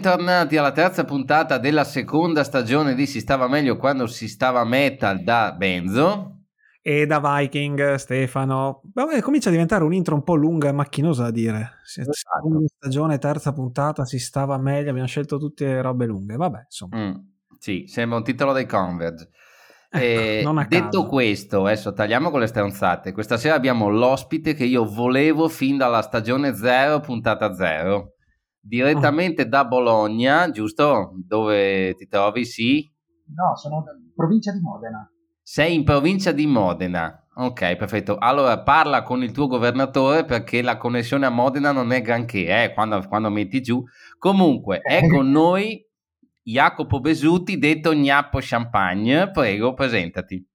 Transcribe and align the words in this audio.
Bentornati 0.00 0.56
alla 0.56 0.72
terza 0.72 1.04
puntata 1.04 1.58
della 1.58 1.84
seconda 1.84 2.42
stagione 2.42 2.94
di 2.94 3.06
Si 3.06 3.20
stava 3.20 3.48
meglio 3.48 3.76
quando 3.76 4.06
si 4.06 4.28
stava 4.28 4.64
metal 4.64 5.22
da 5.22 5.52
Benzo. 5.52 6.44
E 6.80 7.04
da 7.04 7.20
Viking, 7.20 7.96
Stefano. 7.96 8.80
Vabbè, 8.94 9.20
comincia 9.20 9.50
a 9.50 9.52
diventare 9.52 9.84
un'intro 9.84 10.14
un 10.14 10.22
po' 10.22 10.36
lunga 10.36 10.70
e 10.70 10.72
macchinosa 10.72 11.24
da 11.24 11.30
dire. 11.30 11.72
Esatto. 11.84 12.12
Seconda 12.14 12.66
stagione, 12.74 13.18
terza 13.18 13.52
puntata, 13.52 14.06
si 14.06 14.18
stava 14.18 14.56
meglio, 14.56 14.88
abbiamo 14.88 15.06
scelto 15.06 15.36
tutte 15.36 15.82
robe 15.82 16.06
lunghe. 16.06 16.36
Vabbè, 16.36 16.62
insomma. 16.64 16.96
Mm, 16.96 17.14
sì, 17.58 17.84
sembra 17.86 18.16
un 18.16 18.24
titolo 18.24 18.54
dei 18.54 18.64
Converge. 18.64 19.28
Eh, 19.90 20.42
detto 20.66 21.04
questo, 21.04 21.66
adesso 21.66 21.92
tagliamo 21.92 22.30
con 22.30 22.40
le 22.40 22.46
stronzate. 22.46 23.12
Questa 23.12 23.36
sera 23.36 23.54
abbiamo 23.54 23.90
l'ospite 23.90 24.54
che 24.54 24.64
io 24.64 24.86
volevo 24.86 25.46
fin 25.48 25.76
dalla 25.76 26.00
stagione 26.00 26.54
0, 26.54 27.00
puntata 27.00 27.52
0. 27.52 28.14
Direttamente 28.62 29.48
da 29.48 29.64
Bologna, 29.64 30.50
giusto? 30.50 31.12
Dove 31.26 31.94
ti 31.94 32.06
trovi? 32.06 32.44
Sì. 32.44 32.88
No, 33.34 33.56
sono 33.56 33.76
in 33.76 34.12
provincia 34.14 34.52
di 34.52 34.60
Modena. 34.60 35.10
Sei 35.42 35.74
in 35.74 35.84
provincia 35.84 36.32
di 36.32 36.46
Modena. 36.46 37.26
Ok, 37.34 37.76
perfetto. 37.76 38.18
Allora 38.18 38.62
parla 38.62 39.02
con 39.02 39.22
il 39.22 39.32
tuo 39.32 39.46
governatore 39.46 40.24
perché 40.24 40.60
la 40.60 40.76
connessione 40.76 41.24
a 41.24 41.30
Modena 41.30 41.72
non 41.72 41.90
è 41.90 42.02
granché, 42.02 42.64
eh, 42.64 42.74
quando, 42.74 43.02
quando 43.08 43.30
metti 43.30 43.62
giù. 43.62 43.82
Comunque, 44.18 44.80
è 44.80 45.08
con 45.08 45.30
noi 45.30 45.82
Jacopo 46.42 47.00
Besuti, 47.00 47.58
detto 47.58 47.94
Gnappo 47.94 48.38
Champagne. 48.42 49.30
Prego, 49.30 49.72
presentati. 49.72 50.46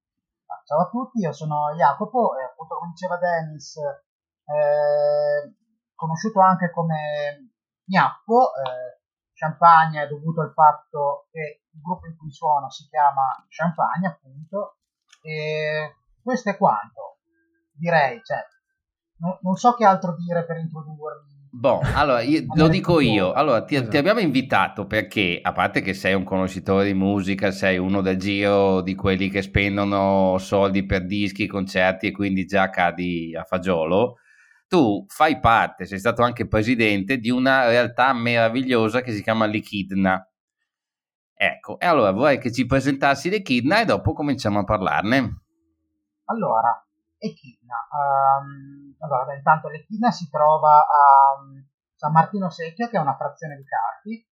Ah, 0.46 0.62
Ciao 0.64 0.82
a 0.82 0.90
tutti, 0.90 1.20
io 1.20 1.34
sono 1.34 1.74
Jacopo, 1.76 2.38
e 2.38 2.44
appunto 2.44 2.76
come 2.78 2.92
diceva 2.92 3.18
Dennis, 3.18 3.78
eh, 3.78 5.56
conosciuto 5.96 6.40
anche 6.40 6.70
come 6.72 7.55
Gnappo, 7.86 8.52
eh, 8.56 9.02
Champagne 9.34 10.04
è 10.04 10.08
dovuto 10.08 10.42
al 10.42 10.54
fatto 10.54 11.28
che 11.32 11.62
il 11.72 11.82
gruppo 11.82 12.08
in 12.08 12.16
cui 12.18 12.32
suono 12.32 12.70
si 12.70 12.88
chiama 12.88 13.46
Champagne, 13.50 14.08
appunto, 14.08 14.78
e 15.22 15.96
questo 16.22 16.50
è 16.50 16.58
quanto, 16.58 17.20
direi, 17.74 18.22
cioè, 18.24 18.40
non, 19.18 19.38
non 19.42 19.56
so 19.56 19.74
che 19.76 19.86
altro 19.86 20.16
dire 20.16 20.46
per 20.46 20.58
introdurmi. 20.58 21.34
Boh, 21.52 21.80
allora 21.94 22.22
io- 22.22 22.44
lo 22.56 22.68
dico 22.68 23.00
io. 23.00 23.32
Allora, 23.32 23.64
ti, 23.64 23.76
ti 23.76 23.82
Esatto. 23.82 23.98
abbiamo 23.98 24.20
invitato 24.20 24.88
perché, 24.88 25.40
a 25.42 25.54
parte 25.54 25.82
che 25.82 25.94
sei 25.94 26.14
un 26.14 26.24
conoscitore 26.24 26.86
di 26.86 26.94
musica, 26.94 27.52
sei 27.52 27.78
uno 27.78 28.02
del 28.02 28.18
giro 28.18 28.82
di 28.82 28.94
quelli 28.96 29.30
che 29.30 29.42
spendono 29.42 30.38
soldi 30.38 30.86
per 30.86 31.06
dischi, 31.06 31.48
concerti 31.48 32.08
e 32.08 32.12
quindi 32.12 32.46
già 32.46 32.70
cadi 32.70 33.36
a 33.36 33.44
fagiolo. 33.44 34.18
Tu 34.68 35.06
fai 35.08 35.40
parte, 35.40 35.86
sei 35.86 36.00
stato 36.00 36.24
anche 36.24 36.48
presidente 36.48 37.18
di 37.18 37.30
una 37.30 37.68
realtà 37.68 38.14
meravigliosa 38.14 39.02
che 39.02 39.12
si 39.12 39.22
chiama 39.22 39.46
Lichidna. 39.46 40.28
Ecco, 41.38 41.80
e 41.80 41.86
allora 41.86 42.12
vorrei 42.12 42.40
che 42.40 42.52
ci 42.52 42.66
presentassi 42.66 43.30
Lichidna 43.30 43.82
e 43.82 43.86
dopo 43.86 44.14
cominciamo 44.14 44.60
a 44.60 44.64
parlarne. 44.64 45.44
Allora, 46.26 46.84
Echidna. 47.18 47.88
ehm, 47.92 48.96
allora, 49.00 49.26
beh, 49.26 49.36
intanto 49.36 49.68
l'Echidna 49.70 50.12
si 50.12 50.30
trova 50.30 50.80
a 50.80 51.42
um, 51.42 51.64
San 51.96 52.12
Martino 52.12 52.50
Secchio, 52.50 52.88
che 52.88 52.98
è 52.98 53.02
una 53.02 53.16
frazione 53.16 53.56
di 53.56 53.64
Carpi, 53.64 54.28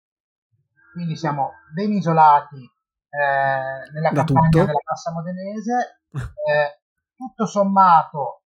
quindi 0.94 1.16
siamo 1.16 1.52
ben 1.74 1.92
isolati 1.92 2.62
eh, 3.10 3.92
nella 3.92 4.10
Da 4.12 4.24
campagna 4.24 4.50
tutto. 4.50 4.66
della 4.66 4.80
Cassa 4.84 5.12
Modenese, 5.12 6.02
eh, 6.14 6.82
tutto 7.16 7.46
sommato 7.46 8.41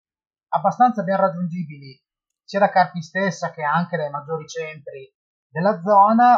abbastanza 0.53 1.03
ben 1.03 1.17
raggiungibili 1.17 2.01
sia 2.43 2.59
da 2.59 2.69
Carpi 2.69 3.01
stessa 3.01 3.51
che 3.51 3.63
anche 3.63 3.97
dai 3.97 4.09
maggiori 4.09 4.47
centri 4.47 5.11
della 5.49 5.79
zona, 5.81 6.33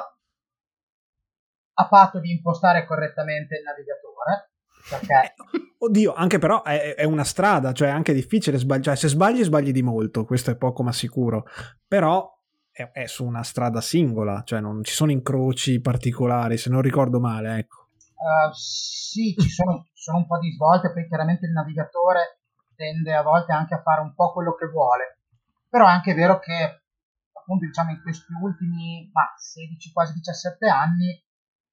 a 1.78 1.88
patto 1.88 2.20
di 2.20 2.32
impostare 2.32 2.86
correttamente 2.86 3.56
il 3.56 3.64
navigatore, 3.64 4.52
perché 4.90 5.34
Oddio, 5.78 6.14
anche 6.14 6.40
però 6.40 6.64
è, 6.64 6.96
è 6.96 7.04
una 7.04 7.24
strada, 7.24 7.72
cioè 7.72 7.90
è 7.90 7.92
anche 7.92 8.14
difficile 8.14 8.58
sbagliare. 8.58 8.84
Cioè, 8.84 8.96
se 8.96 9.08
sbagli, 9.10 9.44
sbagli 9.44 9.72
di 9.72 9.84
molto, 9.84 10.26
questo 10.26 10.52
è 10.52 10.56
poco 10.56 10.82
ma 10.82 10.92
sicuro. 10.92 11.46
Però 11.88 12.28
è, 12.72 12.90
è 12.92 13.06
su 13.06 13.26
una 13.26 13.44
strada 13.44 13.82
singola, 13.82 14.42
cioè 14.44 14.62
non 14.62 14.84
ci 14.84 14.94
sono 14.94 15.12
incroci 15.12 15.82
particolari, 15.82 16.58
se 16.58 16.70
non 16.70 16.82
ricordo 16.82 17.20
male, 17.20 17.58
ecco. 17.58 17.90
Uh, 18.16 18.52
sì, 18.54 19.36
ci 19.38 19.50
sono, 19.50 19.88
sono 19.94 20.20
un 20.20 20.26
po' 20.26 20.40
di 20.40 20.52
svolte, 20.54 20.92
poi 20.92 21.08
chiaramente 21.08 21.46
il 21.46 21.52
navigatore 21.52 22.40
tende 22.76 23.14
a 23.14 23.22
volte 23.22 23.52
anche 23.52 23.74
a 23.74 23.82
fare 23.82 24.02
un 24.02 24.14
po' 24.14 24.32
quello 24.34 24.54
che 24.56 24.68
vuole, 24.68 25.20
però 25.70 25.88
è 25.88 25.92
anche 25.92 26.14
vero 26.14 26.40
che 26.40 26.84
appunto 27.34 27.66
diciamo 27.66 27.92
in 27.92 28.02
questi 28.02 28.34
ultimi 28.34 29.10
ma 29.14 29.34
16, 29.36 29.92
quasi 29.92 30.14
17 30.14 30.68
anni 30.68 31.10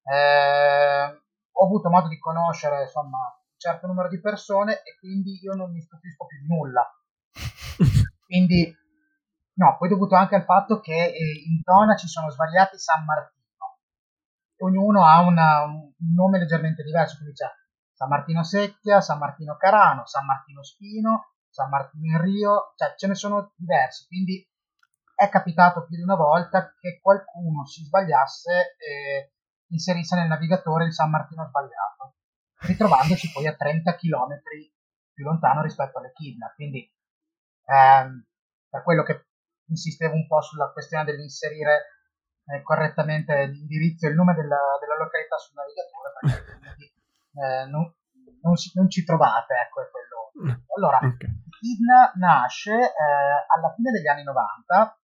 eh, 0.04 1.04
ho 1.52 1.64
avuto 1.64 1.88
modo 1.90 2.08
di 2.08 2.18
conoscere 2.18 2.82
insomma 2.82 3.18
un 3.18 3.58
certo 3.58 3.86
numero 3.86 4.08
di 4.08 4.20
persone 4.20 4.82
e 4.82 4.96
quindi 4.98 5.38
io 5.42 5.54
non 5.54 5.70
mi 5.72 5.80
stupisco 5.80 6.26
più 6.26 6.38
di 6.40 6.46
nulla. 6.46 6.86
Quindi 8.24 8.74
no, 9.54 9.76
poi 9.78 9.88
dovuto 9.88 10.14
anche 10.16 10.34
al 10.36 10.44
fatto 10.44 10.80
che 10.80 10.94
eh, 10.94 11.42
in 11.46 11.60
zona 11.62 11.96
ci 11.96 12.08
sono 12.08 12.30
svariati 12.30 12.78
San 12.78 13.04
Martino 13.04 13.42
ognuno 14.62 15.04
ha 15.04 15.20
una- 15.20 15.64
un 15.64 15.92
nome 16.14 16.38
leggermente 16.38 16.82
diverso, 16.82 17.16
quindi 17.16 17.34
c'è 17.34 17.46
San 18.02 18.10
Martino 18.10 18.42
Secchia, 18.42 19.00
San 19.00 19.18
Martino 19.18 19.56
Carano, 19.56 20.04
San 20.06 20.26
Martino 20.26 20.64
Spino, 20.64 21.34
San 21.48 21.68
Martino 21.68 22.06
in 22.06 22.20
Rio, 22.20 22.72
cioè 22.74 22.94
ce 22.96 23.06
ne 23.06 23.14
sono 23.14 23.52
diversi, 23.54 24.08
quindi 24.08 24.44
è 25.14 25.28
capitato 25.28 25.86
più 25.86 25.94
di 25.94 26.02
una 26.02 26.16
volta 26.16 26.74
che 26.80 26.98
qualcuno 27.00 27.64
si 27.64 27.84
sbagliasse 27.84 28.74
e 28.76 29.34
inserisse 29.68 30.16
nel 30.16 30.26
navigatore 30.26 30.86
il 30.86 30.92
San 30.92 31.10
Martino 31.10 31.46
sbagliato, 31.46 32.16
ritrovandoci 32.66 33.30
poi 33.30 33.46
a 33.46 33.54
30 33.54 33.94
km 33.94 34.40
più 35.12 35.24
lontano 35.24 35.62
rispetto 35.62 35.98
alle 35.98 36.10
Kidna, 36.10 36.52
quindi 36.56 36.92
ehm, 37.66 38.26
per 38.69 38.82
quello 38.82 39.04
che 39.04 39.26
insistevo 39.69 40.14
un 40.14 40.26
po' 40.26 40.40
sulla 40.40 40.72
questione 40.72 41.04
dell'inserire 41.04 42.00
eh, 42.46 42.62
correttamente 42.62 43.46
l'indirizzo 43.46 44.06
e 44.06 44.10
il 44.10 44.16
nome 44.16 44.34
della, 44.34 44.58
della 44.80 44.96
località 44.98 45.36
sul 45.36 45.54
navigatore 45.54 46.10
perché 46.19 46.91
eh, 47.34 47.65
non, 47.66 47.93
non 48.43 48.56
si- 48.56 48.70
non 48.75 48.88
ci 48.91 49.04
trovate 49.04 49.54
ecco 49.54 49.81
è 49.82 49.91
quello. 49.91 50.56
Allora 50.76 50.98
Ok. 51.03 51.25
Kidna 51.60 52.12
nasce 52.16 52.72
eh, 52.72 53.47
alla 53.54 53.72
fine 53.75 53.91
degli 53.93 54.09
anni 54.09 54.22
90 54.25 54.97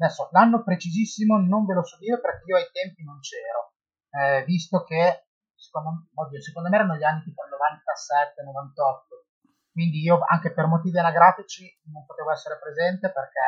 adesso 0.00 0.28
l'anno 0.32 0.62
precisissimo 0.64 1.36
non 1.38 1.66
ve 1.66 1.74
lo 1.74 1.84
so 1.84 1.96
dire 1.98 2.18
perché 2.20 2.44
io 2.46 2.56
ai 2.56 2.68
tempi 2.72 3.04
non 3.04 3.18
c'ero. 3.20 3.72
Eh, 4.10 4.44
visto 4.44 4.82
che 4.84 5.26
secondo, 5.54 6.08
oddio, 6.14 6.40
secondo 6.40 6.68
me 6.68 6.76
erano 6.76 6.96
gli 6.96 7.04
anni 7.04 7.22
tipo 7.22 7.42
97-98 7.44 9.70
quindi 9.70 10.00
io 10.02 10.18
anche 10.26 10.52
per 10.52 10.66
motivi 10.66 10.98
anagrafici 10.98 11.64
non 11.92 12.04
potevo 12.06 12.32
essere 12.32 12.58
presente 12.58 13.12
perché 13.12 13.38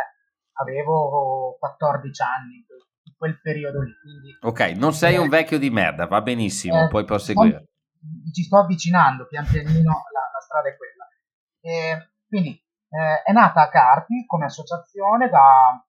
avevo 0.60 1.56
14 1.58 2.22
anni 2.22 2.54
in 2.56 2.64
quel- 3.16 3.40
periodo 3.40 3.82
lì 3.82 3.92
quindi 4.00 4.36
Ok, 4.40 4.60
non 4.78 4.92
sei 4.92 5.16
un 5.16 5.28
vecchio 5.28 5.58
di 5.58 5.70
merda, 5.70 6.06
va 6.06 6.20
benissimo, 6.22 6.84
eh, 6.84 6.88
puoi 6.88 7.04
proseguire. 7.04 7.68
Ci 8.32 8.42
sto 8.42 8.58
avvicinando 8.58 9.26
pian 9.26 9.46
pianino, 9.46 9.90
la, 10.12 10.30
la 10.32 10.40
strada 10.40 10.68
è 10.68 10.76
quella. 10.76 11.08
E 11.60 12.12
quindi 12.26 12.60
eh, 12.90 13.22
è 13.22 13.32
nata 13.32 13.62
a 13.62 13.68
Carpi 13.68 14.26
come 14.26 14.46
associazione 14.46 15.28
da 15.28 15.82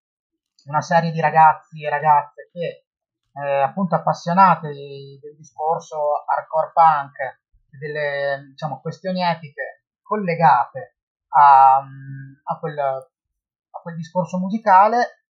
una 0.65 0.81
serie 0.81 1.12
di 1.12 1.19
ragazzi 1.19 1.83
e 1.83 1.89
ragazze 1.89 2.50
che 2.51 2.86
eh, 3.33 3.62
appunto 3.62 3.95
appassionate 3.95 4.71
di- 4.71 5.19
del 5.21 5.36
discorso 5.36 6.24
hardcore 6.25 6.71
punk 6.74 7.42
delle 7.77 8.45
diciamo, 8.50 8.80
questioni 8.80 9.24
etiche 9.24 9.86
collegate 10.01 10.98
a, 11.30 11.77
a 11.77 12.60
quel, 12.60 12.77
a 12.77 13.80
quel 13.81 13.95
discorso 13.95 14.38
musicale. 14.38 15.25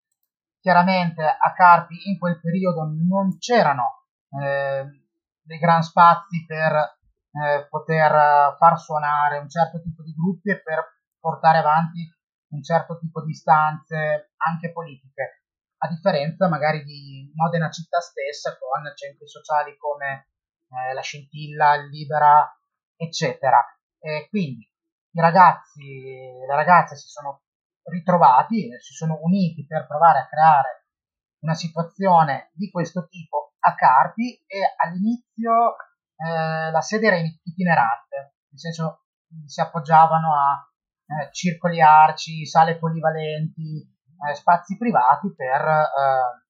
Chiaramente 0.60 1.22
a 1.24 1.52
Carpi 1.52 2.08
in 2.08 2.18
quel 2.18 2.40
periodo 2.40 2.84
non 2.84 3.36
c'erano 3.38 4.04
eh, 4.40 5.01
dei 5.42 5.58
gran 5.58 5.82
spazi 5.82 6.44
per 6.46 6.72
eh, 7.32 7.66
poter 7.68 8.12
eh, 8.12 8.56
far 8.58 8.78
suonare 8.78 9.38
un 9.38 9.48
certo 9.48 9.80
tipo 9.80 10.02
di 10.02 10.12
gruppi 10.12 10.50
e 10.50 10.62
per 10.62 11.00
portare 11.18 11.58
avanti 11.58 12.08
un 12.52 12.62
certo 12.62 12.98
tipo 12.98 13.22
di 13.24 13.30
istanze 13.30 14.32
anche 14.36 14.72
politiche, 14.72 15.44
a 15.78 15.88
differenza 15.88 16.48
magari 16.48 16.84
di 16.84 17.32
Modena 17.34 17.70
città 17.70 18.00
stessa 18.00 18.58
con 18.58 18.82
centri 18.94 19.26
sociali 19.26 19.76
come 19.78 20.28
eh, 20.68 20.92
la 20.92 21.00
Scintilla, 21.00 21.74
il 21.74 21.88
Libera, 21.88 22.46
eccetera. 22.96 23.64
E 23.98 24.26
quindi 24.28 24.68
i 25.14 25.20
ragazzi 25.20 25.80
e 25.80 26.46
le 26.46 26.54
ragazze 26.54 26.96
si 26.96 27.08
sono 27.08 27.42
ritrovati, 27.84 28.68
si 28.80 28.92
sono 28.92 29.18
uniti 29.22 29.66
per 29.66 29.86
provare 29.86 30.20
a 30.20 30.28
creare 30.28 30.86
una 31.42 31.54
situazione 31.54 32.50
di 32.52 32.70
questo 32.70 33.06
tipo 33.08 33.51
a 33.64 33.74
Carpi 33.74 34.34
e 34.46 34.74
all'inizio 34.76 35.76
eh, 36.16 36.70
la 36.70 36.80
sede 36.80 37.06
era 37.06 37.16
in- 37.16 37.38
itinerante, 37.42 38.34
nel 38.48 38.58
senso 38.58 39.04
si 39.46 39.60
appoggiavano 39.60 40.34
a 40.34 40.68
eh, 41.06 41.32
circoli 41.32 41.80
arci, 41.80 42.46
sale 42.46 42.78
polivalenti, 42.78 43.80
eh, 44.28 44.34
spazi 44.34 44.76
privati 44.76 45.32
per 45.34 45.60
eh, 45.60 46.42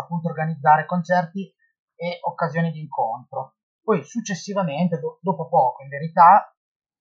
appunto 0.00 0.28
organizzare 0.28 0.86
concerti 0.86 1.52
e 1.96 2.18
occasioni 2.22 2.70
di 2.70 2.80
incontro. 2.80 3.56
Poi 3.82 4.02
successivamente, 4.02 4.98
do- 4.98 5.18
dopo 5.20 5.48
poco 5.48 5.82
in 5.82 5.88
verità, 5.88 6.52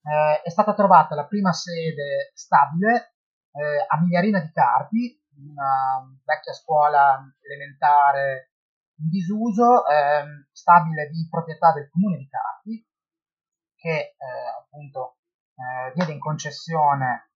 eh, 0.04 0.42
è 0.42 0.50
stata 0.50 0.74
trovata 0.74 1.16
la 1.16 1.26
prima 1.26 1.54
sede 1.54 2.32
stabile 2.34 3.16
eh, 3.54 3.86
a 3.88 4.00
Migliarina 4.00 4.40
di 4.40 4.52
Carpi, 4.52 5.22
una 5.38 6.04
vecchia 6.24 6.54
scuola 6.54 7.20
elementare 7.42 8.53
disuso, 9.10 9.86
ehm, 9.86 10.48
stabile 10.52 11.10
di 11.10 11.28
proprietà 11.30 11.72
del 11.74 11.90
comune 11.90 12.18
di 12.18 12.28
Carpi, 12.28 12.88
che 13.76 14.16
eh, 14.16 14.16
appunto 14.60 15.18
eh, 15.56 15.92
diede 15.94 16.14
in 16.14 16.20
concessione 16.20 17.32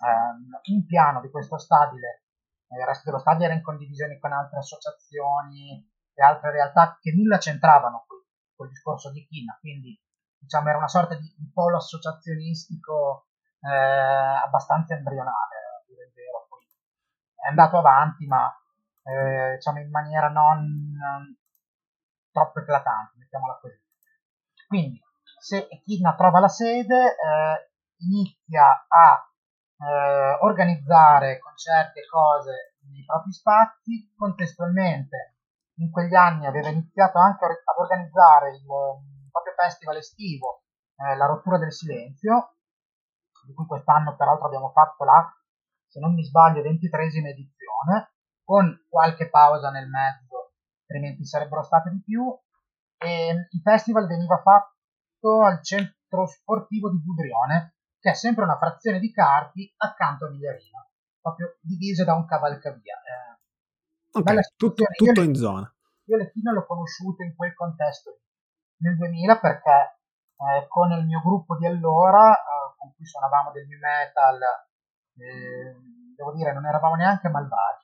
ehm, 0.00 0.74
un 0.74 0.86
piano 0.86 1.20
di 1.20 1.30
questo 1.30 1.58
stabile, 1.58 2.24
il 2.72 2.86
resto 2.86 3.02
dello 3.04 3.20
stabile 3.20 3.46
era 3.46 3.54
in 3.54 3.62
condivisione 3.62 4.18
con 4.18 4.32
altre 4.32 4.58
associazioni 4.58 5.88
e 6.14 6.22
altre 6.22 6.50
realtà 6.50 6.98
che 7.00 7.12
nulla 7.12 7.38
c'entravano 7.38 8.04
con, 8.06 8.18
col 8.56 8.68
discorso 8.68 9.10
di 9.10 9.26
China, 9.26 9.56
quindi 9.60 9.98
diciamo 10.38 10.68
era 10.68 10.78
una 10.78 10.88
sorta 10.88 11.14
di, 11.14 11.34
di 11.36 11.50
polo 11.52 11.76
associazionistico 11.76 13.28
eh, 13.60 13.68
abbastanza 13.70 14.94
embrionale, 14.94 15.56
a 15.78 15.84
dire 15.86 16.06
il 16.06 16.12
vero. 16.14 16.46
Poi 16.48 16.66
è 17.36 17.48
andato 17.48 17.78
avanti, 17.78 18.26
ma 18.26 18.52
eh, 19.02 19.54
diciamo 19.54 19.80
in 19.80 19.90
maniera 19.90 20.28
non, 20.28 20.92
non 20.98 21.36
troppo 22.30 22.60
eclatante, 22.60 23.18
mettiamola 23.18 23.58
così. 23.60 23.80
Quindi, 24.66 25.00
se 25.38 25.68
Echidna 25.68 26.14
trova 26.14 26.40
la 26.40 26.48
sede, 26.48 27.16
eh, 27.16 27.70
inizia 27.98 28.86
a 28.88 29.30
eh, 29.78 30.38
organizzare 30.40 31.38
concerti 31.38 32.00
e 32.00 32.06
cose 32.06 32.76
nei 32.90 33.04
propri 33.04 33.32
spazi, 33.32 34.12
contestualmente 34.16 35.36
in 35.76 35.90
quegli 35.90 36.14
anni 36.14 36.46
aveva 36.46 36.68
iniziato 36.68 37.18
anche 37.18 37.44
ad 37.44 37.76
organizzare 37.78 38.50
il, 38.50 38.62
il 38.62 39.30
proprio 39.30 39.54
festival 39.56 39.96
estivo, 39.96 40.62
eh, 40.96 41.16
La 41.16 41.26
rottura 41.26 41.58
del 41.58 41.72
silenzio, 41.72 42.56
di 43.46 43.54
cui 43.54 43.66
quest'anno 43.66 44.16
peraltro 44.16 44.46
abbiamo 44.46 44.70
fatto 44.70 45.04
la, 45.04 45.26
se 45.88 45.98
non 46.00 46.14
mi 46.14 46.24
sbaglio, 46.24 46.62
ventitresima 46.62 47.28
edizione, 47.28 48.14
con 48.52 48.84
qualche 48.86 49.30
pausa 49.30 49.70
nel 49.70 49.88
mezzo, 49.88 50.52
altrimenti 50.84 51.24
sarebbero 51.24 51.62
state 51.62 51.88
di 51.88 52.02
più. 52.02 52.22
E 52.98 53.48
il 53.50 53.60
festival 53.62 54.06
veniva 54.06 54.42
fatto 54.42 55.42
al 55.42 55.64
centro 55.64 56.26
sportivo 56.26 56.90
di 56.90 57.00
Budrione, 57.00 57.76
che 57.98 58.10
è 58.10 58.14
sempre 58.14 58.44
una 58.44 58.58
frazione 58.58 58.98
di 58.98 59.10
Carpi 59.10 59.72
accanto 59.78 60.26
a 60.26 60.28
Migliarino, 60.28 60.90
proprio 61.18 61.56
divise 61.62 62.04
da 62.04 62.12
un 62.12 62.26
cavalcavia. 62.26 63.00
Eh, 63.00 64.18
okay, 64.18 64.36
tutto, 64.54 64.84
tutto 64.84 65.22
in 65.22 65.34
zona. 65.34 65.74
Io 66.08 66.16
Lecchino 66.18 66.52
l'ho 66.52 66.66
conosciuto 66.66 67.22
in 67.22 67.34
quel 67.34 67.54
contesto 67.54 68.20
nel 68.82 68.98
2000 68.98 69.38
perché 69.38 69.98
eh, 70.36 70.66
con 70.68 70.90
il 70.92 71.06
mio 71.06 71.22
gruppo 71.22 71.56
di 71.56 71.64
allora, 71.64 72.34
eh, 72.34 72.74
con 72.76 72.92
cui 72.94 73.06
suonavamo 73.06 73.50
del 73.50 73.66
new 73.66 73.78
metal, 73.78 74.38
eh, 75.16 75.74
devo 76.16 76.32
dire 76.34 76.52
non 76.52 76.66
eravamo 76.66 76.96
neanche 76.96 77.30
malvagi. 77.30 77.81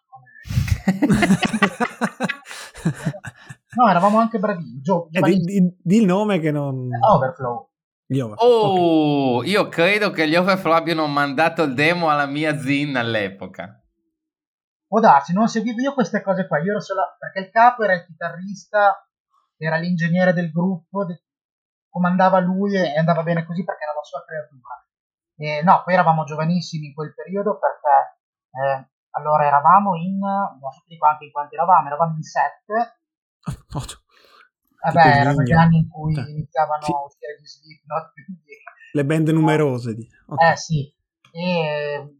no, 3.77 3.89
eravamo 3.89 4.19
anche 4.19 4.39
bravini. 4.39 4.81
Gio, 4.81 5.09
eh, 5.11 5.21
di, 5.21 5.39
di, 5.39 5.77
di, 5.83 5.97
il 5.97 6.07
nome 6.07 6.41
che 6.41 6.51
non... 6.51 6.89
Overflow. 7.01 7.71
Oh, 8.37 9.37
okay. 9.37 9.51
io 9.51 9.69
credo 9.69 10.11
che 10.11 10.27
gli 10.27 10.35
Overflow 10.35 10.75
abbiano 10.75 11.07
mandato 11.07 11.63
il 11.63 11.75
demo 11.75 12.09
alla 12.09 12.27
mia 12.27 12.59
zin 12.59 12.97
all'epoca. 12.97 13.83
Può 14.87 15.01
darsi, 15.01 15.35
non 15.35 15.49
seguivo 15.49 15.81
io 15.81 15.93
queste 15.93 16.23
cose 16.23 16.47
qua, 16.47 16.59
io 16.59 16.71
ero 16.71 16.81
solo... 16.81 17.03
perché 17.19 17.41
il 17.41 17.51
capo 17.51 17.85
era 17.85 17.93
il 17.93 18.07
chitarrista, 18.07 19.07
era 19.59 19.77
l'ingegnere 19.77 20.33
del 20.33 20.51
gruppo, 20.51 21.05
comandava 21.91 22.39
lui 22.39 22.75
e 22.75 22.97
andava 22.97 23.23
bene 23.23 23.45
così 23.45 23.65
perché 23.65 23.83
era 23.83 23.93
la 23.93 24.03
sua 24.03 24.25
creatura. 24.25 24.83
E 25.37 25.63
no, 25.63 25.83
poi 25.85 25.93
eravamo 25.93 26.25
giovanissimi 26.25 26.87
in 26.87 26.95
quel 26.95 27.13
periodo 27.13 27.59
perché 27.59 28.17
eh, 28.51 28.89
allora 29.11 29.47
eravamo 29.47 29.97
in, 29.97 30.23
adesso 30.23 30.83
ti 30.85 30.95
dico 30.95 31.07
anche 31.07 31.25
in 31.25 31.31
quanti 31.33 31.55
eravamo, 31.55 31.87
eravamo 31.87 32.15
in 32.15 32.23
sette. 32.23 33.01
Vabbè, 34.81 35.19
erano 35.19 35.43
gli 35.43 35.53
anni 35.53 35.79
in 35.79 35.89
cui 35.89 36.17
eh. 36.17 36.21
iniziavano 36.21 36.83
sì. 36.83 36.93
a 36.93 37.03
uscire 37.03 37.39
gli 37.41 37.47
Slipknot, 37.47 38.13
quindi... 38.25 38.53
Le 38.93 39.05
band 39.05 39.29
numerose. 39.29 39.97
Okay. 40.27 40.53
Eh 40.53 40.57
sì, 40.57 40.97
e 41.33 42.19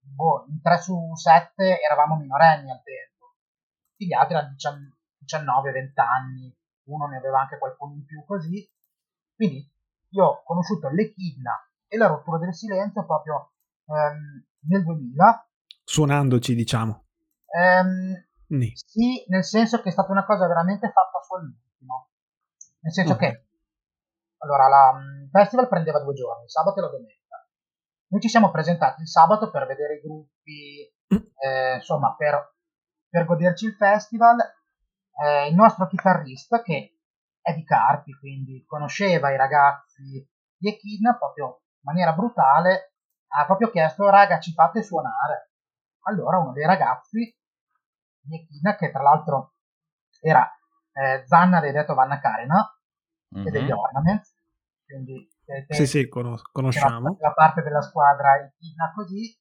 boh, 0.00 0.46
in 0.48 0.60
3 0.60 0.78
su 0.78 1.14
7 1.14 1.80
eravamo 1.80 2.16
minorenni 2.16 2.70
al 2.70 2.82
tempo. 2.82 3.36
Gli 3.96 4.12
altri 4.12 4.34
erano 4.34 4.54
19, 5.18 5.72
20 5.72 6.00
anni, 6.00 6.56
uno 6.84 7.06
ne 7.06 7.16
aveva 7.16 7.40
anche 7.40 7.58
qualcuno 7.58 7.94
in 7.94 8.04
più 8.04 8.24
così. 8.24 8.68
Quindi 9.34 9.68
io 10.10 10.24
ho 10.24 10.42
conosciuto 10.44 10.88
l'Echidna 10.88 11.52
e 11.86 11.96
la 11.96 12.06
rottura 12.06 12.38
del 12.38 12.54
silenzio 12.54 13.04
proprio 13.04 13.52
ehm, 13.86 14.46
nel 14.68 14.84
2000. 14.84 15.49
Suonandoci, 15.90 16.54
diciamo. 16.54 17.06
Ehm, 17.50 18.14
sì, 18.74 19.24
nel 19.26 19.42
senso 19.42 19.82
che 19.82 19.88
è 19.88 19.90
stata 19.90 20.12
una 20.12 20.24
cosa 20.24 20.46
veramente 20.46 20.86
fatta 20.86 21.18
sull'ultimo. 21.20 22.10
Nel 22.82 22.92
senso 22.92 23.14
okay. 23.14 23.30
che 23.32 23.46
allora 24.38 24.68
la, 24.68 25.00
il 25.20 25.28
festival 25.32 25.66
prendeva 25.66 26.00
due 26.00 26.14
giorni, 26.14 26.44
il 26.44 26.50
sabato 26.50 26.78
e 26.78 26.82
la 26.82 26.90
domenica. 26.90 27.44
Noi 28.06 28.20
ci 28.20 28.28
siamo 28.28 28.52
presentati 28.52 29.00
il 29.00 29.08
sabato 29.08 29.50
per 29.50 29.66
vedere 29.66 29.94
i 29.94 30.00
gruppi, 30.00 30.94
mm. 31.12 31.26
eh, 31.42 31.74
insomma, 31.74 32.14
per, 32.14 32.54
per, 33.08 33.24
goderci 33.24 33.66
il 33.66 33.74
festival. 33.74 34.38
Eh, 35.24 35.48
il 35.48 35.56
nostro 35.56 35.88
chitarrista, 35.88 36.62
che 36.62 37.00
è 37.40 37.52
di 37.52 37.64
Carpi, 37.64 38.12
quindi 38.12 38.64
conosceva 38.64 39.32
i 39.32 39.36
ragazzi 39.36 40.24
di 40.56 40.68
Echidna 40.68 41.16
proprio 41.16 41.62
in 41.78 41.82
maniera 41.82 42.12
brutale, 42.12 42.94
ha 43.26 43.44
proprio 43.44 43.70
chiesto, 43.70 44.08
raga, 44.08 44.38
ci 44.38 44.52
fate 44.52 44.84
suonare. 44.84 45.49
Allora 46.02 46.38
uno 46.38 46.52
dei 46.52 46.66
ragazzi 46.66 47.36
di 48.20 48.34
Echidna, 48.34 48.76
che 48.76 48.90
tra 48.90 49.02
l'altro 49.02 49.54
era 50.20 50.48
eh, 50.92 51.24
Zanna 51.26 51.60
dei 51.60 51.72
Detto 51.72 51.94
Vanna 51.94 52.20
Karina, 52.20 52.66
mm-hmm. 53.34 53.46
e 53.46 53.50
degli 53.50 53.70
Ornaments, 53.70 54.34
quindi 54.84 55.28
sì, 55.68 55.86
sì, 55.86 56.08
conosciamo. 56.08 57.16
La 57.20 57.32
parte 57.32 57.62
della 57.62 57.82
squadra 57.82 58.36
Echidna 58.36 58.92
così, 58.94 59.36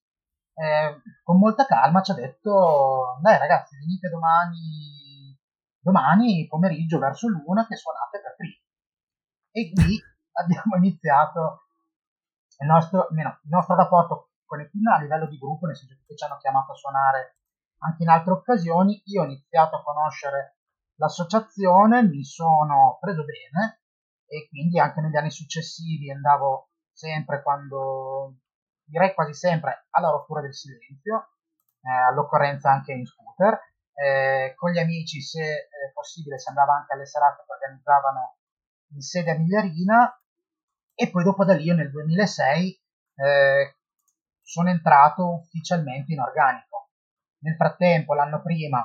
eh, 0.54 1.02
con 1.24 1.38
molta 1.38 1.66
calma 1.66 2.02
ci 2.02 2.12
ha 2.12 2.16
detto, 2.16 3.20
dai 3.22 3.38
ragazzi, 3.38 3.76
venite 3.78 4.10
domani 4.10 5.38
domani 5.82 6.46
pomeriggio 6.48 7.00
verso 7.00 7.28
l'una 7.28 7.66
che 7.68 7.76
suonate 7.76 8.22
per 8.22 8.36
primi. 8.36 8.62
E 9.52 9.72
lì 9.76 10.00
abbiamo 10.34 10.76
iniziato 10.78 11.68
il 12.60 12.68
nostro, 12.68 13.08
meno, 13.12 13.40
il 13.44 13.50
nostro 13.50 13.76
rapporto 13.76 14.29
con 14.50 14.62
Etina 14.62 14.96
a 14.96 15.02
livello 15.02 15.28
di 15.28 15.38
gruppo, 15.38 15.68
nel 15.68 15.78
senso 15.78 15.96
che 16.08 16.16
ci 16.18 16.26
hanno 16.26 16.38
chiamato 16.38 16.72
a 16.72 16.76
suonare 16.76 17.38
anche 17.86 18.02
in 18.02 18.10
altre 18.10 18.34
occasioni. 18.34 19.00
Io 19.06 19.22
ho 19.22 19.26
iniziato 19.26 19.76
a 19.76 19.84
conoscere 19.84 20.58
l'associazione, 20.96 22.02
mi 22.04 22.24
sono 22.24 22.98
preso 23.00 23.24
bene 23.24 23.82
e 24.26 24.48
quindi 24.50 24.80
anche 24.80 25.02
negli 25.02 25.16
anni 25.16 25.30
successivi 25.30 26.12
andavo 26.12 26.70
sempre 26.92 27.44
quando, 27.44 28.40
direi 28.84 29.14
quasi 29.14 29.34
sempre, 29.34 29.86
alla 29.92 30.10
rottura 30.10 30.42
del 30.42 30.54
silenzio, 30.54 31.36
eh, 31.82 31.92
all'occorrenza 31.92 32.72
anche 32.72 32.92
in 32.92 33.06
scooter 33.06 33.58
eh, 33.94 34.54
con 34.56 34.72
gli 34.72 34.80
amici, 34.80 35.22
se 35.22 35.42
eh, 35.44 35.68
possibile, 35.94 36.40
si 36.40 36.50
andava 36.50 36.74
anche 36.74 36.94
alle 36.94 37.06
serate 37.06 37.44
che 37.46 37.54
organizzavano 37.54 38.38
in 38.94 39.02
sede 39.02 39.32
a 39.32 39.38
Migliarina 39.38 40.22
e 40.96 41.10
poi 41.10 41.24
dopo 41.24 41.46
da 41.46 41.54
lì 41.54 41.74
nel 41.74 41.92
2006 41.92 42.84
eh, 43.16 43.79
sono 44.50 44.70
entrato 44.70 45.36
ufficialmente 45.36 46.12
in 46.12 46.22
organico. 46.22 46.90
Nel 47.42 47.56
frattempo, 47.56 48.16
l'anno 48.16 48.42
prima, 48.42 48.84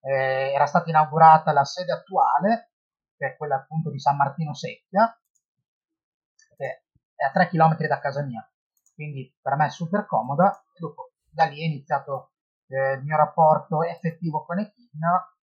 eh, 0.00 0.52
era 0.52 0.66
stata 0.66 0.90
inaugurata 0.90 1.52
la 1.52 1.64
sede 1.64 1.92
attuale, 1.92 2.72
che 3.16 3.28
è 3.28 3.36
quella 3.38 3.56
appunto 3.56 3.90
di 3.90 3.98
San 3.98 4.16
Martino 4.16 4.52
Secchia, 4.52 5.18
che 6.54 6.82
è 7.14 7.24
a 7.24 7.30
3 7.30 7.48
km 7.48 7.78
da 7.86 7.98
casa 7.98 8.22
mia, 8.24 8.46
quindi 8.94 9.34
per 9.40 9.56
me 9.56 9.66
è 9.66 9.70
super 9.70 10.04
comoda 10.04 10.62
e 10.74 10.78
dopo 10.78 11.12
da 11.30 11.46
lì 11.46 11.62
è 11.62 11.64
iniziato 11.64 12.32
eh, 12.66 12.92
il 12.92 13.02
mio 13.02 13.16
rapporto 13.16 13.84
effettivo 13.84 14.44
con 14.44 14.58
Echidna 14.58 15.34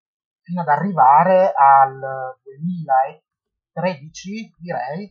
fino 0.42 0.60
ad 0.60 0.68
arrivare 0.68 1.50
al 1.56 1.98
2013, 2.42 4.54
direi, 4.58 5.10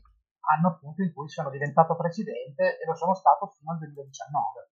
anno 0.56 0.70
appunto 0.70 1.02
in 1.02 1.14
cui 1.14 1.30
sono 1.30 1.50
diventato 1.50 1.96
presidente 1.96 2.80
e 2.80 2.86
lo 2.86 2.96
sono 2.96 3.14
stato 3.14 3.48
fino 3.48 3.72
al 3.72 3.78
2019. 3.80 4.70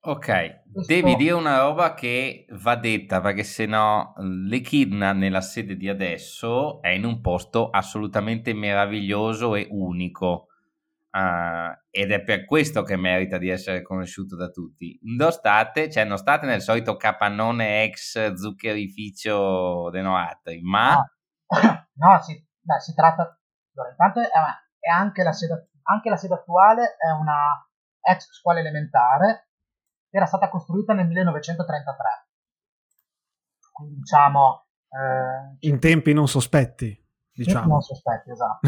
Ok, 0.00 0.72
Questo... 0.72 0.92
devi 0.92 1.16
dire 1.16 1.32
una 1.32 1.58
roba 1.58 1.94
che 1.94 2.46
va 2.50 2.76
detta 2.76 3.20
perché 3.20 3.42
se 3.42 3.66
no 3.66 4.14
l'Echidna 4.18 5.12
nella 5.12 5.40
sede 5.40 5.76
di 5.76 5.88
adesso 5.88 6.80
è 6.80 6.90
in 6.90 7.04
un 7.04 7.20
posto 7.20 7.70
assolutamente 7.70 8.54
meraviglioso 8.54 9.54
e 9.54 9.66
unico 9.70 10.48
Uh, 11.10 11.72
ed 11.90 12.12
è 12.12 12.22
per 12.22 12.44
questo 12.44 12.82
che 12.82 12.96
merita 12.96 13.38
di 13.38 13.48
essere 13.48 13.80
conosciuto 13.80 14.36
da 14.36 14.50
tutti. 14.50 14.98
Non 15.04 15.32
state, 15.32 15.90
cioè 15.90 16.04
non 16.04 16.18
state 16.18 16.44
nel 16.44 16.60
solito 16.60 16.96
capannone 16.96 17.84
ex 17.84 18.34
zuccherificio 18.34 19.88
de 19.90 20.02
Noatri, 20.02 20.60
ma... 20.62 20.94
No, 20.94 21.06
no 21.94 22.20
si, 22.20 22.34
beh, 22.60 22.80
si, 22.80 22.94
tratta... 22.94 23.37
Allora, 23.78 23.90
intanto 23.90 24.20
è, 24.20 24.26
è 24.78 24.90
anche, 24.90 25.22
la 25.22 25.32
sede, 25.32 25.70
anche 25.84 26.10
la 26.10 26.16
sede 26.16 26.34
attuale 26.34 26.96
è 26.96 27.10
una 27.10 27.64
ex 28.00 28.32
scuola 28.32 28.58
elementare 28.58 29.50
che 30.10 30.16
era 30.16 30.26
stata 30.26 30.48
costruita 30.48 30.92
nel 30.92 31.06
1933. 31.06 32.08
Quindi 33.72 33.94
diciamo... 33.96 34.66
Eh, 34.88 35.56
in 35.68 35.78
tempi 35.78 36.12
non 36.12 36.26
sospetti 36.26 37.06
diciamo. 37.38 37.74
Non 37.74 37.80
sospetti, 37.80 38.30
esatto. 38.30 38.66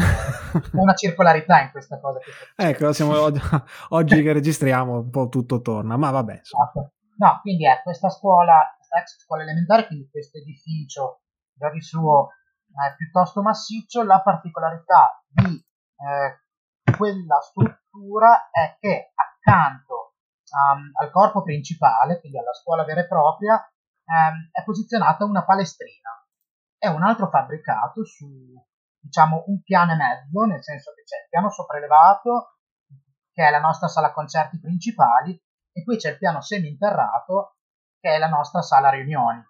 Una 0.77 0.93
circolarità 0.93 1.61
in 1.61 1.71
questa 1.71 1.99
cosa. 1.99 2.19
ecco, 2.55 2.93
siamo 2.93 3.19
oggi, 3.19 3.41
oggi, 3.89 4.21
che 4.21 4.33
registriamo 4.33 4.99
un 4.99 5.09
po' 5.09 5.27
tutto 5.27 5.61
torna, 5.61 5.97
ma 5.97 6.09
vabbè. 6.11 6.39
Esatto. 6.41 6.93
No, 7.17 7.39
quindi 7.41 7.67
è 7.67 7.81
questa 7.83 8.09
scuola, 8.09 8.73
questa 8.77 8.99
ex 8.99 9.23
scuola 9.23 9.43
elementare, 9.43 9.87
quindi 9.87 10.09
questo 10.09 10.37
edificio 10.37 11.21
già 11.53 11.69
di 11.69 11.81
suo 11.81 12.29
è 12.73 12.95
piuttosto 12.95 13.41
massiccio, 13.41 14.03
la 14.03 14.21
particolarità 14.21 15.23
di 15.27 15.55
eh, 15.55 16.93
quella 16.95 17.39
struttura 17.41 18.49
è 18.49 18.77
che 18.79 19.11
accanto 19.13 20.15
um, 20.51 20.91
al 20.93 21.11
corpo 21.11 21.43
principale, 21.43 22.19
quindi 22.19 22.37
alla 22.37 22.53
scuola 22.53 22.83
vera 22.83 23.01
e 23.01 23.07
propria, 23.07 23.55
um, 23.55 24.49
è 24.51 24.63
posizionata 24.63 25.25
una 25.25 25.43
palestrina 25.43 26.21
è 26.81 26.87
un 26.87 27.03
altro 27.03 27.29
fabbricato 27.29 28.03
su 28.03 28.25
diciamo 28.99 29.43
un 29.45 29.61
piano 29.61 29.91
e 29.91 29.95
mezzo, 29.95 30.45
nel 30.45 30.63
senso 30.63 30.91
che 30.95 31.03
c'è 31.03 31.17
il 31.21 31.27
piano 31.29 31.51
sopraelevato, 31.51 32.57
che 33.31 33.47
è 33.47 33.51
la 33.51 33.59
nostra 33.59 33.87
sala 33.87 34.11
concerti 34.11 34.59
principali, 34.59 35.39
e 35.71 35.83
poi 35.83 35.97
c'è 35.97 36.09
il 36.09 36.17
piano 36.17 36.41
seminterrato, 36.41 37.57
che 37.99 38.15
è 38.15 38.17
la 38.17 38.29
nostra 38.29 38.63
sala 38.63 38.89
riunioni. 38.89 39.43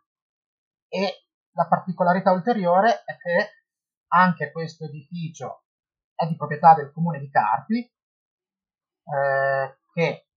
E 0.90 1.28
la 1.54 1.68
particolarità 1.68 2.32
ulteriore 2.32 3.04
è 3.04 3.18
che 3.18 3.50
anche 4.08 4.52
questo 4.52 4.86
edificio 4.86 5.64
è 6.16 6.28
di 6.28 6.36
proprietà 6.36 6.74
del 6.74 6.92
comune 6.92 7.20
di 7.20 7.30
Carpi, 7.30 7.80
eh, 7.80 9.78
che 9.94 10.28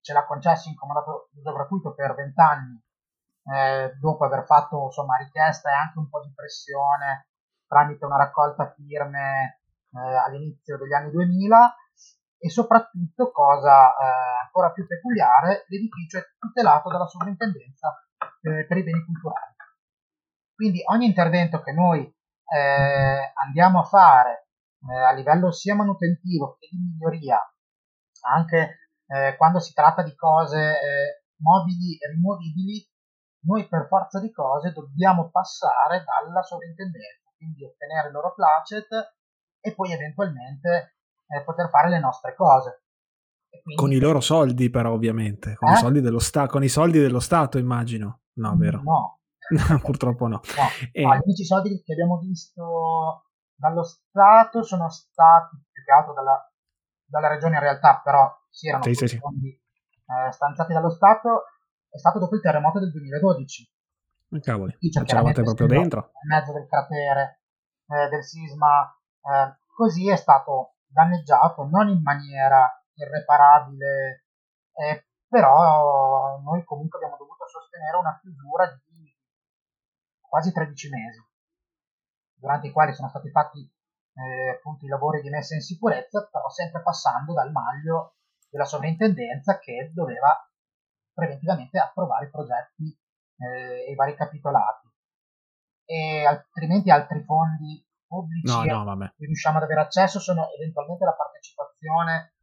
ce 0.00 0.12
l'ha 0.12 0.24
concesso 0.24 0.68
in 0.68 0.76
comodato 0.76 1.28
d'uso 1.32 1.52
gratuito 1.52 1.94
per 1.94 2.14
20 2.14 2.40
anni 2.40 2.84
eh, 3.52 3.96
dopo 3.98 4.24
aver 4.24 4.44
fatto 4.44 4.84
insomma, 4.84 5.16
richiesta 5.16 5.70
e 5.70 5.74
anche 5.74 5.98
un 5.98 6.08
po' 6.08 6.22
di 6.22 6.32
pressione 6.34 7.28
tramite 7.66 8.04
una 8.04 8.16
raccolta 8.16 8.72
firme 8.72 9.60
eh, 9.92 9.98
all'inizio 9.98 10.78
degli 10.78 10.92
anni 10.92 11.10
2000 11.10 11.76
e 12.38 12.50
soprattutto, 12.50 13.32
cosa 13.32 13.96
eh, 13.96 14.44
ancora 14.44 14.70
più 14.70 14.86
peculiare, 14.86 15.64
l'edificio 15.68 16.18
è 16.18 16.22
tutelato 16.38 16.90
dalla 16.90 17.06
sovrintendenza 17.06 18.06
eh, 18.42 18.66
per 18.66 18.76
i 18.76 18.82
beni 18.82 19.04
culturali. 19.04 19.55
Quindi 20.56 20.80
ogni 20.90 21.06
intervento 21.06 21.60
che 21.60 21.72
noi 21.72 22.02
eh, 22.02 23.32
andiamo 23.44 23.80
a 23.80 23.84
fare 23.84 24.48
eh, 24.88 24.96
a 24.96 25.12
livello 25.12 25.52
sia 25.52 25.76
manutentivo 25.76 26.56
che 26.58 26.68
di 26.70 26.78
miglioria, 26.78 27.38
anche 28.22 28.80
quando 29.38 29.60
si 29.60 29.72
tratta 29.72 30.02
di 30.02 30.16
cose 30.16 30.74
mobili 31.36 31.96
e 31.96 32.10
rimovibili, 32.10 32.84
noi 33.46 33.68
per 33.68 33.86
forza 33.86 34.18
di 34.20 34.32
cose 34.32 34.72
dobbiamo 34.72 35.30
passare 35.30 36.02
dalla 36.02 36.42
sovrintendenza, 36.42 37.30
quindi 37.36 37.64
ottenere 37.64 38.08
il 38.08 38.12
loro 38.12 38.34
placet 38.34 38.88
e 39.60 39.74
poi 39.74 39.92
eventualmente 39.92 40.96
eh, 41.28 41.42
poter 41.44 41.68
fare 41.70 41.88
le 41.88 42.00
nostre 42.00 42.34
cose. 42.34 42.82
Quindi... 43.62 43.80
Con 43.80 43.92
i 43.92 43.98
loro 43.98 44.20
soldi 44.20 44.68
però 44.70 44.92
ovviamente, 44.92 45.54
con, 45.54 45.70
eh? 45.70 45.74
i 45.74 45.76
soldi 45.76 46.00
dello 46.00 46.18
sta- 46.18 46.46
con 46.46 46.62
i 46.62 46.68
soldi 46.68 46.98
dello 46.98 47.20
Stato 47.20 47.58
immagino. 47.58 48.22
No, 48.34 48.56
vero? 48.56 48.82
No. 48.82 49.15
Purtroppo 49.82 50.26
no. 50.26 50.40
no. 50.40 50.66
E... 50.92 51.02
Gli 51.02 51.20
unici 51.22 51.44
soldi 51.44 51.82
che 51.82 51.92
abbiamo 51.92 52.18
visto 52.18 53.24
dallo 53.54 53.82
Stato 53.82 54.62
sono 54.62 54.88
stati 54.88 55.56
più 55.70 55.84
che 55.84 55.92
altro 55.92 56.12
dalla, 56.12 56.52
dalla 57.04 57.28
regione 57.28 57.54
in 57.54 57.62
realtà, 57.62 58.00
però 58.02 58.30
si 58.50 58.68
erano 58.68 58.84
sì, 58.84 58.94
sì, 58.94 59.18
fondi 59.18 59.48
eh, 59.48 60.32
stanziati 60.32 60.72
dallo 60.72 60.90
Stato 60.90 61.44
è 61.96 61.98
stato 61.98 62.18
dopo 62.18 62.34
il 62.34 62.42
terremoto 62.42 62.78
del 62.78 62.90
2012. 62.90 63.70
Oh, 64.32 64.40
cavoli, 64.40 64.76
c'eravate 65.04 65.42
proprio 65.42 65.66
dentro. 65.66 66.10
In 66.22 66.28
mezzo 66.28 66.52
del 66.52 66.66
cratere 66.66 67.40
eh, 67.88 68.08
del 68.08 68.22
sisma, 68.22 68.84
eh, 69.22 69.56
così 69.74 70.10
è 70.10 70.16
stato 70.16 70.76
danneggiato, 70.86 71.64
non 71.64 71.88
in 71.88 72.02
maniera 72.02 72.68
irreparabile, 72.94 74.26
eh, 74.74 75.06
però 75.28 76.40
noi 76.42 76.64
comunque 76.64 76.98
abbiamo 76.98 77.16
dovuto 77.16 77.46
sostenere 77.46 77.96
una 77.96 78.18
chiusura 78.20 78.66
di 78.66 78.80
quasi 80.28 80.52
13 80.52 80.88
mesi, 80.88 81.24
durante 82.34 82.66
i 82.68 82.72
quali 82.72 82.94
sono 82.94 83.08
stati 83.08 83.30
fatti 83.30 83.60
eh, 83.60 84.50
appunto 84.56 84.84
i 84.84 84.88
lavori 84.88 85.20
di 85.20 85.28
messa 85.28 85.54
in 85.54 85.60
sicurezza, 85.60 86.26
però 86.30 86.48
sempre 86.48 86.82
passando 86.82 87.32
dal 87.32 87.50
maglio 87.50 88.16
della 88.48 88.64
sovrintendenza 88.64 89.58
che 89.58 89.90
doveva 89.92 90.48
preventivamente 91.12 91.78
approvare 91.78 92.26
i 92.26 92.30
progetti 92.30 92.98
eh, 93.38 93.88
e 93.88 93.92
i 93.92 93.94
vari 93.94 94.14
capitolati. 94.14 94.88
E 95.84 96.24
altrimenti 96.24 96.90
altri 96.90 97.22
fondi 97.24 97.84
pubblici 98.06 98.66
no, 98.66 98.82
no, 98.82 98.98
che 98.98 99.24
riusciamo 99.24 99.58
ad 99.58 99.64
avere 99.64 99.80
accesso 99.80 100.20
sono 100.20 100.48
eventualmente 100.58 101.04
la 101.04 101.14
partecipazione 101.14 102.34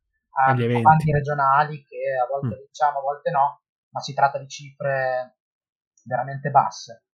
a, 0.46 0.52
a 0.52 0.54
bandi 0.54 1.12
regionali 1.12 1.84
che 1.84 2.18
a 2.22 2.28
volte 2.28 2.56
mm. 2.56 2.66
diciamo, 2.68 3.00
a 3.00 3.02
volte 3.02 3.32
no, 3.32 3.62
ma 3.90 4.00
si 4.00 4.14
tratta 4.14 4.40
di 4.40 4.48
cifre 4.48 5.38
veramente 6.04 6.50
basse. 6.50 7.06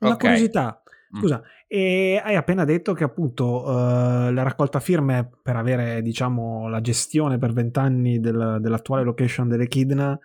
Una 0.00 0.12
okay. 0.12 0.30
curiosità, 0.30 0.82
mm. 1.16 1.20
scusa, 1.20 1.42
e 1.66 2.20
hai 2.22 2.36
appena 2.36 2.64
detto 2.64 2.92
che 2.92 3.04
appunto 3.04 3.64
uh, 3.64 4.30
la 4.32 4.42
raccolta 4.42 4.80
firme 4.80 5.28
per 5.42 5.56
avere 5.56 6.02
diciamo 6.02 6.68
la 6.68 6.80
gestione 6.80 7.38
per 7.38 7.52
vent'anni 7.52 8.20
del, 8.20 8.58
dell'attuale 8.60 9.04
location 9.04 9.48
delle 9.48 9.68
Kidna 9.68 10.18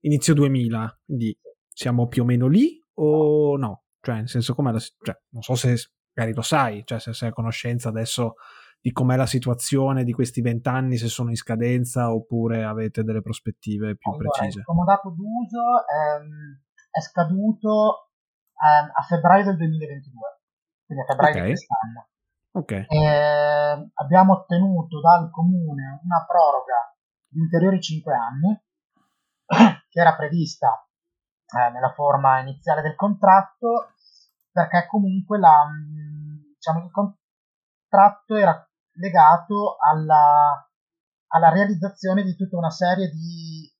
inizio 0.00 0.34
2000, 0.34 1.00
quindi 1.04 1.36
siamo 1.68 2.06
più 2.06 2.22
o 2.22 2.24
meno 2.24 2.46
lì 2.46 2.80
o 2.94 3.56
no? 3.56 3.82
Cioè, 4.00 4.16
nel 4.16 4.28
senso, 4.28 4.54
com'è 4.54 4.72
la, 4.72 4.78
cioè, 4.78 5.18
non 5.30 5.42
so 5.42 5.54
se 5.54 5.76
magari 6.14 6.34
lo 6.34 6.42
sai, 6.42 6.82
cioè 6.84 6.98
se 7.00 7.12
sei 7.12 7.28
a 7.28 7.32
conoscenza 7.32 7.88
adesso 7.88 8.34
di 8.80 8.92
com'è 8.92 9.16
la 9.16 9.26
situazione 9.26 10.04
di 10.04 10.12
questi 10.12 10.40
vent'anni, 10.40 10.96
se 10.96 11.08
sono 11.08 11.30
in 11.30 11.36
scadenza 11.36 12.12
oppure 12.12 12.62
avete 12.64 13.02
delle 13.02 13.20
prospettive 13.20 13.96
più 13.96 14.12
allora, 14.12 14.28
precise. 14.30 14.60
Il 14.60 14.64
comodato 14.64 15.10
d'uso 15.10 15.62
ehm, 15.90 16.62
è 16.88 17.00
scaduto 17.00 18.05
ehm, 18.56 18.90
a 18.92 19.02
febbraio 19.02 19.44
del 19.44 19.56
2022, 19.56 20.40
quindi 20.86 21.04
a 21.04 21.06
febbraio 21.06 21.34
okay. 21.34 21.42
di 21.42 21.52
quest'anno. 21.52 22.08
Okay. 22.56 22.86
Eh, 22.88 23.90
abbiamo 23.94 24.32
ottenuto 24.32 25.00
dal 25.00 25.30
comune 25.30 26.00
una 26.02 26.24
proroga 26.26 26.96
di 27.28 27.40
ulteriori 27.40 27.80
5 27.80 28.14
anni 28.14 28.64
che 29.90 30.00
era 30.00 30.16
prevista 30.16 30.88
eh, 31.46 31.70
nella 31.70 31.92
forma 31.92 32.40
iniziale 32.40 32.80
del 32.80 32.94
contratto, 32.94 33.92
perché 34.50 34.86
comunque 34.88 35.38
la, 35.38 35.66
diciamo, 36.54 36.84
il 36.84 36.90
contratto 36.90 38.36
era 38.36 38.66
legato 38.94 39.76
alla, 39.78 40.66
alla 41.28 41.50
realizzazione 41.50 42.22
di 42.22 42.34
tutta 42.34 42.56
una 42.56 42.70
serie 42.70 43.10
di 43.10 43.70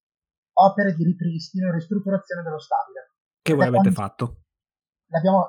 opere 0.59 0.95
di 0.95 1.05
ripristino 1.05 1.69
e 1.69 1.73
ristrutturazione 1.73 2.43
dello 2.43 2.59
stabile. 2.59 3.15
Che 3.41 3.55
voi 3.55 3.67
avete 3.67 3.91
fatto? 3.91 4.43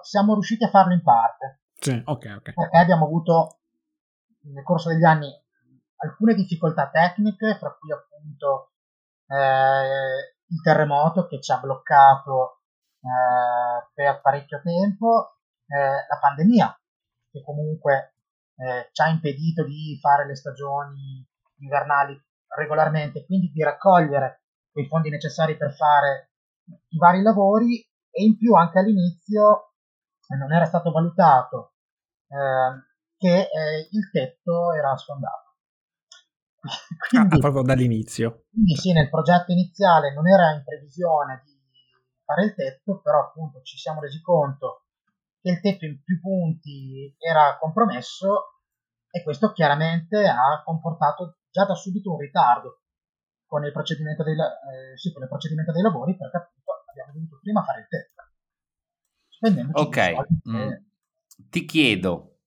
Siamo 0.01 0.33
riusciti 0.33 0.63
a 0.63 0.69
farlo 0.69 0.93
in 0.93 1.03
parte. 1.03 1.61
Sì, 1.73 2.01
ok, 2.03 2.33
ok. 2.37 2.53
Perché 2.53 2.77
abbiamo 2.77 3.05
avuto 3.05 3.59
nel 4.41 4.63
corso 4.63 4.89
degli 4.89 5.03
anni 5.03 5.31
alcune 5.97 6.33
difficoltà 6.33 6.89
tecniche, 6.89 7.57
fra 7.57 7.75
cui 7.79 7.91
appunto 7.91 8.73
eh, 9.27 10.35
il 10.47 10.61
terremoto 10.61 11.27
che 11.27 11.41
ci 11.41 11.51
ha 11.51 11.59
bloccato 11.59 12.61
eh, 13.01 13.89
per 13.93 14.21
parecchio 14.21 14.61
tempo, 14.61 15.37
eh, 15.67 15.77
la 15.77 16.19
pandemia 16.19 16.79
che 17.31 17.43
comunque 17.43 18.15
eh, 18.55 18.89
ci 18.91 19.01
ha 19.01 19.09
impedito 19.09 19.63
di 19.63 19.97
fare 20.01 20.25
le 20.25 20.35
stagioni 20.35 21.25
invernali 21.59 22.19
regolarmente, 22.55 23.25
quindi 23.25 23.51
di 23.51 23.63
raccogliere 23.63 24.43
quei 24.71 24.87
fondi 24.87 25.09
necessari 25.09 25.57
per 25.57 25.73
fare 25.75 26.31
i 26.89 26.97
vari 26.97 27.21
lavori 27.21 27.87
e 28.17 28.24
in 28.24 28.36
più 28.36 28.55
anche 28.55 28.79
all'inizio 28.79 29.74
non 30.39 30.51
era 30.51 30.65
stato 30.65 30.91
valutato 30.91 31.75
eh, 32.27 32.81
che 33.15 33.41
eh, 33.41 33.88
il 33.91 34.09
tetto 34.12 34.74
era 34.74 34.97
sfondato. 34.97 35.55
quindi, 37.09 37.36
ah, 37.36 37.39
proprio 37.39 37.62
dall'inizio. 37.62 38.45
Quindi 38.50 38.75
sì, 38.75 38.91
nel 38.91 39.09
progetto 39.09 39.51
iniziale 39.51 40.13
non 40.13 40.27
era 40.27 40.51
in 40.51 40.63
previsione 40.63 41.43
di 41.45 41.55
fare 42.25 42.45
il 42.45 42.55
tetto, 42.55 43.00
però 43.01 43.19
appunto 43.19 43.62
ci 43.62 43.77
siamo 43.77 44.01
resi 44.01 44.19
conto 44.21 44.86
che 45.39 45.51
il 45.51 45.62
tetto 45.62 45.86
in 45.86 46.01
più 46.01 46.19
punti 46.19 47.15
era 47.19 47.57
compromesso 47.59 48.62
e 49.12 49.21
questo 49.21 49.51
chiaramente 49.51 50.27
ha 50.27 50.63
comportato 50.65 51.38
già 51.51 51.65
da 51.65 51.75
subito 51.75 52.12
un 52.12 52.19
ritardo 52.19 52.81
con 53.45 53.63
il 53.63 53.71
procedimento 53.71 54.24
dei, 54.24 54.33
eh, 54.33 54.97
sì, 54.97 55.13
con 55.13 55.21
il 55.21 55.29
procedimento 55.29 55.71
dei 55.71 55.83
lavori 55.83 56.17
perché 56.17 56.51
abbiamo 57.00 57.13
dovuto 57.13 57.39
prima 57.42 57.63
fare 57.63 57.82
il 57.82 57.88
test. 57.88 58.16
Ok, 59.74 60.13
mm. 60.50 60.72
ti 61.50 61.66
chiedo, 61.66 62.38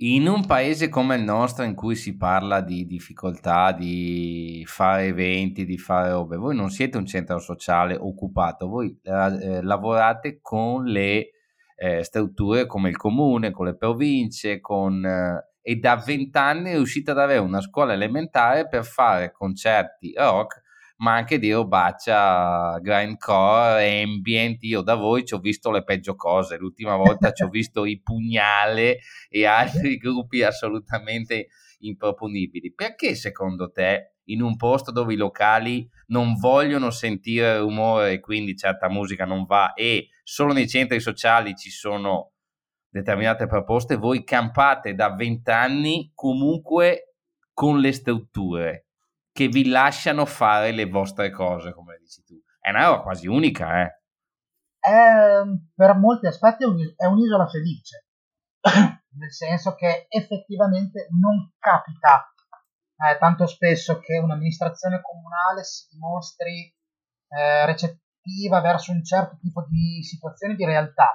in 0.00 0.28
un 0.28 0.44
paese 0.44 0.90
come 0.90 1.16
il 1.16 1.22
nostro 1.22 1.64
in 1.64 1.74
cui 1.74 1.94
si 1.94 2.16
parla 2.16 2.60
di 2.60 2.86
difficoltà 2.86 3.72
di 3.72 4.62
fare 4.66 5.06
eventi, 5.06 5.64
di 5.64 5.78
fare 5.78 6.10
robe, 6.10 6.36
voi 6.36 6.54
non 6.54 6.68
siete 6.68 6.98
un 6.98 7.06
centro 7.06 7.38
sociale 7.38 7.96
occupato, 7.96 8.68
voi 8.68 8.98
eh, 9.02 9.62
lavorate 9.62 10.40
con 10.42 10.84
le 10.84 11.30
eh, 11.76 12.02
strutture 12.02 12.66
come 12.66 12.90
il 12.90 12.96
comune, 12.96 13.50
con 13.50 13.66
le 13.66 13.76
province, 13.76 14.60
con, 14.60 15.04
eh, 15.04 15.50
e 15.62 15.76
da 15.76 15.96
vent'anni 15.96 16.72
riuscite 16.72 17.12
ad 17.12 17.18
avere 17.18 17.40
una 17.40 17.62
scuola 17.62 17.94
elementare 17.94 18.68
per 18.68 18.84
fare 18.84 19.32
concerti 19.32 20.12
rock 20.14 20.62
ma 20.98 21.14
anche 21.14 21.38
di 21.38 21.52
robaccia, 21.52 22.78
grindcore, 22.80 24.02
ambient. 24.02 24.62
Io 24.62 24.80
da 24.80 24.94
voi 24.94 25.24
ci 25.24 25.34
ho 25.34 25.38
visto 25.38 25.70
le 25.70 25.84
peggio 25.84 26.14
cose. 26.14 26.56
L'ultima 26.56 26.96
volta 26.96 27.32
ci 27.32 27.42
ho 27.42 27.48
visto 27.50 27.84
i 27.84 28.00
pugnale 28.00 28.98
e 29.28 29.44
altri 29.44 29.96
gruppi 29.96 30.42
assolutamente 30.42 31.48
improponibili. 31.80 32.72
Perché 32.72 33.14
secondo 33.14 33.70
te 33.70 34.14
in 34.28 34.42
un 34.42 34.56
posto 34.56 34.90
dove 34.90 35.12
i 35.12 35.16
locali 35.16 35.88
non 36.08 36.34
vogliono 36.34 36.90
sentire 36.90 37.58
rumore 37.58 38.12
e 38.12 38.20
quindi 38.20 38.56
certa 38.56 38.88
musica 38.88 39.24
non 39.24 39.44
va 39.44 39.72
e 39.74 40.08
solo 40.24 40.52
nei 40.52 40.68
centri 40.68 40.98
sociali 40.98 41.54
ci 41.54 41.70
sono 41.70 42.32
determinate 42.88 43.46
proposte, 43.46 43.96
voi 43.96 44.24
campate 44.24 44.94
da 44.94 45.14
vent'anni 45.14 46.10
comunque 46.14 47.14
con 47.52 47.78
le 47.78 47.92
strutture 47.92 48.85
che 49.36 49.48
vi 49.48 49.68
lasciano 49.68 50.24
fare 50.24 50.72
le 50.72 50.86
vostre 50.86 51.30
cose, 51.30 51.74
come 51.74 51.98
dici 51.98 52.24
tu. 52.24 52.40
È 52.58 52.70
una 52.70 52.86
roba 52.86 53.02
quasi 53.02 53.26
unica, 53.26 53.82
eh. 53.82 54.00
È, 54.78 55.42
per 55.74 55.94
molti 55.96 56.26
aspetti 56.26 56.64
è 56.96 57.04
un'isola 57.04 57.46
felice, 57.46 58.06
nel 58.64 59.32
senso 59.32 59.74
che 59.74 60.06
effettivamente 60.08 61.08
non 61.20 61.52
capita 61.58 62.32
eh, 62.96 63.18
tanto 63.18 63.46
spesso 63.46 63.98
che 63.98 64.16
un'amministrazione 64.16 65.02
comunale 65.02 65.64
si 65.64 65.86
dimostri 65.90 66.74
eh, 67.28 67.66
recettiva 67.66 68.62
verso 68.62 68.92
un 68.92 69.04
certo 69.04 69.36
tipo 69.38 69.66
di 69.68 70.02
situazioni 70.02 70.54
di 70.54 70.64
realtà. 70.64 71.10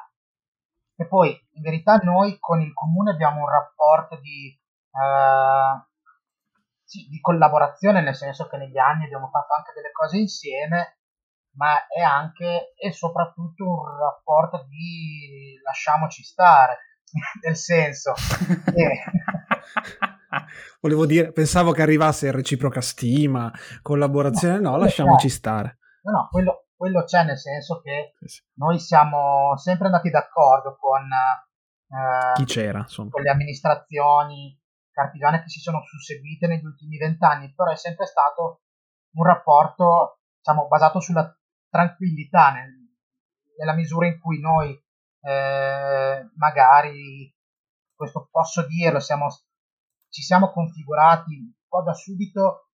E 0.96 1.08
poi, 1.08 1.30
in 1.54 1.64
verità, 1.64 1.96
noi 1.96 2.38
con 2.38 2.62
il 2.62 2.72
comune 2.74 3.12
abbiamo 3.14 3.40
un 3.40 3.50
rapporto 3.50 4.20
di 4.20 4.56
eh, 4.92 5.91
sì, 6.92 7.08
di 7.08 7.22
collaborazione, 7.22 8.02
nel 8.02 8.16
senso 8.16 8.50
che 8.50 8.58
negli 8.58 8.78
anni 8.78 9.06
abbiamo 9.06 9.30
fatto 9.30 9.54
anche 9.54 9.72
delle 9.74 9.92
cose 9.94 10.18
insieme, 10.18 10.98
ma 11.54 11.88
è 11.88 12.02
anche 12.02 12.74
e 12.76 12.92
soprattutto 12.92 13.64
un 13.66 13.98
rapporto 13.98 14.66
di 14.68 15.58
lasciamoci 15.64 16.22
stare, 16.22 16.80
nel 17.46 17.56
senso 17.56 18.12
che... 18.66 19.04
Volevo 20.82 21.06
dire, 21.06 21.32
pensavo 21.32 21.72
che 21.72 21.82
arrivasse 21.82 22.32
reciproca 22.32 22.82
stima, 22.82 23.50
collaborazione, 23.82 24.60
no, 24.60 24.72
no 24.72 24.78
lasciamoci 24.78 25.28
c'è. 25.28 25.34
stare. 25.34 25.78
No, 26.04 26.12
no, 26.12 26.28
quello, 26.30 26.68
quello, 26.76 27.04
c'è 27.06 27.24
nel 27.24 27.38
senso 27.38 27.80
che 27.80 28.16
sì. 28.26 28.42
noi 28.56 28.80
siamo 28.80 29.56
sempre 29.56 29.86
andati 29.86 30.10
d'accordo 30.10 30.76
con, 30.78 31.04
eh, 31.04 32.34
Chi 32.34 32.46
c'era, 32.46 32.80
insomma. 32.80 33.12
con 33.12 33.22
le 33.22 33.30
amministrazioni 33.30 34.61
partigiane 34.94 35.42
che 35.42 35.50
si 35.50 35.60
sono 35.60 35.82
susseguite 35.84 36.48
negli 36.48 36.66
ultimi 36.66 36.98
vent'anni, 36.98 37.54
però 37.54 37.72
è 37.72 37.78
sempre 37.78 38.06
stato 38.06 38.62
un 39.14 39.26
rapporto 39.26 40.20
diciamo, 40.38 40.68
basato 40.68 41.00
sulla 41.00 41.34
tranquillità, 41.70 42.52
nel, 42.52 42.72
nella 43.58 43.74
misura 43.74 44.08
in 44.08 44.20
cui 44.20 44.40
noi 44.40 44.78
eh, 45.22 46.30
magari, 46.36 47.34
questo 47.96 48.28
posso 48.32 48.66
dirlo, 48.66 49.00
siamo, 49.00 49.28
ci 50.10 50.22
siamo 50.22 50.52
configurati 50.52 51.36
un 51.36 51.52
po' 51.68 51.84
da 51.84 51.94
subito 51.94 52.68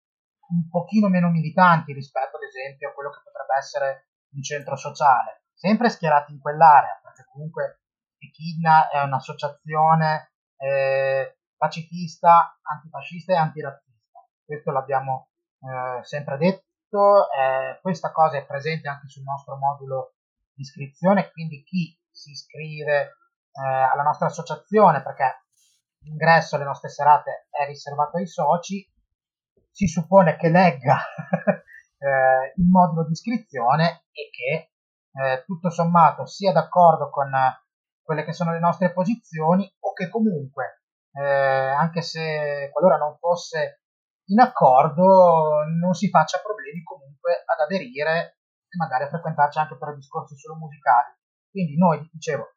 un 0.49 0.69
pochino 0.69 1.09
meno 1.09 1.29
militanti 1.29 1.91
rispetto 1.91 2.37
ad 2.37 2.43
esempio 2.43 2.89
a 2.89 2.93
quello 2.93 3.09
che 3.09 3.21
potrebbe 3.23 3.57
essere 3.57 4.09
un 4.33 4.41
centro 4.41 4.75
sociale, 4.75 5.43
sempre 5.53 5.89
schierati 5.89 6.31
in 6.31 6.39
quell'area, 6.39 6.99
perché 7.03 7.25
comunque 7.31 7.81
Echidna 8.17 8.89
è 8.89 9.01
un'associazione 9.01 10.31
eh, 10.57 11.36
pacifista, 11.57 12.57
antifascista 12.61 13.33
e 13.33 13.37
antirazzista. 13.37 14.25
Questo 14.45 14.71
l'abbiamo 14.71 15.29
eh, 15.59 16.03
sempre 16.03 16.37
detto, 16.37 17.29
eh, 17.31 17.79
questa 17.81 18.11
cosa 18.11 18.37
è 18.37 18.45
presente 18.45 18.87
anche 18.87 19.07
sul 19.07 19.23
nostro 19.23 19.57
modulo 19.57 20.13
di 20.53 20.61
iscrizione, 20.61 21.31
quindi 21.31 21.63
chi 21.63 21.99
si 22.09 22.31
iscrive 22.31 23.01
eh, 23.01 23.11
alla 23.61 24.03
nostra 24.03 24.27
associazione, 24.27 25.03
perché 25.03 25.45
l'ingresso 25.99 26.55
alle 26.55 26.65
nostre 26.65 26.89
serate 26.89 27.47
è 27.49 27.65
riservato 27.65 28.17
ai 28.17 28.27
soci, 28.27 28.87
si 29.69 29.87
suppone 29.87 30.37
che 30.37 30.49
legga 30.49 30.97
eh, 31.99 32.53
il 32.55 32.67
modulo 32.67 33.05
di 33.05 33.11
iscrizione 33.11 34.05
e 34.11 34.29
che 34.31 34.71
eh, 35.11 35.43
tutto 35.45 35.69
sommato 35.69 36.25
sia 36.25 36.51
d'accordo 36.51 37.09
con 37.09 37.31
quelle 38.01 38.23
che 38.23 38.33
sono 38.33 38.53
le 38.53 38.59
nostre 38.59 38.93
posizioni 38.93 39.69
o 39.79 39.93
che 39.93 40.09
comunque 40.09 40.83
eh, 41.17 41.23
anche 41.23 42.01
se 42.01 42.69
qualora 42.71 42.97
non 42.97 43.17
fosse 43.17 43.81
in 44.29 44.39
accordo 44.39 45.63
non 45.79 45.93
si 45.93 46.09
faccia 46.09 46.39
problemi 46.39 46.83
comunque 46.83 47.43
ad 47.45 47.59
aderire 47.59 48.39
e 48.67 48.77
magari 48.77 49.05
a 49.05 49.09
frequentarci 49.09 49.57
anche 49.59 49.77
per 49.77 49.95
discorsi 49.95 50.37
solo 50.37 50.57
musicali. 50.57 51.15
Quindi 51.49 51.77
noi, 51.77 52.07
dicevo, 52.11 52.55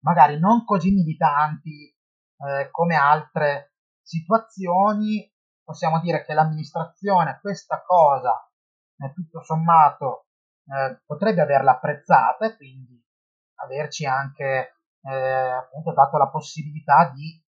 magari 0.00 0.38
non 0.38 0.64
così 0.64 0.92
militanti 0.92 1.88
eh, 1.88 2.68
come 2.70 2.96
altre 2.96 3.74
situazioni, 4.02 5.32
possiamo 5.62 6.00
dire 6.00 6.24
che 6.24 6.34
l'amministrazione 6.34 7.38
questa 7.40 7.82
cosa, 7.82 8.50
eh, 8.98 9.12
tutto 9.12 9.42
sommato, 9.42 10.26
eh, 10.66 11.00
potrebbe 11.06 11.40
averla 11.40 11.72
apprezzata 11.72 12.46
e 12.46 12.56
quindi 12.56 13.02
averci 13.62 14.04
anche 14.04 14.78
eh, 15.00 15.50
appunto 15.50 15.92
dato 15.92 16.18
la 16.18 16.28
possibilità 16.28 17.10
di 17.14 17.43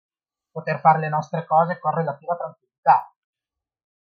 poter 0.51 0.79
fare 0.79 0.99
le 0.99 1.09
nostre 1.09 1.45
cose 1.45 1.79
con 1.79 1.93
relativa 1.93 2.35
tranquillità. 2.35 3.13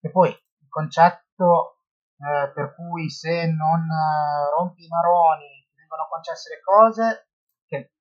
E 0.00 0.10
poi 0.10 0.30
il 0.30 0.68
concetto 0.68 1.80
eh, 2.20 2.50
per 2.52 2.74
cui 2.74 3.08
se 3.08 3.46
non 3.46 3.80
eh, 3.80 4.50
rompi 4.56 4.84
i 4.84 4.88
maroni 4.88 5.66
ti 5.70 5.76
vengono 5.76 6.06
concesse 6.08 6.50
le 6.54 6.60
cose, 6.60 7.28
che 7.66 7.92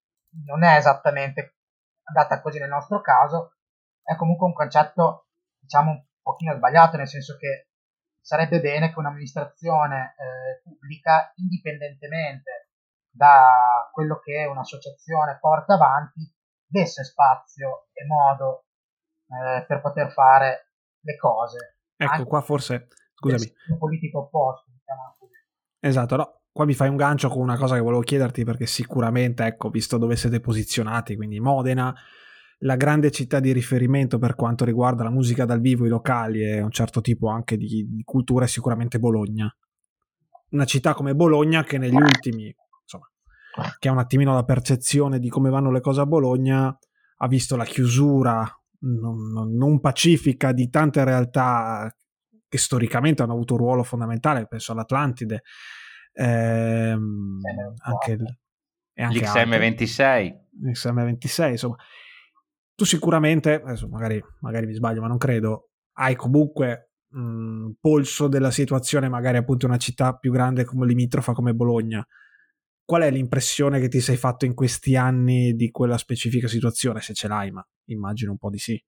non 0.45 0.63
è 0.63 0.75
esattamente 0.75 1.57
andata 2.03 2.41
così 2.41 2.59
nel 2.59 2.69
nostro 2.69 3.01
caso, 3.01 3.53
è 4.03 4.15
comunque 4.15 4.47
un 4.47 4.53
concetto 4.53 5.27
diciamo 5.59 5.91
un 5.91 6.03
pochino 6.21 6.55
sbagliato, 6.55 6.97
nel 6.97 7.07
senso 7.07 7.37
che 7.37 7.69
sarebbe 8.19 8.59
bene 8.59 8.91
che 8.91 8.99
un'amministrazione 8.99 10.15
eh, 10.17 10.61
pubblica, 10.63 11.31
indipendentemente 11.35 12.69
da 13.09 13.89
quello 13.91 14.19
che 14.19 14.45
un'associazione 14.45 15.37
porta 15.39 15.75
avanti, 15.75 16.31
desse 16.69 17.03
spazio 17.03 17.87
e 17.91 18.05
modo 18.05 18.65
eh, 19.27 19.65
per 19.65 19.81
poter 19.81 20.11
fare 20.11 20.73
le 21.01 21.17
cose. 21.17 21.77
Ecco, 21.95 22.11
Anche 22.11 22.25
qua 22.25 22.41
forse, 22.41 22.87
scusami. 23.15 23.51
Un 23.69 23.77
politico 23.77 24.19
opposto, 24.19 24.71
diciamo 24.71 25.15
così. 25.17 25.33
Esatto, 25.79 26.15
no, 26.15 26.41
qua 26.51 26.65
mi 26.65 26.73
fai 26.73 26.89
un 26.89 26.95
gancio 26.95 27.29
con 27.29 27.41
una 27.41 27.57
cosa 27.57 27.75
che 27.75 27.81
volevo 27.81 28.01
chiederti 28.01 28.43
perché 28.43 28.67
sicuramente, 28.67 29.45
ecco, 29.45 29.69
visto 29.69 29.97
dove 29.97 30.15
siete 30.15 30.39
posizionati, 30.39 31.15
quindi 31.15 31.39
Modena, 31.39 31.93
la 32.59 32.75
grande 32.75 33.11
città 33.11 33.39
di 33.39 33.51
riferimento 33.51 34.19
per 34.19 34.35
quanto 34.35 34.65
riguarda 34.65 35.03
la 35.03 35.09
musica 35.09 35.45
dal 35.45 35.61
vivo, 35.61 35.85
i 35.85 35.89
locali 35.89 36.43
e 36.43 36.61
un 36.61 36.71
certo 36.71 37.01
tipo 37.01 37.29
anche 37.29 37.57
di, 37.57 37.87
di 37.89 38.03
cultura 38.03 38.45
è 38.45 38.47
sicuramente 38.47 38.99
Bologna. 38.99 39.53
Una 40.51 40.65
città 40.65 40.93
come 40.93 41.15
Bologna 41.15 41.63
che 41.63 41.77
negli 41.77 41.95
ultimi 41.95 42.53
che 43.79 43.87
ha 43.87 43.91
un 43.91 43.97
attimino 43.97 44.33
la 44.33 44.43
percezione 44.43 45.19
di 45.19 45.29
come 45.29 45.49
vanno 45.49 45.71
le 45.71 45.81
cose 45.81 46.01
a 46.01 46.05
Bologna, 46.05 46.77
ha 47.21 47.27
visto 47.27 47.55
la 47.55 47.65
chiusura 47.65 48.47
non, 48.81 49.55
non 49.55 49.79
pacifica 49.79 50.51
di 50.51 50.69
tante 50.69 51.03
realtà 51.03 51.93
che 52.47 52.57
storicamente 52.57 53.21
hanno 53.21 53.33
avuto 53.33 53.53
un 53.53 53.59
ruolo 53.59 53.83
fondamentale, 53.83 54.47
penso 54.47 54.71
all'Atlantide, 54.71 55.43
ehm, 56.13 57.39
anche 57.83 58.11
il, 58.11 58.37
e 58.93 59.03
anche 59.03 59.19
l'XM26. 59.19 60.35
L'XM26, 60.63 61.49
insomma. 61.49 61.75
Tu 62.75 62.85
sicuramente, 62.85 63.61
magari, 63.89 64.23
magari 64.39 64.65
mi 64.65 64.73
sbaglio, 64.73 65.01
ma 65.01 65.07
non 65.07 65.17
credo, 65.17 65.71
hai 65.97 66.15
comunque 66.15 66.91
un 67.11 67.73
polso 67.79 68.27
della 68.27 68.51
situazione, 68.51 69.09
magari 69.09 69.37
appunto 69.37 69.65
una 69.65 69.77
città 69.77 70.15
più 70.15 70.31
grande 70.31 70.63
come 70.63 70.85
limitrofa 70.85 71.33
come 71.33 71.53
Bologna 71.53 72.05
qual 72.89 73.03
è 73.03 73.11
l'impressione 73.11 73.79
che 73.79 73.87
ti 73.87 73.99
sei 73.99 74.17
fatto 74.17 74.45
in 74.45 74.55
questi 74.55 74.95
anni 74.95 75.53
di 75.53 75.69
quella 75.69 75.95
specifica 75.95 76.47
situazione, 76.47 77.01
se 77.01 77.13
ce 77.13 77.27
l'hai, 77.27 77.51
ma 77.51 77.63
immagino 77.89 78.31
un 78.31 78.39
po' 78.39 78.49
di 78.49 78.57
sì. 78.57 78.83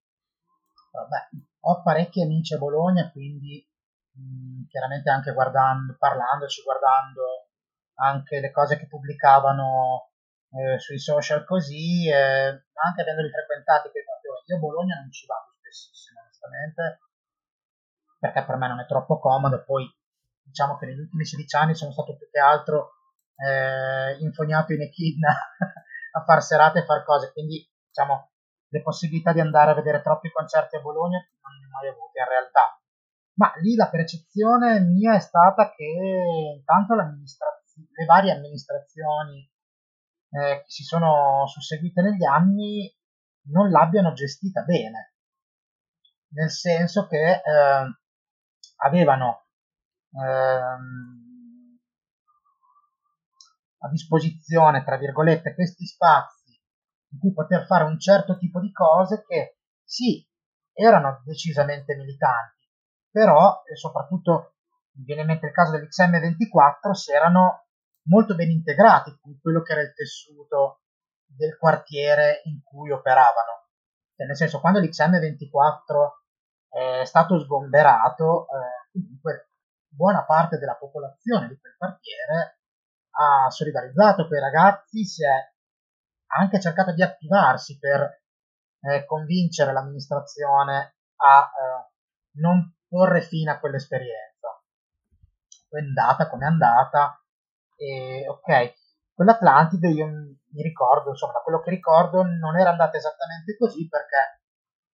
Vabbè, 0.91 1.29
ho 1.59 1.83
parecchi 1.83 2.23
amici 2.23 2.55
a 2.55 2.57
Bologna, 2.57 3.11
quindi 3.11 3.63
mh, 4.13 4.65
chiaramente 4.69 5.07
anche 5.11 5.31
guardando, 5.33 5.95
parlandoci, 5.99 6.63
guardando 6.63 7.21
anche 8.01 8.39
le 8.39 8.49
cose 8.49 8.79
che 8.79 8.87
pubblicavano 8.87 10.09
eh, 10.49 10.79
sui 10.79 10.97
social 10.97 11.45
così, 11.45 12.09
eh, 12.09 12.49
anche 12.57 13.01
avendoli 13.01 13.29
frequentati, 13.29 13.89
io 14.47 14.55
a 14.55 14.59
Bologna 14.59 14.95
non 14.95 15.11
ci 15.11 15.27
vado 15.27 15.53
spessissimo 15.59 16.21
onestamente, 16.21 17.01
perché 18.17 18.43
per 18.45 18.55
me 18.55 18.67
non 18.67 18.79
è 18.79 18.87
troppo 18.87 19.19
comodo, 19.19 19.63
poi 19.63 19.85
diciamo 20.41 20.75
che 20.77 20.87
negli 20.87 21.01
ultimi 21.01 21.23
16 21.23 21.55
anni 21.55 21.75
sono 21.75 21.91
stato 21.91 22.17
più 22.17 22.27
che 22.31 22.39
altro 22.39 22.95
eh, 23.47 24.17
infognato 24.19 24.73
in 24.73 24.82
echidna 24.82 25.30
a 26.13 26.23
far 26.23 26.43
serate 26.43 26.80
e 26.80 26.86
far 26.86 27.04
cose, 27.04 27.32
quindi 27.32 27.67
diciamo 27.88 28.32
le 28.69 28.82
possibilità 28.82 29.34
di 29.34 29.39
andare 29.39 29.71
a 29.71 29.75
vedere 29.75 30.01
troppi 30.01 30.32
concerti 30.32 30.77
a 30.77 30.82
Bologna 30.82 31.17
non 31.17 31.58
ne 31.60 31.65
ho 31.65 31.69
mai 31.69 31.88
avute 31.89 32.19
in 32.19 32.27
realtà. 32.27 32.80
Ma 33.34 33.51
lì 33.62 33.75
la 33.75 33.89
percezione 33.89 34.80
mia 34.80 35.15
è 35.15 35.19
stata 35.19 35.71
che 35.73 35.84
intanto 36.56 36.95
le 36.95 38.06
varie 38.06 38.32
amministrazioni 38.32 39.49
eh, 40.30 40.62
che 40.62 40.69
si 40.69 40.84
sono 40.84 41.45
susseguite 41.47 42.01
negli 42.01 42.23
anni 42.23 42.93
non 43.49 43.69
l'abbiano 43.71 44.13
gestita 44.13 44.62
bene, 44.62 45.15
nel 46.34 46.49
senso 46.49 47.08
che 47.08 47.32
eh, 47.32 47.95
avevano 48.84 49.47
ehm, 50.13 51.20
a 53.84 53.89
disposizione, 53.89 54.84
tra 54.84 54.98
virgolette, 54.98 55.54
questi 55.54 55.86
spazi 55.86 56.60
in 57.12 57.20
cui 57.20 57.34
poter 57.34 57.65
fare 57.65 57.84
un 57.84 58.00
certo 58.00 58.38
tipo 58.38 58.60
di 58.60 58.72
cose 58.72 59.24
che 59.28 59.58
sì, 59.84 60.26
erano 60.74 61.22
decisamente 61.26 61.96
militanti, 61.96 62.70
però, 63.10 63.62
e 63.70 63.76
soprattutto 63.76 64.56
mi 64.94 65.04
viene 65.04 65.22
in 65.22 65.28
mente 65.28 65.48
il 65.48 65.52
caso 65.52 65.72
dell'XM24, 65.72 66.91
si 66.91 67.12
erano 67.12 67.67
molto 68.04 68.36
ben 68.36 68.50
integrati 68.50 69.17
con 69.22 69.39
quello 69.39 69.62
che 69.62 69.74
era 69.74 69.82
il 69.82 69.94
tessuto 69.94 70.82
del 71.26 71.58
quartiere 71.58 72.41
in 72.46 72.62
cui 72.63 72.91
operavano. 72.91 73.67
Cioè, 74.15 74.28
nel 74.28 74.36
senso, 74.36 74.60
quando 74.60 74.80
l'XM24 74.80 76.20
è 76.70 77.06
stato 77.06 77.39
sgomberato, 77.39 78.48
eh, 78.48 78.89
comunque 78.91 79.50
buona 79.88 80.24
parte 80.24 80.58
della 80.58 80.76
popolazione 80.76 81.50
di 81.50 81.60
quel 81.60 81.76
quartiere 81.78 82.61
ha 83.12 83.50
solidarizzato 83.50 84.28
con 84.28 84.38
i 84.38 84.41
ragazzi, 84.41 85.06
si 85.06 85.24
è 85.24 85.52
anche 86.38 86.60
cercato 86.60 86.93
di 86.93 87.04
attivarsi 87.04 87.78
per 87.78 88.21
eh, 88.82 89.06
convincere 89.06 89.74
l'amministrazione 89.74 90.95
a 91.17 91.41
eh, 91.43 91.91
non 92.39 92.76
porre 92.88 93.21
fine 93.21 93.52
a 93.52 93.60
quell'esperienza. 93.60 94.50
È 95.69 95.78
andata 95.78 96.30
come 96.30 96.45
è 96.45 96.50
andata, 96.50 97.24
e 97.76 98.28
ok, 98.28 98.74
quell'Atlantide 99.13 99.89
io 99.89 100.08
mi 100.08 100.62
ricordo, 100.62 101.10
insomma, 101.10 101.34
da 101.34 101.39
quello 101.39 101.62
che 101.62 101.69
ricordo 101.69 102.24
non 102.24 102.58
era 102.60 102.71
andata 102.71 102.97
esattamente 102.97 103.56
così 103.58 103.88
perché 103.88 104.41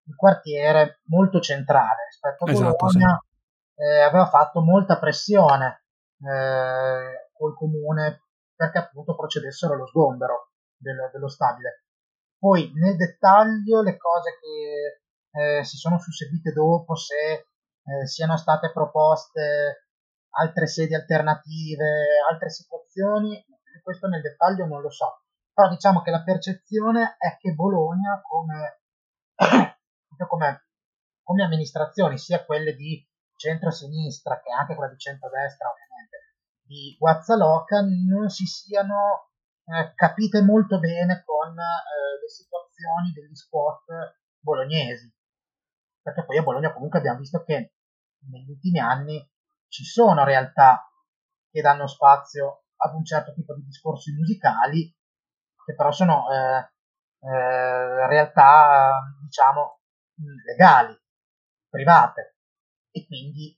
il 0.06 0.16
quartiere 0.16 1.02
molto 1.06 1.40
centrale 1.40 2.06
rispetto 2.10 2.44
a 2.46 2.52
esatto, 2.52 2.76
Bologna 2.76 3.24
sì. 3.76 3.84
eh, 3.84 4.02
aveva 4.02 4.26
fatto 4.26 4.62
molta 4.62 5.00
pressione 5.00 5.86
eh, 6.20 7.23
col 7.44 7.56
comune 7.56 8.24
perché 8.56 8.78
appunto 8.78 9.16
procedessero 9.16 9.74
allo 9.74 9.88
sgombero 9.88 10.52
del, 10.78 11.10
dello 11.12 11.28
stabile. 11.28 11.84
Poi 12.38 12.72
nel 12.76 12.96
dettaglio 12.96 13.82
le 13.82 13.98
cose 13.98 14.38
che 14.40 15.02
eh, 15.36 15.64
si 15.64 15.78
sono 15.78 16.00
susseguite 16.00 16.52
dopo, 16.52 16.96
se 16.96 17.48
eh, 17.84 18.08
siano 18.08 18.38
state 18.38 18.72
proposte 18.72 19.88
altre 20.36 20.68
sedi 20.68 20.96
alternative, 20.96 22.20
altre 22.30 22.50
situazioni, 22.50 23.44
questo 23.82 24.08
nel 24.08 24.22
dettaglio 24.22 24.66
non 24.66 24.82
lo 24.82 24.90
so. 24.90 25.24
Però 25.54 25.70
diciamo 25.70 26.02
che 26.02 26.12
la 26.12 26.24
percezione 26.24 27.16
è 27.18 27.38
che 27.38 27.54
Bologna 27.54 28.22
come, 28.22 28.82
come, 30.28 30.66
come 31.22 31.44
amministrazioni, 31.44 32.18
sia 32.18 32.44
quelle 32.46 32.74
di 32.74 33.06
centro-sinistra 33.36 34.40
che 34.42 34.52
anche 34.52 34.76
quella 34.76 34.92
di 34.92 34.98
centro-destra 34.98 35.74
di 36.74 36.96
Guazzaloca 36.98 37.82
non 37.82 38.30
si 38.30 38.46
siano 38.46 39.30
eh, 39.66 39.94
capite 39.94 40.42
molto 40.42 40.80
bene 40.80 41.24
con 41.24 41.52
eh, 41.52 42.20
le 42.20 42.28
situazioni 42.28 43.12
degli 43.14 43.36
squat 43.36 44.18
bolognesi. 44.40 45.14
Perché 46.02 46.26
poi 46.26 46.38
a 46.38 46.44
Bologna 46.44 46.74
comunque 46.74 46.98
abbiamo 46.98 47.20
visto 47.20 47.44
che 47.44 47.76
negli 48.30 48.50
ultimi 48.50 48.80
anni 48.80 49.24
ci 49.68 49.84
sono 49.84 50.26
realtà 50.26 50.90
che 51.52 51.62
danno 51.62 51.88
spazio 51.88 52.66
ad 52.78 52.96
un 52.96 53.06
certo 53.06 53.34
tipo 53.34 53.54
di 53.54 53.64
discorsi 53.64 54.12
musicali, 54.12 54.92
che 55.66 55.76
però 55.76 55.92
sono 55.92 56.26
eh, 56.30 56.72
eh, 57.20 58.08
realtà, 58.08 59.00
diciamo, 59.22 59.80
legali, 60.46 61.00
private, 61.70 62.38
e 62.92 63.06
quindi 63.06 63.58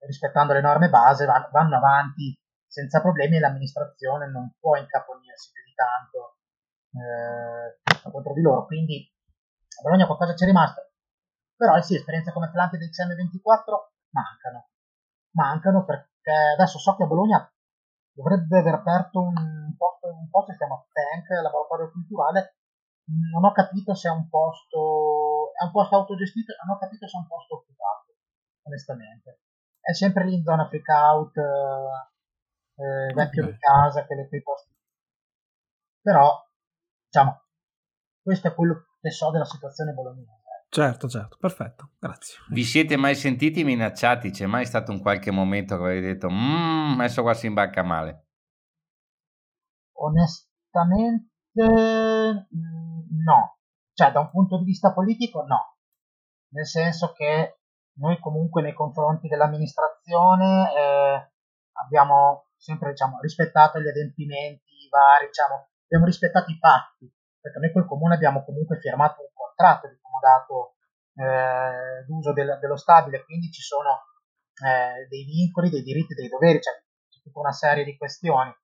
rispettando 0.00 0.52
le 0.52 0.60
norme 0.60 0.88
base 0.88 1.26
van, 1.26 1.48
vanno 1.50 1.76
avanti 1.76 2.36
senza 2.66 3.00
problemi 3.00 3.36
e 3.36 3.40
l'amministrazione 3.40 4.30
non 4.30 4.54
può 4.60 4.76
incaponirsi 4.76 5.50
più 5.52 5.62
di 5.64 5.74
tanto 5.74 6.38
eh, 6.92 8.10
contro 8.10 8.32
di 8.32 8.42
loro. 8.42 8.66
Quindi 8.66 9.10
a 9.78 9.82
Bologna 9.82 10.06
qualcosa 10.06 10.34
c'è 10.34 10.44
rimasto, 10.44 10.90
però 11.56 11.80
sì, 11.80 11.94
esperienze 11.94 12.32
come 12.32 12.46
Atlante 12.46 12.78
del 12.78 12.90
XM24 12.90 14.10
mancano 14.10 14.68
mancano 15.38 15.84
perché 15.84 16.32
adesso 16.54 16.78
so 16.78 16.96
che 16.96 17.04
a 17.04 17.06
Bologna 17.06 17.38
dovrebbe 18.12 18.58
aver 18.58 18.74
aperto 18.74 19.20
un 19.20 19.74
posto, 19.76 20.08
un 20.08 20.28
posto 20.28 20.50
che 20.50 20.58
si 20.58 20.58
chiama 20.58 20.84
Tank, 20.90 21.28
laboratorio 21.42 21.92
culturale, 21.92 22.56
non 23.32 23.44
ho 23.44 23.52
capito 23.52 23.94
se 23.94 24.08
è 24.08 24.12
un 24.12 24.28
posto, 24.28 25.52
è 25.54 25.64
un 25.64 25.70
posto 25.70 25.94
autogestito, 25.94 26.52
non 26.66 26.76
ho 26.76 26.78
capito 26.78 27.06
se 27.06 27.16
è 27.16 27.20
un 27.20 27.26
posto 27.28 27.54
occupato, 27.54 28.16
onestamente. 28.66 29.40
È 29.88 29.94
sempre 29.94 30.26
lì 30.26 30.34
in 30.34 30.42
zona 30.42 30.68
freak 30.68 30.86
out, 30.88 31.34
eh, 31.38 33.14
vecchio 33.14 33.42
okay. 33.42 33.54
di 33.54 33.58
casa, 33.58 34.04
quelle, 34.04 34.28
quei 34.28 34.42
posti. 34.42 34.70
Però, 36.02 36.46
diciamo, 37.06 37.42
questo 38.22 38.48
è 38.48 38.54
quello 38.54 38.84
che 39.00 39.10
so 39.10 39.30
della 39.30 39.46
situazione 39.46 39.94
bolognese. 39.94 40.42
Certo, 40.68 41.08
certo, 41.08 41.38
perfetto, 41.40 41.92
grazie. 41.98 42.36
Vi 42.50 42.64
siete 42.64 42.98
mai 42.98 43.14
sentiti 43.14 43.64
minacciati? 43.64 44.30
C'è 44.30 44.44
mai 44.44 44.66
stato 44.66 44.92
un 44.92 45.00
qualche 45.00 45.30
momento 45.30 45.78
che 45.78 45.84
avete 45.84 46.06
detto, 46.06 46.28
mmm, 46.28 46.96
messo 46.96 47.22
qua 47.22 47.32
si 47.32 47.46
imbacca 47.46 47.82
male? 47.82 48.26
Onestamente, 49.92 51.30
mm, 51.62 52.36
no. 53.24 53.58
Cioè, 53.94 54.12
da 54.12 54.20
un 54.20 54.28
punto 54.28 54.58
di 54.58 54.64
vista 54.64 54.92
politico, 54.92 55.46
no. 55.46 55.78
Nel 56.50 56.66
senso 56.66 57.12
che 57.12 57.57
noi 57.98 58.18
comunque 58.20 58.62
nei 58.62 58.74
confronti 58.74 59.28
dell'amministrazione 59.28 60.72
eh, 60.74 61.30
abbiamo 61.84 62.46
sempre 62.56 62.90
diciamo, 62.90 63.20
rispettato 63.20 63.80
gli 63.80 63.88
adempimenti 63.88 64.88
vari, 64.90 65.26
diciamo, 65.26 65.68
abbiamo 65.84 66.06
rispettato 66.06 66.50
i 66.50 66.58
patti, 66.58 67.12
perché 67.40 67.58
noi 67.58 67.72
col 67.72 67.86
comune 67.86 68.14
abbiamo 68.14 68.44
comunque 68.44 68.78
firmato 68.78 69.22
un 69.22 69.28
contratto 69.32 69.88
di 69.88 69.98
comodato 70.00 70.74
eh, 71.14 72.04
d'uso 72.06 72.32
del, 72.32 72.58
dello 72.60 72.76
stabile, 72.76 73.24
quindi 73.24 73.50
ci 73.50 73.62
sono 73.62 74.06
eh, 74.64 75.06
dei 75.08 75.24
vincoli, 75.24 75.70
dei 75.70 75.82
diritti, 75.82 76.14
dei 76.14 76.28
doveri, 76.28 76.60
cioè 76.60 76.74
c'è 77.08 77.20
tutta 77.22 77.40
una 77.40 77.52
serie 77.52 77.84
di 77.84 77.96
questioni. 77.96 78.54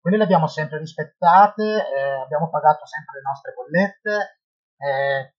Quelle 0.00 0.16
le 0.16 0.24
abbiamo 0.24 0.46
sempre 0.46 0.78
rispettate, 0.78 1.62
eh, 1.62 2.22
abbiamo 2.22 2.48
pagato 2.48 2.86
sempre 2.86 3.16
le 3.16 3.22
nostre 3.22 3.52
bollette, 3.52 4.40
eh, 4.78 5.34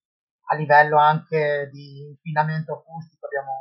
a 0.51 0.55
livello 0.55 0.97
anche 0.97 1.69
di 1.71 2.07
inquinamento 2.09 2.73
acustico 2.73 3.25
abbiamo, 3.25 3.53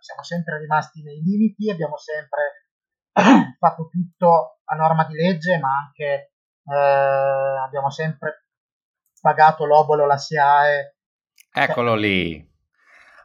siamo 0.00 0.22
sempre 0.22 0.58
rimasti 0.58 1.02
nei 1.02 1.22
limiti, 1.22 1.70
abbiamo 1.70 1.96
sempre 1.96 2.66
fatto 3.58 3.88
tutto 3.88 4.58
a 4.64 4.76
norma 4.76 5.06
di 5.06 5.14
legge, 5.14 5.58
ma 5.58 5.70
anche 5.86 6.32
eh, 6.66 7.64
abbiamo 7.64 7.90
sempre 7.90 8.44
pagato 9.20 9.64
l'obolo, 9.64 10.04
la 10.06 10.18
SIAE. 10.18 10.96
Eccolo 11.50 11.94
lì. 11.94 12.52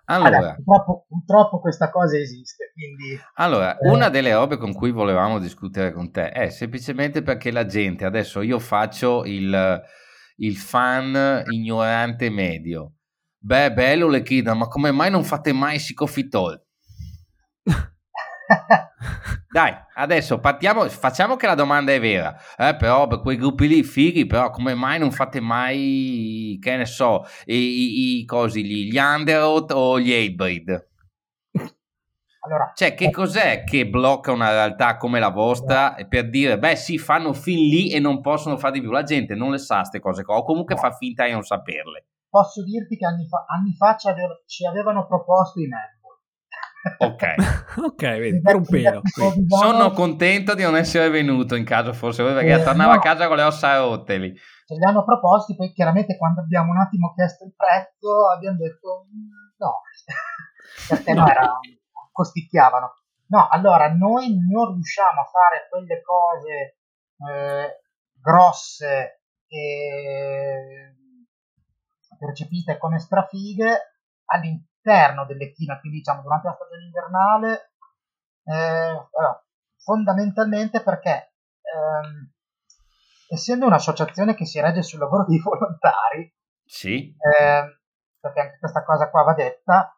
Allora, 0.06 0.38
allora 0.38 0.56
purtroppo, 0.56 1.06
purtroppo, 1.08 1.60
questa 1.60 1.90
cosa 1.90 2.18
esiste. 2.18 2.72
Quindi, 2.74 3.20
allora, 3.36 3.78
eh, 3.78 3.90
una 3.90 4.08
delle 4.08 4.34
robe 4.34 4.56
con 4.56 4.74
cui 4.74 4.92
volevamo 4.92 5.40
discutere 5.40 5.92
con 5.92 6.10
te 6.10 6.30
è 6.30 6.50
semplicemente 6.50 7.22
perché 7.22 7.52
la 7.52 7.66
gente, 7.66 8.06
adesso 8.06 8.42
io 8.42 8.60
faccio 8.60 9.26
il, 9.26 9.84
il 10.38 10.56
fan 10.56 11.44
ignorante 11.50 12.30
medio. 12.30 12.94
Beh, 13.42 13.72
bello 13.72 14.08
le 14.10 14.22
chiedo, 14.22 14.54
ma 14.54 14.68
come 14.68 14.92
mai 14.92 15.10
non 15.10 15.24
fate 15.24 15.54
mai 15.54 15.80
Sicofitol? 15.80 16.62
dai, 19.50 19.74
adesso 19.96 20.40
partiamo, 20.40 20.88
facciamo 20.90 21.38
che 21.38 21.46
la 21.46 21.56
domanda 21.56 21.94
è 21.94 22.02
vera, 22.02 22.36
eh, 22.58 22.76
però 22.76 23.08
per 23.08 23.22
quei 23.22 23.38
gruppi 23.38 23.68
lì 23.68 23.84
fighi, 23.84 24.26
però 24.26 24.50
come 24.50 24.74
mai 24.76 25.00
non 25.00 25.12
fate 25.12 25.40
mai, 25.40 26.58
che 26.62 26.76
ne 26.76 26.86
so, 26.86 27.24
i, 27.46 27.56
i, 27.56 28.20
i 28.20 28.26
cosi 28.26 28.62
lì, 28.62 28.92
gli 28.92 28.98
Underoath 28.98 29.72
o 29.72 30.00
gli 30.00 30.12
Hatebreed? 30.12 30.88
Allora, 32.42 32.72
cioè, 32.74 32.94
che 32.94 33.10
cos'è 33.10 33.64
che 33.64 33.88
blocca 33.88 34.32
una 34.32 34.50
realtà 34.50 34.98
come 34.98 35.20
la 35.20 35.30
vostra 35.30 35.96
per 36.08 36.30
dire, 36.30 36.58
beh, 36.58 36.76
sì, 36.76 36.98
fanno 36.98 37.34
fin 37.34 37.58
lì 37.58 37.92
e 37.92 38.00
non 38.00 38.22
possono 38.22 38.58
fare 38.58 38.74
di 38.74 38.82
più? 38.82 38.92
La 38.92 39.04
gente 39.04 39.36
non 39.36 39.52
le 39.52 39.58
sa 39.60 39.78
queste 39.78 40.00
cose 40.00 40.24
qua, 40.24 40.36
o 40.38 40.44
comunque 40.44 40.76
fa 40.76 40.92
finta 40.92 41.26
di 41.26 41.32
non 41.32 41.44
saperle. 41.44 42.09
Posso 42.30 42.64
dirti 42.64 42.96
che 42.96 43.06
anni 43.06 43.28
fa, 43.28 43.46
anni 43.48 43.74
fa 43.76 43.96
ci, 43.98 44.08
aveva, 44.08 44.40
ci 44.46 44.66
avevano 44.66 45.08
proposto 45.08 45.60
i 45.60 45.68
Madball. 45.68 46.00
Ok, 47.00 47.24
ok, 47.92 48.02
vedi, 48.02 48.42
per 48.42 48.56
un 48.56 48.66
pelo. 48.66 49.02
Sono 49.48 49.92
contento 49.92 50.54
di 50.54 50.64
non 50.64 50.78
essere 50.78 51.10
venuto 51.10 51.56
in 51.56 51.66
caso 51.66 51.92
forse 51.92 52.24
perché 52.24 52.54
eh, 52.54 52.64
tornavo 52.64 52.92
no. 52.92 52.98
a 52.98 53.02
casa 53.02 53.28
con 53.28 53.36
le 53.36 53.44
ossa 53.44 53.78
rotte 53.78 54.18
lì. 54.18 54.34
Ce 54.34 54.76
li 54.76 54.86
hanno 54.86 55.04
proposti, 55.04 55.56
poi 55.56 55.74
chiaramente 55.74 56.18
quando 56.18 56.42
abbiamo 56.42 56.72
un 56.72 56.78
attimo 56.78 57.12
chiesto 57.16 57.46
il 57.46 57.54
prezzo 57.56 58.30
abbiamo 58.30 58.58
detto 58.58 59.08
mm, 59.08 59.58
no, 59.58 59.82
perché 60.88 61.14
no, 61.14 61.28
era 61.28 61.52
costicchiavano. 62.12 62.94
No, 63.30 63.48
allora 63.50 63.92
noi 63.94 64.38
non 64.50 64.74
riusciamo 64.74 65.22
a 65.22 65.26
fare 65.26 65.68
quelle 65.70 66.02
cose 66.02 66.78
eh, 67.28 67.82
grosse 68.22 69.22
e 69.48 70.99
percepite 72.20 72.78
come 72.78 73.00
strafighe 73.00 73.94
all'interno 74.26 75.26
delle 75.26 75.52
chine, 75.52 75.80
quindi 75.80 76.00
diciamo 76.00 76.22
durante 76.22 76.48
la 76.48 76.54
stagione 76.54 76.84
invernale, 76.84 77.72
eh, 78.44 79.08
fondamentalmente 79.78 80.82
perché 80.84 81.34
ehm, 81.62 82.32
essendo 83.30 83.66
un'associazione 83.66 84.36
che 84.36 84.46
si 84.46 84.60
regge 84.60 84.84
sul 84.84 85.00
lavoro 85.00 85.26
dei 85.26 85.40
volontari, 85.42 86.32
sì. 86.66 87.16
eh, 87.18 87.80
perché 88.20 88.40
anche 88.40 88.60
questa 88.60 88.84
cosa 88.84 89.10
qua 89.10 89.24
va 89.24 89.34
detta, 89.34 89.94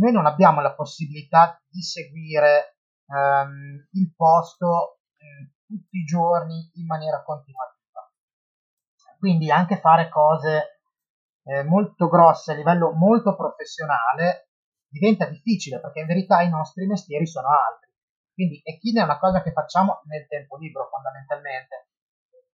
noi 0.00 0.12
non 0.12 0.26
abbiamo 0.26 0.60
la 0.60 0.74
possibilità 0.74 1.60
di 1.68 1.82
seguire 1.82 2.78
um, 3.06 3.86
il 3.92 4.12
posto 4.16 5.00
um, 5.18 5.52
tutti 5.66 5.98
i 5.98 6.04
giorni 6.04 6.70
in 6.74 6.86
maniera 6.86 7.22
continuativa. 7.22 7.78
Quindi 9.18 9.50
anche 9.50 9.78
fare 9.78 10.08
cose 10.08 10.79
eh, 11.44 11.62
molto 11.64 12.08
grosse 12.08 12.52
a 12.52 12.54
livello 12.54 12.92
molto 12.92 13.36
professionale 13.36 14.48
diventa 14.88 15.26
difficile 15.26 15.80
perché 15.80 16.00
in 16.00 16.06
verità 16.06 16.40
i 16.42 16.50
nostri 16.50 16.86
mestieri 16.86 17.26
sono 17.26 17.48
altri. 17.48 17.90
Quindi 18.32 18.60
Echine 18.64 19.00
è 19.00 19.04
una 19.04 19.18
cosa 19.18 19.42
che 19.42 19.52
facciamo 19.52 20.00
nel 20.04 20.26
tempo 20.26 20.56
libero 20.56 20.88
fondamentalmente. 20.88 21.88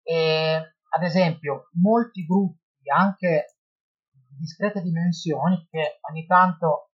E, 0.02 0.74
ad 0.88 1.02
esempio, 1.02 1.68
molti 1.80 2.24
gruppi, 2.24 2.90
anche 2.90 3.56
di 4.10 4.36
discrete 4.38 4.82
dimensioni, 4.82 5.66
che 5.70 5.98
ogni 6.10 6.26
tanto 6.26 6.86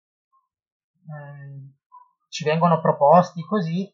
Ehm, 1.08 1.74
ci 2.28 2.44
vengono 2.44 2.80
proposti 2.80 3.42
così, 3.42 3.92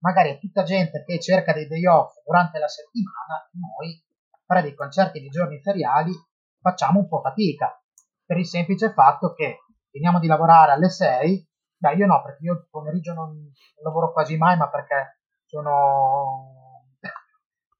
magari 0.00 0.30
è 0.30 0.38
tutta 0.38 0.62
gente 0.62 1.04
che 1.04 1.20
cerca 1.20 1.52
dei 1.52 1.66
day 1.66 1.86
off 1.86 2.14
durante 2.24 2.58
la 2.58 2.68
settimana, 2.68 3.48
noi 3.52 4.02
fare 4.44 4.62
dei 4.62 4.74
concerti 4.74 5.20
di 5.20 5.28
giorni 5.28 5.60
feriali 5.60 6.12
facciamo 6.60 7.00
un 7.00 7.08
po' 7.08 7.20
fatica, 7.20 7.80
per 8.24 8.38
il 8.38 8.46
semplice 8.46 8.92
fatto 8.92 9.32
che 9.32 9.58
finiamo 9.90 10.18
di 10.18 10.26
lavorare 10.26 10.72
alle 10.72 10.90
6, 10.90 11.48
beh 11.76 11.94
io 11.94 12.06
no, 12.06 12.22
perché 12.22 12.44
io 12.44 12.52
il 12.54 12.66
pomeriggio 12.70 13.12
non, 13.14 13.52
lavoro 13.82 14.12
quasi 14.12 14.36
mai, 14.36 14.56
ma 14.56 14.68
perché 14.68 15.20
sono 15.46 16.54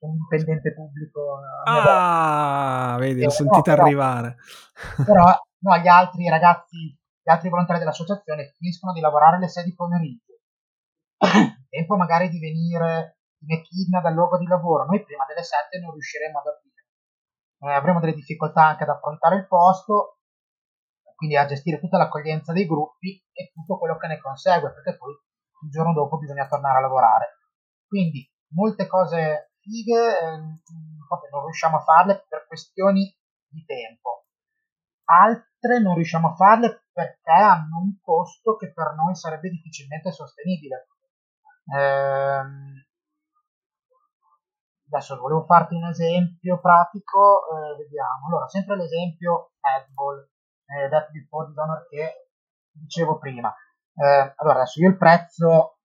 un 0.01 0.17
dipendente 0.17 0.73
pubblico. 0.75 1.41
Ah, 1.64 2.97
vedi, 2.99 3.23
l'ho 3.23 3.31
sentita 3.31 3.75
no, 3.75 3.83
arrivare. 3.83 4.37
Però 5.05 5.25
no, 5.25 5.77
gli 5.79 5.88
altri 5.88 6.29
ragazzi 6.29 6.97
gli 7.29 7.31
altri 7.31 7.51
volontari 7.51 7.79
dell'associazione 7.79 8.55
finiscono 8.57 8.95
di 8.95 9.01
lavorare 9.01 9.37
alle 9.37 9.49
6 9.49 9.64
di 9.64 9.75
pomeriggio, 9.75 10.41
tempo 11.69 11.97
magari 11.97 12.31
di 12.31 12.38
venire 12.38 13.19
in 13.41 13.53
echidna 13.53 14.01
dal 14.01 14.14
luogo 14.14 14.38
di 14.38 14.47
lavoro, 14.47 14.87
noi 14.87 15.05
prima 15.05 15.27
delle 15.29 15.43
7 15.43 15.79
non 15.79 15.93
riusciremo 15.93 16.38
ad 16.38 16.47
aprire. 16.47 16.78
Eh, 17.61 17.73
avremo 17.73 18.01
delle 18.01 18.14
difficoltà 18.14 18.66
anche 18.66 18.85
ad 18.85 18.90
affrontare 18.90 19.37
il 19.37 19.47
posto, 19.47 20.18
quindi 21.14 21.37
a 21.37 21.47
gestire 21.47 21.81
tutta 21.81 21.99
l'accoglienza 21.99 22.53
dei 22.53 22.66
gruppi 22.66 23.21
e 23.33 23.51
tutto 23.53 23.79
quello 23.79 23.97
che 23.97 24.07
ne 24.07 24.21
consegue, 24.21 24.73
perché 24.73 24.97
poi 24.97 25.12
il 25.12 25.71
giorno 25.71 25.92
dopo 25.92 26.18
bisogna 26.18 26.47
tornare 26.47 26.79
a 26.79 26.83
lavorare. 26.83 27.38
Quindi 27.87 28.31
molte 28.51 28.87
cose 28.87 29.53
fighe 29.61 30.18
eh, 30.18 30.37
non 30.37 31.42
riusciamo 31.44 31.79
a 31.79 31.81
farle 31.81 32.25
per 32.29 32.47
questioni 32.47 33.12
di 33.49 33.64
tempo. 33.64 34.27
Altre 35.05 35.81
non 35.81 35.94
riusciamo 35.94 36.29
a 36.29 36.35
farle 36.35 36.85
perché 36.92 37.31
hanno 37.33 37.79
un 37.79 37.99
costo 38.01 38.57
che 38.57 38.73
per 38.73 38.94
noi 38.94 39.14
sarebbe 39.14 39.49
difficilmente 39.49 40.12
sostenibile. 40.12 40.88
Ehm, 41.75 42.85
adesso 44.90 45.18
volevo 45.18 45.44
farti 45.44 45.74
un 45.74 45.85
esempio 45.85 46.61
pratico, 46.61 47.42
eh, 47.53 47.77
vediamo. 47.77 48.27
Allora, 48.27 48.48
sempre 48.48 48.77
l'esempio 48.77 49.53
Headball, 49.61 50.29
eh, 50.66 50.88
Death 50.88 51.11
Before 51.11 51.48
Dishonor 51.48 51.87
che 51.88 52.31
dicevo 52.72 53.18
prima. 53.18 53.55
Eh, 53.94 54.33
allora, 54.37 54.57
adesso 54.57 54.81
io 54.81 54.90
il 54.90 54.96
prezzo 54.96 55.79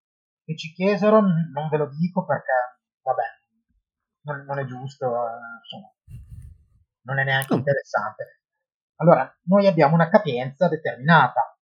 che 0.44 0.56
ci 0.58 0.74
chiesero 0.74 1.22
non 1.22 1.70
ve 1.70 1.78
lo 1.78 1.88
dico 1.90 2.26
perché, 2.26 2.80
vabbè, 3.02 3.24
non, 4.24 4.46
non 4.46 4.60
è 4.60 4.66
giusto, 4.66 5.06
eh, 5.06 5.40
insomma, 5.62 5.94
non 7.06 7.20
è 7.20 7.24
neanche 7.24 7.54
interessante. 7.54 8.42
Allora, 8.98 9.30
noi 9.48 9.68
abbiamo 9.68 9.96
una 9.96 10.10
capienza 10.10 10.70
determinata. 10.70 11.58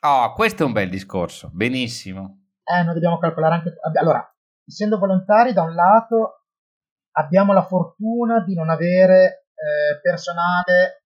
Oh, 0.00 0.32
questo 0.32 0.62
è 0.62 0.66
un 0.66 0.72
bel 0.72 0.88
discorso, 0.88 1.50
benissimo. 1.52 2.48
Eh, 2.62 2.82
noi 2.82 2.94
dobbiamo 2.94 3.18
calcolare 3.18 3.54
anche... 3.54 3.74
Allora, 3.98 4.33
essendo 4.66 4.98
volontari, 4.98 5.52
da 5.52 5.62
un 5.62 5.74
lato 5.74 6.44
abbiamo 7.12 7.52
la 7.52 7.64
fortuna 7.64 8.40
di 8.40 8.54
non 8.54 8.70
avere 8.70 9.46
eh, 9.54 10.00
personale 10.00 11.04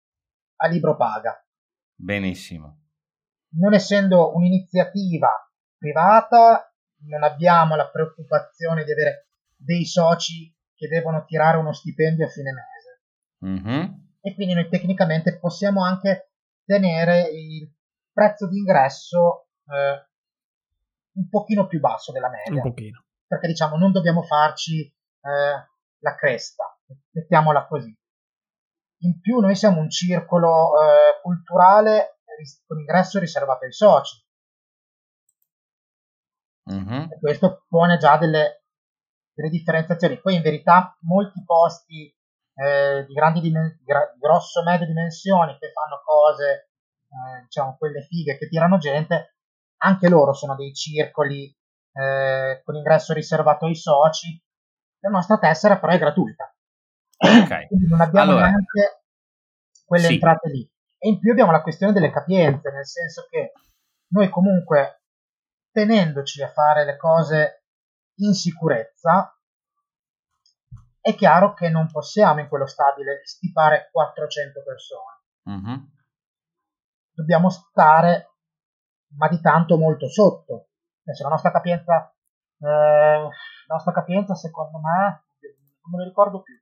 a 0.57 0.67
libro 0.69 0.97
paga. 0.97 1.45
Benissimo. 1.95 2.79
Non 3.55 3.75
essendo 3.75 4.35
un'iniziativa 4.35 5.29
privata, 5.77 6.73
non 7.09 7.23
abbiamo 7.23 7.77
la 7.77 7.89
preoccupazione 7.89 8.85
di 8.85 8.93
avere 8.93 9.29
dei 9.57 9.85
soci 9.85 10.53
che 10.75 10.89
devono 10.89 11.25
tirare 11.25 11.59
uno 11.59 11.73
stipendio 11.73 12.27
a 12.27 12.29
fine 12.29 12.53
mese. 12.53 13.01
Mm-hmm 13.45 14.03
e 14.23 14.35
quindi 14.35 14.55
noi 14.55 14.69
tecnicamente 14.69 15.37
possiamo 15.39 15.85
anche 15.85 16.31
tenere 16.65 17.23
il 17.23 17.69
prezzo 18.13 18.49
d'ingresso 18.49 19.49
eh, 19.67 20.11
un 21.15 21.29
pochino 21.29 21.67
più 21.67 21.81
basso 21.81 22.13
della 22.13 22.31
media. 22.31 22.63
Un 22.63 22.69
pochino. 22.69 23.05
Perché 23.33 23.47
diciamo 23.47 23.79
non 23.79 23.93
dobbiamo 23.93 24.23
farci 24.25 24.85
eh, 24.85 25.71
la 26.01 26.15
cresta, 26.17 26.79
mettiamola 27.13 27.67
così. 27.67 27.99
In 29.05 29.21
più 29.23 29.39
noi 29.39 29.57
siamo 29.57 29.81
un 29.81 29.89
circolo 29.89 30.79
eh, 30.79 31.19
culturale 31.23 32.19
con 32.67 32.79
ingresso 32.79 33.19
riservato 33.19 33.65
ai 33.65 33.73
soci. 33.73 34.23
Mm-hmm. 36.73 37.11
E 37.11 37.19
questo 37.21 37.65
pone 37.71 37.97
già 37.97 38.19
delle, 38.19 38.67
delle 39.33 39.49
differenziazioni. 39.49 40.21
Poi 40.21 40.35
in 40.35 40.43
verità 40.43 40.95
molti 41.01 41.43
posti 41.43 42.15
eh, 42.55 43.07
di 43.07 43.15
grandi 43.15 43.41
dimen- 43.41 43.81
gra- 43.83 44.15
grosso 44.19 44.63
medie 44.63 44.87
dimensioni 44.87 45.57
che 45.59 45.73
fanno 45.73 46.03
cose, 46.05 46.71
eh, 47.09 47.45
diciamo 47.45 47.77
quelle 47.79 48.03
fighe 48.03 48.37
che 48.37 48.47
tirano 48.47 48.77
gente, 48.77 49.37
anche 49.79 50.11
loro 50.11 50.35
sono 50.35 50.55
dei 50.55 50.75
circoli 50.75 51.51
eh, 51.93 52.63
con 52.65 52.77
ingresso 52.77 53.13
riservato 53.13 53.67
ai 53.67 53.75
soci. 53.75 54.41
La 55.01 55.11
nostra 55.11 55.39
tessera 55.39 55.79
però 55.79 55.93
è 55.93 55.99
gratuita. 55.99 56.55
Okay. 57.17 57.67
Quindi 57.69 57.89
non 57.89 58.01
abbiamo 58.01 58.33
allora, 58.33 58.47
neanche 58.47 59.03
quelle 59.85 60.07
sì. 60.07 60.15
entrate 60.15 60.49
lì. 60.51 60.71
E 60.99 61.09
in 61.09 61.19
più 61.19 61.33
abbiamo 61.33 61.51
la 61.51 61.63
questione 61.63 61.93
delle 61.93 62.11
capienze, 62.11 62.71
nel 62.71 62.87
senso 62.87 63.27
che 63.29 63.53
noi 64.09 64.29
comunque 64.29 65.03
tenendoci 65.73 66.43
a 66.43 66.53
fare 66.53 66.85
le 66.85 66.97
cose 66.97 67.65
in 68.17 68.35
sicurezza, 68.35 69.37
è 71.01 71.15
chiaro 71.17 71.55
che 71.55 71.69
non 71.69 71.91
possiamo 71.91 72.41
in 72.41 72.49
quello 72.49 72.67
stabile 72.67 73.23
stipare 73.25 73.89
400 73.91 74.63
persone. 74.63 75.21
Mm-hmm. 75.51 75.85
Dobbiamo 77.11 77.51
stare, 77.51 78.37
ma 79.17 79.29
di 79.29 79.41
tanto 79.41 79.77
molto 79.77 80.09
sotto. 80.09 80.69
Adesso 81.05 81.23
la 81.25 81.29
nostra 81.31 81.51
capienza, 81.51 82.15
eh, 82.59 82.67
la 82.67 83.75
nostra 83.75 83.93
capienza 83.93 84.35
secondo 84.35 84.79
me, 84.79 85.25
non 85.83 85.91
me 85.91 85.99
lo 85.99 86.05
ricordo 86.05 86.43
più, 86.43 86.55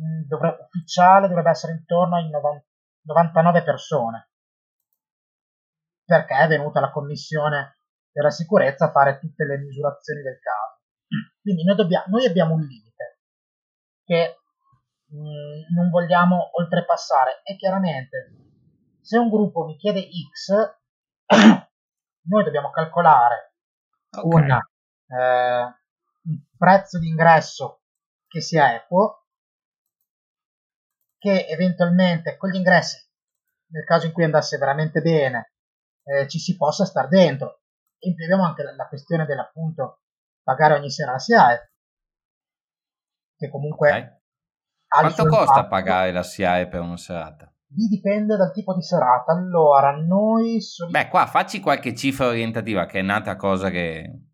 mm, 0.00 0.22
dovrebbe, 0.26 0.62
ufficiale 0.62 1.28
dovrebbe 1.28 1.50
essere 1.50 1.72
intorno 1.72 2.16
ai 2.16 2.28
90, 2.28 2.66
99 3.02 3.62
persone. 3.62 4.28
Perché 6.04 6.36
è 6.36 6.46
venuta 6.46 6.80
la 6.80 6.90
commissione 6.90 7.78
per 8.10 8.24
la 8.24 8.30
sicurezza 8.30 8.90
fare 8.90 9.18
tutte 9.18 9.44
le 9.44 9.58
misurazioni 9.58 10.20
del 10.20 10.38
caso. 10.38 10.80
Quindi 11.40 11.64
noi, 11.64 11.76
dobbiamo, 11.76 12.04
noi 12.08 12.26
abbiamo 12.26 12.54
un 12.54 12.60
limite 12.60 13.20
che 14.04 14.40
mh, 15.06 15.16
mm, 15.16 15.74
non 15.74 15.90
vogliamo 15.90 16.50
oltrepassare 16.58 17.40
e 17.44 17.56
chiaramente 17.56 18.42
se 19.00 19.18
un 19.18 19.28
gruppo 19.30 19.64
mi 19.64 19.76
chiede 19.76 20.06
X, 20.32 20.52
noi 22.24 22.44
dobbiamo 22.44 22.70
calcolare 22.70 23.54
okay. 24.10 24.42
una, 24.42 24.70
eh, 25.06 25.74
un 26.24 26.42
prezzo 26.56 26.98
di 26.98 27.08
ingresso 27.08 27.82
che 28.26 28.40
sia 28.40 28.74
equo, 28.74 29.26
che 31.18 31.46
eventualmente 31.48 32.36
con 32.36 32.50
gli 32.50 32.56
ingressi, 32.56 32.98
nel 33.72 33.84
caso 33.84 34.06
in 34.06 34.12
cui 34.12 34.24
andasse 34.24 34.58
veramente 34.58 35.00
bene, 35.00 35.52
eh, 36.04 36.28
ci 36.28 36.38
si 36.38 36.56
possa 36.56 36.84
star 36.84 37.08
dentro. 37.08 37.60
Abbiamo 38.00 38.44
anche 38.44 38.62
la, 38.62 38.74
la 38.74 38.88
questione 38.88 39.26
dell'appunto 39.26 40.00
pagare 40.42 40.74
ogni 40.74 40.90
sera 40.90 41.12
la 41.12 41.18
SIAE, 41.18 41.72
che 43.36 43.50
comunque... 43.50 43.90
Okay. 43.90 44.20
Quanto 44.92 45.24
costa 45.24 45.40
impatto. 45.40 45.68
pagare 45.68 46.12
la 46.12 46.22
SIAE 46.22 46.68
per 46.68 46.80
una 46.80 46.98
serata? 46.98 47.51
Lì 47.74 47.86
dipende 47.88 48.36
dal 48.36 48.52
tipo 48.52 48.74
di 48.74 48.82
serata. 48.82 49.32
Allora, 49.32 49.92
noi... 49.96 50.60
Soli... 50.60 50.90
Beh, 50.90 51.08
qua 51.08 51.26
facci 51.26 51.60
qualche 51.60 51.94
cifra 51.94 52.26
orientativa, 52.26 52.86
che 52.86 52.98
è 52.98 53.02
nata 53.02 53.36
cosa 53.36 53.70
che... 53.70 54.28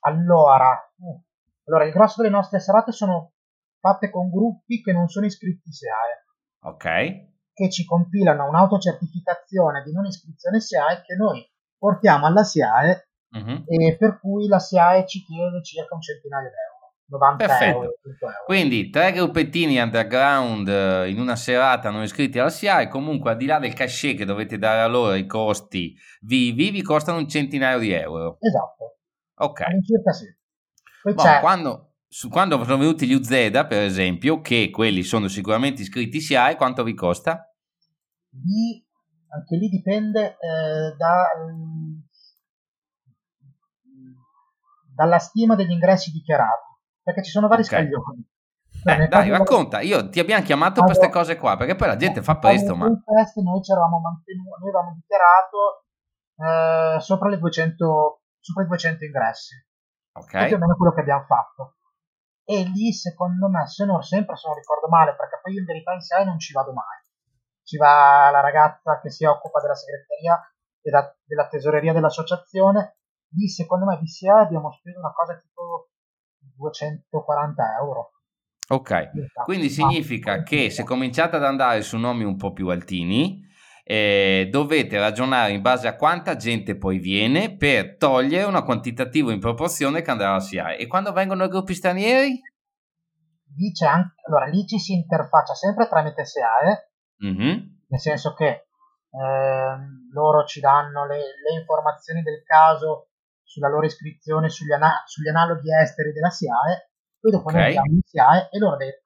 Allora, 0.00 0.70
uh, 0.98 1.22
allora, 1.66 1.84
il 1.84 1.92
grosso 1.92 2.22
delle 2.22 2.34
nostre 2.34 2.60
serate 2.60 2.92
sono 2.92 3.32
fatte 3.80 4.10
con 4.10 4.30
gruppi 4.30 4.80
che 4.80 4.92
non 4.92 5.08
sono 5.08 5.26
iscritti 5.26 5.72
SIAE. 5.72 6.24
Ok. 6.64 7.52
Che 7.52 7.70
ci 7.70 7.84
compilano 7.84 8.48
un'autocertificazione 8.48 9.82
di 9.82 9.92
non 9.92 10.06
iscrizione 10.06 10.60
SIAE 10.60 11.02
che 11.02 11.14
noi 11.16 11.44
portiamo 11.76 12.26
alla 12.26 12.42
SIAE 12.42 13.08
uh-huh. 13.30 13.64
e 13.66 13.96
per 13.98 14.20
cui 14.20 14.46
la 14.46 14.58
SIAE 14.58 15.06
ci 15.06 15.22
chiede 15.24 15.62
circa 15.62 15.94
un 15.94 16.00
centinaio 16.00 16.48
di 16.48 16.54
euro. 16.54 16.73
90 17.06 17.36
Perfetto. 17.36 17.64
Euro, 17.64 17.98
euro. 18.02 18.44
Quindi 18.46 18.90
tre 18.90 19.12
gruppettini 19.12 19.78
underground 19.78 20.68
eh, 20.68 21.10
in 21.10 21.20
una 21.20 21.36
serata 21.36 21.90
non 21.90 22.02
iscritti 22.02 22.38
alla 22.38 22.50
SIAE, 22.50 22.88
comunque 22.88 23.32
al 23.32 23.36
di 23.36 23.46
là 23.46 23.58
del 23.58 23.74
cachet 23.74 24.16
che 24.16 24.24
dovete 24.24 24.58
dare 24.58 24.80
a 24.80 24.86
loro 24.86 25.14
i 25.14 25.26
costi 25.26 25.94
vivi, 26.22 26.70
vi 26.70 26.82
costano 26.82 27.18
un 27.18 27.28
centinaio 27.28 27.78
di 27.78 27.92
euro. 27.92 28.38
Esatto. 28.40 28.98
Ok. 29.36 29.60
Circa 29.84 30.12
sì. 30.12 30.24
Poi 31.02 31.14
bon, 31.14 31.40
quando, 31.40 31.94
su, 32.08 32.30
quando 32.30 32.62
sono 32.64 32.78
venuti 32.78 33.06
gli 33.06 33.12
UZ, 33.12 33.28
per 33.28 33.82
esempio, 33.82 34.40
che 34.40 34.70
quelli 34.70 35.02
sono 35.02 35.28
sicuramente 35.28 35.82
iscritti 35.82 36.20
SIAE, 36.20 36.56
quanto 36.56 36.82
vi 36.82 36.94
costa? 36.94 37.54
Di, 38.30 38.82
anche 39.28 39.56
lì 39.56 39.68
dipende 39.68 40.38
eh, 40.40 40.96
da, 40.96 41.26
dalla 44.94 45.18
stima 45.18 45.54
degli 45.54 45.72
ingressi 45.72 46.10
dichiarati 46.10 46.72
perché 47.04 47.22
ci 47.22 47.30
sono 47.30 47.46
vari 47.46 47.62
okay. 47.62 47.84
scaglioni. 47.84 48.26
Eh, 48.84 49.08
dai, 49.08 49.30
racconta, 49.30 49.80
io 49.80 50.08
ti 50.08 50.18
abbiamo 50.18 50.42
chiamato 50.42 50.80
allora, 50.80 50.92
per 50.92 50.96
queste 50.96 51.12
cose 51.12 51.36
qua, 51.36 51.56
perché 51.56 51.76
poi 51.76 51.88
la 51.88 51.96
gente 51.96 52.22
fa 52.22 52.36
presto, 52.38 52.74
ma... 52.74 52.86
Test 52.88 53.36
noi 53.36 53.62
ci 53.62 53.70
eravamo 53.70 54.00
mantenuti, 54.00 54.48
noi 54.48 54.68
avevamo 54.68 54.92
dichiarato 54.94 55.84
eh, 56.36 57.00
sopra, 57.00 57.28
le 57.28 57.38
200, 57.38 58.22
sopra 58.40 58.64
i 58.64 58.66
200 58.66 59.04
ingressi. 59.04 59.54
Ok. 60.16 60.46
Più 60.46 60.56
o 60.56 60.58
meno 60.58 60.76
quello 60.76 60.92
che 60.92 61.00
abbiamo 61.00 61.24
fatto. 61.24 61.76
E 62.44 62.62
lì, 62.64 62.92
secondo 62.92 63.48
me, 63.48 63.66
se 63.66 63.84
non 63.84 64.02
sempre, 64.02 64.36
se 64.36 64.48
non 64.48 64.56
ricordo 64.56 64.88
male, 64.88 65.14
perché 65.14 65.40
poi 65.42 65.54
io 65.54 65.60
in 65.60 65.66
verità 65.66 65.92
in 65.92 66.00
sé 66.00 66.24
non 66.24 66.38
ci 66.38 66.52
vado 66.52 66.72
mai. 66.72 67.00
Ci 67.62 67.78
va 67.78 68.28
la 68.30 68.40
ragazza 68.40 69.00
che 69.00 69.10
si 69.10 69.24
occupa 69.24 69.60
della 69.60 69.74
segreteria 69.74 70.38
e 70.82 70.90
della 70.90 71.48
tesoreria 71.48 71.94
dell'associazione. 71.94 72.98
Lì, 73.34 73.48
secondo 73.48 73.86
me, 73.86 73.98
di 73.98 74.06
SIA 74.06 74.40
abbiamo 74.40 74.70
speso 74.72 74.98
una 74.98 75.12
cosa 75.12 75.38
tipo 75.38 75.88
240 76.56 77.62
euro. 77.80 78.10
Ok, 78.66 79.10
quindi 79.44 79.68
significa 79.68 80.42
che 80.42 80.70
se 80.70 80.84
cominciate 80.84 81.36
ad 81.36 81.44
andare 81.44 81.82
su 81.82 81.98
nomi 81.98 82.24
un 82.24 82.36
po' 82.36 82.52
più 82.52 82.68
altini, 82.68 83.42
eh, 83.86 84.48
dovete 84.50 84.98
ragionare 84.98 85.52
in 85.52 85.60
base 85.60 85.86
a 85.86 85.96
quanta 85.96 86.36
gente 86.36 86.78
poi 86.78 86.98
viene 86.98 87.56
per 87.56 87.98
togliere 87.98 88.44
una 88.44 88.62
quantitativo 88.62 89.30
in 89.30 89.40
proporzione 89.40 90.00
che 90.00 90.10
andrà 90.10 90.34
a 90.34 90.40
SIAE. 90.40 90.78
E 90.78 90.86
quando 90.86 91.12
vengono 91.12 91.44
i 91.44 91.48
gruppi 91.48 91.74
stranieri? 91.74 92.40
Lì, 93.56 93.72
anche, 93.86 94.14
allora, 94.26 94.46
lì 94.46 94.66
ci 94.66 94.78
si 94.78 94.94
interfaccia 94.94 95.54
sempre 95.54 95.86
tramite 95.86 96.24
SIAE, 96.24 96.92
mm-hmm. 97.26 97.58
nel 97.88 98.00
senso 98.00 98.32
che 98.32 98.46
eh, 98.46 99.76
loro 100.10 100.44
ci 100.46 100.60
danno 100.60 101.06
le, 101.06 101.16
le 101.16 101.60
informazioni 101.60 102.22
del 102.22 102.42
caso 102.44 103.10
sulla 103.44 103.68
loro 103.68 103.86
iscrizione 103.86 104.48
sugli, 104.48 104.72
ana- 104.72 105.02
sugli 105.06 105.28
analoghi 105.28 105.68
esteri 105.72 106.12
della 106.12 106.30
SIAE, 106.30 106.90
poi 107.20 107.30
dopo 107.30 107.48
okay. 107.48 107.54
noi 107.54 107.64
andiamo 107.66 107.92
in 107.92 108.00
SIAE 108.02 108.48
e 108.50 108.58
loro 108.58 108.76
de- 108.76 109.02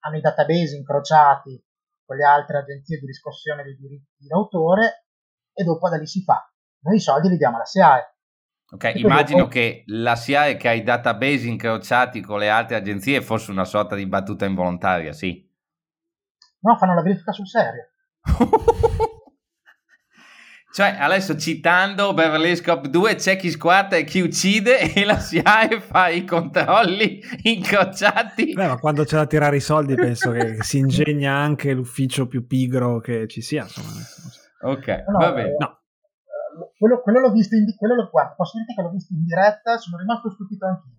hanno, 0.00 0.16
i 0.16 0.20
database 0.20 0.76
incrociati 0.76 1.64
con 2.04 2.16
le 2.16 2.24
altre 2.24 2.58
agenzie 2.58 2.98
di 2.98 3.06
riscossione 3.06 3.64
dei 3.64 3.76
diritti 3.76 4.26
d'autore 4.26 5.06
e 5.52 5.64
dopo 5.64 5.88
da 5.88 5.96
lì 5.96 6.06
si 6.06 6.22
fa. 6.22 6.48
Noi 6.82 6.96
i 6.96 7.00
soldi 7.00 7.28
li 7.28 7.36
diamo 7.36 7.56
alla 7.56 7.64
SIAE. 7.64 8.14
Ok, 8.68 8.92
immagino 8.96 9.38
dopo... 9.38 9.50
che 9.50 9.84
la 9.86 10.14
SIAE 10.14 10.56
che 10.56 10.68
ha 10.68 10.72
i 10.72 10.82
database 10.82 11.46
incrociati 11.46 12.20
con 12.20 12.38
le 12.38 12.48
altre 12.48 12.76
agenzie 12.76 13.22
fosse 13.22 13.50
una 13.50 13.64
sorta 13.64 13.94
di 13.94 14.06
battuta 14.06 14.44
involontaria, 14.44 15.12
sì? 15.12 15.44
No, 16.60 16.76
fanno 16.76 16.94
la 16.94 17.02
verifica 17.02 17.32
sul 17.32 17.46
serio. 17.46 17.90
Cioè, 20.76 20.94
adesso 21.00 21.38
citando 21.38 22.12
Beverly 22.12 22.48
Hills 22.48 22.60
Cop 22.60 22.86
2, 22.86 23.14
c'è 23.14 23.36
chi 23.36 23.50
squatta 23.50 23.96
e 23.96 24.04
chi 24.04 24.20
uccide 24.20 24.92
e 24.92 25.06
la 25.06 25.18
SIAE 25.18 25.80
fa 25.80 26.08
i 26.08 26.22
controlli 26.26 27.18
incrociati. 27.44 28.52
Beh, 28.52 28.66
ma 28.66 28.76
quando 28.76 29.04
c'è 29.04 29.16
da 29.16 29.24
tirare 29.24 29.56
i 29.56 29.60
soldi 29.60 29.94
penso 29.94 30.32
che 30.32 30.58
si 30.60 30.76
ingegna 30.76 31.32
anche 31.32 31.72
l'ufficio 31.72 32.28
più 32.28 32.46
pigro 32.46 33.00
che 33.00 33.26
ci 33.26 33.40
sia. 33.40 33.62
Insomma. 33.62 34.70
Ok, 34.70 35.04
no, 35.08 35.16
va 35.16 35.32
bene. 35.32 35.56
No. 35.58 35.80
Quello, 36.76 37.00
quello, 37.00 37.20
l'ho 37.20 37.32
visto 37.32 37.56
in 37.56 37.64
quello 37.74 37.94
lo, 37.94 38.10
guarda, 38.10 38.34
posso 38.34 38.58
dirti 38.58 38.74
che 38.74 38.82
l'ho 38.82 38.90
visto 38.90 39.14
in 39.14 39.24
diretta, 39.24 39.78
sono 39.78 39.96
rimasto 39.96 40.30
stupito 40.30 40.66
anch'io. 40.66 40.92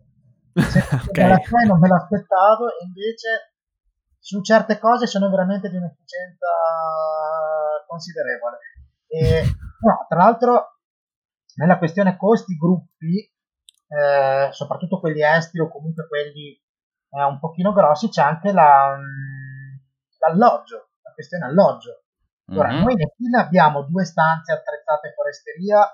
okay. 1.08 1.30
me 1.52 1.66
non 1.68 1.78
me 1.78 1.88
l'aspettavo 1.88 2.70
e 2.70 2.84
invece 2.84 3.54
su 4.18 4.42
certe 4.42 4.80
cose 4.80 5.06
sono 5.06 5.30
veramente 5.30 5.70
di 5.70 5.76
un'efficienza 5.76 6.48
considerevole. 7.86 8.58
E, 9.08 9.44
no, 9.44 10.06
tra 10.08 10.18
l'altro, 10.18 10.80
nella 11.56 11.78
questione 11.78 12.18
costi-gruppi, 12.18 13.20
eh, 13.88 14.50
soprattutto 14.52 15.00
quelli 15.00 15.24
esteri 15.24 15.64
o 15.64 15.70
comunque 15.70 16.08
quelli 16.08 16.52
eh, 16.52 17.24
un 17.24 17.40
pochino 17.40 17.74
grossi, 17.74 18.10
c'è 18.10 18.22
anche 18.22 18.52
la, 18.52 18.96
mm, 18.98 19.78
l'alloggio, 20.20 20.90
la 21.02 21.12
questione 21.14 21.46
alloggio. 21.46 22.04
Ora, 22.50 22.70
mm-hmm. 22.70 22.84
noi 22.84 22.96
nel 22.96 23.14
film 23.16 23.34
abbiamo 23.36 23.84
due 23.84 24.06
stanze 24.06 24.54
attrezzate 24.54 25.14
foresteria 25.14 25.86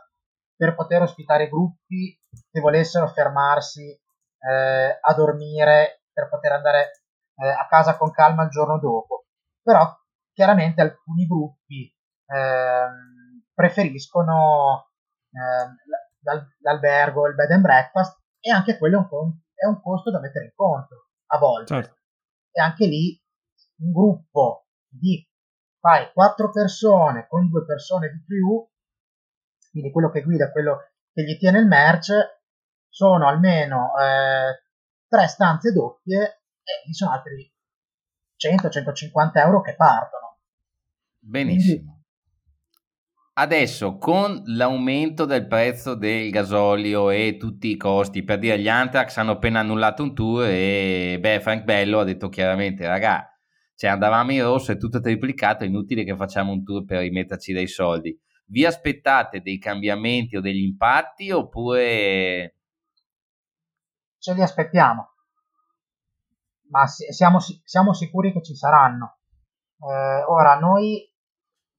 per 0.56 0.76
poter 0.76 1.02
ospitare 1.02 1.49
gruppi 1.49 2.19
che 2.52 2.60
volessero 2.60 3.08
fermarsi 3.08 3.89
eh, 3.89 4.99
a 5.02 5.13
dormire 5.15 6.04
per 6.13 6.30
poter 6.30 6.52
andare 6.52 7.02
eh, 7.36 7.47
a 7.47 7.65
casa 7.67 7.97
con 7.97 8.12
calma 8.12 8.43
il 8.43 8.49
giorno 8.49 8.78
dopo. 8.80 9.26
Però 9.62 9.88
chiaramente 10.32 10.82
alcuni 10.82 11.26
gruppi 11.26 11.92
Ehm, 12.34 13.43
preferiscono 13.53 14.89
ehm, 15.31 15.75
l'albergo, 16.61 17.27
il 17.27 17.36
bed 17.36 17.51
and 17.51 17.61
breakfast 17.61 18.21
e 18.39 18.51
anche 18.51 18.77
quello 18.77 18.97
è 18.97 18.99
un, 18.99 19.07
con- 19.07 19.41
è 19.53 19.65
un 19.65 19.81
costo 19.81 20.09
da 20.09 20.19
mettere 20.19 20.45
in 20.45 20.51
conto 20.55 21.09
a 21.27 21.38
volte. 21.38 21.73
Certo. 21.73 21.97
E 22.51 22.61
anche 22.61 22.86
lì 22.88 23.21
un 23.77 23.91
gruppo 23.91 24.67
di 24.88 25.27
fai 25.79 26.11
quattro 26.13 26.49
persone 26.49 27.27
con 27.27 27.49
due 27.49 27.65
persone 27.65 28.09
di 28.09 28.23
più, 28.23 28.67
quindi 29.71 29.91
quello 29.91 30.09
che 30.09 30.21
guida, 30.21 30.51
quello 30.51 30.77
che 31.11 31.23
gli 31.23 31.38
tiene 31.38 31.59
il 31.59 31.67
merch, 31.67 32.13
sono 32.89 33.27
almeno 33.27 33.91
eh, 33.97 34.63
tre 35.07 35.27
stanze 35.27 35.71
doppie 35.71 36.43
e 36.63 36.86
ci 36.86 36.93
sono 36.93 37.11
altri 37.11 37.51
100-150 38.38 39.31
euro 39.36 39.61
che 39.61 39.75
partono. 39.75 40.39
Benissimo. 41.19 42.03
Adesso 43.36 43.97
con 43.97 44.43
l'aumento 44.45 45.25
del 45.25 45.47
prezzo 45.47 45.95
del 45.95 46.29
gasolio 46.29 47.09
e 47.09 47.38
tutti 47.39 47.69
i 47.69 47.77
costi, 47.77 48.23
per 48.23 48.38
dire 48.38 48.59
gli 48.59 48.69
Antrax 48.69 49.17
hanno 49.17 49.31
appena 49.31 49.61
annullato 49.61 50.03
un 50.03 50.13
tour 50.13 50.45
e 50.45 51.17
beh, 51.19 51.39
Frank 51.41 51.63
Bello 51.63 51.99
ha 51.99 52.03
detto 52.03 52.29
chiaramente, 52.29 52.86
raga, 52.86 53.27
cioè 53.73 53.89
andavamo 53.89 54.34
in 54.34 54.43
rosso, 54.43 54.71
è 54.71 54.77
tutto 54.77 54.99
triplicato, 54.99 55.63
è 55.63 55.67
inutile 55.67 56.03
che 56.03 56.15
facciamo 56.15 56.51
un 56.51 56.63
tour 56.63 56.86
per 56.86 56.99
rimetterci 56.99 57.53
dei 57.53 57.67
soldi. 57.67 58.15
Vi 58.45 58.65
aspettate 58.65 59.41
dei 59.41 59.57
cambiamenti 59.57 60.36
o 60.36 60.41
degli 60.41 60.61
impatti 60.61 61.31
oppure... 61.31 62.57
Ce 64.19 64.34
li 64.36 64.41
aspettiamo, 64.43 65.15
ma 66.69 66.86
siamo, 66.86 67.39
siamo 67.39 67.93
sicuri 67.93 68.31
che 68.31 68.43
ci 68.43 68.53
saranno. 68.55 69.21
Eh, 69.79 70.23
ora, 70.27 70.59
noi 70.59 71.11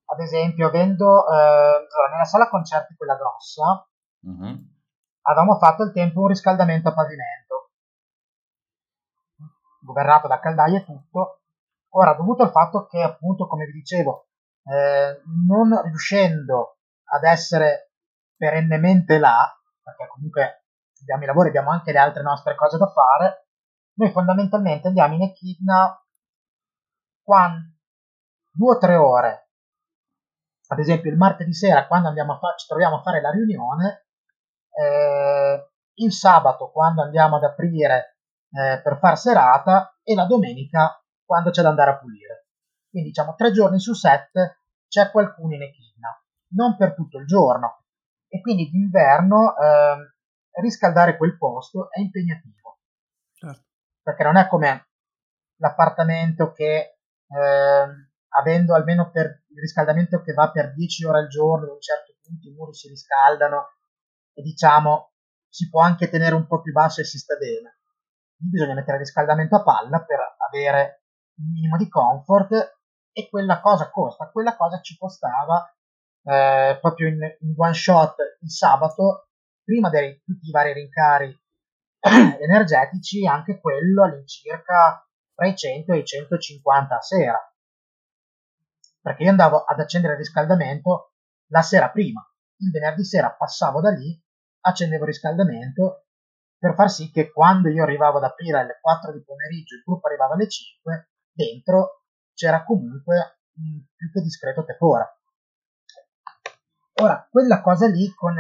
ad 0.07 0.21
esempio, 0.21 0.69
avendo 0.69 1.27
eh, 1.27 1.35
allora, 1.35 2.11
nella 2.11 2.25
sala 2.25 2.49
concerti 2.49 2.95
quella 2.95 3.17
grossa, 3.17 3.89
uh-huh. 4.21 4.59
avevamo 5.23 5.59
fatto 5.59 5.83
il 5.85 5.93
tempo 5.93 6.21
un 6.21 6.29
riscaldamento 6.29 6.89
a 6.89 6.95
pavimento, 6.95 7.71
governato 9.81 10.29
da 10.29 10.41
caldaie 10.41 10.79
e 10.79 10.85
tutto. 10.85 11.41
Ora, 11.97 12.15
dovuto 12.15 12.43
al 12.43 12.51
fatto 12.51 12.87
che, 12.87 13.03
appunto, 13.03 13.47
come 13.47 13.67
vi 13.67 13.73
dicevo, 13.73 14.29
eh, 14.65 15.23
non 15.47 15.81
riuscendo 15.83 16.79
ad 17.05 17.23
essere 17.23 17.93
perennemente 18.37 19.19
là, 19.19 19.57
perché 19.83 20.09
comunque 20.09 20.65
abbiamo 21.01 21.23
i 21.23 21.27
lavori, 21.27 21.49
abbiamo 21.49 21.71
anche 21.71 21.93
le 21.93 21.99
altre 21.99 22.23
nostre 22.23 22.55
cose 22.57 22.79
da 22.79 22.91
fare, 22.91 23.49
noi 23.97 24.11
fondamentalmente 24.11 24.89
andiamo 24.89 25.15
in 25.15 25.23
echidna 25.23 26.03
quando, 27.23 27.77
due 28.51 28.75
o 28.75 28.79
tre 28.79 28.97
ore, 28.97 29.44
ad 30.67 30.79
esempio 30.79 31.11
il 31.11 31.17
martedì 31.17 31.53
sera 31.53 31.87
quando 31.87 32.13
fa- 32.13 32.55
ci 32.57 32.67
troviamo 32.67 32.97
a 32.97 33.03
fare 33.03 33.21
la 33.21 33.31
riunione, 33.31 34.07
eh, 34.71 35.71
il 35.95 36.13
sabato 36.13 36.71
quando 36.71 37.03
andiamo 37.03 37.37
ad 37.37 37.45
aprire 37.45 38.19
eh, 38.51 38.81
per 38.83 38.99
far 38.99 39.19
serata 39.19 39.99
e 40.03 40.15
la 40.15 40.27
domenica 40.27 41.01
quando 41.25 41.51
c'è 41.51 41.63
da 41.63 41.69
andare 41.69 41.91
a 41.91 41.99
pulire. 41.99 42.49
Quindi 42.89 43.09
diciamo 43.11 43.35
tre 43.35 43.51
giorni 43.51 43.79
su 43.79 43.93
sette 43.93 44.61
c'è 44.89 45.11
qualcuno 45.11 45.55
in 45.55 45.63
echidna, 45.63 46.11
non 46.55 46.77
per 46.77 46.95
tutto 46.95 47.19
il 47.19 47.27
giorno. 47.27 47.83
E 48.29 48.41
quindi 48.41 48.69
d'inverno 48.71 49.57
eh, 49.57 50.15
riscaldare 50.61 51.17
quel 51.17 51.37
posto 51.37 51.91
è 51.91 52.01
impegnativo. 52.01 52.79
Certo. 53.33 53.65
Perché 54.03 54.23
non 54.23 54.37
è 54.37 54.47
come 54.47 54.89
l'appartamento 55.57 56.53
che 56.53 56.99
eh, 57.27 57.87
avendo 58.29 58.75
almeno 58.75 59.11
per 59.11 59.44
il 59.55 59.61
riscaldamento 59.61 60.21
che 60.21 60.33
va 60.33 60.51
per 60.51 60.75
10 60.75 61.05
ore 61.05 61.19
al 61.21 61.29
giorno, 61.29 61.71
a 61.71 61.75
un 61.75 61.81
certo 61.81 62.15
punto 62.23 62.49
i 62.49 62.53
muri 62.53 62.75
si 62.75 62.89
riscaldano 62.89 63.77
e 64.33 64.43
diciamo 64.43 65.13
si 65.49 65.69
può 65.69 65.81
anche 65.81 66.09
tenere 66.09 66.35
un 66.35 66.47
po' 66.47 66.61
più 66.61 66.73
basso 66.73 67.01
e 67.01 67.05
si 67.05 67.19
sta 67.19 67.37
bene. 67.37 67.79
Bisogna 68.37 68.75
mettere 68.75 68.97
il 68.97 69.05
riscaldamento 69.05 69.55
a 69.55 69.63
palla 69.63 70.05
per 70.05 70.19
avere 70.49 71.05
un 71.37 71.53
minimo 71.53 71.77
di 71.77 71.89
comfort 71.89 72.79
e 73.13 73.29
quella 73.31 73.61
cosa 73.61 73.91
costa, 73.91 74.29
quella 74.31 74.57
cosa 74.57 74.81
ci 74.81 74.97
costava 74.99 75.73
eh, 76.25 76.77
proprio 76.81 77.09
in, 77.09 77.21
in, 77.41 77.55
one 77.57 77.75
shot 77.75 78.17
il 78.41 78.51
sabato, 78.51 79.29
prima 79.63 79.89
di 79.91 80.21
tutti 80.25 80.49
i 80.49 80.51
vari 80.51 80.73
rincari 80.73 81.41
energetici, 82.41 83.25
anche 83.25 83.61
quello 83.61 84.03
all'incirca 84.03 85.07
tra 85.33 85.47
i 85.47 85.57
100 85.57 85.93
e 85.93 85.99
i 85.99 86.05
150 86.05 86.97
a 86.97 87.01
sera. 87.01 87.54
Perché 89.05 89.25
io 89.25 89.31
andavo 89.31 89.65
ad 89.65 89.79
accendere 89.79 90.15
il 90.15 90.21
riscaldamento 90.21 91.13
la 91.49 91.61
sera 91.61 91.91
prima, 91.91 92.27
il 92.61 92.71
venerdì 92.71 93.05
sera 93.05 93.35
passavo 93.35 93.83
da 93.83 93.91
lì, 93.91 94.19
accendevo 94.61 95.03
il 95.03 95.11
riscaldamento 95.11 96.07
per 96.57 96.75
far 96.75 96.91
sì 96.91 97.11
che 97.11 97.31
quando 97.31 97.69
io 97.69 97.83
arrivavo 97.83 98.17
ad 98.17 98.25
aprire 98.25 98.61
alle 98.61 98.79
4 98.81 99.13
di 99.13 99.23
pomeriggio, 99.23 99.75
il 99.75 99.83
gruppo 99.83 100.07
arrivava 100.07 100.33
alle 100.33 100.49
5, 100.49 101.11
dentro 101.33 102.05
c'era 102.33 102.65
comunque 102.65 103.41
un 103.57 103.85
più 103.95 104.11
che 104.11 104.23
discreto 104.23 104.65
tepore. 104.65 105.19
Ora, 107.03 107.29
quella 107.31 107.61
cosa 107.61 107.87
lì 107.87 108.11
con 108.15 108.35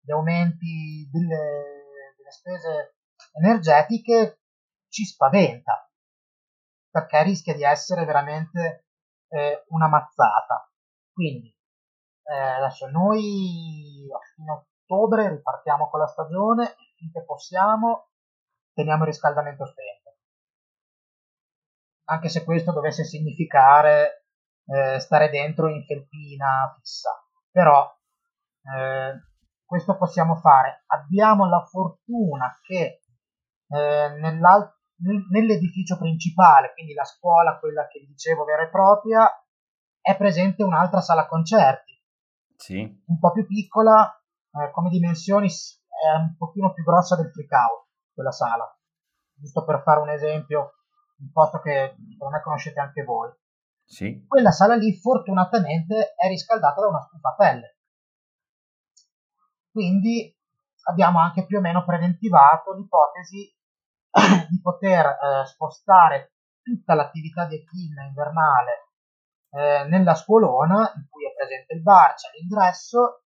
gli 0.00 0.10
aumenti 0.10 1.08
delle, 1.12 1.84
delle 2.16 2.30
spese 2.30 2.96
energetiche 3.38 4.40
ci 4.88 5.04
spaventa 5.04 5.88
perché 6.90 7.22
rischia 7.22 7.54
di 7.54 7.62
essere 7.62 8.04
veramente 8.04 8.85
eh, 9.28 9.64
una 9.68 9.88
mazzata. 9.88 10.70
Quindi 11.12 11.54
eh, 12.24 12.36
adesso 12.36 12.88
noi 12.88 14.08
a 14.12 14.18
fine 14.34 14.50
ottobre 14.50 15.28
ripartiamo 15.28 15.88
con 15.88 16.00
la 16.00 16.06
stagione 16.06 16.74
finché 16.96 17.24
possiamo 17.24 18.08
teniamo 18.76 19.02
il 19.02 19.08
riscaldamento 19.08 19.64
spento. 19.64 20.16
Anche 22.08 22.28
se 22.28 22.44
questo 22.44 22.72
dovesse 22.72 23.04
significare 23.04 24.26
eh, 24.66 24.98
stare 25.00 25.30
dentro 25.30 25.68
in 25.68 25.84
felpina 25.84 26.74
fissa. 26.78 27.10
Però 27.50 27.90
eh, 28.76 29.20
questo 29.64 29.96
possiamo 29.96 30.36
fare. 30.36 30.84
Abbiamo 30.86 31.48
la 31.48 31.64
fortuna 31.64 32.58
che 32.62 33.02
eh, 33.68 34.08
nell'edificio 35.30 35.98
principale, 35.98 36.72
quindi 36.72 36.94
la 36.94 37.04
scuola, 37.04 37.58
quella 37.58 37.86
che 37.86 38.04
dicevo 38.06 38.44
vera 38.44 38.62
e 38.62 38.70
propria, 38.70 39.28
è 40.00 40.16
presente 40.16 40.62
un'altra 40.62 41.00
sala 41.00 41.26
concerti. 41.26 41.92
Sì. 42.56 43.02
Un 43.06 43.18
po' 43.18 43.32
più 43.32 43.46
piccola, 43.46 44.08
eh, 44.52 44.70
come 44.70 44.88
dimensioni 44.88 45.48
è 45.48 46.16
un 46.18 46.36
pochino 46.36 46.72
più 46.72 46.84
grossa 46.84 47.16
del 47.16 47.30
freak 47.30 47.52
out, 47.52 47.88
quella 48.14 48.30
sala. 48.30 48.64
Giusto 49.34 49.64
per 49.64 49.82
fare 49.82 50.00
un 50.00 50.10
esempio, 50.10 50.74
un 51.18 51.30
posto 51.32 51.60
che 51.60 51.96
secondo 52.10 52.36
me 52.36 52.42
conoscete 52.42 52.80
anche 52.80 53.02
voi. 53.02 53.30
Sì. 53.84 54.24
Quella 54.26 54.50
sala 54.50 54.74
lì 54.74 54.96
fortunatamente 54.98 56.14
è 56.14 56.28
riscaldata 56.28 56.80
da 56.80 56.88
una 56.88 57.00
stufa 57.00 57.28
a 57.28 57.34
pelle. 57.34 57.78
Quindi 59.70 60.34
abbiamo 60.88 61.20
anche 61.20 61.44
più 61.44 61.58
o 61.58 61.60
meno 61.60 61.84
preventivato 61.84 62.72
l'ipotesi 62.74 63.55
di 64.48 64.60
poter 64.60 65.06
eh, 65.06 65.46
spostare 65.46 66.32
tutta 66.62 66.94
l'attività 66.94 67.46
di 67.46 67.56
echidna 67.56 68.02
invernale 68.02 68.86
eh, 69.50 69.84
nella 69.88 70.14
scuolona 70.14 70.92
in 70.96 71.06
cui 71.08 71.26
è 71.26 71.34
presente 71.34 71.74
il 71.74 71.82
bar, 71.82 72.14
c'è 72.14 72.30
l'ingresso 72.32 73.22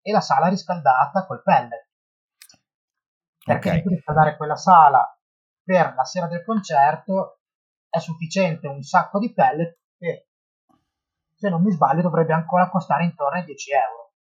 e 0.00 0.12
la 0.12 0.20
sala 0.20 0.48
riscaldata 0.48 1.26
col 1.26 1.42
pellet. 1.42 1.88
Perché 3.44 3.68
okay. 3.68 3.82
riscaldare 3.86 4.36
quella 4.36 4.56
sala 4.56 5.18
per 5.62 5.94
la 5.94 6.04
sera 6.04 6.26
del 6.26 6.44
concerto 6.44 7.40
è 7.88 7.98
sufficiente 7.98 8.66
un 8.66 8.82
sacco 8.82 9.18
di 9.18 9.32
pellet 9.32 9.78
che 9.98 10.28
se 11.34 11.48
non 11.48 11.62
mi 11.62 11.70
sbaglio 11.70 12.02
dovrebbe 12.02 12.32
ancora 12.32 12.70
costare 12.70 13.04
intorno 13.04 13.38
ai 13.38 13.44
10 13.44 13.70
euro. 13.72 14.12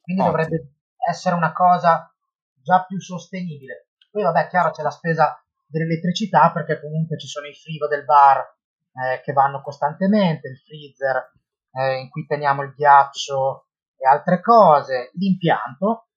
Quindi 0.00 0.22
Ottimo. 0.22 0.36
dovrebbe 0.36 0.74
essere 1.08 1.34
una 1.34 1.52
cosa 1.52 2.12
già 2.54 2.84
più 2.84 3.00
sostenibile. 3.00 3.88
Poi 4.10 4.22
vabbè, 4.22 4.48
chiaro 4.48 4.70
c'è 4.70 4.82
la 4.82 4.90
spesa 4.90 5.41
dell'elettricità 5.72 6.52
perché 6.52 6.80
comunque 6.80 7.18
ci 7.18 7.26
sono 7.26 7.46
i 7.46 7.54
frigo 7.54 7.88
del 7.88 8.04
bar 8.04 8.38
eh, 8.38 9.22
che 9.22 9.32
vanno 9.32 9.62
costantemente, 9.62 10.48
il 10.48 10.58
freezer 10.58 11.32
eh, 11.72 12.00
in 12.00 12.10
cui 12.10 12.26
teniamo 12.26 12.62
il 12.62 12.74
ghiaccio 12.74 13.68
e 13.96 14.06
altre 14.06 14.40
cose, 14.42 15.10
l'impianto, 15.14 16.08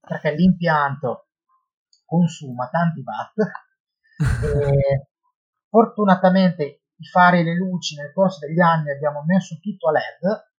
perché 0.00 0.30
l'impianto 0.32 1.28
consuma 2.04 2.68
tanti 2.68 3.02
watt. 3.02 3.50
e 4.44 5.08
fortunatamente 5.68 6.82
i 6.96 7.04
fari 7.04 7.40
e 7.40 7.44
le 7.44 7.54
luci 7.54 7.96
nel 7.96 8.12
corso 8.12 8.46
degli 8.46 8.60
anni 8.60 8.90
abbiamo 8.90 9.22
messo 9.24 9.58
tutto 9.60 9.88
a 9.88 9.92
LED 9.92 10.50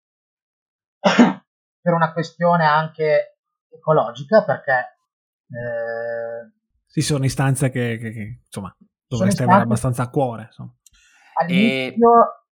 per 1.82 1.93
una 1.93 2.13
questione 2.13 2.65
anche 2.65 3.39
ecologica 3.70 4.43
perché 4.45 4.97
eh, 5.49 6.59
sì, 6.89 7.01
sono 7.01 7.23
istanze 7.23 7.69
che, 7.69 7.97
che, 7.99 8.11
che 8.11 8.41
insomma 8.43 8.75
dovreste 9.07 9.43
avere 9.43 9.61
abbastanza 9.61 10.03
a 10.03 10.09
cuore. 10.09 10.45
Insomma. 10.45 10.75
All'inizio 11.39 12.09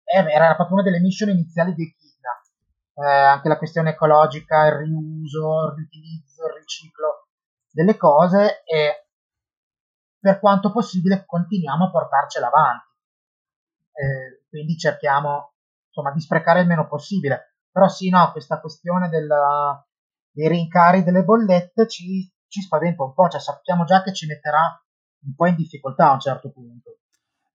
e... 0.04 0.18
eh, 0.18 0.32
era 0.32 0.56
proprio 0.56 0.76
una 0.76 0.84
delle 0.84 1.00
mission 1.00 1.30
iniziali 1.30 1.74
di 1.74 1.84
Echidna, 1.84 2.30
eh, 2.94 3.26
anche 3.26 3.48
la 3.48 3.58
questione 3.58 3.90
ecologica, 3.90 4.68
il 4.68 4.74
riuso, 4.74 5.70
il 5.70 5.76
riutilizzo, 5.78 6.46
il 6.46 6.54
riciclo 6.60 7.28
delle 7.72 7.98
cose 7.98 8.64
e 8.66 9.08
per 10.20 10.40
quanto 10.40 10.72
possibile 10.72 11.24
continuiamo 11.26 11.86
a 11.86 11.92
portarcela 11.92 12.48
avanti. 12.48 12.88
Eh, 13.94 14.46
quindi 14.48 14.78
cerchiamo 14.78 15.56
insomma 15.88 16.12
di 16.12 16.22
sprecare 16.22 16.62
il 16.62 16.68
meno 16.68 16.88
possibile. 16.88 17.56
Però 17.72 17.88
sì, 17.88 18.10
no, 18.10 18.32
questa 18.32 18.60
questione 18.60 19.10
della, 19.10 19.84
dei 20.32 20.48
rincari 20.48 21.04
delle 21.04 21.24
bollette 21.24 21.88
ci, 21.88 22.32
ci 22.50 22.62
spaventa 22.62 23.04
un 23.04 23.14
po', 23.14 23.30
cioè 23.30 23.40
sappiamo 23.40 23.86
già 23.86 24.04
che 24.04 24.14
ci 24.14 24.26
metterà 24.26 24.84
un 25.26 25.36
po' 25.36 25.46
in 25.46 25.56
difficoltà 25.56 26.10
a 26.10 26.14
un 26.14 26.20
certo 26.20 26.52
punto. 26.52 26.98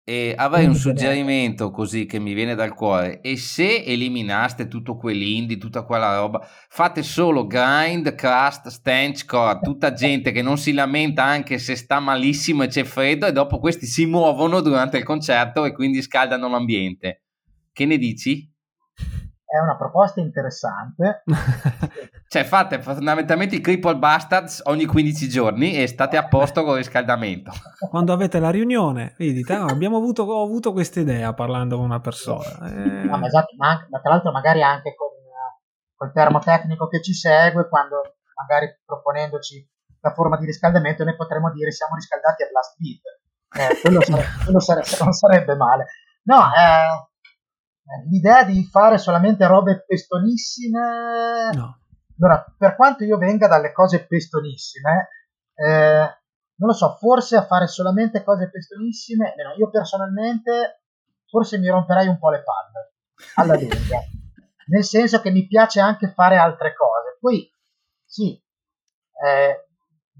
E 0.05 0.33
avrei 0.37 0.65
un 0.65 0.75
suggerimento 0.75 1.71
così 1.71 2.05
che 2.05 2.19
mi 2.19 2.33
viene 2.33 2.55
dal 2.55 2.73
cuore. 2.73 3.21
E 3.21 3.37
se 3.37 3.85
eliminaste 3.85 4.67
tutto 4.67 4.97
quell'indie, 4.97 5.57
tutta 5.57 5.83
quella 5.83 6.17
roba, 6.17 6.45
fate 6.67 7.03
solo 7.03 7.47
grind, 7.47 8.13
crust, 8.13 8.67
stench, 8.67 9.25
core, 9.25 9.59
tutta 9.61 9.93
gente 9.93 10.33
che 10.33 10.41
non 10.41 10.57
si 10.57 10.73
lamenta 10.73 11.23
anche 11.23 11.57
se 11.57 11.77
sta 11.77 12.01
malissimo 12.01 12.63
e 12.63 12.67
c'è 12.67 12.83
freddo 12.83 13.27
e 13.27 13.31
dopo 13.31 13.59
questi 13.59 13.85
si 13.85 14.05
muovono 14.05 14.59
durante 14.59 14.97
il 14.97 15.05
concerto 15.05 15.63
e 15.63 15.71
quindi 15.71 16.01
scaldano 16.01 16.49
l'ambiente. 16.49 17.23
Che 17.71 17.85
ne 17.85 17.97
dici? 17.97 18.52
È 19.53 19.59
una 19.59 19.75
proposta 19.75 20.19
interessante. 20.19 21.21
cioè 22.27 22.43
fate 22.43 22.81
fondamentalmente 22.81 23.55
i 23.55 23.61
cripple 23.61 23.97
bastards 23.97 24.63
ogni 24.65 24.85
15 24.85 25.29
giorni 25.29 25.75
e 25.75 25.85
state 25.85 26.17
a 26.17 26.27
posto 26.27 26.63
con 26.63 26.71
il 26.71 26.77
riscaldamento. 26.77 27.51
Quando 27.87 28.13
avete 28.13 28.39
la 28.39 28.49
riunione, 28.49 29.13
vi 29.19 29.31
dite, 29.31 29.55
oh, 29.55 29.67
abbiamo 29.67 29.97
avuto, 29.97 30.23
ho 30.23 30.43
avuto 30.43 30.71
questa 30.71 31.01
idea 31.01 31.33
parlando 31.33 31.75
con 31.75 31.85
una 31.85 31.99
persona. 31.99 32.67
Eh... 32.67 33.03
No, 33.03 33.17
ma 33.19 33.27
esatto, 33.27 33.53
ma, 33.55 33.69
anche, 33.69 33.85
ma, 33.91 33.99
tra 33.99 34.09
l'altro 34.09 34.31
magari 34.31 34.63
anche 34.63 34.95
con, 34.95 35.09
col 35.95 36.11
termotecnico 36.11 36.87
che 36.87 37.03
ci 37.03 37.13
segue, 37.13 37.69
quando 37.69 38.01
magari 38.33 38.75
proponendoci 38.83 39.69
la 39.99 40.13
forma 40.13 40.35
di 40.37 40.47
riscaldamento, 40.47 41.03
noi 41.03 41.15
potremmo 41.15 41.51
dire 41.51 41.69
siamo 41.69 41.93
riscaldati 41.93 42.41
a 42.41 42.47
blast 42.49 42.75
beat. 42.79 43.21
Eh, 43.55 43.79
quello, 43.81 44.01
sarebbe, 44.01 44.43
quello 44.43 44.59
sarebbe, 44.59 44.97
non 44.99 45.11
sarebbe 45.11 45.55
male. 45.55 45.85
No, 46.23 46.39
eh, 46.39 47.11
l'idea 48.09 48.43
di 48.43 48.63
fare 48.65 48.97
solamente 48.97 49.45
robe 49.47 49.83
pestonissime. 49.85 51.49
No. 51.53 51.79
Allora, 52.19 52.45
per 52.57 52.75
quanto 52.75 53.03
io 53.03 53.17
venga 53.17 53.47
dalle 53.47 53.71
cose 53.71 54.05
pestonissime, 54.05 55.09
eh, 55.55 56.17
non 56.55 56.69
lo 56.69 56.73
so, 56.73 56.95
forse 56.95 57.35
a 57.35 57.45
fare 57.45 57.67
solamente 57.67 58.23
cose 58.23 58.49
pestonissime, 58.49 59.33
no, 59.43 59.53
io 59.57 59.69
personalmente 59.69 60.83
forse 61.27 61.57
mi 61.57 61.67
romperei 61.67 62.07
un 62.07 62.19
po' 62.19 62.29
le 62.29 62.43
palle 62.43 62.93
alla 63.35 63.55
lunga, 63.55 63.99
nel 64.67 64.83
senso 64.83 65.19
che 65.21 65.31
mi 65.31 65.47
piace 65.47 65.79
anche 65.79 66.11
fare 66.13 66.37
altre 66.37 66.73
cose. 66.75 67.17
Poi, 67.19 67.51
sì, 68.05 68.41
eh, 69.25 69.67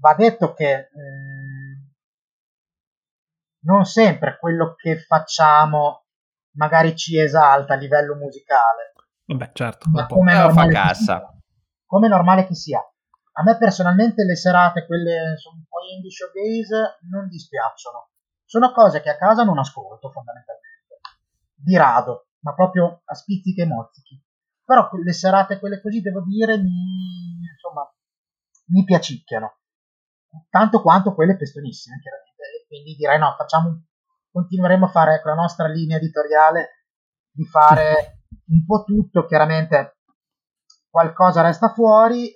va 0.00 0.14
detto 0.14 0.52
che 0.52 0.88
mm, 0.98 1.74
non 3.60 3.84
sempre 3.84 4.36
quello 4.38 4.74
che 4.74 4.98
facciamo 4.98 6.03
magari 6.54 6.96
ci 6.96 7.18
esalta 7.18 7.74
a 7.74 7.76
livello 7.76 8.14
musicale. 8.16 8.92
Vabbè, 9.26 9.50
certo. 9.52 9.88
Ma 9.90 10.06
come 10.06 10.32
è, 10.32 10.36
normale 10.36 10.72
cassa. 10.72 11.34
come 11.86 12.06
è 12.06 12.10
normale 12.10 12.46
che 12.46 12.54
sia. 12.54 12.80
A 13.36 13.42
me 13.42 13.56
personalmente 13.56 14.24
le 14.24 14.36
serate, 14.36 14.86
quelle 14.86 15.36
sono 15.38 15.56
un 15.56 15.64
po' 15.64 15.78
indie 15.92 16.10
showgaze, 16.10 16.98
non 17.10 17.28
dispiacciono. 17.28 18.10
Sono 18.44 18.72
cose 18.72 19.00
che 19.00 19.10
a 19.10 19.16
casa 19.16 19.42
non 19.42 19.58
ascolto 19.58 20.10
fondamentalmente. 20.10 21.00
Di 21.54 21.76
rado, 21.76 22.28
ma 22.40 22.54
proprio 22.54 23.02
a 23.04 23.14
spizzichi 23.14 23.60
e 23.60 23.66
mozzichi. 23.66 24.22
Però 24.64 24.88
le 24.92 25.12
serate, 25.12 25.58
quelle 25.58 25.80
così, 25.80 26.00
devo 26.00 26.22
dire, 26.22 26.58
mi, 26.58 27.40
insomma, 27.50 27.90
mi 28.66 28.84
piacicchiano. 28.84 29.58
Tanto 30.48 30.80
quanto 30.80 31.14
quelle 31.14 31.36
pestonissime, 31.36 31.98
chiaramente. 32.00 32.42
E 32.42 32.66
quindi 32.66 32.94
direi 32.94 33.18
no, 33.18 33.34
facciamo 33.36 33.84
continueremo 34.34 34.86
a 34.86 34.88
fare 34.88 35.22
con 35.22 35.30
la 35.30 35.40
nostra 35.40 35.68
linea 35.68 35.96
editoriale 35.96 36.86
di 37.30 37.44
fare 37.44 38.22
un 38.48 38.64
po' 38.66 38.82
tutto, 38.82 39.26
chiaramente 39.26 39.98
qualcosa 40.90 41.42
resta 41.42 41.72
fuori, 41.72 42.26
eh, 42.26 42.32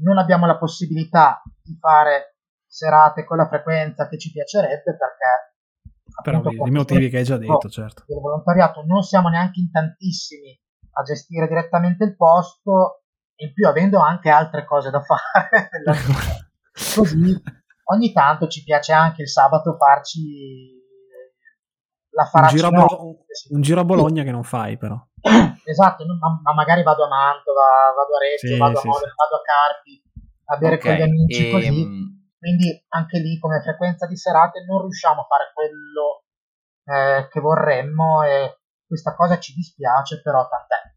non 0.00 0.18
abbiamo 0.18 0.44
la 0.46 0.58
possibilità 0.58 1.40
di 1.62 1.76
fare 1.78 2.38
serate 2.66 3.24
con 3.24 3.36
la 3.36 3.46
frequenza 3.46 4.08
che 4.08 4.18
ci 4.18 4.32
piacerebbe 4.32 4.96
perché 4.96 5.52
per 6.20 6.66
i 6.66 6.70
motivi 6.70 7.08
che 7.08 7.18
hai 7.18 7.24
già 7.24 7.36
detto, 7.36 7.68
certo. 7.68 8.04
Del 8.08 8.18
volontariato 8.18 8.82
non 8.84 9.02
siamo 9.02 9.28
neanche 9.28 9.60
in 9.60 9.70
tantissimi 9.70 10.60
a 10.96 11.02
gestire 11.02 11.46
direttamente 11.46 12.04
il 12.04 12.16
posto, 12.16 13.04
in 13.36 13.52
più 13.52 13.68
avendo 13.68 14.00
anche 14.00 14.30
altre 14.30 14.64
cose 14.64 14.90
da 14.90 15.00
fare. 15.06 15.68
Così 16.94 17.40
ogni 17.84 18.12
tanto 18.12 18.48
ci 18.48 18.64
piace 18.64 18.92
anche 18.92 19.22
il 19.22 19.28
sabato 19.28 19.76
farci 19.76 20.82
la 22.14 22.24
farà 22.24 22.48
un 22.48 22.56
giro, 22.56 22.70
Bolo- 22.70 23.24
un 23.50 23.60
giro 23.60 23.80
a 23.80 23.84
Bologna 23.84 24.20
sì. 24.20 24.26
che 24.26 24.32
non 24.32 24.44
fai 24.44 24.76
però 24.76 24.96
esatto 25.64 26.04
ma, 26.06 26.40
ma, 26.42 26.54
magari 26.54 26.82
vado 26.82 27.04
a 27.04 27.08
Mantova 27.08 27.92
vado 27.94 28.14
a 28.14 28.18
Reggio 28.18 28.54
sì, 28.54 28.58
vado, 28.58 28.78
sì, 28.78 28.86
a 28.86 28.90
Modena, 28.90 29.12
vado 29.16 29.36
a 29.36 29.42
Carpi 29.42 30.02
a 30.46 30.56
bere 30.56 30.74
okay. 30.76 30.96
con 30.96 30.98
gli 30.98 31.08
amici 31.08 31.48
e... 31.48 31.50
così 31.50 31.66
ehm, 31.66 32.22
quindi 32.38 32.84
anche 32.88 33.18
lì 33.18 33.38
come 33.38 33.62
frequenza 33.62 34.06
di 34.06 34.16
serate 34.16 34.64
non 34.64 34.82
riusciamo 34.82 35.22
a 35.22 35.26
fare 35.26 35.50
quello 35.52 36.24
eh, 36.84 37.28
che 37.28 37.40
vorremmo 37.40 38.22
e 38.22 38.58
questa 38.86 39.14
cosa 39.14 39.38
ci 39.38 39.54
dispiace 39.54 40.20
però 40.22 40.46
tant'è 40.46 40.92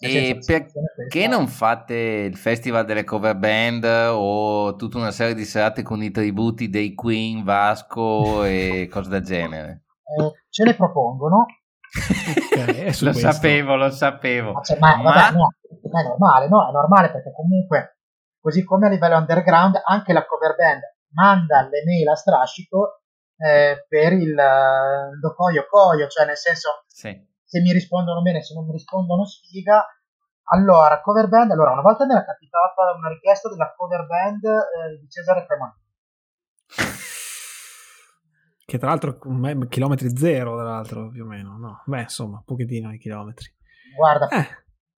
e 0.00 0.38
perché 0.46 1.26
non 1.26 1.48
fate 1.48 1.94
il 2.30 2.36
festival 2.36 2.84
delle 2.84 3.02
cover 3.02 3.36
band 3.36 3.82
o 4.12 4.76
tutta 4.76 4.96
una 4.96 5.10
serie 5.10 5.34
di 5.34 5.44
serate 5.44 5.82
con 5.82 6.00
i 6.04 6.12
tributi 6.12 6.70
dei 6.70 6.94
Queen, 6.94 7.42
Vasco 7.42 8.44
e 8.44 8.88
cose 8.88 9.08
del 9.10 9.22
genere? 9.22 9.86
Eh, 10.16 10.32
ce 10.48 10.64
le 10.64 10.74
propongono. 10.74 11.46
okay, 12.52 12.66
lo 12.66 12.82
questo. 12.82 13.18
sapevo, 13.18 13.76
lo 13.76 13.90
sapevo. 13.90 14.52
Ma, 14.52 14.62
cioè, 14.62 14.78
ma, 14.78 14.96
ma... 14.96 15.02
Vabbè, 15.02 15.36
no, 15.36 15.48
è 15.68 16.02
normale, 16.02 16.48
no? 16.48 16.68
È 16.68 16.72
normale 16.72 17.10
perché 17.10 17.32
comunque, 17.32 17.98
così 18.40 18.64
come 18.64 18.86
a 18.86 18.90
livello 18.90 19.16
underground, 19.16 19.80
anche 19.84 20.12
la 20.12 20.26
cover 20.26 20.54
band 20.56 20.82
manda 21.12 21.62
le 21.62 21.82
mail 21.84 22.08
a 22.08 22.14
strascico 22.14 23.02
eh, 23.38 23.86
per 23.88 24.12
il 24.12 24.34
uh, 24.34 25.18
docoio 25.18 25.66
coio, 25.68 26.08
cioè 26.08 26.26
nel 26.26 26.36
senso, 26.36 26.82
sì. 26.86 27.10
se 27.44 27.60
mi 27.60 27.72
rispondono 27.72 28.20
bene, 28.20 28.42
se 28.42 28.54
non 28.54 28.66
mi 28.66 28.72
rispondono 28.72 29.24
sfiga. 29.24 29.86
Allora, 30.50 31.00
cover 31.02 31.28
band, 31.28 31.50
allora 31.50 31.72
una 31.72 31.82
volta 31.82 32.06
mi 32.06 32.12
era 32.12 32.24
capitata 32.24 32.94
una 32.96 33.08
richiesta 33.08 33.50
della 33.50 33.74
cover 33.76 34.06
band 34.06 34.44
eh, 34.44 34.98
di 34.98 35.08
Cesare 35.08 35.44
Cremonini 35.44 35.76
che 38.68 38.76
tra 38.76 38.88
l'altro 38.88 39.18
chilometri 39.66 40.14
zero, 40.14 40.54
tra 40.54 40.64
l'altro 40.64 41.08
più 41.08 41.24
o 41.24 41.26
meno, 41.26 41.56
no? 41.56 41.82
Beh, 41.86 42.02
insomma, 42.02 42.42
pochettino 42.44 42.92
i 42.92 42.98
chilometri. 42.98 43.46
Guarda, 43.96 44.28
eh. 44.28 44.46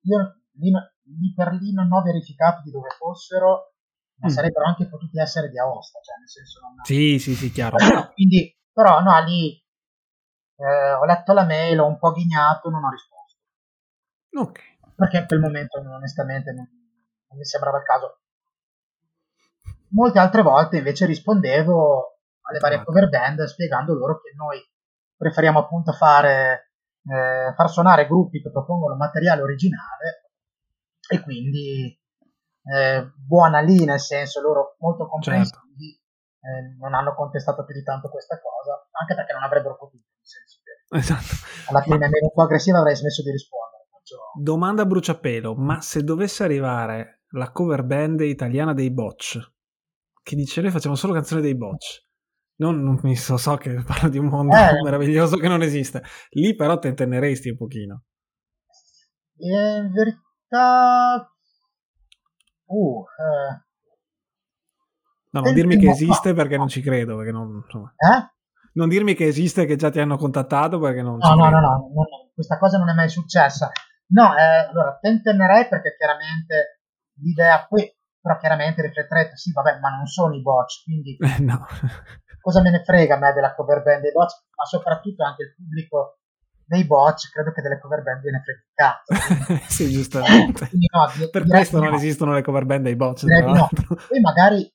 io 0.00 0.40
lì, 0.54 0.72
lì, 0.72 1.32
per 1.32 1.52
lì 1.52 1.72
non 1.72 1.86
ho 1.92 2.02
verificato 2.02 2.62
di 2.64 2.72
dove 2.72 2.88
fossero, 2.98 3.74
ma 4.16 4.26
mm. 4.26 4.30
sarebbero 4.30 4.64
anche 4.64 4.88
potuti 4.88 5.20
essere 5.20 5.50
di 5.50 5.58
Aosta, 5.60 6.00
cioè 6.00 6.18
nel 6.18 6.28
senso 6.28 6.60
non... 6.62 6.84
Sì, 6.84 7.20
sì, 7.20 7.36
sì, 7.36 7.52
chiaro. 7.52 7.76
Quindi, 8.12 8.58
però 8.72 9.02
no, 9.02 9.22
lì 9.22 9.54
eh, 10.56 10.92
ho 10.94 11.04
letto 11.04 11.32
la 11.32 11.44
mail, 11.44 11.78
ho 11.78 11.86
un 11.86 11.98
po' 11.98 12.10
ghignato, 12.10 12.70
non 12.70 12.82
ho 12.82 12.90
risposto. 12.90 13.38
Ok. 14.36 14.94
Perché 14.96 15.18
in 15.18 15.26
quel 15.28 15.38
momento 15.38 15.78
onestamente 15.78 16.50
non, 16.50 16.68
non 17.28 17.38
mi 17.38 17.44
sembrava 17.44 17.78
il 17.78 17.84
caso. 17.84 18.22
Molte 19.90 20.18
altre 20.18 20.42
volte 20.42 20.78
invece 20.78 21.06
rispondevo 21.06 22.09
alle 22.51 22.59
varie 22.59 22.84
cover 22.84 23.09
band 23.09 23.44
spiegando 23.44 23.94
loro 23.94 24.20
che 24.20 24.32
noi 24.36 24.61
preferiamo 25.16 25.61
appunto 25.61 25.92
fare 25.92 26.72
eh, 27.05 27.55
far 27.55 27.70
suonare 27.70 28.07
gruppi 28.07 28.42
che 28.42 28.51
propongono 28.51 28.96
materiale 28.96 29.42
originale 29.42 30.30
e 31.09 31.20
quindi 31.22 31.98
eh, 32.62 33.12
buona 33.16 33.61
lì 33.61 33.84
nel 33.84 34.01
senso 34.01 34.40
loro 34.40 34.76
molto 34.80 35.09
comprensivi 35.09 35.98
certo. 35.98 36.46
eh, 36.46 36.76
non 36.78 36.94
hanno 36.94 37.14
contestato 37.14 37.64
più 37.64 37.74
di 37.74 37.82
tanto 37.82 38.11
questa 38.11 38.38
cosa 38.40 38.86
anche 38.92 39.14
perché 39.14 39.32
non 39.32 39.42
avrebbero 39.42 39.76
potuto 39.76 40.05
nel 40.14 40.26
senso 40.26 40.61
che 40.62 40.98
esatto. 40.98 41.70
alla 41.70 41.80
fine 41.80 41.98
ma... 41.98 42.07
un 42.07 42.32
po' 42.32 42.42
aggressiva 42.42 42.78
avrei 42.78 42.96
smesso 42.96 43.22
di 43.22 43.30
rispondere 43.30 43.86
faccio... 43.90 44.16
domanda 44.34 44.82
a 44.82 44.86
bruciapelo 44.86 45.55
ma 45.55 45.80
se 45.80 46.03
dovesse 46.03 46.44
arrivare 46.44 47.22
la 47.30 47.51
cover 47.51 47.82
band 47.84 48.20
italiana 48.20 48.74
dei 48.74 48.92
Botch 48.92 49.38
che 50.22 50.36
dice 50.36 50.61
noi 50.61 50.70
facciamo 50.70 50.96
solo 50.96 51.14
canzoni 51.14 51.40
dei 51.40 51.57
Botch 51.57 52.09
non, 52.61 52.82
non 52.82 52.98
mi 53.02 53.16
so, 53.16 53.36
so 53.36 53.56
che 53.56 53.82
parlo 53.84 54.08
di 54.08 54.18
un 54.18 54.26
mondo 54.26 54.54
eh. 54.54 54.82
meraviglioso 54.82 55.36
che 55.36 55.48
non 55.48 55.62
esiste. 55.62 56.02
Lì 56.30 56.54
però 56.54 56.78
te 56.78 56.94
teneresti 56.94 57.50
un 57.50 57.56
pochino. 57.56 58.02
In 59.38 59.90
verità... 59.92 61.32
Uh, 62.66 63.02
eh. 63.02 63.64
No, 65.30 65.40
non 65.40 65.54
dirmi 65.54 65.78
che 65.78 65.88
esiste 65.90 66.34
perché 66.34 66.56
non 66.56 66.68
ci 66.68 66.82
credo, 66.82 67.16
perché 67.16 67.32
non... 67.32 67.62
Insomma. 67.64 67.94
Eh? 67.96 68.38
Non 68.74 68.88
dirmi 68.88 69.14
che 69.14 69.26
esiste 69.26 69.64
che 69.64 69.76
già 69.76 69.90
ti 69.90 69.98
hanno 69.98 70.16
contattato 70.16 70.78
perché 70.78 71.02
non... 71.02 71.16
No, 71.16 71.34
no, 71.34 71.48
no, 71.48 71.61
no, 71.61 71.90
no, 71.92 72.30
questa 72.34 72.58
cosa 72.58 72.78
non 72.78 72.90
è 72.90 72.94
mai 72.94 73.08
successa. 73.08 73.70
No, 74.08 74.36
eh, 74.36 74.68
allora, 74.70 74.98
tentenerei 75.00 75.66
perché 75.68 75.96
chiaramente 75.96 76.82
l'idea 77.20 77.66
qui, 77.66 77.90
però 78.20 78.36
chiaramente 78.38 78.82
rifletterete, 78.82 79.36
sì, 79.36 79.52
vabbè, 79.52 79.78
ma 79.80 79.96
non 79.96 80.06
sono 80.06 80.34
i 80.34 80.42
botch, 80.42 80.84
quindi... 80.84 81.16
Eh, 81.16 81.38
no 81.42 81.66
cosa 82.41 82.61
me 82.61 82.70
ne 82.70 82.82
frega 82.84 83.16
a 83.16 83.18
me 83.18 83.32
della 83.32 83.55
cover 83.55 83.82
band 83.82 84.03
dei 84.03 84.12
bots, 84.12 84.47
ma 84.57 84.64
soprattutto 84.64 85.24
anche 85.24 85.43
il 85.43 85.55
pubblico 85.55 86.18
dei 86.64 86.86
bots, 86.86 87.30
credo 87.30 87.53
che 87.53 87.62
delle 87.62 87.80
cover 87.80 88.03
band 88.03 88.24
ne 88.24 88.43
frega 88.45 88.62
cazzo. 88.74 89.64
sì, 89.68 89.91
giustamente. 89.91 90.68
Quindi, 90.68 90.86
no, 90.93 91.28
per 91.30 91.47
questo 91.47 91.80
non 91.80 91.91
no. 91.91 91.97
esistono 91.97 92.32
le 92.32 92.43
cover 92.43 92.64
band 92.64 92.84
dei 92.84 92.97
bots. 92.97 93.24
No. 93.24 93.68
Poi 94.09 94.20
magari 94.20 94.72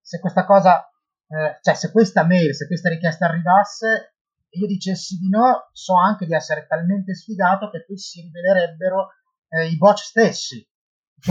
se 0.00 0.18
questa 0.18 0.44
cosa, 0.44 0.86
eh, 1.28 1.58
cioè 1.62 1.74
se 1.74 1.90
questa 1.90 2.24
mail, 2.24 2.54
se 2.54 2.66
questa 2.66 2.88
richiesta 2.88 3.26
arrivasse 3.26 4.14
e 4.48 4.58
io 4.58 4.66
dicessi 4.66 5.16
di 5.16 5.28
no, 5.30 5.70
so 5.72 5.94
anche 5.96 6.26
di 6.26 6.34
essere 6.34 6.66
talmente 6.66 7.14
sfigato 7.14 7.70
che 7.70 7.84
poi 7.86 7.96
si 7.96 8.20
rivelerebbero 8.20 9.08
eh, 9.48 9.68
i 9.68 9.76
bot 9.76 9.96
stessi. 9.98 10.68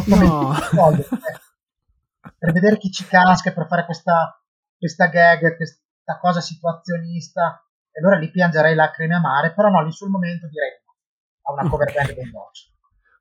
No. 0.06 0.56
Voglio, 0.72 1.02
eh, 1.02 2.34
per 2.38 2.52
vedere 2.54 2.78
chi 2.78 2.90
ci 2.90 3.06
casca, 3.06 3.52
per 3.52 3.68
fare 3.68 3.86
questa 3.86 4.41
questa 4.82 5.10
gag, 5.10 5.56
questa 5.56 6.18
cosa 6.20 6.42
situazionista, 6.42 7.64
e 7.92 8.00
allora 8.00 8.18
lì 8.18 8.32
piangerei 8.32 8.74
lacrime 8.74 9.14
amare, 9.14 9.54
però 9.54 9.70
no, 9.70 9.84
lì 9.84 9.92
sul 9.92 10.10
momento 10.10 10.48
direi 10.48 10.72
no, 10.84 10.96
a 11.44 11.54
una 11.54 11.70
cover 11.70 11.94
band 11.94 12.14
del 12.14 12.32
Doge. 12.32 12.72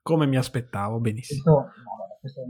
Come 0.01 0.25
mi 0.25 0.37
aspettavo, 0.37 0.99
benissimo. 0.99 1.43
Questo, 1.43 1.81
no, 1.83 1.97
vabbè, 1.99 2.17
questo, 2.19 2.41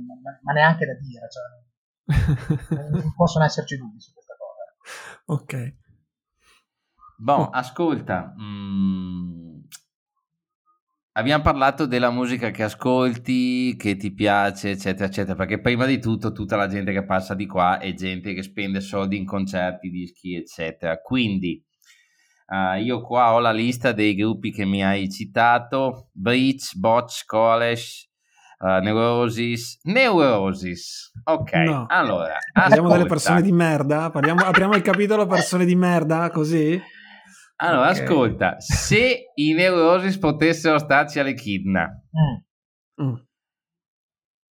ma 0.44 0.54
neanche 0.54 0.86
da 0.86 0.94
dire, 0.94 1.28
cioè, 1.28 2.90
non 2.90 3.14
possono 3.14 3.44
esserci 3.44 3.76
dubbi 3.76 4.00
su 4.00 4.14
questa 4.14 4.36
cosa. 4.38 5.42
Ok. 5.42 5.76
Boh, 7.18 7.50
ascolta, 7.50 8.34
mh, 8.34 8.44
mm, 8.44 9.60
Abbiamo 11.14 11.44
parlato 11.44 11.86
della 11.88 12.10
musica 12.10 12.52
che 12.52 12.64
ascolti, 12.64 13.76
che 13.76 13.98
ti 13.98 14.14
piace, 14.14 14.72
eccetera, 14.72 15.08
eccetera, 15.08 15.36
perché 15.36 15.60
prima 15.60 15.86
di 15.86 16.00
tutto 16.00 16.32
tutta 16.32 16.56
la 16.56 16.68
gente 16.68 16.94
che 16.94 17.04
passa 17.04 17.34
di 17.34 17.46
qua 17.46 17.80
è 17.80 17.94
gente 17.94 18.34
che 18.34 18.42
spende 18.44 18.80
soldi 18.80 19.18
in 19.18 19.26
concerti, 19.26 19.90
dischi, 19.90 20.36
eccetera. 20.36 21.02
Quindi 21.02 21.62
uh, 22.48 22.80
io 22.80 23.02
qua 23.02 23.34
ho 23.34 23.40
la 23.40 23.52
lista 23.52 23.92
dei 23.92 24.16
gruppi 24.16 24.54
che 24.54 24.64
mi 24.64 24.86
hai 24.86 25.10
citato, 25.10 26.12
Breach, 26.14 26.78
Botch, 26.78 27.26
College, 27.26 28.08
uh, 28.60 28.82
Neurosis, 28.82 29.80
Neurosis. 29.84 31.12
Ok, 31.26 31.52
no. 31.56 31.88
allora... 31.90 32.38
Parliamo 32.54 32.88
ascolta. 32.88 32.96
delle 32.96 33.10
persone 33.10 33.42
di 33.42 33.52
merda? 33.52 34.10
Parliamo, 34.12 34.46
apriamo 34.46 34.76
il 34.76 34.82
capitolo 34.82 35.26
persone 35.26 35.66
di 35.66 35.76
merda, 35.76 36.30
così? 36.30 36.82
Allora, 37.64 37.92
okay. 37.92 38.04
ascolta, 38.04 38.60
se 38.60 39.32
i 39.36 39.54
Neurosis 39.54 40.18
potessero 40.18 40.80
starci 40.80 41.20
all'Echidna, 41.20 41.88
mm. 41.88 43.06
mm. 43.06 43.16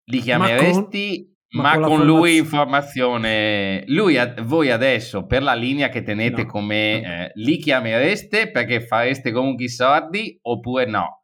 li 0.05 0.19
chiameresti, 0.19 1.37
ma 1.49 1.71
con, 1.73 1.81
ma 1.81 1.87
con, 1.87 1.97
con 1.97 2.05
lui 2.05 2.37
informazione. 2.37 3.83
Lui, 3.87 4.17
voi 4.43 4.71
adesso, 4.71 5.25
per 5.25 5.43
la 5.43 5.53
linea 5.53 5.89
che 5.89 6.03
tenete 6.03 6.43
no. 6.43 6.49
come, 6.49 7.01
eh, 7.01 7.31
li 7.33 7.57
chiamereste 7.57 8.49
perché 8.49 8.79
fareste 8.79 9.33
comunque 9.33 9.65
i 9.65 9.69
sordi 9.69 10.39
oppure 10.43 10.85
no? 10.85 11.23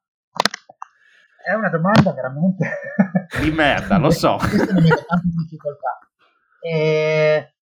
È 1.42 1.54
una 1.54 1.70
domanda 1.70 2.14
veramente... 2.14 2.70
Di 3.42 3.52
merda, 3.52 3.98
lo 3.98 4.10
so. 4.10 4.36
Questo 4.36 4.74
mi 4.74 4.82
mette 4.82 5.06
tante 5.06 5.28
difficoltà. 5.38 6.00
E 6.60 7.57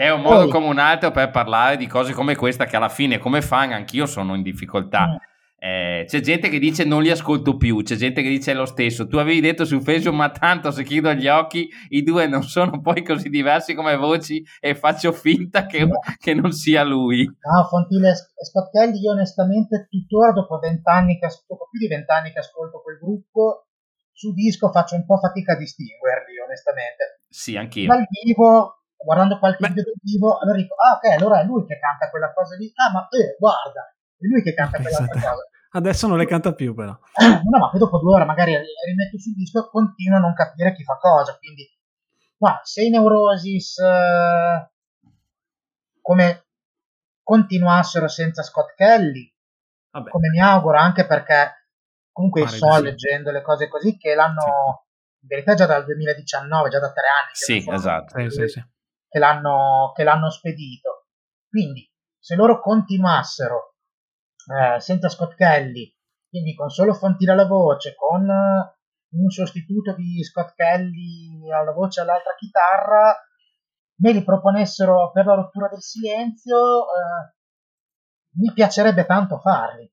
è 0.00 0.10
un 0.10 0.22
modo 0.22 0.44
Poi, 0.44 0.50
come 0.50 0.66
un 0.68 0.78
altro 0.78 1.10
per 1.10 1.30
parlare 1.30 1.76
di 1.76 1.86
cose 1.86 2.14
come 2.14 2.34
questa 2.34 2.64
che 2.64 2.74
alla 2.74 2.88
fine 2.88 3.18
come 3.18 3.42
fan 3.42 3.72
anch'io 3.72 4.06
sono 4.06 4.34
in 4.34 4.40
difficoltà. 4.40 5.08
Mm. 5.08 5.16
Eh, 5.62 6.04
c'è 6.06 6.20
gente 6.20 6.48
che 6.48 6.58
dice 6.58 6.84
non 6.84 7.02
li 7.02 7.10
ascolto 7.10 7.58
più, 7.58 7.82
c'è 7.82 7.96
gente 7.96 8.22
che 8.22 8.30
dice 8.30 8.54
lo 8.54 8.64
stesso. 8.64 9.06
Tu 9.06 9.18
avevi 9.18 9.40
detto 9.40 9.66
su 9.66 9.78
Facebook, 9.82 10.16
ma 10.16 10.30
tanto 10.30 10.70
se 10.70 10.84
chiudo 10.84 11.12
gli 11.12 11.28
occhi 11.28 11.68
i 11.90 12.02
due 12.02 12.26
non 12.26 12.42
sono 12.44 12.80
poi 12.80 13.04
così 13.04 13.28
diversi 13.28 13.74
come 13.74 13.94
voci 13.96 14.42
e 14.58 14.74
faccio 14.74 15.12
finta 15.12 15.66
che, 15.66 15.86
che 16.16 16.32
non 16.32 16.52
sia 16.52 16.82
lui. 16.82 17.26
No, 17.26 17.64
Fontile 17.68 18.08
e 18.08 18.42
Spattelli, 18.42 19.00
io 19.00 19.10
onestamente 19.10 19.86
tuttora 19.90 20.32
dopo 20.32 20.58
vent'anni, 20.58 21.18
che 21.18 21.26
ascolto, 21.26 21.68
più 21.70 21.78
di 21.78 21.88
vent'anni 21.88 22.32
che 22.32 22.38
ascolto 22.38 22.80
quel 22.80 22.96
gruppo, 22.96 23.66
su 24.10 24.32
disco 24.32 24.70
faccio 24.70 24.94
un 24.94 25.04
po' 25.04 25.18
fatica 25.18 25.52
a 25.52 25.56
distinguerli, 25.58 26.38
onestamente. 26.42 27.20
Sì, 27.28 27.58
anch'io. 27.58 27.86
Dal 27.86 28.06
vivo 28.24 28.79
guardando 29.02 29.38
qualche 29.38 29.66
Beh. 29.66 29.74
video 29.74 29.92
vivo, 30.02 30.38
allora 30.38 30.56
dico, 30.56 30.74
ah 30.74 30.96
ok, 30.96 31.18
allora 31.18 31.40
è 31.40 31.44
lui 31.44 31.64
che 31.66 31.78
canta 31.78 32.10
quella 32.10 32.32
cosa 32.32 32.56
lì, 32.56 32.70
ah 32.74 32.92
ma 32.92 33.08
eh, 33.08 33.36
guarda, 33.38 33.94
è 34.16 34.26
lui 34.26 34.42
che 34.42 34.54
canta 34.54 34.78
quella 34.78 34.98
cosa. 34.98 35.48
Adesso 35.72 36.08
non 36.08 36.18
le 36.18 36.26
canta 36.26 36.52
più 36.52 36.74
però. 36.74 36.90
no, 36.90 37.58
ma 37.58 37.70
poi 37.70 37.78
dopo 37.78 37.98
due 37.98 38.14
ore 38.14 38.24
magari 38.24 38.52
rimetto 38.52 39.18
sul 39.18 39.34
disco 39.34 39.66
e 39.66 39.70
continuo 39.70 40.18
a 40.18 40.20
non 40.20 40.34
capire 40.34 40.72
chi 40.74 40.82
fa 40.82 40.96
cosa, 40.98 41.36
quindi 41.38 41.66
ma 42.38 42.60
se 42.62 42.82
i 42.82 42.90
Neurosis 42.90 43.78
eh, 43.78 44.70
come 46.00 46.44
continuassero 47.22 48.08
senza 48.08 48.42
Scott 48.42 48.74
Kelly, 48.74 49.32
Vabbè. 49.90 50.10
come 50.10 50.28
mi 50.30 50.40
auguro, 50.40 50.78
anche 50.78 51.06
perché 51.06 51.68
comunque 52.10 52.44
Pare 52.44 52.56
so, 52.56 52.72
sì. 52.72 52.82
leggendo 52.82 53.30
le 53.30 53.42
cose 53.42 53.68
così, 53.68 53.96
che 53.96 54.14
l'hanno... 54.14 54.40
Sì. 54.40 55.20
in 55.20 55.28
verità 55.28 55.54
già 55.54 55.66
dal 55.66 55.84
2019, 55.84 56.68
già 56.70 56.80
da 56.80 56.90
tre 56.90 57.06
anni. 57.22 57.30
Sì, 57.34 57.64
esatto. 57.70 58.18
Sì, 58.18 58.30
sì, 58.30 58.48
sì 58.48 58.64
che 59.10 59.18
l'hanno, 59.18 59.92
che 59.94 60.04
l'hanno 60.04 60.30
spedito. 60.30 61.08
Quindi, 61.48 61.86
se 62.18 62.36
loro 62.36 62.60
continuassero 62.60 63.74
eh, 64.46 64.78
senza 64.80 65.08
Scott 65.08 65.34
Kelly, 65.34 65.92
quindi 66.28 66.54
con 66.54 66.68
solo 66.70 66.94
Fontina 66.94 67.32
alla 67.32 67.46
voce, 67.46 67.94
con 67.96 68.28
eh, 68.28 68.78
un 69.10 69.28
sostituto 69.28 69.94
di 69.94 70.22
Scott 70.22 70.54
Kelly 70.54 71.50
alla 71.52 71.72
voce 71.72 72.00
e 72.00 72.02
all'altra 72.04 72.34
chitarra, 72.36 73.16
me 73.96 74.12
li 74.12 74.22
proponessero 74.22 75.10
per 75.10 75.26
la 75.26 75.34
rottura 75.34 75.68
del 75.68 75.82
silenzio, 75.82 76.82
eh, 76.84 77.34
mi 78.38 78.52
piacerebbe 78.52 79.04
tanto 79.06 79.40
farli. 79.40 79.92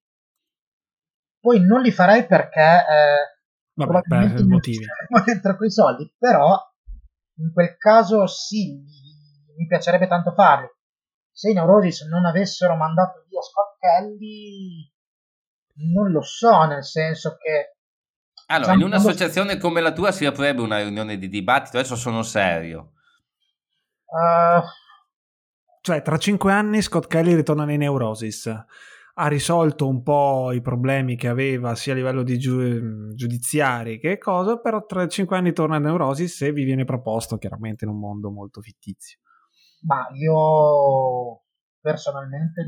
Poi 1.39 1.59
non 1.59 1.81
li 1.81 1.91
farei 1.91 2.27
perché 2.27 2.61
eh, 2.61 3.37
Vabbè, 3.73 4.01
per 4.07 4.45
motivi. 4.45 4.85
dentro 5.25 5.55
quei 5.55 5.71
soldi, 5.71 6.13
però 6.17 6.55
in 7.39 7.51
quel 7.53 7.77
caso 7.77 8.25
sì, 8.27 8.83
mi 9.57 9.67
piacerebbe 9.67 10.07
tanto 10.07 10.31
farli. 10.33 10.67
Se 11.31 11.49
i 11.49 11.53
Neurosis 11.53 12.01
non 12.03 12.25
avessero 12.25 12.75
mandato 12.75 13.25
via 13.29 13.41
Scott 13.41 13.77
Kelly, 13.79 14.91
non 15.93 16.11
lo 16.11 16.21
so, 16.21 16.65
nel 16.65 16.83
senso 16.83 17.37
che... 17.37 17.75
Allora, 18.47 18.73
diciamo, 18.73 18.79
in 18.79 18.93
un'associazione 18.93 19.47
quando... 19.57 19.67
come 19.67 19.81
la 19.81 19.91
tua 19.91 20.11
si 20.11 20.25
aprirebbe 20.25 20.61
una 20.61 20.81
riunione 20.81 21.17
di 21.17 21.27
dibattito, 21.27 21.77
adesso 21.77 21.95
sono 21.95 22.23
serio. 22.23 22.93
Uh... 24.05 24.61
Cioè, 25.81 26.01
tra 26.01 26.17
cinque 26.17 26.51
anni 26.51 26.81
Scott 26.81 27.07
Kelly 27.07 27.35
ritorna 27.35 27.65
nei 27.65 27.77
Neurosis 27.77 28.47
ha 29.19 29.27
risolto 29.27 29.87
un 29.87 30.03
po' 30.03 30.51
i 30.51 30.61
problemi 30.61 31.15
che 31.15 31.27
aveva 31.27 31.73
sia 31.75 31.93
a 31.93 31.95
livello 31.95 32.21
di 32.21 32.37
giu- 32.37 33.13
giudiziari 33.13 33.99
che 33.99 34.17
cosa, 34.17 34.59
però 34.59 34.85
tra 34.85 35.07
cinque 35.07 35.37
anni 35.37 35.53
torna 35.53 35.77
a 35.77 35.79
Neurosis 35.79 36.41
e 36.43 36.51
vi 36.51 36.63
viene 36.63 36.83
proposto 36.83 37.37
chiaramente 37.37 37.85
in 37.85 37.91
un 37.91 37.99
mondo 37.99 38.29
molto 38.29 38.61
fittizio. 38.61 39.19
Ma 39.81 40.07
io 40.13 41.43
personalmente 41.79 42.65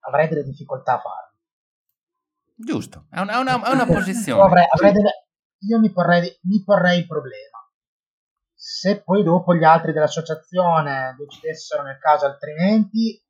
avrei 0.00 0.28
delle 0.28 0.44
difficoltà 0.44 0.94
a 0.94 1.00
farlo. 1.00 1.30
Giusto, 2.54 3.06
è 3.10 3.20
una, 3.20 3.34
è 3.34 3.36
una, 3.38 3.62
è 3.62 3.72
una 3.72 3.86
posizione. 3.86 4.42
Avrei, 4.42 4.66
avrei 4.70 4.92
delle, 4.92 5.26
io 5.66 5.78
mi 5.78 5.90
porrei, 5.90 6.38
mi 6.42 6.62
porrei 6.62 7.00
il 7.00 7.06
problema. 7.06 7.58
Se 8.54 9.02
poi 9.02 9.24
dopo 9.24 9.54
gli 9.54 9.64
altri 9.64 9.92
dell'associazione 9.92 11.16
decidessero 11.18 11.82
nel 11.82 11.98
caso 11.98 12.26
altrimenti, 12.26 13.20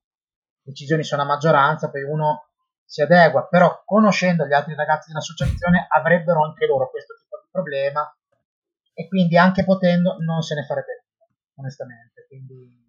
decisioni 0.61 1.03
sono 1.03 1.22
a 1.22 1.26
maggioranza, 1.26 1.90
poi 1.90 2.03
uno 2.03 2.48
si 2.84 3.00
adegua, 3.00 3.46
però 3.46 3.82
conoscendo 3.86 4.44
gli 4.44 4.53
altri 4.53 4.74
ragazzi 4.74 5.09
dell'associazione 5.09 5.86
avrebbero 5.88 6.44
anche 6.44 6.66
loro 6.66 6.90
questo 6.90 7.14
tipo 7.16 7.40
di 7.42 7.48
problema 7.50 8.14
e 8.92 9.09
quindi 9.09 9.38
anche 9.38 9.64
potendo 9.64 10.16
non 10.18 10.42
se 10.42 10.55
ne 10.55 10.64
farebbe 10.64 11.01
onestamente. 11.62 12.26
Quindi 12.28 12.80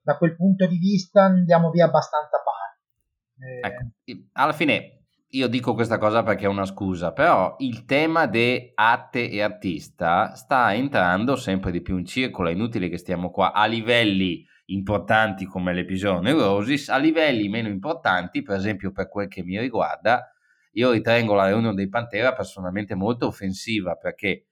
da 0.00 0.16
quel 0.16 0.34
punto 0.34 0.66
di 0.66 0.78
vista 0.78 1.24
andiamo 1.24 1.70
via 1.70 1.84
abbastanza 1.84 2.38
pari. 2.42 3.50
Eh... 3.52 3.66
Ecco, 3.66 4.28
alla 4.32 4.52
fine 4.52 5.00
io 5.32 5.46
dico 5.46 5.74
questa 5.74 5.98
cosa 5.98 6.22
perché 6.24 6.46
è 6.46 6.48
una 6.48 6.64
scusa, 6.64 7.12
però 7.12 7.54
il 7.58 7.84
tema 7.84 8.26
di 8.26 8.72
arte 8.74 9.30
e 9.30 9.42
artista 9.42 10.34
sta 10.34 10.74
entrando 10.74 11.36
sempre 11.36 11.70
di 11.70 11.82
più 11.82 11.96
in 11.98 12.04
circolo, 12.04 12.48
è 12.48 12.52
inutile 12.52 12.88
che 12.88 12.98
stiamo 12.98 13.30
qua 13.30 13.52
a 13.52 13.66
livelli 13.66 14.44
importanti 14.66 15.44
come 15.44 15.72
l'episodio 15.72 16.20
Neurosis, 16.20 16.88
a 16.88 16.96
livelli 16.96 17.48
meno 17.48 17.68
importanti, 17.68 18.42
per 18.42 18.56
esempio 18.56 18.90
per 18.90 19.08
quel 19.08 19.28
che 19.28 19.44
mi 19.44 19.58
riguarda, 19.58 20.32
io 20.72 20.90
ritengo 20.90 21.34
la 21.34 21.46
riunione 21.46 21.74
dei 21.74 21.88
Pantera 21.88 22.32
personalmente 22.32 22.94
molto 22.94 23.26
offensiva 23.26 23.94
perché 23.94 24.49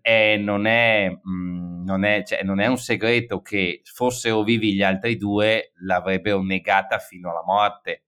è, 0.00 0.36
non, 0.36 0.66
è, 0.66 1.10
mh, 1.10 1.84
non, 1.84 2.04
è, 2.04 2.22
cioè, 2.24 2.42
non, 2.42 2.60
è, 2.60 2.66
un 2.66 2.78
segreto 2.78 3.40
che 3.40 3.82
fossero 3.84 4.42
vivi 4.42 4.74
gli 4.74 4.82
altri 4.82 5.16
due 5.16 5.72
l'avrebbero 5.84 6.42
negata 6.42 6.98
fino 6.98 7.30
alla 7.30 7.44
morte. 7.44 8.04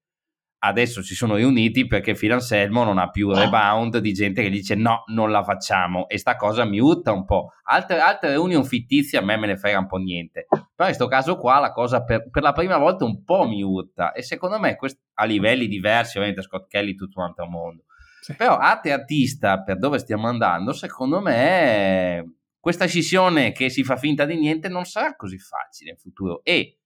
Adesso 0.64 1.03
si 1.03 1.16
sono 1.16 1.34
riuniti 1.34 1.88
perché 1.88 2.14
Phil 2.14 2.30
Anselmo 2.30 2.84
non 2.84 2.96
ha 2.96 3.11
più 3.11 3.30
ah. 3.30 3.40
rebound 3.40 3.98
di 3.98 4.12
gente 4.12 4.42
che 4.42 4.48
dice 4.48 4.76
no, 4.76 5.03
non 5.07 5.32
la 5.32 5.42
facciamo 5.42 6.09
e 6.09 6.18
sta 6.18 6.36
cosa 6.36 6.64
mi 6.64 6.78
urta 6.78 7.11
un 7.11 7.24
po'. 7.24 7.48
Altre, 7.64 7.98
altre 7.98 8.30
riunioni 8.30 8.64
fittizie 8.64 9.18
a 9.18 9.22
me 9.22 9.36
me 9.36 9.48
ne 9.48 9.57
frega 9.57 9.80
un 9.80 9.88
po' 9.88 9.96
niente. 9.96 10.46
Però 10.48 10.61
in 10.88 10.94
questo 10.96 11.09
caso 11.09 11.36
qua 11.36 11.59
la 11.59 11.72
cosa 11.72 12.05
per, 12.05 12.30
per, 12.30 12.42
la 12.42 12.53
prima 12.53 12.78
volta 12.78 13.05
un 13.05 13.24
po' 13.24 13.44
mi 13.48 13.61
urta 13.61 14.12
e 14.12 14.22
secondo 14.22 14.61
me 14.61 14.76
quest- 14.76 15.03
a 15.14 15.24
livelli 15.24 15.66
diversi, 15.66 16.18
ovviamente 16.18 16.42
Scott 16.42 16.68
Kelly 16.68 16.94
tutto 16.94 17.18
un 17.18 17.26
altro 17.26 17.46
mondo 17.46 17.82
sì. 18.22 18.36
Però 18.36 18.56
arte 18.56 18.92
artista, 18.92 19.64
per 19.64 19.78
dove 19.78 19.98
stiamo 19.98 20.28
andando, 20.28 20.72
secondo 20.72 21.20
me 21.20 22.36
questa 22.60 22.86
scissione 22.86 23.50
che 23.50 23.68
si 23.68 23.82
fa 23.82 23.96
finta 23.96 24.24
di 24.24 24.38
niente 24.38 24.68
non 24.68 24.84
sarà 24.84 25.16
così 25.16 25.38
facile 25.40 25.90
in 25.90 25.96
futuro. 25.96 26.40
E 26.44 26.78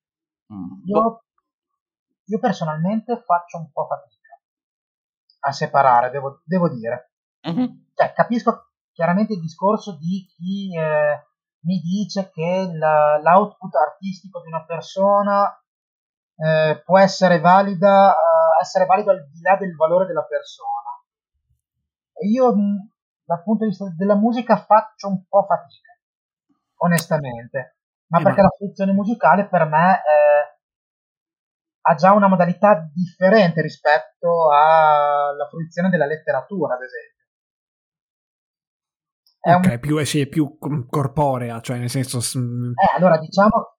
mm, 0.50 0.80
io, 0.86 1.02
boh. 1.02 1.24
io 2.24 2.38
personalmente 2.38 3.22
faccio 3.22 3.58
un 3.58 3.70
po' 3.70 3.86
fatica 3.86 4.40
a 5.40 5.52
separare, 5.52 6.08
devo, 6.08 6.40
devo 6.46 6.70
dire. 6.70 7.12
Uh-huh. 7.42 7.84
Cioè, 7.92 8.14
capisco 8.14 8.70
chiaramente 8.92 9.34
il 9.34 9.40
discorso 9.40 9.98
di 9.98 10.26
chi 10.34 10.74
eh, 10.74 11.22
mi 11.66 11.80
dice 11.80 12.30
che 12.32 12.70
la, 12.72 13.20
l'output 13.22 13.74
artistico 13.74 14.40
di 14.40 14.48
una 14.48 14.64
persona 14.64 15.54
eh, 16.36 16.80
può 16.82 16.98
essere 16.98 17.40
valida, 17.40 18.10
eh, 18.10 18.62
essere 18.62 18.86
valido 18.86 19.10
al 19.10 19.28
di 19.28 19.42
là 19.42 19.56
del 19.56 19.76
valore 19.76 20.06
della 20.06 20.24
persona 20.24 20.85
io 22.24 22.54
dal 23.24 23.42
punto 23.42 23.64
di 23.64 23.70
vista 23.70 23.92
della 23.96 24.16
musica 24.16 24.56
faccio 24.56 25.08
un 25.08 25.24
po' 25.28 25.44
fatica, 25.44 25.92
onestamente, 26.76 27.78
ma 28.08 28.20
eh, 28.20 28.22
perché 28.22 28.40
ma... 28.40 28.46
la 28.46 28.54
funzione 28.56 28.92
musicale 28.92 29.48
per 29.48 29.64
me 29.66 29.94
eh, 29.94 30.58
ha 31.80 31.94
già 31.94 32.12
una 32.12 32.28
modalità 32.28 32.88
differente 32.92 33.62
rispetto 33.62 34.52
alla 34.52 35.46
fruizione 35.48 35.88
della 35.88 36.06
letteratura, 36.06 36.74
ad 36.74 36.82
esempio. 36.82 37.24
È 39.38 39.54
ok, 39.54 39.72
un... 39.72 39.80
più, 39.80 40.04
sì, 40.04 40.20
è 40.20 40.26
più 40.26 40.58
corporea, 40.88 41.60
cioè 41.60 41.78
nel 41.78 41.90
senso... 41.90 42.18
Eh, 42.18 42.96
allora 42.96 43.18
diciamo... 43.18 43.76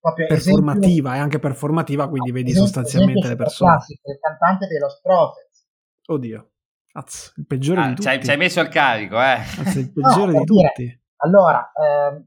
performativa, 0.00 1.10
esempio, 1.10 1.12
è 1.12 1.18
anche 1.18 1.38
performativa, 1.38 2.08
quindi 2.08 2.30
vedi 2.30 2.50
esempio, 2.50 2.66
sostanzialmente 2.66 3.20
esempio 3.20 3.36
le 3.36 3.44
persone. 3.44 3.70
Classico, 3.70 4.10
il 4.10 4.18
cantante 4.18 4.66
dello 4.66 4.88
Prophets. 5.02 5.66
Oddio. 6.06 6.50
Az, 6.98 7.32
il 7.36 7.46
peggiore 7.46 7.80
ah, 7.80 7.88
di 7.88 7.94
tutti. 7.94 8.24
Ci 8.24 8.30
hai 8.30 8.36
messo 8.36 8.60
il 8.60 8.68
carico, 8.68 9.20
eh. 9.20 9.40
Az, 9.40 9.74
il 9.76 9.92
peggiore 9.92 10.32
no, 10.32 10.38
di 10.40 10.44
dire, 10.44 10.68
tutti. 10.68 11.02
Allora, 11.16 11.70
ehm, 11.72 12.26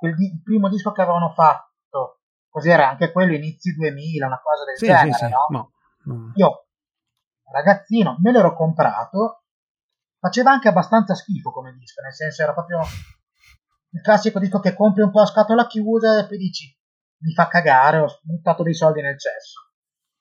il 0.00 0.42
primo 0.42 0.68
disco 0.68 0.92
che 0.92 1.00
avevano 1.00 1.30
fatto, 1.30 2.20
così 2.48 2.68
era 2.68 2.90
anche 2.90 3.10
quello 3.10 3.34
inizi 3.34 3.72
2000, 3.72 4.26
una 4.26 4.40
cosa 4.42 4.64
del 4.64 4.76
sì, 4.76 4.86
genere, 4.86 5.12
sì, 5.12 5.24
sì. 5.24 5.30
no? 5.30 5.46
no, 5.48 5.72
no. 6.04 6.32
Io, 6.34 6.66
ragazzino, 7.50 8.16
me 8.20 8.32
l'ero 8.32 8.54
comprato 8.54 9.44
faceva 10.18 10.50
anche 10.50 10.68
abbastanza 10.68 11.14
schifo 11.14 11.50
come 11.50 11.72
disco, 11.72 12.00
nel 12.02 12.14
senso 12.14 12.42
era 12.42 12.52
proprio 12.52 12.80
il 13.90 14.00
classico 14.00 14.38
disco 14.38 14.60
che 14.60 14.74
compri 14.74 15.02
un 15.02 15.10
po' 15.10 15.20
a 15.20 15.26
scatola 15.26 15.66
chiusa 15.66 16.20
e 16.20 16.26
poi 16.26 16.38
dici 16.38 16.74
mi 17.22 17.32
fa 17.32 17.48
cagare, 17.48 17.98
ho 17.98 18.18
buttato 18.22 18.62
dei 18.62 18.74
soldi 18.74 19.00
nel 19.00 19.18
cesso. 19.18 19.70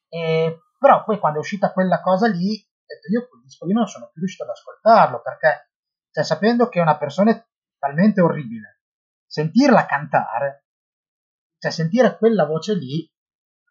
E, 0.08 0.60
però 0.78 1.04
poi 1.04 1.20
quando 1.20 1.38
è 1.38 1.42
uscita 1.42 1.72
quella 1.72 2.02
cosa 2.02 2.28
lì, 2.28 2.64
detto, 2.96 3.08
io 3.10 3.28
quel 3.28 3.42
disco 3.42 3.66
lì 3.66 3.74
non 3.74 3.88
sono 3.88 4.10
più 4.12 4.20
riuscito 4.20 4.44
ad 4.44 4.50
ascoltarlo 4.50 5.22
perché, 5.22 5.72
cioè, 6.12 6.24
sapendo 6.24 6.70
che 6.70 6.80
una 6.80 6.98
persona 6.98 7.32
è 7.32 7.46
talmente 7.78 8.22
orribile, 8.22 8.82
sentirla 9.26 9.86
cantare, 9.86 10.66
cioè 11.58 11.72
sentire 11.72 12.18
quella 12.18 12.46
voce 12.46 12.76
lì, 12.76 13.10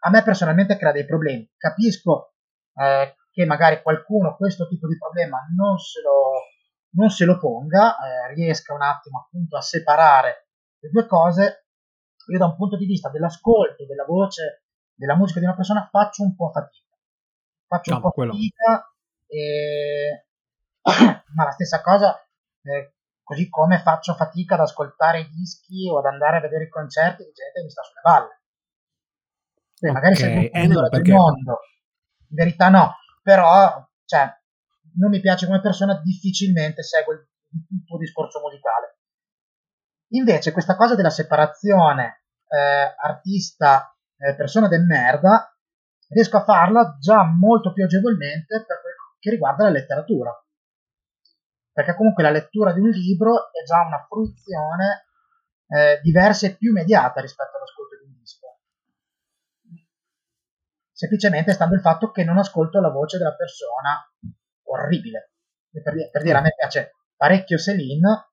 a 0.02 0.10
me 0.10 0.22
personalmente 0.22 0.76
crea 0.76 0.92
dei 0.92 1.04
problemi. 1.04 1.50
Capisco 1.56 2.34
eh, 2.74 3.16
che 3.30 3.44
magari 3.44 3.82
qualcuno 3.82 4.36
questo 4.36 4.66
tipo 4.68 4.86
di 4.86 4.96
problema 4.96 5.38
non 5.56 5.78
se 5.78 6.00
lo, 6.00 6.96
non 6.96 7.10
se 7.10 7.24
lo 7.24 7.38
ponga, 7.38 7.96
eh, 7.96 8.34
riesca 8.34 8.74
un 8.74 8.82
attimo 8.82 9.20
appunto 9.20 9.56
a 9.56 9.62
separare 9.62 10.48
le 10.78 10.88
due 10.90 11.06
cose, 11.06 11.66
io 12.30 12.38
da 12.38 12.46
un 12.46 12.56
punto 12.56 12.76
di 12.76 12.86
vista 12.86 13.10
dell'ascolto, 13.10 13.84
della 13.86 14.04
voce, 14.04 14.64
della 14.94 15.16
musica 15.16 15.40
di 15.40 15.46
una 15.46 15.54
persona 15.54 15.88
faccio 15.90 16.22
un 16.22 16.34
po' 16.34 16.50
fatica. 16.50 16.96
Faccio 17.66 17.90
no, 17.90 17.96
un 17.96 18.02
po' 18.02 18.10
quello. 18.10 18.32
fatica, 18.32 18.89
e... 19.30 20.26
ma 21.34 21.44
la 21.44 21.50
stessa 21.52 21.80
cosa, 21.80 22.16
eh, 22.62 22.94
così 23.22 23.48
come 23.48 23.80
faccio 23.80 24.14
fatica 24.14 24.54
ad 24.54 24.60
ascoltare 24.60 25.20
i 25.20 25.28
dischi 25.28 25.88
o 25.88 25.98
ad 25.98 26.06
andare 26.06 26.38
a 26.38 26.40
vedere 26.40 26.64
i 26.64 26.68
concerti 26.68 27.22
di 27.22 27.32
gente 27.32 27.58
che 27.58 27.62
mi 27.62 27.70
sta 27.70 27.82
sulle 27.82 28.00
balle. 28.02 28.40
Beh, 29.80 29.92
magari 29.92 30.14
okay. 30.14 30.50
sei 30.50 30.50
eh, 30.50 30.88
perché... 30.90 31.12
mondo, 31.12 31.60
in 32.28 32.36
verità 32.36 32.68
no, 32.68 32.96
però 33.22 33.88
cioè, 34.04 34.28
non 34.98 35.10
mi 35.10 35.20
piace 35.20 35.46
come 35.46 35.60
persona, 35.60 36.00
difficilmente 36.02 36.82
seguo 36.82 37.12
il, 37.12 37.20
il 37.20 37.84
tuo 37.84 37.96
discorso 37.98 38.40
musicale. 38.40 38.98
Invece 40.12 40.50
questa 40.50 40.74
cosa 40.74 40.96
della 40.96 41.10
separazione 41.10 42.24
eh, 42.48 42.94
artista 43.00 43.94
eh, 44.16 44.34
persona 44.34 44.66
del 44.66 44.84
merda 44.84 45.56
riesco 46.08 46.36
a 46.38 46.44
farla 46.44 46.96
già 46.98 47.22
molto 47.24 47.72
più 47.72 47.84
agevolmente 47.84 48.64
per 48.66 48.80
che 49.20 49.30
riguarda 49.30 49.64
la 49.64 49.70
letteratura. 49.70 50.32
Perché 51.72 51.94
comunque 51.94 52.24
la 52.24 52.30
lettura 52.30 52.72
di 52.72 52.80
un 52.80 52.88
libro 52.88 53.52
è 53.52 53.62
già 53.64 53.84
una 53.86 54.04
fruizione 54.08 55.06
eh, 55.68 56.00
diversa 56.02 56.46
e 56.46 56.56
più 56.56 56.70
immediata 56.70 57.20
rispetto 57.20 57.56
all'ascolto 57.56 57.96
di 57.96 58.10
un 58.10 58.18
disco 58.18 58.58
semplicemente 61.00 61.54
stando 61.54 61.74
il 61.74 61.80
fatto 61.80 62.10
che 62.10 62.24
non 62.24 62.36
ascolto 62.36 62.78
la 62.78 62.90
voce 62.90 63.16
della 63.16 63.34
persona 63.34 64.06
orribile. 64.64 65.32
Per 65.70 65.94
dire, 65.94 66.10
per 66.10 66.22
dire 66.22 66.36
a 66.36 66.40
me 66.42 66.52
piace 66.54 66.92
parecchio 67.16 67.56
Celine, 67.56 68.30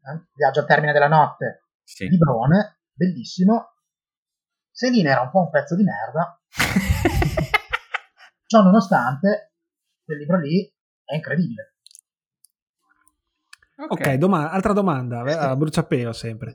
eh? 0.00 0.26
Viaggio 0.34 0.60
al 0.60 0.66
termine 0.66 0.92
della 0.92 1.08
notte, 1.08 1.64
sì. 1.82 2.08
di 2.08 2.16
Brone, 2.16 2.78
bellissimo. 2.92 3.74
Celine 4.70 5.10
era 5.10 5.20
un 5.20 5.30
po' 5.30 5.40
un 5.40 5.50
pezzo 5.50 5.74
di 5.74 5.82
merda. 5.82 6.40
Ciò 8.46 8.62
nonostante, 8.62 9.54
quel 10.04 10.18
libro 10.18 10.38
lì 10.38 10.72
è 11.04 11.14
incredibile. 11.14 11.74
Ok, 13.78 13.90
okay 13.90 14.18
doma- 14.18 14.50
altra 14.50 14.72
domanda, 14.72 15.20
a 15.20 15.56
bruciapelo 15.56 16.12
sempre. 16.12 16.54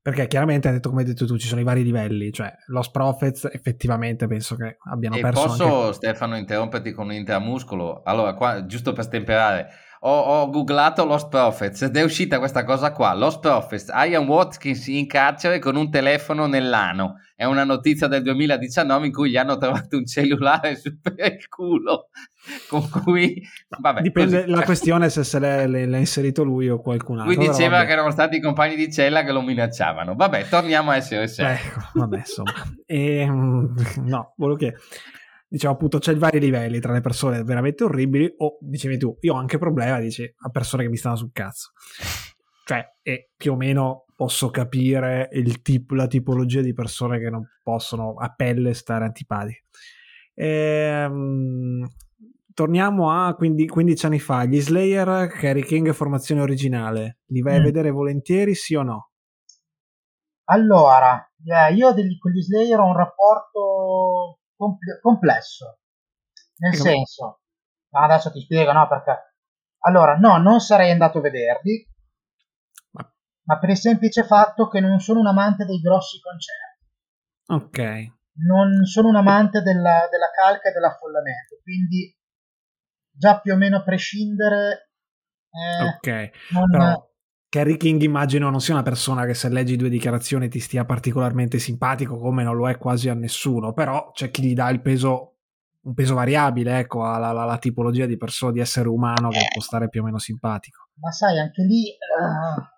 Perché 0.00 0.26
chiaramente 0.26 0.68
hai 0.68 0.74
detto, 0.74 0.90
come 0.90 1.00
hai 1.00 1.06
detto 1.06 1.24
tu, 1.24 1.38
ci 1.38 1.48
sono 1.48 1.62
i 1.62 1.64
vari 1.64 1.82
livelli, 1.82 2.30
cioè 2.30 2.54
Lost 2.66 2.90
Prophets 2.90 3.48
effettivamente 3.50 4.26
penso 4.26 4.54
che 4.54 4.76
abbiano 4.90 5.16
e 5.16 5.20
perso 5.20 5.46
posso, 5.46 5.84
anche... 5.84 5.92
Stefano, 5.94 6.36
interromperti 6.36 6.92
con 6.92 7.06
un 7.06 7.14
intramuscolo? 7.14 8.02
Allora, 8.02 8.34
qua, 8.34 8.66
giusto 8.66 8.92
per 8.92 9.04
stemperare, 9.04 9.70
ho, 10.06 10.20
ho, 10.20 10.50
googlato 10.50 11.06
Lost 11.06 11.28
Prophets 11.30 11.82
ed 11.82 11.96
è 11.96 12.02
uscita 12.02 12.38
questa 12.38 12.62
cosa 12.64 12.92
qua, 12.92 13.14
Lost 13.14 13.40
Prophets, 13.40 13.88
Ian 13.88 14.26
Watkins 14.26 14.86
in 14.88 15.06
carcere 15.06 15.58
con 15.58 15.76
un 15.76 15.90
telefono 15.90 16.46
nell'ano. 16.46 17.20
È 17.34 17.44
una 17.44 17.64
notizia 17.64 18.06
del 18.06 18.22
2019 18.22 19.06
in 19.06 19.12
cui 19.12 19.30
gli 19.30 19.36
hanno 19.38 19.56
trovato 19.56 19.96
un 19.96 20.04
cellulare 20.04 20.78
per 21.00 21.32
il 21.32 21.48
culo. 21.48 22.08
Con 22.68 22.86
cui, 22.90 23.42
vabbè, 23.78 24.02
Dipende 24.02 24.40
così. 24.42 24.50
la 24.50 24.62
questione 24.62 25.08
se 25.08 25.24
se 25.24 25.38
l'è, 25.38 25.66
l'ha 25.66 25.96
inserito 25.96 26.44
lui 26.44 26.68
o 26.68 26.78
qualcun 26.80 27.20
altro. 27.20 27.34
Lui 27.34 27.46
diceva 27.48 27.82
che 27.86 27.92
erano 27.92 28.10
stati 28.10 28.36
i 28.36 28.40
compagni 28.40 28.76
di 28.76 28.92
cella 28.92 29.24
che 29.24 29.32
lo 29.32 29.40
minacciavano. 29.40 30.14
Vabbè, 30.14 30.48
torniamo 30.48 30.90
a 30.90 30.96
essere 30.96 31.26
seri. 31.28 31.54
Ecco, 31.54 31.80
vabbè, 31.94 32.18
insomma. 32.18 32.52
e, 32.84 33.16
ehm, 33.20 33.74
no, 34.02 34.34
volevo 34.36 34.58
che 34.58 34.74
diciamo 35.46 35.74
appunto 35.74 35.98
c'è 35.98 36.16
vari 36.16 36.40
livelli 36.40 36.80
tra 36.80 36.92
le 36.92 37.00
persone 37.00 37.42
veramente 37.44 37.84
orribili 37.84 38.32
o 38.38 38.58
dicevi 38.60 38.98
tu 38.98 39.16
io 39.20 39.34
ho 39.34 39.38
anche 39.38 39.58
problema 39.58 40.00
dici 40.00 40.24
a 40.24 40.48
persone 40.50 40.82
che 40.82 40.88
mi 40.88 40.96
stanno 40.96 41.16
sul 41.16 41.32
cazzo 41.32 41.72
cioè 42.64 42.82
e 43.02 43.30
più 43.36 43.52
o 43.52 43.56
meno 43.56 44.04
posso 44.16 44.50
capire 44.50 45.28
il 45.32 45.60
tipo, 45.62 45.94
la 45.94 46.06
tipologia 46.06 46.60
di 46.60 46.72
persone 46.72 47.18
che 47.18 47.28
non 47.28 47.46
possono 47.62 48.14
a 48.14 48.32
pelle 48.34 48.74
stare 48.74 49.04
antipatiche. 49.04 49.64
Ehm, 50.34 51.86
torniamo 52.52 53.10
a 53.10 53.34
15 53.34 54.06
anni 54.06 54.20
fa, 54.20 54.44
gli 54.44 54.60
Slayer, 54.60 55.28
Kerry 55.28 55.62
King 55.62 55.92
formazione 55.92 56.40
originale, 56.40 57.18
li 57.26 57.40
vai 57.40 57.56
mm. 57.56 57.60
a 57.60 57.62
vedere 57.62 57.90
volentieri 57.90 58.54
sì 58.54 58.74
o 58.74 58.82
no? 58.82 59.10
Allora, 60.44 61.30
eh, 61.44 61.74
io 61.74 61.92
degli, 61.92 62.18
con 62.18 62.32
gli 62.32 62.42
Slayer 62.42 62.78
ho 62.78 62.86
un 62.86 62.96
rapporto 62.96 64.40
compl- 64.56 65.00
complesso, 65.00 65.80
nel 66.58 66.74
senso, 66.74 67.40
come... 67.88 68.04
adesso 68.04 68.30
ti 68.30 68.40
spiego, 68.40 68.72
no, 68.72 68.88
perché 68.88 69.34
allora, 69.86 70.16
no, 70.16 70.38
non 70.38 70.60
sarei 70.60 70.90
andato 70.90 71.18
a 71.18 71.22
vederli, 71.22 71.86
ma 73.46 73.58
per 73.58 73.70
il 73.70 73.76
semplice 73.76 74.24
fatto 74.24 74.68
che 74.68 74.80
non 74.80 75.00
sono 75.00 75.20
un 75.20 75.26
amante 75.26 75.66
dei 75.66 75.80
grossi 75.80 76.18
concerti. 76.20 76.72
Ok. 77.46 78.12
Non 78.36 78.84
sono 78.86 79.08
un 79.08 79.16
amante 79.16 79.60
della, 79.60 80.08
della 80.10 80.30
calca 80.34 80.70
e 80.70 80.72
dell'affollamento, 80.72 81.60
quindi 81.62 82.16
già 83.10 83.40
più 83.40 83.52
o 83.52 83.56
meno 83.56 83.76
a 83.76 83.82
prescindere... 83.82 84.90
Eh, 85.50 85.84
ok, 85.84 86.50
non... 86.52 86.70
però 86.70 87.13
Kerry 87.54 87.76
King 87.76 88.02
immagino 88.02 88.50
non 88.50 88.60
sia 88.60 88.74
una 88.74 88.82
persona 88.82 89.24
che 89.26 89.34
se 89.34 89.48
leggi 89.48 89.76
due 89.76 89.88
dichiarazioni 89.88 90.48
ti 90.48 90.58
stia 90.58 90.84
particolarmente 90.84 91.60
simpatico, 91.60 92.18
come 92.18 92.42
non 92.42 92.56
lo 92.56 92.68
è 92.68 92.76
quasi 92.76 93.08
a 93.08 93.14
nessuno, 93.14 93.72
però 93.72 94.10
c'è 94.10 94.32
chi 94.32 94.42
gli 94.42 94.54
dà 94.54 94.68
il 94.70 94.80
peso, 94.80 95.36
un 95.82 95.94
peso 95.94 96.16
variabile, 96.16 96.80
ecco, 96.80 97.04
alla, 97.04 97.28
alla, 97.28 97.42
alla 97.42 97.58
tipologia 97.58 98.06
di 98.06 98.16
persona, 98.16 98.50
di 98.50 98.58
essere 98.58 98.88
umano 98.88 99.28
che 99.28 99.46
può 99.52 99.62
stare 99.62 99.88
più 99.88 100.00
o 100.00 100.04
meno 100.04 100.18
simpatico. 100.18 100.88
Ma 100.94 101.12
sai, 101.12 101.38
anche 101.38 101.62
lì... 101.62 101.84
Uh 102.18 102.72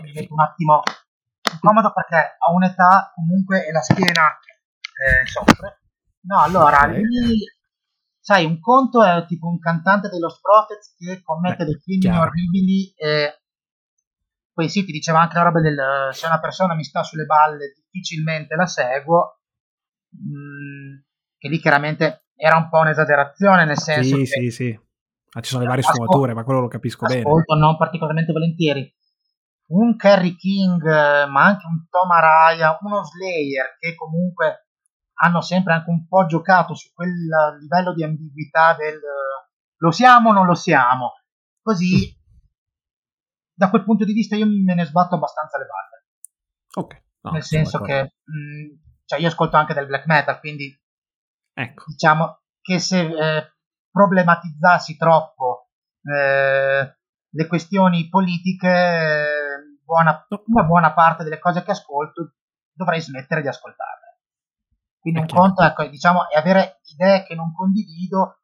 mi 0.00 0.12
metto 0.12 0.32
un 0.32 0.40
attimo 0.40 0.82
comodo 1.60 1.92
perché 1.92 2.36
ho 2.48 2.54
un'età 2.54 3.12
comunque 3.14 3.66
e 3.66 3.70
la 3.70 3.82
schiena 3.82 4.36
eh, 5.04 5.26
soffre. 5.26 5.82
No, 6.22 6.40
allora, 6.40 6.80
okay. 6.80 7.02
lì, 7.04 7.38
sai, 8.26 8.44
un 8.44 8.58
conto 8.58 9.04
è 9.04 9.24
tipo 9.24 9.46
un 9.46 9.60
cantante 9.60 10.08
dello 10.08 10.36
Prophets 10.42 10.96
che 10.98 11.22
commette 11.22 11.58
Beh, 11.58 11.70
dei 11.70 11.80
crimini 11.80 12.18
orribili 12.18 12.92
e 12.96 13.40
poi 14.52 14.68
sì, 14.68 14.84
ti 14.84 14.90
diceva 14.90 15.20
anche 15.20 15.36
la 15.36 15.44
roba 15.44 15.60
del 15.60 16.08
se 16.10 16.26
una 16.26 16.40
persona 16.40 16.74
mi 16.74 16.82
sta 16.82 17.04
sulle 17.04 17.24
balle 17.24 17.72
difficilmente 17.76 18.56
la 18.56 18.66
seguo, 18.66 19.42
mh, 20.08 20.38
mm, 20.38 20.94
che 21.38 21.48
lì 21.48 21.60
chiaramente 21.60 22.24
era 22.34 22.56
un 22.56 22.68
po' 22.68 22.80
un'esagerazione, 22.80 23.64
nel 23.64 23.78
senso 23.78 24.16
sì, 24.16 24.22
che... 24.22 24.26
Sì, 24.26 24.50
sì, 24.50 24.80
ma 25.34 25.40
ci 25.40 25.50
sono 25.50 25.62
le 25.62 25.68
varie 25.68 25.84
sfumature, 25.84 26.34
ma 26.34 26.42
quello 26.42 26.62
lo 26.62 26.68
capisco 26.68 27.04
ascolto, 27.04 27.22
bene. 27.22 27.28
Ascolto 27.28 27.54
non 27.54 27.76
particolarmente 27.76 28.32
volentieri. 28.32 28.92
Un 29.68 29.94
Kerry 29.94 30.34
King, 30.34 30.82
ma 31.28 31.44
anche 31.44 31.66
un 31.66 31.86
Tom 31.88 32.10
Araya, 32.10 32.76
uno 32.80 33.04
Slayer 33.04 33.76
che 33.78 33.94
comunque 33.94 34.65
hanno 35.18 35.40
sempre 35.40 35.74
anche 35.74 35.90
un 35.90 36.06
po' 36.06 36.26
giocato 36.26 36.74
su 36.74 36.92
quel 36.92 37.12
livello 37.60 37.92
di 37.94 38.04
ambiguità 38.04 38.74
del 38.74 39.00
lo 39.78 39.90
siamo 39.90 40.30
o 40.30 40.32
non 40.32 40.46
lo 40.46 40.54
siamo. 40.54 41.14
Così, 41.60 42.14
da 43.52 43.70
quel 43.70 43.84
punto 43.84 44.04
di 44.04 44.12
vista, 44.12 44.36
io 44.36 44.46
me 44.46 44.74
ne 44.74 44.84
sbatto 44.84 45.16
abbastanza 45.16 45.58
le 45.58 45.66
balle. 45.66 46.04
Ok. 46.74 47.04
No, 47.22 47.30
Nel 47.32 47.42
senso 47.42 47.80
che 47.80 48.14
mh, 48.22 49.04
cioè 49.04 49.18
io 49.18 49.28
ascolto 49.28 49.56
anche 49.56 49.74
del 49.74 49.86
black 49.86 50.06
metal, 50.06 50.38
quindi 50.38 50.72
ecco. 51.52 51.84
diciamo 51.88 52.40
che 52.60 52.78
se 52.78 53.00
eh, 53.00 53.52
problematizzassi 53.90 54.96
troppo 54.96 55.70
eh, 56.02 56.96
le 57.28 57.46
questioni 57.46 58.08
politiche, 58.08 58.68
eh, 58.68 59.80
buona, 59.84 60.24
una 60.46 60.64
buona 60.64 60.92
parte 60.92 61.24
delle 61.24 61.38
cose 61.38 61.62
che 61.64 61.72
ascolto 61.72 62.34
dovrei 62.72 63.00
smettere 63.00 63.42
di 63.42 63.48
ascoltarle. 63.48 64.05
Quindi 65.06 65.20
un 65.20 65.28
conto 65.28 65.62
ecco, 65.62 65.86
diciamo, 65.86 66.28
è 66.28 66.36
avere 66.36 66.80
idee 66.86 67.22
che 67.22 67.36
non 67.36 67.52
condivido, 67.52 68.40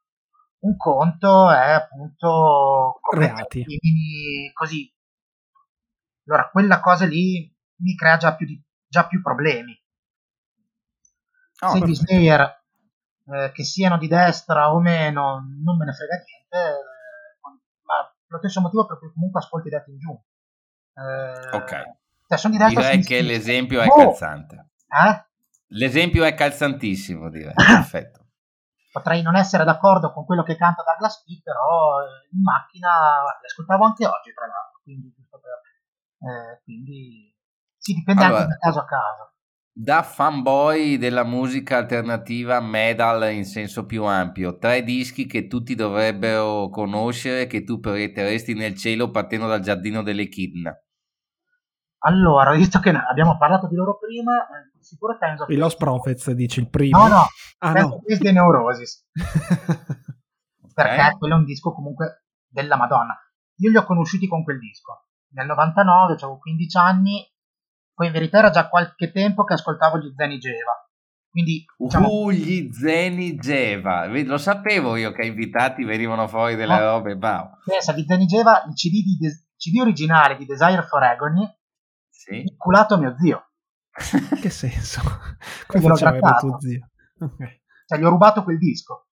un 0.59 0.77
conto 0.77 1.51
è 1.51 1.71
appunto 1.71 3.01
reati 3.11 3.65
così. 4.53 4.89
Allora, 6.25 6.49
quella 6.49 6.79
cosa 6.79 7.05
lì 7.05 7.53
mi 7.81 7.95
crea 7.95 8.15
già 8.15 8.33
più, 8.35 8.45
di, 8.45 8.63
già 8.87 9.05
più 9.07 9.21
problemi. 9.21 9.77
Oh, 11.63 11.71
Se 11.71 11.79
gli 11.79 11.95
Slayer 11.95 12.63
eh, 13.25 13.51
che 13.53 13.63
siano 13.65 13.97
di 13.97 14.07
destra 14.07 14.73
o 14.73 14.79
meno, 14.79 15.45
non 15.65 15.75
me 15.75 15.83
ne 15.83 15.91
frega 15.91 16.15
niente, 16.15 16.79
eh, 16.79 17.41
ma 17.81 18.15
lo 18.27 18.37
stesso 18.37 18.61
motivo 18.61 18.85
per 18.85 18.99
cui 18.99 19.11
comunque 19.11 19.41
ascolti 19.41 19.67
dati 19.67 19.91
in 19.91 19.97
giù. 19.99 20.17
Eh, 20.93 21.57
ok. 21.57 21.97
Cioè, 22.25 22.37
sono 22.37 22.53
di 22.53 22.63
destra, 22.63 22.83
direi 22.83 23.03
che 23.03 23.21
l'esempio 23.21 23.81
è 23.81 23.87
oh, 23.87 23.97
calzante. 23.97 24.69
Eh? 24.87 25.31
L'esempio 25.73 26.23
è 26.23 26.33
calzantissimo, 26.33 27.29
direi. 27.29 27.53
Perfetto. 27.55 28.21
Potrei 28.91 29.21
non 29.21 29.35
essere 29.35 29.63
d'accordo 29.63 30.11
con 30.11 30.25
quello 30.25 30.43
che 30.43 30.55
canta 30.55 30.83
Douglas 30.83 31.23
P, 31.23 31.41
però 31.41 32.01
eh, 32.01 32.27
in 32.31 32.41
macchina 32.41 32.89
l'ascoltavo 33.41 33.85
anche 33.85 34.05
oggi, 34.05 34.33
tra 34.33 34.45
l'altro. 34.45 34.81
Quindi, 34.83 35.13
per, 35.29 35.39
eh, 36.29 36.61
quindi 36.63 37.35
sì, 37.77 37.93
dipende 37.93 38.23
allora, 38.23 38.41
anche 38.41 38.53
da 38.53 38.57
caso 38.57 38.79
a 38.79 38.85
caso 38.85 39.33
da 39.75 40.03
fanboy 40.03 40.97
della 40.97 41.23
musica 41.23 41.77
alternativa 41.77 42.59
metal 42.59 43.33
in 43.33 43.43
senso 43.43 43.87
più 43.87 44.03
ampio, 44.03 44.59
tre 44.59 44.83
dischi 44.83 45.25
che 45.25 45.47
tutti 45.47 45.73
dovrebbero 45.73 46.69
conoscere 46.69 47.47
che 47.47 47.63
tu 47.63 47.79
proietteresti 47.79 48.53
nel 48.53 48.75
cielo 48.75 49.09
partendo 49.09 49.47
dal 49.47 49.61
giardino 49.61 50.03
delle 50.03 50.27
kidna. 50.27 50.77
Allora, 52.05 52.53
visto 52.53 52.79
che 52.79 52.89
abbiamo 52.89 53.37
parlato 53.37 53.67
di 53.67 53.75
loro 53.75 53.97
prima, 53.97 54.43
eh, 54.43 54.71
sicuro 54.81 55.17
penso 55.17 55.45
I 55.47 55.55
Lost 55.55 55.77
Prophets 55.77 56.31
dici 56.31 56.59
il 56.59 56.69
primo? 56.69 56.97
No, 56.97 57.07
no, 57.07 57.27
ah, 57.59 57.71
no. 57.71 58.01
di 58.05 58.31
Neurosis. 58.31 59.05
Perché 60.73 60.93
okay. 60.93 61.17
quello 61.17 61.35
è 61.35 61.37
un 61.37 61.45
disco 61.45 61.73
comunque 61.73 62.25
della 62.47 62.75
Madonna. 62.75 63.15
Io 63.57 63.69
li 63.69 63.77
ho 63.77 63.85
conosciuti 63.85 64.27
con 64.27 64.43
quel 64.43 64.59
disco. 64.59 65.05
Nel 65.33 65.45
99, 65.45 66.13
avevo 66.13 66.39
15 66.39 66.77
anni 66.77 67.33
poi 67.93 68.07
in 68.07 68.13
verità 68.13 68.39
era 68.39 68.49
già 68.49 68.69
qualche 68.69 69.11
tempo 69.11 69.43
che 69.43 69.53
ascoltavo 69.53 69.99
gli 69.99 70.13
Zeni 70.15 70.39
Geva. 70.39 70.71
Quindi, 71.29 71.65
diciamo... 71.77 72.07
Uh, 72.07 72.31
gli 72.31 72.71
Zeni 72.71 73.35
Geva, 73.35 74.05
lo 74.07 74.37
sapevo 74.37 74.95
io 74.95 75.11
che 75.11 75.25
invitati 75.25 75.83
venivano 75.83 76.27
fuori 76.27 76.55
delle 76.55 76.77
no. 76.77 76.79
robe, 76.79 77.13
wow. 77.13 77.49
Pensa, 77.65 77.93
gli 77.93 78.03
Zeni 78.05 78.25
Geva, 78.25 78.63
il 78.67 78.73
CD, 78.73 79.03
di 79.03 79.17
De- 79.19 79.45
CD 79.57 79.79
originale 79.79 80.35
di 80.35 80.45
Desire 80.45 80.83
for 80.83 81.03
Agony, 81.03 81.47
sì. 82.23 82.55
culato 82.57 82.93
a 82.93 82.97
mio 82.97 83.15
zio. 83.17 83.49
che 84.41 84.49
senso? 84.49 85.01
Come 85.67 85.87
faceva 85.87 86.35
tuo 86.37 86.59
zio? 86.59 86.89
Okay. 87.19 87.61
Cioè, 87.85 87.99
gli 87.99 88.03
ho 88.03 88.09
rubato 88.09 88.43
quel 88.43 88.57
disco. 88.57 89.07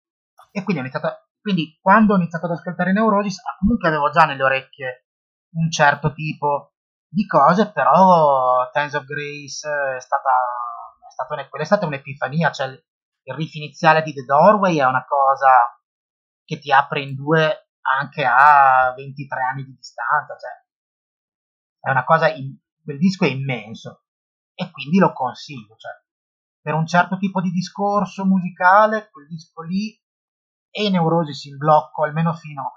E 0.51 0.63
quindi 0.63 0.83
ho 0.83 0.85
iniziato 0.85 1.07
a... 1.07 1.17
Quindi 1.41 1.79
quando 1.81 2.15
ho 2.15 2.17
iniziato 2.17 2.47
ad 2.47 2.53
ascoltare 2.53 2.93
Neurosis, 2.93 3.41
comunque 3.59 3.89
avevo 3.89 4.11
già 4.11 4.25
nelle 4.27 4.43
orecchie 4.43 5.07
un 5.55 5.71
certo 5.71 6.13
tipo 6.13 6.75
di 7.09 7.27
cose, 7.27 7.73
però 7.73 8.71
Times 8.71 8.95
of 8.95 9.05
Grace 9.05 9.69
è 9.97 10.01
stata, 10.01 10.31
è 11.09 11.11
stata, 11.11 11.35
un, 11.35 11.61
è 11.61 11.65
stata 11.65 11.87
un'epifania, 11.87 12.51
cioè 12.53 12.67
il 12.69 13.35
riff 13.35 13.55
iniziale 13.55 14.03
di 14.03 14.13
The 14.13 14.25
Doorway 14.25 14.77
è 14.77 14.85
una 14.85 15.05
cosa 15.05 15.81
che 16.45 16.59
ti 16.59 16.71
apre 16.71 17.03
in 17.03 17.15
due 17.15 17.71
anche 17.81 18.25
a 18.25 18.93
23 18.95 19.43
anni 19.43 19.65
di 19.65 19.75
distanza, 19.75 20.37
cioè 20.37 20.61
è 21.81 21.91
una 21.91 22.05
cosa, 22.05 22.29
in, 22.29 22.57
quel 22.83 22.99
disco 22.99 23.25
è 23.25 23.29
immenso 23.29 24.05
e 24.55 24.71
quindi 24.71 24.99
lo 24.99 25.13
consiglio, 25.13 25.77
cioè 25.77 25.93
per 26.61 26.75
un 26.75 26.87
certo 26.87 27.17
tipo 27.17 27.41
di 27.41 27.51
discorso 27.51 28.27
musicale, 28.27 29.09
quel 29.11 29.27
disco 29.27 29.63
lì 29.63 29.99
e 30.71 30.85
i 30.85 30.91
Neurosis 30.91 31.45
in 31.45 31.57
blocco, 31.57 32.05
almeno 32.05 32.35
fino 32.35 32.73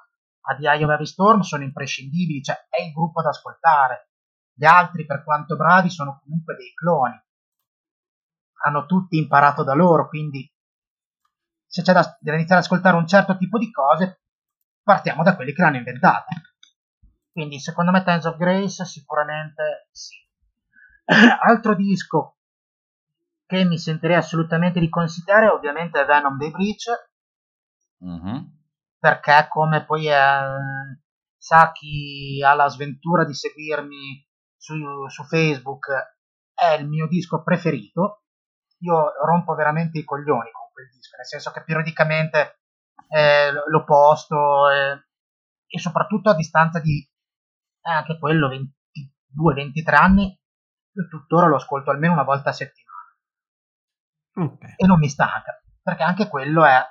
a 0.46 0.56
The 0.56 0.68
Eye 0.68 0.84
of 0.84 0.90
Every 0.90 1.06
Storm, 1.06 1.42
sono 1.42 1.64
imprescindibili, 1.64 2.42
cioè 2.42 2.66
è 2.70 2.82
il 2.82 2.94
gruppo 2.94 3.22
da 3.22 3.30
ascoltare. 3.30 4.10
Gli 4.54 4.66
altri, 4.66 5.06
per 5.06 5.24
quanto 5.24 5.56
bravi, 5.56 5.90
sono 5.90 6.20
comunque 6.24 6.56
dei 6.56 6.74
cloni. 6.74 7.22
Hanno 8.66 8.86
tutti 8.86 9.18
imparato 9.18 9.64
da 9.64 9.74
loro, 9.74 10.08
quindi 10.08 10.50
se 11.66 11.82
c'è 11.82 11.92
da, 11.92 12.02
da 12.20 12.34
iniziare 12.34 12.62
ad 12.62 12.66
ascoltare 12.66 12.96
un 12.96 13.08
certo 13.08 13.38
tipo 13.38 13.58
di 13.58 13.72
cose, 13.72 14.22
partiamo 14.82 15.24
da 15.24 15.36
quelli 15.36 15.54
che 15.54 15.62
l'hanno 15.62 15.78
inventata. 15.78 16.28
Quindi 17.34 17.60
secondo 17.60 17.90
me 17.90 18.04
Times 18.04 18.26
of 18.26 18.38
Grace 18.38 18.86
sicuramente 18.86 19.90
sì. 19.92 20.16
Altro 21.48 21.74
disco 21.74 22.38
che 23.48 23.66
mi 23.66 23.80
sentirei 23.80 24.16
assolutamente 24.16 24.80
di 24.80 24.88
consigliare 24.88 25.48
ovviamente 25.48 26.00
è 26.00 26.06
Venom 26.06 26.38
dei 26.38 26.52
Breach. 26.52 27.10
Mm-hmm. 28.06 28.44
Perché 29.00 29.48
come 29.50 29.84
poi 29.84 30.06
è, 30.06 30.46
sa 31.36 31.72
chi 31.72 32.40
ha 32.46 32.54
la 32.54 32.68
sventura 32.68 33.26
di 33.26 33.34
seguirmi 33.34 34.28
su, 34.56 34.76
su 35.08 35.24
Facebook 35.24 35.88
è 36.54 36.74
il 36.80 36.88
mio 36.88 37.08
disco 37.08 37.42
preferito. 37.42 38.26
Io 38.82 39.12
rompo 39.26 39.56
veramente 39.56 39.98
i 39.98 40.04
coglioni 40.04 40.52
con 40.52 40.70
quel 40.72 40.88
disco, 40.92 41.16
nel 41.16 41.26
senso 41.26 41.52
che 41.52 41.64
periodicamente 41.64 42.60
eh, 43.10 43.52
lo 43.52 43.84
posto 43.86 44.70
eh, 44.70 45.04
e 45.66 45.80
soprattutto 45.80 46.30
a 46.30 46.36
distanza 46.36 46.80
di 46.80 47.10
eh, 47.84 47.92
anche 47.92 48.18
quello 48.18 48.50
22-23 48.50 49.96
anni, 49.96 50.24
io 50.26 51.08
tuttora 51.08 51.48
lo 51.48 51.58
ascolto 51.58 51.92
almeno 51.92 52.14
una 52.14 52.24
volta 52.24 52.50
a 52.50 52.54
settimana. 52.54 52.92
Okay. 54.36 54.74
E 54.78 54.86
non 54.88 55.00
mi 55.00 55.10
stanca, 55.10 55.62
perché 55.82 56.04
anche 56.04 56.28
quello 56.28 56.66
è 56.66 56.82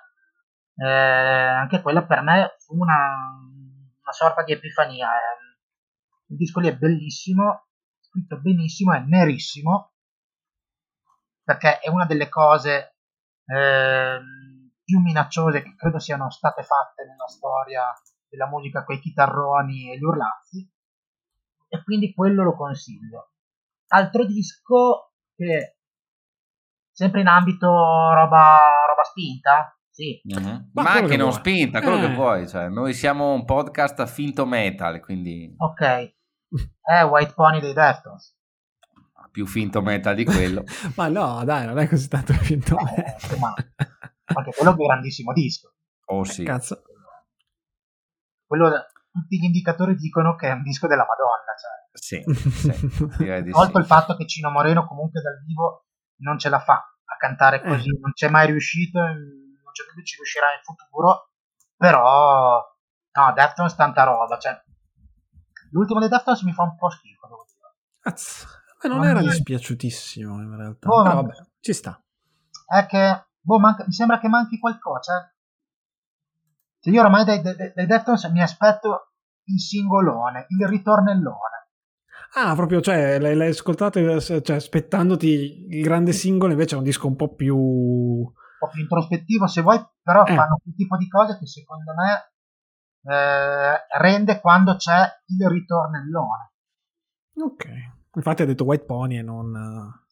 eh, 0.77 0.87
anche 0.87 1.83
quello 1.83 2.07
per 2.07 2.23
me 2.23 2.57
fu 2.59 2.77
una, 2.77 2.95
una 4.01 4.13
sorta 4.13 4.43
di 4.43 4.53
epifania. 4.53 5.09
È, 5.09 6.31
il 6.31 6.37
disco 6.37 6.61
lì 6.61 6.69
è 6.69 6.77
bellissimo, 6.77 7.69
scritto 8.01 8.41
benissimo, 8.41 8.93
è 8.95 9.01
nerissimo, 9.01 9.93
perché 11.43 11.79
è 11.81 11.89
una 11.89 12.07
delle 12.07 12.29
cose 12.29 12.97
eh, 13.45 14.21
più 14.85 15.01
minacciose 15.01 15.63
che 15.63 15.75
credo 15.77 15.99
siano 15.99 16.31
state 16.31 16.63
fatte 16.63 17.05
nella 17.05 17.27
storia 17.27 17.83
della 18.29 18.49
musica 18.49 18.85
con 18.85 18.95
i 18.95 19.01
chitarroni 19.01 19.93
e 19.93 19.99
gli 19.99 20.03
urlazzi, 20.03 20.71
e 21.73 21.83
quindi 21.83 22.13
quello 22.13 22.45
lo 22.45 22.55
consiglio. 22.55 23.31
Altro 23.89 24.27
disco 24.27 25.13
che 25.35 25.79
sempre 26.91 27.23
in 27.23 27.29
ambito 27.29 27.67
roba, 27.67 28.85
roba 28.87 29.03
spinta, 29.05 29.75
sì. 29.89 30.21
Mm-hmm. 30.29 30.57
Ma, 30.75 30.83
Ma 30.83 30.93
anche 30.93 31.17
non 31.17 31.31
vuoi. 31.31 31.41
spinta, 31.41 31.81
quello 31.81 31.97
eh. 31.97 32.09
che 32.09 32.15
vuoi. 32.15 32.47
Cioè, 32.47 32.69
noi 32.69 32.93
siamo 32.93 33.33
un 33.33 33.47
podcast 33.47 34.05
finto 34.05 34.45
metal, 34.45 35.01
quindi... 35.01 35.55
Ok. 35.57 36.15
È 36.83 37.03
White 37.05 37.33
Pony 37.33 37.61
dei 37.61 37.73
Deftones. 37.73 38.37
Più 39.31 39.47
finto 39.47 39.81
metal 39.81 40.15
di 40.15 40.27
quello. 40.27 40.65
ma 40.97 41.09
no, 41.09 41.43
dai, 41.45 41.65
non 41.65 41.79
è 41.79 41.89
così 41.89 42.07
tanto 42.07 42.35
finto 42.35 42.77
eh, 42.77 42.85
metal. 42.85 43.39
Ma 43.41 43.55
anche 44.35 44.53
quello 44.55 44.71
è 44.71 44.75
un 44.75 44.87
grandissimo 44.87 45.33
disco. 45.33 45.73
Oh 46.07 46.25
sì. 46.25 46.45
Cazzo. 46.45 46.83
Quello, 48.47 48.69
tutti 49.13 49.39
gli 49.39 49.45
indicatori 49.45 49.95
dicono 49.95 50.35
che 50.35 50.49
è 50.49 50.53
un 50.53 50.63
disco 50.63 50.87
della 50.87 51.07
Madonna. 51.07 51.53
Cioè. 51.55 51.81
Sì, 51.93 52.23
sì 53.45 53.51
Tolto 53.51 53.73
sì. 53.75 53.79
il 53.79 53.87
fatto 53.87 54.17
che 54.17 54.27
Cino 54.27 54.51
Moreno 54.51 54.87
comunque 54.87 55.21
dal 55.21 55.41
vivo 55.45 55.87
non 56.23 56.39
ce 56.39 56.49
la 56.49 56.59
fa 56.59 56.75
a 56.75 57.17
cantare 57.19 57.63
così, 57.63 57.89
eh. 57.89 57.99
non 58.01 58.13
c'è 58.13 58.29
mai 58.29 58.47
riuscito, 58.47 58.99
non 58.99 59.73
c'è 59.73 59.85
più 59.93 60.03
ci 60.03 60.17
riuscirà 60.17 60.47
in 60.55 60.63
futuro, 60.63 61.31
però 61.77 62.61
no, 63.13 63.33
Deftones 63.35 63.75
tanta 63.75 64.05
roba, 64.05 64.39
cioè 64.39 64.59
L'ultimo 65.73 66.01
dei 66.01 66.09
Deftones 66.09 66.43
mi 66.43 66.53
fa 66.53 66.63
un 66.63 66.77
po' 66.77 66.91
schifo, 66.91 67.27
devo 67.27 67.47
dire. 67.49 67.75
Cazzo, 68.01 68.47
non, 68.83 68.99
non 68.99 69.09
era 69.09 69.21
mi... 69.21 69.27
dispiaciutissimo 69.27 70.35
in 70.41 70.57
realtà. 70.57 70.87
Boh, 70.87 71.03
Però 71.03 71.15
vabbè, 71.15 71.35
ci 71.61 71.73
sta. 71.73 72.01
È 72.67 72.87
che, 72.87 73.27
boh, 73.41 73.59
manca... 73.59 73.85
mi 73.87 73.93
sembra 73.93 74.19
che 74.19 74.29
manchi 74.29 74.59
qualcosa. 74.59 75.13
Cioè, 75.13 75.32
cioè 76.83 76.93
io 76.93 77.01
ormai 77.01 77.25
dai, 77.25 77.41
dai, 77.41 77.55
dai 77.73 77.87
Deftones 77.87 78.25
mi 78.25 78.43
aspetto 78.43 79.13
il 79.45 79.61
singolone, 79.61 80.47
il 80.49 80.67
ritornellone. 80.67 81.69
Ah, 82.35 82.55
proprio, 82.57 82.81
cioè, 82.81 83.21
l'hai, 83.21 83.37
l'hai 83.37 83.51
ascoltato 83.51 84.21
cioè, 84.21 84.57
aspettandoti 84.57 85.67
il 85.69 85.83
grande 85.83 86.13
singolo, 86.13 86.51
invece 86.51 86.75
è 86.75 86.79
un 86.79 86.85
disco 86.85 87.07
un 87.07 87.15
po' 87.15 87.35
più... 87.35 87.57
Un 87.57 88.33
po' 88.59 88.69
più 88.69 88.83
introspettivo, 88.83 89.47
se 89.47 89.61
vuoi, 89.61 89.81
però 90.03 90.25
eh. 90.25 90.35
fanno 90.35 90.59
quel 90.61 90.75
tipo 90.75 90.97
di 90.97 91.09
cose 91.09 91.39
che 91.39 91.47
secondo 91.47 91.93
me 91.95 93.15
eh, 93.15 93.87
rende 93.99 94.41
quando 94.41 94.75
c'è 94.75 95.07
il 95.27 95.49
ritornellone. 95.49 96.53
Ok, 97.35 97.67
infatti 98.15 98.43
ha 98.43 98.47
detto 98.47 98.65
White 98.65 98.87
Pony 98.87 99.19
e 99.19 99.23
non, 99.23 99.55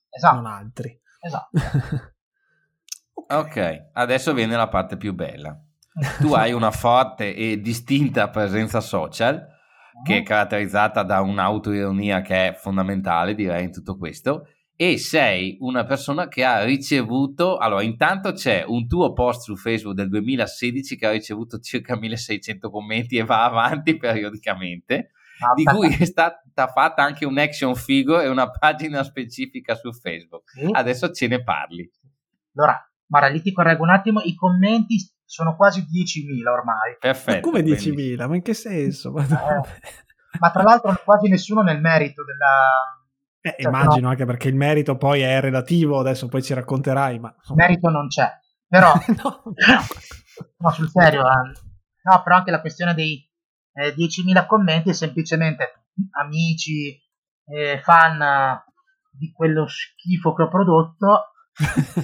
esatto. 0.09 0.35
non 0.37 0.47
altri. 0.47 1.01
Esatto. 1.21 1.59
ok, 3.27 3.91
adesso 3.93 4.35
viene 4.35 4.57
la 4.57 4.69
parte 4.69 4.97
più 4.97 5.15
bella. 5.15 5.59
Tu 6.21 6.33
hai 6.33 6.53
una 6.53 6.71
forte 6.71 7.35
e 7.35 7.61
distinta 7.61 8.31
presenza 8.31 8.81
social 8.81 9.47
che 10.03 10.19
è 10.19 10.23
caratterizzata 10.23 11.03
da 11.03 11.21
un'autoironia 11.21 12.23
che 12.23 12.49
è 12.49 12.55
fondamentale, 12.55 13.35
direi, 13.35 13.65
in 13.65 13.73
tutto 13.73 13.97
questo. 13.97 14.47
E 14.75 14.97
sei 14.97 15.59
una 15.61 15.85
persona 15.85 16.29
che 16.29 16.43
ha 16.43 16.65
ricevuto. 16.65 17.59
Allora, 17.59 17.83
intanto 17.83 18.33
c'è 18.33 18.65
un 18.67 18.87
tuo 18.87 19.13
post 19.13 19.43
su 19.43 19.57
Facebook 19.57 19.95
del 19.95 20.09
2016 20.09 20.97
che 20.97 21.07
ha 21.07 21.11
ricevuto 21.11 21.59
circa 21.59 21.99
1600 21.99 22.71
commenti 22.71 23.17
e 23.17 23.25
va 23.25 23.45
avanti 23.45 23.97
periodicamente. 23.99 25.11
Ah, 25.41 25.55
di 25.55 25.65
cui 25.65 25.95
è 25.95 26.05
stata 26.05 26.43
fatta 26.69 27.03
anche 27.03 27.25
un 27.25 27.39
action 27.39 27.75
figure 27.75 28.25
e 28.25 28.29
una 28.29 28.51
pagina 28.51 29.03
specifica 29.03 29.75
su 29.75 29.93
Facebook. 29.93 30.51
Sì. 30.51 30.69
Adesso 30.71 31.13
ce 31.13 31.27
ne 31.29 31.43
parli. 31.43 31.91
Allora, 32.55 32.91
Mara, 33.07 33.29
lì 33.29 33.43
ti 33.43 33.53
correggo 33.53 33.83
un 33.83 33.91
attimo, 33.91 34.21
i 34.21 34.35
commenti 34.35 34.99
sono 35.31 35.55
quasi 35.55 35.83
10.000 35.83 36.49
ormai. 36.49 36.97
Perfetto. 36.99 37.51
Ma 37.51 37.59
come 37.59 37.61
10.000? 37.61 38.27
Ma 38.27 38.35
in 38.35 38.43
che 38.43 38.53
senso? 38.53 39.17
Eh, 39.17 39.29
ma 40.41 40.51
tra 40.51 40.63
l'altro 40.65 41.01
quasi 41.05 41.29
nessuno 41.29 41.63
nel 41.63 41.81
merito 41.81 42.25
della... 42.25 42.99
Eh, 43.41 43.63
cioè, 43.63 43.71
immagino 43.71 44.07
no, 44.07 44.09
anche 44.09 44.25
perché 44.25 44.49
il 44.49 44.57
merito 44.57 44.97
poi 44.97 45.21
è 45.21 45.41
relativo, 45.41 46.01
adesso 46.01 46.27
poi 46.27 46.43
ci 46.43 46.53
racconterai, 46.53 47.21
ma... 47.21 47.33
Il 47.49 47.55
merito 47.55 47.89
non 47.91 48.09
c'è, 48.09 48.29
però... 48.67 48.93
no. 49.23 49.43
no. 50.59 50.71
sul 50.73 50.91
serio, 50.91 51.21
eh. 51.21 51.53
no, 52.03 52.23
però 52.25 52.35
anche 52.35 52.51
la 52.51 52.61
questione 52.61 52.93
dei 52.95 53.25
eh, 53.75 53.95
10.000 53.95 54.47
commenti 54.49 54.91
è 54.91 54.95
semplicemente 54.95 55.85
amici, 56.19 57.01
eh, 57.47 57.81
fan 57.81 58.61
di 59.13 59.31
quello 59.31 59.69
schifo 59.69 60.35
che 60.35 60.43
ho 60.43 60.49
prodotto 60.49 61.27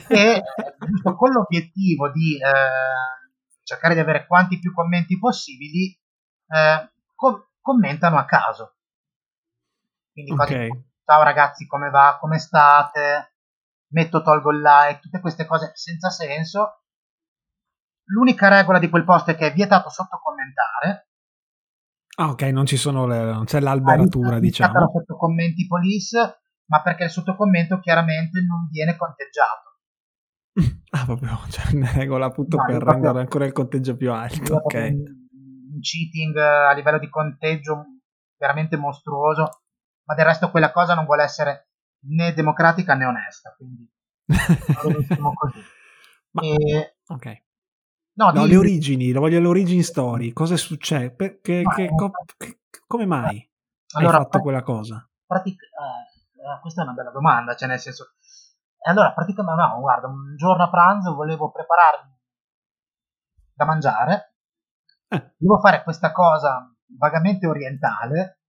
e 0.08 0.42
giusto 0.86 1.14
con 1.14 1.30
l'obiettivo 1.30 2.10
di 2.10 2.36
eh, 2.36 3.62
cercare 3.62 3.94
di 3.94 4.00
avere 4.00 4.26
quanti 4.26 4.58
più 4.58 4.72
commenti 4.72 5.18
possibili, 5.18 5.98
eh, 6.48 6.92
com- 7.14 7.42
commentano 7.60 8.18
a 8.18 8.24
caso. 8.24 8.76
Quindi 10.12 10.32
okay. 10.32 10.68
Cose, 10.68 10.84
ciao 11.04 11.22
ragazzi, 11.22 11.66
come 11.66 11.90
va? 11.90 12.16
Come 12.20 12.38
state? 12.38 13.34
Metto, 13.88 14.22
tolgo 14.22 14.50
il 14.50 14.60
like, 14.60 15.00
tutte 15.00 15.20
queste 15.20 15.46
cose 15.46 15.72
senza 15.74 16.10
senso. 16.10 16.82
L'unica 18.08 18.48
regola 18.48 18.78
di 18.78 18.88
quel 18.88 19.04
post 19.04 19.30
è 19.30 19.36
che 19.36 19.48
è 19.48 19.52
vietato 19.52 19.88
sottocommentare. 19.88 21.08
Ah, 22.18 22.30
ok, 22.30 22.42
non 22.44 22.66
ci 22.66 22.76
sono 22.76 23.06
le, 23.06 23.24
non 23.24 23.44
c'è 23.44 23.60
l'alberatura, 23.60 24.36
ah, 24.36 24.40
diciamo. 24.40 24.90
sotto 24.90 25.16
commenti 25.16 25.66
police, 25.66 26.45
ma 26.66 26.82
perché 26.82 27.04
il 27.04 27.10
sottocommento 27.10 27.78
chiaramente 27.80 28.40
non 28.40 28.68
viene 28.70 28.96
conteggiato. 28.96 29.64
Ah, 30.96 31.04
proprio, 31.04 31.38
cioè 31.50 31.74
una 31.74 31.92
regola 31.92 32.26
appunto 32.26 32.56
no, 32.56 32.64
per 32.64 32.76
proprio, 32.78 32.92
rendere 32.94 33.18
ancora 33.18 33.44
il 33.44 33.52
conteggio 33.52 33.96
più 33.96 34.10
alto. 34.12 34.54
Ok. 34.54 34.74
Un 34.74 35.78
cheating 35.80 36.34
a 36.36 36.72
livello 36.72 36.98
di 36.98 37.10
conteggio 37.10 37.84
veramente 38.38 38.78
mostruoso, 38.78 39.62
ma 40.04 40.14
del 40.14 40.24
resto 40.24 40.50
quella 40.50 40.72
cosa 40.72 40.94
non 40.94 41.04
vuole 41.04 41.24
essere 41.24 41.68
né 42.06 42.32
democratica 42.32 42.94
né 42.94 43.04
onesta, 43.04 43.54
quindi 43.58 43.86
così. 45.34 45.60
Ma, 46.30 46.42
e, 46.42 46.96
ok. 47.06 47.42
No, 48.14 48.30
no 48.30 48.44
di, 48.44 48.48
le 48.48 48.56
origini, 48.56 49.12
lo 49.12 49.20
voglio 49.20 49.40
le 49.40 49.48
origini 49.48 49.82
story. 49.82 50.32
Cosa 50.32 50.54
è 50.54 50.58
successo? 50.58 51.14
Perché, 51.14 51.60
no, 51.60 51.70
che, 51.70 51.88
co, 51.94 52.10
che, 52.38 52.60
come 52.86 53.04
mai 53.04 53.46
allora, 53.94 54.16
hai 54.16 54.22
fatto 54.22 54.40
quella 54.40 54.62
cosa? 54.62 55.06
Pratic- 55.26 55.62
eh, 55.62 56.15
questa 56.60 56.82
è 56.82 56.84
una 56.84 56.94
bella 56.94 57.10
domanda, 57.10 57.54
cioè 57.54 57.68
nel 57.68 57.78
senso 57.80 58.12
e 58.86 58.90
allora 58.90 59.12
praticamente, 59.12 59.60
no, 59.60 59.80
guarda, 59.80 60.06
un 60.06 60.36
giorno 60.36 60.62
a 60.62 60.70
pranzo 60.70 61.16
volevo 61.16 61.50
prepararmi 61.50 62.16
da 63.52 63.64
mangiare, 63.64 64.36
eh. 65.08 65.34
volevo 65.38 65.60
fare 65.60 65.82
questa 65.82 66.12
cosa 66.12 66.72
vagamente 66.96 67.48
orientale, 67.48 68.42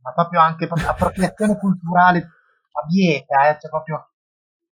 ma 0.00 0.12
proprio 0.12 0.40
anche 0.40 0.68
proprio 0.68 0.90
appropriazione 0.90 1.58
culturale 1.58 2.18
a 2.18 2.86
bieca, 2.86 3.48
eh, 3.48 3.58
cioè 3.58 3.68
proprio... 3.68 4.12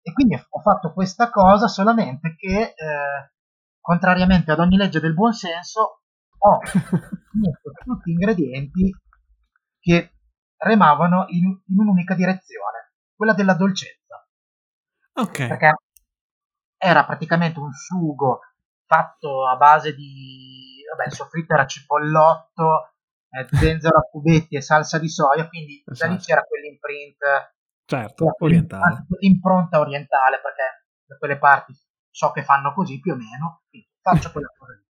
E 0.02 0.12
quindi 0.12 0.34
ho 0.34 0.60
fatto 0.60 0.92
questa 0.92 1.30
cosa 1.30 1.66
solamente 1.66 2.36
che, 2.36 2.74
eh, 2.76 3.32
contrariamente 3.80 4.52
ad 4.52 4.58
ogni 4.58 4.76
legge 4.76 5.00
del 5.00 5.14
buonsenso, 5.14 6.02
ho 6.38 6.58
messo 6.60 7.70
tutti 7.82 8.10
ingredienti 8.10 8.94
che 9.80 10.15
remavano 10.58 11.26
in, 11.28 11.44
in 11.44 11.78
un'unica 11.78 12.14
direzione, 12.14 12.92
quella 13.14 13.34
della 13.34 13.54
dolcezza. 13.54 14.26
Ok. 15.14 15.46
Perché 15.48 15.74
era 16.78 17.04
praticamente 17.04 17.58
un 17.58 17.72
sugo 17.72 18.40
fatto 18.86 19.46
a 19.48 19.56
base 19.56 19.94
di... 19.94 20.82
Vabbè, 20.90 21.08
il 21.08 21.14
soffritto 21.14 21.54
era 21.54 21.66
cipollotto, 21.66 22.92
eh, 23.30 23.46
zenzero 23.56 23.98
a 23.98 24.08
cubetti 24.10 24.56
e 24.56 24.62
salsa 24.62 24.98
di 24.98 25.08
soia, 25.08 25.48
quindi 25.48 25.82
esatto. 25.84 25.98
da 25.98 26.06
lì 26.06 26.18
esatto. 26.18 26.32
c'era 26.32 26.46
quell'imprint... 26.46 27.54
Certo, 27.86 28.34
orientale. 28.40 29.06
L'impronta 29.20 29.78
orientale, 29.78 30.40
perché 30.40 30.86
da 31.06 31.16
quelle 31.18 31.38
parti 31.38 31.72
so 32.10 32.32
che 32.32 32.42
fanno 32.42 32.72
così 32.74 32.98
più 32.98 33.12
o 33.12 33.16
meno, 33.16 33.62
quindi 33.68 33.88
faccio 34.00 34.32
quella 34.32 34.50
cosa 34.56 34.72
lì. 34.72 34.84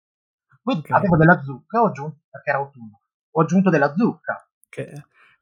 Poi 0.61 0.77
okay. 0.79 0.97
avevo 0.97 1.17
della 1.17 1.41
zucca, 1.41 1.81
ho 1.81 1.87
aggiunto, 1.87 2.21
perché 2.29 2.49
era 2.51 2.59
autunno, 2.59 3.01
ho 3.31 3.41
aggiunto 3.41 3.69
della 3.69 3.93
zucca. 3.93 4.49
Che 4.69 4.93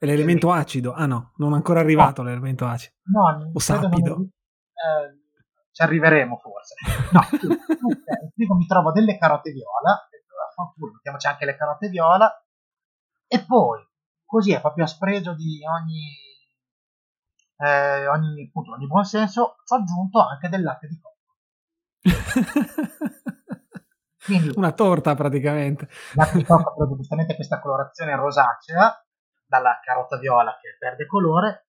è 0.03 0.05
l'elemento 0.05 0.51
acido? 0.51 0.91
Ah 0.91 1.05
no, 1.05 1.31
non 1.37 1.53
è 1.53 1.55
ancora 1.55 1.79
arrivato 1.79 2.21
no. 2.21 2.27
l'elemento 2.27 2.65
acido. 2.65 2.93
No, 3.03 3.51
o 3.53 3.59
sapido. 3.59 4.15
Non, 4.15 4.23
eh, 4.23 5.21
ci 5.71 5.81
arriveremo 5.81 6.37
forse. 6.37 6.75
No, 7.11 7.21
prima 8.35 8.55
mi 8.55 8.65
trovo 8.67 8.91
delle 8.91 9.17
carote 9.17 9.51
viola, 9.51 10.07
mettiamoci 10.91 11.27
anche 11.27 11.45
le 11.45 11.55
carote 11.55 11.87
viola, 11.87 12.29
e 13.27 13.45
poi, 13.45 13.79
così 14.25 14.51
è 14.51 14.59
proprio 14.59 14.83
a 14.83 14.87
spregio 14.87 15.33
di 15.35 15.61
ogni, 15.65 16.17
eh, 17.57 18.07
ogni, 18.07 18.47
appunto, 18.47 18.71
ogni 18.73 18.87
buon 18.87 19.05
senso, 19.05 19.55
ci 19.63 19.73
ho 19.73 19.77
aggiunto 19.77 20.19
anche 20.19 20.49
del 20.49 20.63
latte 20.63 20.87
di 20.87 20.99
cocco. 20.99 21.13
Quindi, 24.25 24.51
una 24.55 24.73
torta 24.73 25.15
praticamente. 25.15 25.87
Latte 26.15 26.37
di 26.39 26.43
cocco 26.43 26.83
ha 26.83 26.95
giustamente 26.95 27.35
questa 27.35 27.61
colorazione 27.61 28.15
rosacea, 28.17 28.93
dalla 29.53 29.79
carota 29.83 30.17
viola 30.17 30.57
che 30.59 30.75
perde 30.79 31.05
colore, 31.05 31.67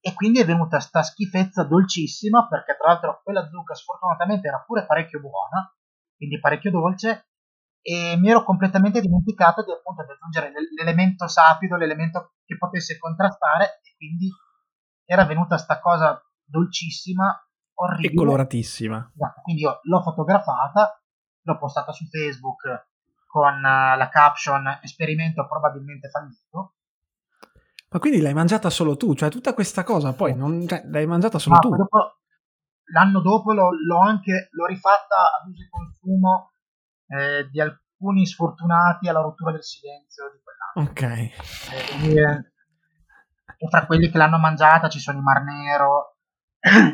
e 0.00 0.12
quindi 0.12 0.40
è 0.40 0.44
venuta 0.44 0.80
sta 0.80 1.02
schifezza 1.02 1.64
dolcissima 1.64 2.46
perché 2.46 2.76
tra 2.76 2.88
l'altro 2.88 3.20
quella 3.22 3.48
zucca 3.48 3.74
sfortunatamente 3.74 4.46
era 4.48 4.62
pure 4.62 4.84
parecchio 4.84 5.18
buona 5.18 5.74
quindi 6.14 6.38
parecchio 6.38 6.70
dolce 6.70 7.28
e 7.80 8.14
mi 8.18 8.28
ero 8.28 8.44
completamente 8.44 9.00
dimenticato 9.00 9.64
di 9.64 9.72
appunto 9.72 10.04
di 10.04 10.12
aggiungere 10.12 10.52
l'elemento 10.76 11.26
sapido 11.26 11.76
l'elemento 11.76 12.34
che 12.44 12.58
potesse 12.58 12.98
contrastare 12.98 13.80
e 13.82 13.94
quindi 13.96 14.28
era 15.06 15.24
venuta 15.24 15.56
sta 15.56 15.80
cosa 15.80 16.22
dolcissima 16.44 17.38
orribile. 17.76 18.12
E 18.12 18.16
coloratissima. 18.16 19.10
Esatto, 19.14 19.40
quindi 19.40 19.62
io 19.62 19.80
l'ho 19.84 20.02
fotografata 20.02 21.00
l'ho 21.44 21.58
postata 21.58 21.92
su 21.92 22.04
Facebook 22.06 22.88
con 23.26 23.56
uh, 23.56 23.96
la 23.96 24.08
caption 24.10 24.80
esperimento 24.82 25.46
probabilmente 25.46 26.10
fallito 26.10 26.74
ma 27.94 28.00
quindi 28.00 28.20
l'hai 28.20 28.34
mangiata 28.34 28.70
solo 28.70 28.96
tu? 28.96 29.14
Cioè 29.14 29.30
tutta 29.30 29.54
questa 29.54 29.84
cosa 29.84 30.12
poi 30.14 30.34
non, 30.34 30.66
cioè, 30.66 30.82
l'hai 30.86 31.06
mangiata 31.06 31.38
solo 31.38 31.54
no, 31.54 31.60
tu? 31.60 31.76
Dopo, 31.76 32.18
l'anno 32.86 33.20
dopo 33.20 33.52
l'ho, 33.52 33.70
l'ho, 33.70 34.00
anche 34.00 34.48
l'ho 34.50 34.66
rifatta 34.66 35.14
ad 35.40 35.48
uso 35.48 35.62
e 35.62 35.68
consumo 35.70 36.54
eh, 37.06 37.48
di 37.52 37.60
alcuni 37.60 38.26
sfortunati 38.26 39.08
alla 39.08 39.20
rottura 39.20 39.52
del 39.52 39.62
silenzio 39.62 40.24
di 40.32 40.40
quell'anno. 40.42 40.90
Ok. 40.90 41.02
Eh, 41.02 42.18
e, 42.18 42.52
e 43.58 43.68
fra 43.68 43.86
quelli 43.86 44.10
che 44.10 44.18
l'hanno 44.18 44.38
mangiata 44.38 44.88
ci 44.88 44.98
sono 44.98 45.18
i 45.18 45.22
Marnero, 45.22 46.16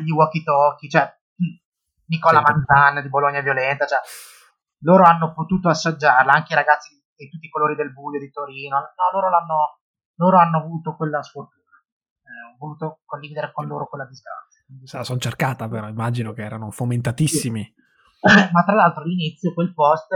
gli 0.03 0.11
Walkie 0.13 0.43
Talkie, 0.43 0.87
cioè 0.87 1.11
Nicola 2.05 2.43
certo. 2.43 2.51
Manzan 2.51 3.01
di 3.01 3.09
Bologna 3.09 3.41
Violenta, 3.41 3.87
cioè 3.87 3.97
loro 4.81 5.01
hanno 5.05 5.33
potuto 5.33 5.67
assaggiarla, 5.67 6.31
anche 6.31 6.53
i 6.53 6.57
ragazzi 6.57 6.93
di 7.15 7.27
tutti 7.27 7.47
i 7.47 7.49
colori 7.49 7.73
del 7.73 7.91
buio 7.91 8.19
di 8.19 8.29
Torino, 8.29 8.77
no, 8.77 8.85
loro 9.13 9.31
l'hanno 9.31 9.80
loro 10.15 10.37
hanno 10.37 10.57
avuto 10.57 10.95
quella 10.95 11.21
sfortuna. 11.21 11.61
Eh, 12.21 12.53
ho 12.53 12.57
voluto 12.57 12.99
condividere 13.05 13.51
con 13.51 13.67
loro 13.67 13.87
quella 13.87 14.05
disgrazia. 14.05 14.63
Se 14.83 14.97
la 14.97 15.03
sono 15.03 15.19
cercata, 15.19 15.67
però 15.67 15.87
immagino 15.87 16.33
che 16.33 16.43
erano 16.43 16.71
fomentatissimi. 16.71 17.63
Sì. 17.63 17.81
Ma 18.51 18.63
tra 18.63 18.75
l'altro 18.75 19.03
all'inizio 19.03 19.53
quel 19.53 19.73
post 19.73 20.09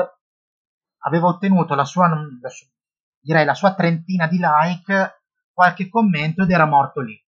aveva 1.00 1.28
ottenuto 1.28 1.76
la 1.76 1.86
sua, 1.86 2.08
la 2.08 2.50
sua, 2.50 2.68
direi 3.20 3.46
la 3.46 3.54
sua 3.54 3.74
trentina 3.74 4.28
di 4.28 4.38
like, 4.40 5.24
qualche 5.52 5.90
commento 5.90 6.44
ed 6.44 6.52
era 6.52 6.66
morto 6.66 7.02
lì. 7.02 7.20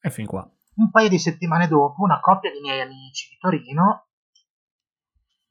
E 0.00 0.10
fin 0.10 0.26
qua. 0.26 0.48
Un 0.76 0.90
paio 0.90 1.08
di 1.08 1.18
settimane 1.18 1.68
dopo, 1.68 2.02
una 2.02 2.20
coppia 2.20 2.50
di 2.50 2.60
miei 2.60 2.80
amici 2.80 3.30
di 3.30 3.36
Torino, 3.38 4.08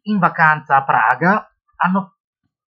in 0.03 0.19
vacanza 0.19 0.75
a 0.75 0.83
Praga, 0.83 1.49
hanno 1.77 2.17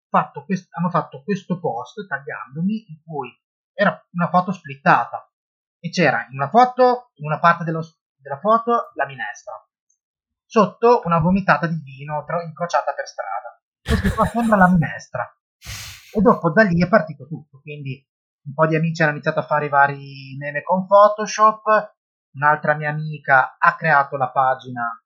fatto, 0.08 0.44
quest- 0.44 0.68
hanno 0.76 0.90
fatto 0.90 1.22
questo 1.24 1.58
post 1.58 2.06
tagliandomi 2.06 2.90
in 2.90 3.02
cui 3.04 3.28
era 3.74 4.00
una 4.12 4.28
foto 4.28 4.52
splittata 4.52 5.30
e 5.78 5.90
c'era 5.90 6.26
in 6.30 6.36
una 6.36 6.48
foto 6.48 7.10
in 7.14 7.26
una 7.26 7.38
parte 7.38 7.64
dello, 7.64 7.82
della 8.16 8.38
foto 8.38 8.90
la 8.94 9.06
minestra. 9.06 9.52
Sotto 10.46 11.02
una 11.04 11.18
vomitata 11.18 11.66
di 11.66 11.80
vino 11.82 12.24
tro- 12.24 12.42
incrociata 12.42 12.94
per 12.94 13.06
strada. 13.06 13.60
Questo 13.82 14.14
qua 14.14 14.24
sembra 14.26 14.56
la 14.56 14.68
minestra. 14.68 15.28
E 16.12 16.20
dopo 16.20 16.50
da 16.50 16.62
lì 16.62 16.80
è 16.80 16.88
partito 16.88 17.26
tutto, 17.26 17.60
quindi 17.60 18.06
un 18.44 18.54
po' 18.54 18.66
di 18.66 18.76
amici 18.76 19.02
hanno 19.02 19.12
iniziato 19.12 19.40
a 19.40 19.46
fare 19.46 19.66
i 19.66 19.70
vari 19.70 20.36
meme 20.38 20.62
con 20.62 20.86
Photoshop, 20.86 21.94
un'altra 22.34 22.74
mia 22.74 22.90
amica 22.90 23.56
ha 23.58 23.74
creato 23.74 24.16
la 24.16 24.30
pagina 24.30 25.02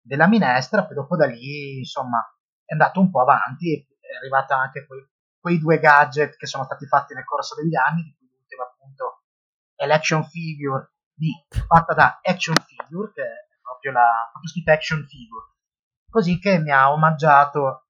della 0.00 0.28
minestra, 0.28 0.84
poi 0.84 0.94
dopo 0.94 1.16
da 1.16 1.26
lì, 1.26 1.78
insomma, 1.78 2.18
è 2.64 2.72
andato 2.72 3.00
un 3.00 3.10
po' 3.10 3.22
avanti 3.22 3.86
è 4.12 4.16
arrivata 4.16 4.56
anche 4.56 4.86
quei, 4.86 5.08
quei 5.42 5.58
due 5.58 5.80
gadget 5.80 6.36
che 6.36 6.46
sono 6.46 6.64
stati 6.64 6.86
fatti 6.86 7.12
nel 7.12 7.24
corso 7.24 7.56
degli 7.56 7.74
anni, 7.74 8.04
di 8.04 8.14
cui 8.16 8.30
l'ultimo 8.30 8.62
appunto 8.62 9.24
è 9.74 9.84
l'action 9.84 10.24
figure 10.24 10.92
di, 11.14 11.32
fatta 11.66 11.94
da 11.94 12.20
Action 12.22 12.56
Figure, 12.56 13.12
che 13.12 13.22
è 13.22 13.60
proprio 13.60 13.92
la 13.92 14.28
proprio 14.30 14.50
scritto 14.50 14.70
Action 14.70 15.06
Figure, 15.06 15.46
così 16.08 16.38
che 16.38 16.58
mi 16.58 16.70
ha 16.70 16.90
omaggiato 16.92 17.86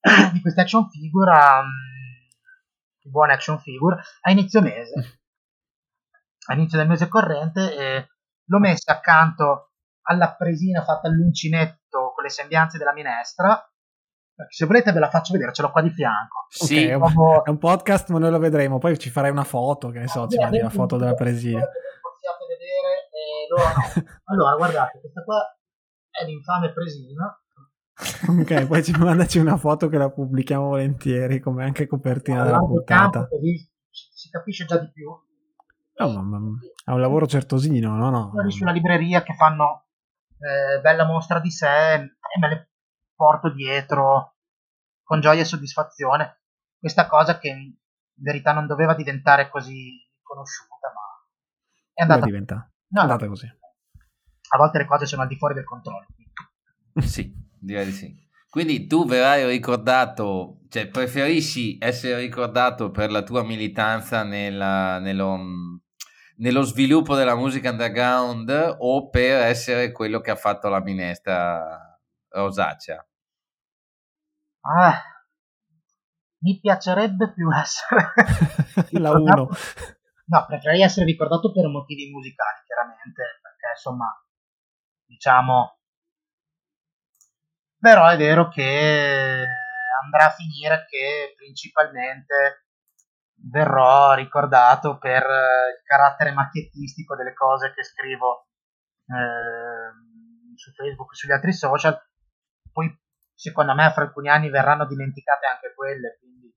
di 0.32 0.40
questa 0.40 0.62
action 0.62 0.88
figure 0.88 1.30
a 1.32 1.58
um, 1.60 3.10
buona 3.10 3.32
action 3.34 3.58
figure 3.58 4.00
a 4.20 4.30
inizio 4.30 4.60
mese. 4.60 5.20
A 6.46 6.54
inizio 6.54 6.78
del 6.78 6.88
mese 6.88 7.08
corrente 7.08 7.74
e 7.74 8.08
l'ho 8.44 8.58
messa 8.58 8.92
accanto 8.92 9.72
alla 10.02 10.34
presina 10.34 10.82
fatta 10.82 11.08
all'uncinetto 11.08 12.12
con 12.14 12.24
le 12.24 12.30
sembianze 12.30 12.78
della 12.78 12.92
minestra 12.92 13.60
se 14.48 14.66
volete 14.66 14.92
ve 14.92 15.00
la 15.00 15.08
faccio 15.08 15.32
vedere, 15.32 15.52
ce 15.52 15.62
l'ho 15.62 15.70
qua 15.70 15.82
di 15.82 15.90
fianco. 15.90 16.46
Sì, 16.48 16.76
okay, 16.76 16.86
è, 16.88 16.94
un, 16.94 17.02
è, 17.44 17.48
un, 17.48 17.58
podcast, 17.58 18.10
ma 18.10 18.18
noi 18.18 18.30
lo 18.30 18.38
vedremo. 18.38 18.78
Poi 18.78 18.98
ci 18.98 19.10
farei 19.10 19.30
una 19.30 19.44
foto, 19.44 19.90
che 19.90 19.98
ne 19.98 20.08
so, 20.08 20.28
ci 20.28 20.38
mandi 20.38 20.58
una 20.58 20.70
foto 20.70 20.96
della 20.96 21.14
presina. 21.14 21.60
Possiate 21.60 22.44
vedere. 22.48 23.08
Eh, 23.10 23.46
loro, 23.48 24.12
allora, 24.24 24.56
guardate, 24.56 25.00
questa 25.00 25.24
qua 25.24 25.58
è 26.10 26.24
l'infame 26.24 26.72
presina. 26.72 27.42
ok, 28.28 28.66
poi 28.66 28.84
ci 28.84 28.92
mandaci 28.92 29.38
una 29.38 29.56
foto 29.56 29.88
che 29.88 29.98
la 29.98 30.10
pubblichiamo 30.10 30.68
volentieri, 30.68 31.40
come 31.40 31.64
anche 31.64 31.88
copertina 31.88 32.42
allora, 32.42 32.58
della 32.58 32.66
puntata. 32.66 33.26
Così 33.26 33.68
si 33.90 34.30
capisce 34.30 34.64
già 34.66 34.78
di 34.78 34.90
più. 34.92 35.10
Oh, 36.00 36.22
ma, 36.22 36.38
ma, 36.38 36.58
è 36.84 36.90
un 36.92 37.00
lavoro 37.00 37.26
certosino, 37.26 37.96
no? 37.96 38.10
no. 38.10 38.30
Sono 38.32 38.50
sulla 38.50 38.70
libreria 38.70 39.24
che 39.24 39.34
fanno 39.34 39.86
eh, 40.38 40.80
bella 40.80 41.04
mostra 41.04 41.40
di 41.40 41.50
sé 41.50 41.94
e 41.94 42.38
me 42.40 42.48
le 42.48 42.68
porto 43.18 43.52
dietro 43.52 44.36
con 45.02 45.20
gioia 45.20 45.40
e 45.40 45.44
soddisfazione. 45.44 46.42
Questa 46.78 47.08
cosa 47.08 47.38
che 47.38 47.48
in 47.48 47.74
verità 48.14 48.52
non 48.52 48.68
doveva 48.68 48.94
diventare 48.94 49.48
così 49.50 49.98
conosciuta, 50.22 50.92
ma 50.94 51.26
è 51.92 52.02
andata, 52.02 52.24
diventa. 52.24 52.70
no, 52.90 53.00
è 53.00 53.02
andata 53.02 53.26
così. 53.26 53.46
A 54.50 54.56
volte 54.56 54.78
le 54.78 54.86
cose 54.86 55.06
sono 55.06 55.22
al 55.22 55.28
di 55.28 55.36
fuori 55.36 55.54
del 55.54 55.64
controllo. 55.64 56.06
Sì, 56.98 57.32
direi 57.60 57.84
di 57.84 57.92
sì. 57.92 58.26
Quindi 58.50 58.86
tu 58.86 59.06
verrai 59.06 59.46
ricordato, 59.46 60.62
cioè 60.68 60.88
preferisci 60.88 61.78
essere 61.80 62.18
ricordato 62.18 62.90
per 62.90 63.10
la 63.10 63.22
tua 63.22 63.44
militanza 63.44 64.24
nella, 64.24 64.98
nello, 64.98 65.38
nello, 66.38 66.62
sviluppo 66.62 67.14
della 67.14 67.36
musica 67.36 67.70
underground 67.70 68.76
o 68.78 69.10
per 69.10 69.42
essere 69.42 69.92
quello 69.92 70.20
che 70.20 70.32
ha 70.32 70.36
fatto 70.36 70.68
la 70.68 70.80
minestra 70.82 71.87
rosacea? 72.42 73.06
Ah, 74.60 75.02
mi 76.40 76.58
piacerebbe 76.60 77.32
più 77.32 77.50
essere 77.54 78.12
la 78.98 79.10
1. 79.10 79.48
No, 80.28 80.44
preferirei 80.44 80.82
essere 80.82 81.06
ricordato 81.06 81.50
per 81.52 81.66
motivi 81.68 82.10
musicali, 82.10 82.60
chiaramente, 82.66 83.22
perché 83.40 83.70
insomma, 83.74 84.14
diciamo, 85.06 85.78
però 87.78 88.08
è 88.08 88.16
vero 88.18 88.48
che 88.48 89.46
andrà 90.02 90.26
a 90.26 90.34
finire 90.34 90.84
che 90.86 91.34
principalmente 91.36 92.66
verrò 93.36 94.14
ricordato 94.14 94.98
per 94.98 95.22
il 95.22 95.82
carattere 95.84 96.32
macchiettistico 96.32 97.14
delle 97.14 97.34
cose 97.34 97.72
che 97.72 97.84
scrivo 97.84 98.48
eh, 99.06 100.56
su 100.56 100.72
Facebook 100.72 101.12
e 101.12 101.14
sugli 101.14 101.32
altri 101.32 101.52
social. 101.52 102.07
Poi 102.78 102.96
secondo 103.34 103.74
me 103.74 103.90
fra 103.90 104.04
alcuni 104.04 104.28
anni 104.28 104.50
verranno 104.50 104.86
dimenticate 104.86 105.46
anche 105.46 105.74
quelle, 105.74 106.16
quindi 106.20 106.54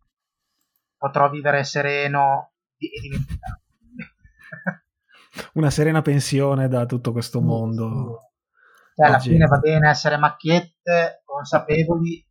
potrò 0.96 1.32
vivere 1.32 1.64
sereno 1.64 2.54
e 2.78 3.00
dimenticato. 3.02 3.62
Una 5.54 5.72
serena 5.72 6.04
pensione 6.04 6.68
da 6.68 6.86
tutto 6.86 7.12
questo 7.12 7.42
mondo. 7.42 8.34
Cioè, 8.94 9.08
alla 9.08 9.18
fine 9.18 9.48
va 9.48 9.58
bene 9.58 9.90
essere 9.90 10.18
macchiette, 10.18 11.24
consapevoli, 11.26 12.24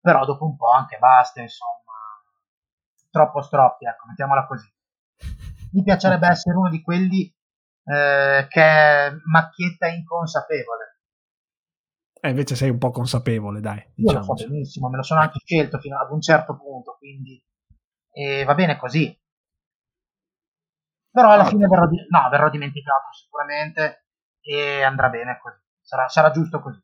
però 0.00 0.24
dopo 0.24 0.46
un 0.46 0.56
po' 0.56 0.70
anche 0.70 0.96
basta, 0.96 1.42
insomma. 1.42 1.92
Troppo 3.10 3.42
stroppi, 3.42 3.84
ecco, 3.84 4.06
mettiamola 4.06 4.46
così. 4.46 4.72
Mi 5.72 5.82
piacerebbe 5.82 6.28
essere 6.28 6.56
uno 6.56 6.70
di 6.70 6.80
quelli 6.80 7.24
eh, 7.84 8.46
che 8.48 8.62
è 8.62 9.12
macchietta 9.24 9.88
inconsapevole 9.88 10.93
e 12.24 12.30
invece 12.30 12.56
sei 12.56 12.70
un 12.70 12.78
po' 12.78 12.90
consapevole, 12.90 13.60
dai. 13.60 13.86
Io 13.96 14.12
lo 14.12 14.22
so 14.22 14.32
benissimo, 14.32 14.88
me 14.88 14.96
lo 14.96 15.02
sono 15.02 15.20
anche 15.20 15.40
scelto 15.44 15.78
fino 15.78 15.98
ad 15.98 16.10
un 16.10 16.22
certo 16.22 16.56
punto, 16.56 16.96
quindi 16.98 17.38
e 18.10 18.44
va 18.44 18.54
bene 18.54 18.78
così. 18.78 19.14
Però 21.10 21.28
alla 21.28 21.42
no, 21.42 21.48
fine 21.50 21.66
verrò, 21.66 21.86
di- 21.86 22.06
no, 22.08 22.28
verrò 22.30 22.48
dimenticato 22.48 23.12
sicuramente 23.12 24.06
e 24.40 24.82
andrà 24.82 25.10
bene 25.10 25.38
così. 25.38 25.58
Sarà, 25.82 26.08
sarà 26.08 26.30
giusto 26.30 26.60
così. 26.62 26.82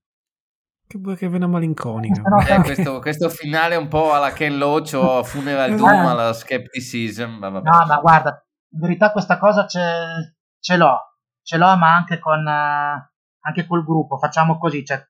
Che, 0.86 1.16
che 1.16 1.28
vena 1.28 1.46
malinconica. 1.46 2.22
Eh, 2.46 2.60
questo, 2.60 2.98
questo, 3.00 3.30
finale 3.30 3.76
un 3.76 3.88
po' 3.88 4.12
alla 4.12 4.32
Ken 4.32 4.58
Loach 4.58 4.92
o 4.92 5.22
Funeral 5.24 5.74
Doom, 5.74 6.06
alla 6.06 6.34
Skepticism. 6.34 7.38
Ma 7.38 7.48
no, 7.48 7.86
ma 7.86 7.98
guarda, 7.98 8.46
in 8.72 8.80
verità 8.80 9.10
questa 9.10 9.38
cosa 9.38 9.66
ce, 9.66 10.36
ce 10.58 10.76
l'ho. 10.76 11.16
Ce 11.40 11.56
l'ho, 11.56 11.74
ma 11.78 11.94
anche 11.94 12.18
con... 12.18 12.44
Uh, 12.46 13.08
anche 13.42 13.66
col 13.66 13.84
gruppo 13.84 14.18
facciamo 14.18 14.58
così, 14.58 14.84
cioè 14.84 15.02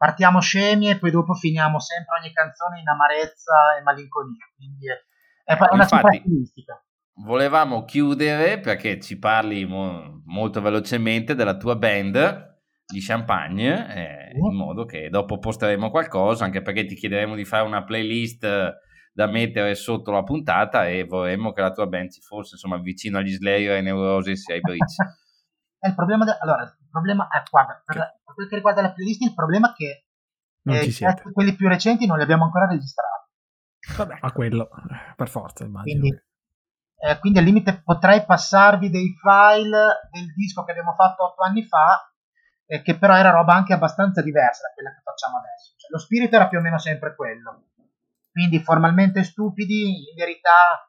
partiamo 0.00 0.40
scemi 0.40 0.88
e 0.88 0.98
poi 0.98 1.10
dopo 1.10 1.34
finiamo 1.34 1.78
sempre 1.78 2.16
ogni 2.18 2.32
canzone 2.32 2.80
in 2.80 2.88
amarezza 2.88 3.76
e 3.78 3.82
malinconia. 3.82 4.48
Quindi 4.56 4.86
è, 4.88 5.54
è 5.54 5.58
una 5.72 5.84
caratteristica. 5.84 6.82
Volevamo 7.22 7.84
chiudere 7.84 8.60
perché 8.60 8.98
ci 8.98 9.18
parli 9.18 9.66
mo- 9.66 10.22
molto 10.24 10.62
velocemente 10.62 11.34
della 11.34 11.58
tua 11.58 11.76
band 11.76 12.48
di 12.86 13.00
Champagne, 13.02 13.94
eh, 13.94 14.38
in 14.38 14.56
modo 14.56 14.86
che 14.86 15.10
dopo 15.10 15.38
posteremo 15.38 15.90
qualcosa, 15.90 16.46
anche 16.46 16.62
perché 16.62 16.86
ti 16.86 16.94
chiederemo 16.94 17.34
di 17.34 17.44
fare 17.44 17.66
una 17.66 17.84
playlist 17.84 18.48
da 19.12 19.26
mettere 19.26 19.74
sotto 19.74 20.12
la 20.12 20.22
puntata 20.22 20.88
e 20.88 21.04
vorremmo 21.04 21.52
che 21.52 21.60
la 21.60 21.72
tua 21.72 21.86
band 21.86 22.10
ci 22.10 22.22
fosse 22.22 22.54
insomma 22.54 22.78
vicino 22.78 23.18
agli 23.18 23.32
Slayer, 23.32 23.74
ai 23.74 23.82
Neurosis 23.82 24.48
e 24.48 24.54
ai 24.54 24.60
Bridge. 24.60 24.96
È 25.78 25.88
il 25.88 25.94
problema, 25.94 26.24
de- 26.24 26.38
allora, 26.40 26.74
problema 26.90 27.28
è, 27.28 27.42
guarda, 27.48 27.82
per, 27.84 27.96
per 28.24 28.34
quel 28.34 28.48
che 28.48 28.56
riguarda 28.56 28.82
la 28.82 28.92
playlist, 28.92 29.22
il 29.22 29.34
problema 29.34 29.70
è 29.70 29.74
che 29.74 30.04
eh, 30.62 31.32
quelli 31.32 31.54
più 31.54 31.68
recenti 31.68 32.06
non 32.06 32.16
li 32.16 32.22
abbiamo 32.22 32.44
ancora 32.44 32.66
registrati. 32.66 33.28
Vabbè, 33.96 34.18
ma 34.20 34.32
quello, 34.32 34.68
per 35.16 35.28
forza, 35.28 35.64
immagino. 35.64 36.00
Quindi, 36.00 36.22
eh, 37.02 37.18
quindi 37.18 37.38
al 37.38 37.44
limite 37.44 37.80
potrei 37.82 38.24
passarvi 38.24 38.90
dei 38.90 39.14
file 39.18 40.08
del 40.10 40.34
disco 40.34 40.64
che 40.64 40.72
abbiamo 40.72 40.94
fatto 40.94 41.24
otto 41.24 41.42
anni 41.42 41.64
fa, 41.64 42.12
eh, 42.66 42.82
che 42.82 42.98
però 42.98 43.16
era 43.16 43.30
roba 43.30 43.54
anche 43.54 43.72
abbastanza 43.72 44.22
diversa 44.22 44.68
da 44.68 44.74
quella 44.74 44.90
che 44.90 45.00
facciamo 45.02 45.38
adesso. 45.38 45.74
Cioè, 45.76 45.90
lo 45.90 45.98
spirito 45.98 46.36
era 46.36 46.48
più 46.48 46.58
o 46.58 46.60
meno 46.60 46.78
sempre 46.78 47.14
quello. 47.14 47.68
Quindi 48.30 48.60
formalmente 48.60 49.24
stupidi, 49.24 50.10
in 50.10 50.14
verità 50.14 50.88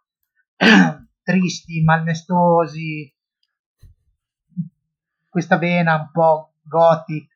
tristi, 1.23 1.81
malnestosi, 1.81 3.11
questa 5.31 5.57
vena 5.57 5.95
un 5.95 6.09
po' 6.11 6.55
gothic. 6.61 7.31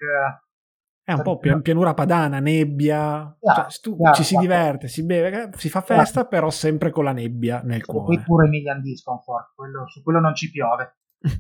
È 1.02 1.14
un 1.14 1.22
po' 1.22 1.38
pian, 1.38 1.62
pianura 1.62 1.94
padana, 1.94 2.40
nebbia, 2.40 3.36
yeah, 3.40 3.54
cioè, 3.54 3.70
stu- 3.70 3.96
yeah, 3.98 4.12
ci 4.12 4.24
si 4.24 4.34
yeah. 4.34 4.42
diverte, 4.42 4.88
si 4.88 5.06
beve, 5.06 5.52
si 5.56 5.70
fa 5.70 5.82
festa, 5.82 6.26
però 6.26 6.50
sempre 6.50 6.90
con 6.90 7.04
la 7.04 7.14
nebbia 7.14 7.62
nel 7.64 7.86
cuore. 7.86 8.06
Qui 8.06 8.20
pure 8.20 8.48
Emilian 8.48 8.82
Discomfort, 8.82 9.54
quello, 9.56 9.88
su 9.88 10.02
quello 10.02 10.20
non 10.20 10.34
ci 10.34 10.50
piove. 10.50 10.98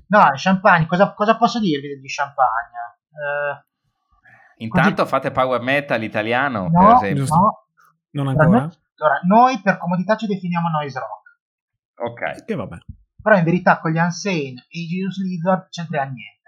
No, 0.07 0.30
champagne, 0.36 0.86
cosa, 0.86 1.14
cosa 1.14 1.36
posso 1.36 1.60
dirvi 1.60 1.99
di 1.99 2.07
champagne? 2.07 2.99
Eh, 3.10 4.64
Intanto 4.64 5.02
così... 5.02 5.10
fate 5.10 5.32
power 5.32 5.61
metal 5.61 6.03
italiano, 6.03 6.69
no, 6.69 6.99
per 6.99 7.10
esempio. 7.10 7.36
No, 7.36 7.65
non 8.11 8.27
ancora? 8.27 8.48
Noi, 8.48 8.77
allora, 8.98 9.19
noi 9.27 9.61
per 9.61 9.77
comodità 9.77 10.15
ci 10.15 10.27
definiamo 10.27 10.69
noise 10.69 10.99
rock. 10.99 12.11
Ok. 12.11 12.45
Che 12.45 12.56
vabbè. 12.56 12.77
Però 13.22 13.36
in 13.36 13.44
verità 13.44 13.80
con 13.80 13.91
gli 13.91 13.98
Unsane 13.98 14.68
e 14.69 14.80
i 14.80 14.86
Genius 14.86 15.18
Lizard 15.18 15.69
c'entriamo 15.69 16.11
niente. 16.11 16.44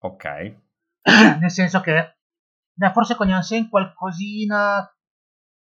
Ok. 0.00 0.24
Nel 1.40 1.50
senso 1.50 1.80
che 1.80 2.18
beh, 2.72 2.92
forse 2.92 3.16
con 3.16 3.28
Unsane 3.28 3.68
qualcosina 3.68 4.78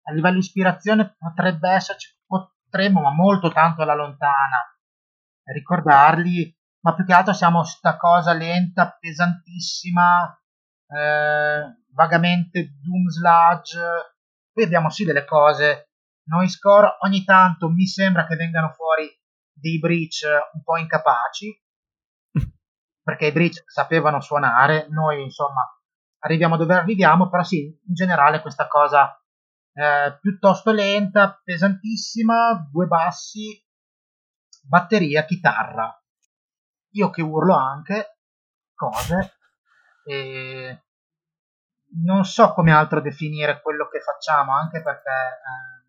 a 0.05 0.11
livello 0.11 0.39
ispirazione 0.39 1.15
potrebbe 1.17 1.69
esserci, 1.69 2.17
potremmo, 2.25 3.01
ma 3.01 3.11
molto 3.11 3.51
tanto 3.51 3.83
alla 3.83 3.95
lontana, 3.95 4.75
ricordarli, 5.43 6.53
ma 6.81 6.93
più 6.93 7.05
che 7.05 7.13
altro 7.13 7.33
siamo 7.33 7.63
sta 7.63 7.95
cosa 7.97 8.33
lenta, 8.33 8.97
pesantissima, 8.99 10.37
eh, 10.87 11.83
vagamente 11.93 12.77
doom 12.81 13.07
sludge. 13.07 13.79
Qui 14.51 14.63
abbiamo 14.63 14.89
sì 14.89 15.05
delle 15.05 15.25
cose, 15.25 15.91
noi 16.25 16.49
score 16.49 16.97
ogni 17.01 17.23
tanto 17.23 17.69
mi 17.69 17.85
sembra 17.85 18.25
che 18.27 18.35
vengano 18.35 18.69
fuori 18.69 19.09
dei 19.51 19.79
breach 19.79 20.25
un 20.53 20.63
po' 20.63 20.77
incapaci, 20.77 21.62
perché 23.03 23.27
i 23.27 23.31
breach 23.31 23.63
sapevano 23.65 24.21
suonare, 24.21 24.87
noi 24.89 25.23
insomma 25.23 25.61
arriviamo 26.19 26.57
dove 26.57 26.75
arriviamo, 26.75 27.29
però 27.29 27.43
sì, 27.43 27.65
in 27.65 27.93
generale 27.93 28.41
questa 28.41 28.67
cosa 28.67 29.21
eh, 29.73 30.17
piuttosto 30.21 30.71
lenta, 30.71 31.39
pesantissima, 31.43 32.69
due 32.71 32.87
bassi, 32.87 33.61
batteria, 34.61 35.25
chitarra. 35.25 35.95
Io 36.91 37.09
che 37.09 37.21
urlo 37.21 37.55
anche, 37.55 38.19
cose, 38.73 39.37
e 40.05 40.83
non 42.05 42.23
so 42.23 42.53
come 42.53 42.71
altro 42.71 43.01
definire 43.01 43.61
quello 43.61 43.87
che 43.87 43.99
facciamo, 43.99 44.55
anche 44.55 44.81
perché 44.81 45.09
eh, 45.09 45.83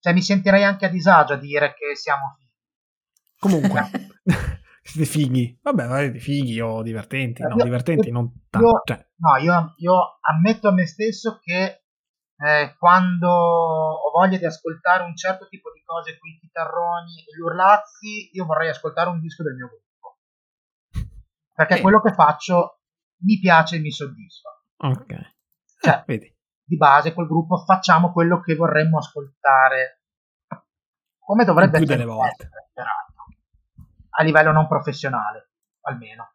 cioè, 0.00 0.12
mi 0.12 0.22
sentirei 0.22 0.64
anche 0.64 0.86
a 0.86 0.90
disagio 0.90 1.34
a 1.34 1.38
dire 1.38 1.74
che 1.74 1.96
siamo 1.96 2.36
fighi. 2.38 2.46
Comunque, 3.38 3.90
siete 4.88 5.10
fighi. 5.10 5.58
Vabbè, 5.62 5.86
vai, 5.86 6.18
fighi 6.18 6.60
o 6.60 6.82
divertenti. 6.82 7.42
No, 7.42 7.56
io, 7.56 7.64
divertenti 7.64 8.08
io, 8.08 8.12
non 8.12 8.46
tanto. 8.48 8.68
Io, 8.68 8.82
cioè. 8.84 9.08
No, 9.16 9.36
io, 9.36 9.74
io, 9.76 10.18
ammetto 10.20 10.68
a 10.68 10.72
me 10.72 10.86
stesso 10.86 11.38
che 11.42 11.84
eh, 12.36 12.76
quando 12.78 13.28
ho 13.28 14.10
voglia 14.10 14.38
di 14.38 14.46
ascoltare 14.46 15.04
un 15.04 15.14
certo 15.14 15.46
tipo 15.48 15.70
di 15.72 15.82
cose, 15.84 16.18
quei 16.18 16.38
chitarroni 16.40 17.18
e 17.20 17.36
gli 17.36 17.40
urlazzi, 17.40 18.30
io 18.32 18.46
vorrei 18.46 18.70
ascoltare 18.70 19.10
un 19.10 19.20
disco 19.20 19.42
del 19.42 19.54
mio 19.54 19.68
gruppo. 19.68 20.18
Perché 21.54 21.78
eh. 21.78 21.80
quello 21.80 22.00
che 22.00 22.14
faccio 22.14 22.80
mi 23.24 23.38
piace 23.38 23.76
e 23.76 23.80
mi 23.80 23.90
soddisfa. 23.90 24.50
Ok. 24.78 25.36
Cioè, 25.80 25.94
eh, 25.94 26.04
vedi. 26.06 26.36
di 26.64 26.76
base 26.76 27.12
col 27.12 27.26
gruppo 27.26 27.64
facciamo 27.64 28.12
quello 28.12 28.40
che 28.40 28.54
vorremmo 28.54 28.98
ascoltare. 28.98 30.02
Come 31.18 31.44
dovrebbe 31.44 31.78
essere. 31.78 32.04
volte. 32.04 32.48
A 34.18 34.22
livello 34.24 34.52
non 34.52 34.66
professionale, 34.66 35.50
almeno. 35.82 36.34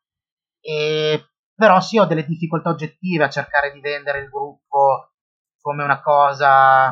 E, 0.62 1.26
però 1.54 1.82
sì, 1.82 1.98
ho 1.98 2.06
delle 2.06 2.26
difficoltà 2.26 2.70
oggettive 2.70 3.26
a 3.26 3.30
cercare 3.30 3.72
di 3.72 3.82
vendere 3.82 4.20
il 4.20 4.30
gruppo 4.30 5.12
come 5.60 5.84
una 5.84 6.02
cosa 6.02 6.92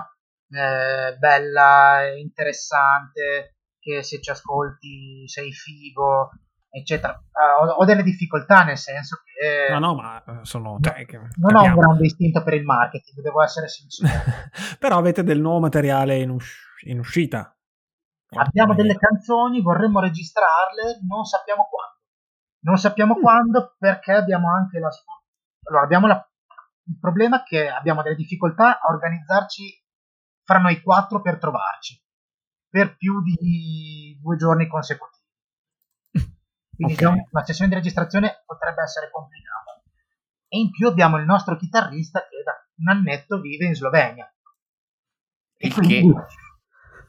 eh, 0.50 1.18
bella, 1.18 2.14
interessante, 2.18 3.58
che 3.80 4.04
se 4.04 4.22
ci 4.22 4.30
ascolti 4.30 5.28
sei 5.28 5.52
figo, 5.52 6.32
eccetera. 6.70 7.14
Uh, 7.14 7.66
ho, 7.66 7.72
ho, 7.72 7.86
delle 7.86 8.04
difficoltà 8.04 8.64
nel 8.64 8.78
senso 8.78 9.22
che... 9.24 9.72
No, 9.74 9.80
no, 9.80 9.96
ma 9.96 10.24
eh, 10.24 10.40
sono... 10.44 10.78
Cioè, 10.82 11.06
non 11.38 11.56
ho 11.56 11.64
un 11.64 11.76
grande 11.76 12.06
istinto 12.06 12.44
per 12.44 12.54
il 12.54 12.64
marketing, 12.64 13.22
devo 13.22 13.42
essere 13.42 13.68
sincero. 13.68 14.10
Però 14.80 14.98
avete 14.98 15.24
del 15.24 15.40
nuovo 15.40 15.60
materiale 15.60 16.18
in, 16.18 16.30
usci- 16.30 16.90
in 16.90 17.00
uscita. 17.00 17.56
Abbiamo 18.38 18.74
delle 18.74 18.98
canzoni, 18.98 19.62
vorremmo 19.62 20.00
registrarle, 20.00 21.00
non 21.08 21.26
sappiamo 21.26 21.68
quando. 21.70 22.00
Non 22.64 22.78
sappiamo 22.78 23.18
mm. 23.18 23.22
quando 23.22 23.76
perché 23.78 24.14
abbiamo 24.14 24.52
anche 24.52 24.80
la... 24.80 24.90
Allora, 25.64 25.84
abbiamo 25.84 26.08
la 26.08 26.26
il 26.92 26.98
problema 27.00 27.44
che 27.44 27.70
abbiamo 27.70 28.02
delle 28.02 28.16
difficoltà 28.16 28.80
a 28.80 28.92
organizzarci 28.92 29.84
fra 30.44 30.60
noi 30.60 30.82
quattro 30.82 31.22
per 31.22 31.38
trovarci 31.38 32.02
per 32.68 32.96
più 32.96 33.22
di 33.22 34.18
due 34.22 34.38
giorni 34.38 34.68
consecutivi. 34.68 35.26
Quindi 36.76 36.94
okay. 36.94 36.96
diciamo, 36.96 37.28
la 37.32 37.44
sessione 37.44 37.70
di 37.70 37.76
registrazione 37.76 38.44
potrebbe 38.46 38.82
essere 38.82 39.12
complicata. 39.12 39.82
E 40.48 40.58
in 40.58 40.72
più 40.72 40.88
abbiamo 40.88 41.18
il 41.18 41.26
nostro 41.26 41.58
chitarrista 41.58 42.22
che 42.22 42.44
da 42.44 42.54
un 42.78 42.88
annetto 42.88 43.42
vive 43.42 43.66
in 43.66 43.76
Slovenia. 43.76 44.34
E 45.58 45.70
quindi 45.70 46.00
che... 46.00 46.26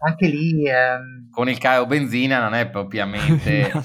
anche 0.05 0.27
lì... 0.27 0.69
Ehm... 0.69 1.31
Con 1.31 1.49
il 1.49 1.59
caro 1.59 1.87
benzina 1.87 2.41
non 2.41 2.55
è 2.55 2.69
propriamente... 2.69 3.73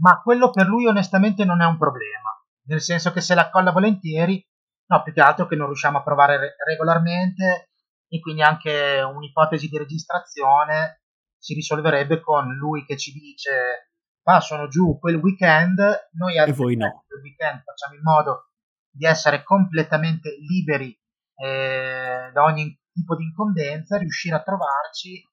Ma 0.00 0.22
quello 0.22 0.50
per 0.50 0.66
lui 0.66 0.86
onestamente 0.86 1.44
non 1.44 1.60
è 1.60 1.66
un 1.66 1.76
problema. 1.76 2.30
Nel 2.68 2.80
senso 2.80 3.12
che 3.12 3.20
se 3.20 3.34
la 3.34 3.50
colla 3.50 3.70
volentieri 3.70 4.42
No, 4.90 5.02
più 5.04 5.12
che 5.12 5.20
altro 5.20 5.46
che 5.46 5.54
non 5.54 5.66
riusciamo 5.66 5.98
a 5.98 6.02
provare 6.02 6.36
re- 6.36 6.56
regolarmente 6.66 7.70
e 8.08 8.18
quindi 8.18 8.42
anche 8.42 9.00
un'ipotesi 9.00 9.68
di 9.68 9.78
registrazione 9.78 11.02
si 11.38 11.54
risolverebbe 11.54 12.20
con 12.20 12.52
lui 12.56 12.84
che 12.84 12.96
ci 12.96 13.12
dice 13.12 13.92
ah 14.24 14.40
sono 14.40 14.66
giù 14.66 14.98
quel 14.98 15.14
weekend, 15.14 15.80
noi 16.14 16.36
e 16.36 16.52
voi 16.52 16.74
no. 16.74 17.04
quel 17.06 17.20
weekend 17.20 17.62
facciamo 17.62 17.94
in 17.94 18.02
modo 18.02 18.50
di 18.90 19.06
essere 19.06 19.44
completamente 19.44 20.34
liberi 20.40 20.92
eh, 21.36 22.30
da 22.32 22.42
ogni 22.42 22.76
tipo 23.00 23.16
di 23.16 23.24
incombenza, 23.24 23.98
riuscire 23.98 24.36
a 24.36 24.42
trovarci 24.42 25.26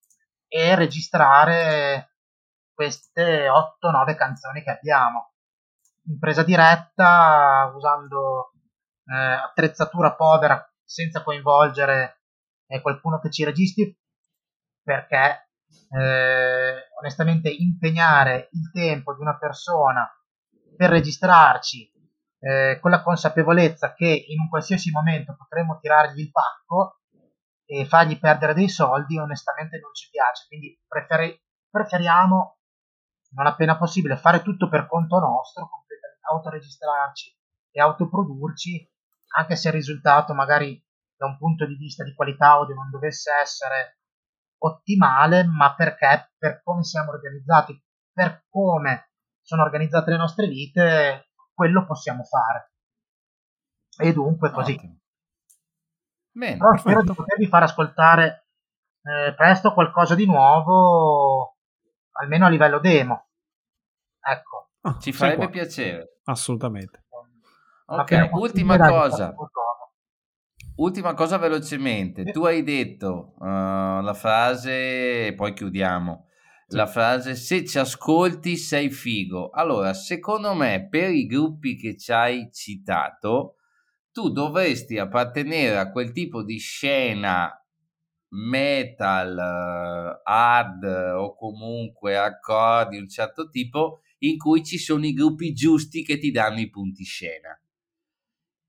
e 0.48 0.76
registrare 0.76 2.14
queste 2.73 3.48
8-9 3.48 4.15
canzoni 4.15 4.64
che 4.64 4.72
abbiamo. 4.72 5.34
In 6.06 6.19
presa 6.19 6.44
diretta 6.44 7.72
usando 7.76 8.53
eh, 9.06 9.15
attrezzatura 9.15 10.15
povera 10.15 10.64
senza 10.84 11.22
coinvolgere 11.22 12.22
eh, 12.68 12.81
qualcuno 12.81 13.19
che 13.19 13.30
ci 13.30 13.44
registri 13.44 13.95
perché 14.81 15.49
eh, 15.89 16.88
onestamente 16.99 17.49
impegnare 17.49 18.49
il 18.52 18.72
tempo 18.72 19.14
di 19.14 19.22
una 19.22 19.38
persona 19.38 20.10
per 20.77 20.89
registrarci 20.89 21.91
eh, 22.39 22.77
con 22.80 22.91
la 22.91 23.02
consapevolezza 23.02 23.94
che 23.94 24.26
in 24.27 24.39
un 24.39 24.48
qualsiasi 24.48 24.91
momento 24.91 25.35
potremo 25.35 25.80
tirargli 25.80 26.19
il 26.19 26.31
pacco 26.31 26.99
e 27.69 27.85
fargli 27.85 28.18
perdere 28.18 28.53
dei 28.53 28.69
soldi 28.69 29.19
onestamente 29.19 29.77
non 29.80 29.94
ci 29.94 30.10
piace 30.10 30.45
quindi 30.48 30.80
preferi- 30.88 31.39
preferiamo 31.69 32.60
non 33.35 33.45
appena 33.45 33.77
possibile 33.77 34.15
fare 34.15 34.41
tutto 34.41 34.69
per 34.69 34.88
conto 34.88 35.19
nostro 35.19 35.69
autoregistrarci 36.30 37.35
e 37.72 37.81
autoprodurci 37.81 38.89
anche 39.35 39.56
se 39.56 39.68
il 39.68 39.73
risultato 39.73 40.34
magari 40.34 40.81
da 41.18 41.26
un 41.26 41.38
punto 41.38 41.65
di 41.65 41.76
vista 41.76 42.03
di 42.03 42.14
qualità 42.14 42.52
audio 42.52 42.76
non 42.76 42.89
dovesse 42.89 43.31
essere 43.41 43.98
ottimale, 44.60 45.44
ma 45.44 45.73
perché 45.76 46.34
per 46.38 46.61
come 46.64 46.84
siamo 46.84 47.11
organizzati, 47.11 47.80
per 48.11 48.45
come 48.49 49.11
sono 49.41 49.64
organizzate 49.64 50.11
le 50.11 50.18
nostre 50.18 50.48
vite, 50.48 51.30
quello 51.53 51.85
possiamo 51.85 52.23
fare. 52.23 52.72
E 53.99 54.14
dunque 54.14 54.52
così. 54.52 54.73
Ottimo. 54.73 54.99
Bene, 56.38 56.57
Però 56.57 56.77
spero 56.77 57.01
di 57.01 57.14
potervi 57.14 57.47
far 57.47 57.64
ascoltare 57.64 58.45
eh, 59.01 59.34
presto 59.34 59.73
qualcosa 59.73 60.14
di 60.14 60.27
nuovo, 60.27 61.55
almeno 62.11 62.45
a 62.45 62.49
livello 62.49 62.80
demo. 62.80 63.30
Ecco. 64.22 64.69
Oh, 64.81 64.99
Ci 64.99 65.11
farebbe 65.14 65.49
piacere. 65.49 66.19
Assolutamente. 66.26 67.05
Ok, 67.88 68.30
ultima 68.34 68.77
cosa. 68.77 69.34
Ultima 70.76 71.15
cosa 71.15 71.38
velocemente. 71.38 72.23
Tu 72.26 72.45
hai 72.45 72.61
detto 72.61 73.34
uh, 73.39 74.01
la 74.01 74.14
frase, 74.14 75.27
e 75.27 75.34
poi 75.34 75.53
chiudiamo. 75.53 76.27
La 76.72 76.85
frase 76.85 77.34
se 77.34 77.65
ci 77.65 77.80
ascolti 77.80 78.57
sei 78.57 78.91
figo. 78.91 79.49
Allora, 79.49 79.95
secondo 79.95 80.53
me, 80.53 80.88
per 80.88 81.09
i 81.09 81.26
gruppi 81.26 81.76
che 81.77 81.97
ci 81.97 82.11
hai 82.11 82.51
citato, 82.51 83.55
tu 84.18 84.30
dovresti 84.31 84.98
appartenere 84.98 85.77
a 85.77 85.91
quel 85.91 86.11
tipo 86.11 86.41
di 86.41 86.57
scena 86.57 87.52
metal, 88.30 89.35
uh, 89.38 90.22
hard 90.23 90.84
o 91.15 91.35
comunque 91.35 92.18
hardcore 92.18 92.89
di 92.89 92.98
un 92.98 93.07
certo 93.07 93.48
tipo 93.48 94.02
in 94.19 94.39
cui 94.39 94.64
ci 94.64 94.80
sono 94.80 95.06
i 95.06 95.14
gruppi 95.14 95.53
giusti 95.53 96.03
che 96.03 96.18
ti 96.18 96.31
danno 96.31 96.60
i 96.60 96.68
punti 96.72 97.03
scena. 97.03 97.61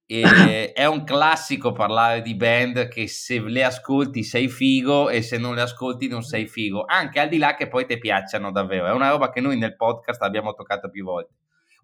E 0.04 0.72
è 0.76 0.84
un 0.84 1.02
classico 1.04 1.72
parlare 1.72 2.20
di 2.20 2.34
band 2.34 2.88
che 2.88 3.08
se 3.08 3.40
le 3.40 3.64
ascolti 3.64 4.24
sei 4.24 4.50
figo 4.50 5.08
e 5.08 5.22
se 5.22 5.38
non 5.38 5.54
le 5.54 5.62
ascolti 5.62 6.08
non 6.08 6.20
sei 6.20 6.46
figo, 6.46 6.84
anche 6.84 7.20
al 7.20 7.30
di 7.30 7.38
là 7.38 7.54
che 7.54 7.68
poi 7.68 7.86
ti 7.86 7.96
piacciono 7.96 8.52
davvero. 8.52 8.86
È 8.86 8.92
una 8.92 9.08
roba 9.08 9.30
che 9.30 9.40
noi 9.40 9.56
nel 9.56 9.76
podcast 9.76 10.20
abbiamo 10.20 10.52
toccato 10.52 10.90
più 10.90 11.04
volte. 11.04 11.32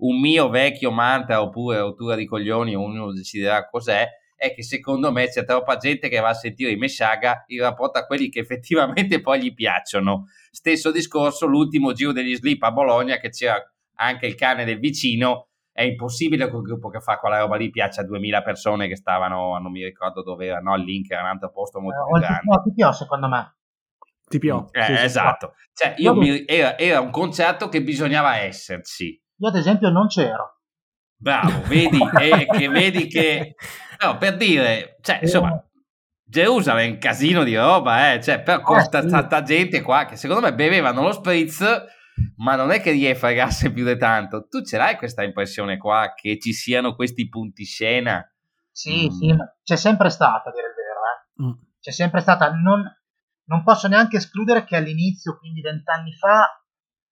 Un 0.04 0.20
mio 0.20 0.48
vecchio 0.48 0.90
mantra 0.90 1.40
oppure 1.40 1.78
rottura 1.78 2.14
di 2.14 2.26
coglioni, 2.26 2.74
ognuno 2.74 3.12
deciderà 3.12 3.66
cos'è, 3.66 4.06
è 4.36 4.54
che 4.54 4.62
secondo 4.62 5.10
me 5.10 5.28
c'è 5.28 5.44
troppa 5.44 5.76
gente 5.76 6.08
che 6.08 6.20
va 6.20 6.28
a 6.28 6.34
sentire 6.34 6.70
i 6.70 6.76
Meshaga 6.76 7.44
in 7.46 7.60
rapporto 7.60 7.98
a 7.98 8.04
quelli 8.04 8.28
che 8.28 8.40
effettivamente 8.40 9.20
poi 9.20 9.40
gli 9.40 9.54
piacciono. 9.54 10.26
Stesso 10.50 10.90
discorso 10.90 11.46
l'ultimo 11.46 11.92
giro 11.92 12.12
degli 12.12 12.34
Sleep 12.34 12.62
a 12.62 12.72
Bologna 12.72 13.16
che 13.18 13.30
c'era 13.30 13.56
anche 13.96 14.26
il 14.26 14.34
cane 14.34 14.64
del 14.64 14.78
vicino 14.78 15.48
è 15.72 15.82
impossibile 15.82 16.48
che 16.48 16.54
un 16.54 16.62
gruppo 16.62 16.88
che 16.88 17.00
fa 17.00 17.18
quella 17.18 17.38
roba 17.38 17.56
lì 17.56 17.70
piaccia 17.70 18.02
a 18.02 18.04
2000 18.04 18.42
persone 18.42 18.86
che 18.86 18.96
stavano, 18.96 19.58
non 19.58 19.72
mi 19.72 19.82
ricordo 19.82 20.22
dove 20.22 20.46
era, 20.46 20.60
no? 20.60 20.76
Link 20.76 21.10
era 21.10 21.22
un 21.22 21.28
altro 21.28 21.50
posto 21.50 21.80
molto 21.80 22.00
eh, 22.00 22.04
più 22.04 22.20
grande. 22.20 22.40
No, 22.44 22.62
PPO 22.62 22.92
secondo 22.92 23.28
me. 23.28 23.56
TPO. 24.26 24.68
Eh, 24.72 24.84
sì, 24.84 24.92
esatto. 24.92 25.54
Cioè, 25.72 25.94
io 25.98 26.14
mi, 26.14 26.44
era, 26.46 26.78
era, 26.78 27.00
un 27.00 27.10
concerto 27.10 27.68
che 27.68 27.82
bisognava 27.82 28.36
esserci. 28.36 29.20
Io 29.38 29.48
ad 29.48 29.56
esempio 29.56 29.90
non 29.90 30.06
c'ero. 30.06 30.60
Bravo, 31.16 31.62
vedi, 31.66 31.98
e 32.20 32.46
che 32.46 32.68
vedi 32.68 33.06
che... 33.06 33.54
No, 34.00 34.18
per 34.18 34.36
dire, 34.36 34.98
cioè, 35.00 35.20
insomma, 35.22 35.64
Gerusalemme 36.26 36.84
è 36.84 36.90
un 36.92 36.98
casino 36.98 37.44
di 37.44 37.56
roba, 37.56 38.12
eh, 38.12 38.22
cioè, 38.22 38.42
però 38.42 38.60
con 38.60 38.78
eh, 38.78 38.88
tanta 38.88 39.42
gente 39.42 39.82
qua 39.82 40.04
che 40.04 40.16
secondo 40.16 40.42
me 40.42 40.54
bevevano 40.54 41.02
lo 41.02 41.12
spritz, 41.12 41.64
ma 42.36 42.56
non 42.56 42.70
è 42.70 42.80
che 42.80 42.96
gli 42.96 43.12
fregasse 43.14 43.72
più 43.72 43.84
di 43.84 43.96
tanto. 43.96 44.46
Tu 44.48 44.62
ce 44.64 44.76
l'hai 44.76 44.96
questa 44.96 45.22
impressione 45.22 45.76
qua 45.76 46.12
che 46.14 46.38
ci 46.38 46.52
siano 46.52 46.94
questi 46.94 47.28
punti 47.28 47.64
scena? 47.64 48.22
Sì, 48.70 49.06
mm. 49.06 49.10
sì, 49.10 49.36
c'è 49.62 49.76
sempre 49.76 50.10
stata, 50.10 50.50
a 50.50 50.52
dire 50.52 50.66
il 50.66 50.74
vero, 50.74 51.00
eh. 51.08 51.42
Mm. 51.44 51.62
C'è 51.80 51.90
sempre 51.90 52.20
stata, 52.20 52.50
non, 52.52 52.82
non 53.44 53.62
posso 53.62 53.88
neanche 53.88 54.16
escludere 54.16 54.64
che 54.64 54.76
all'inizio, 54.76 55.38
quindi 55.38 55.60
vent'anni 55.60 56.12
fa, 56.14 56.64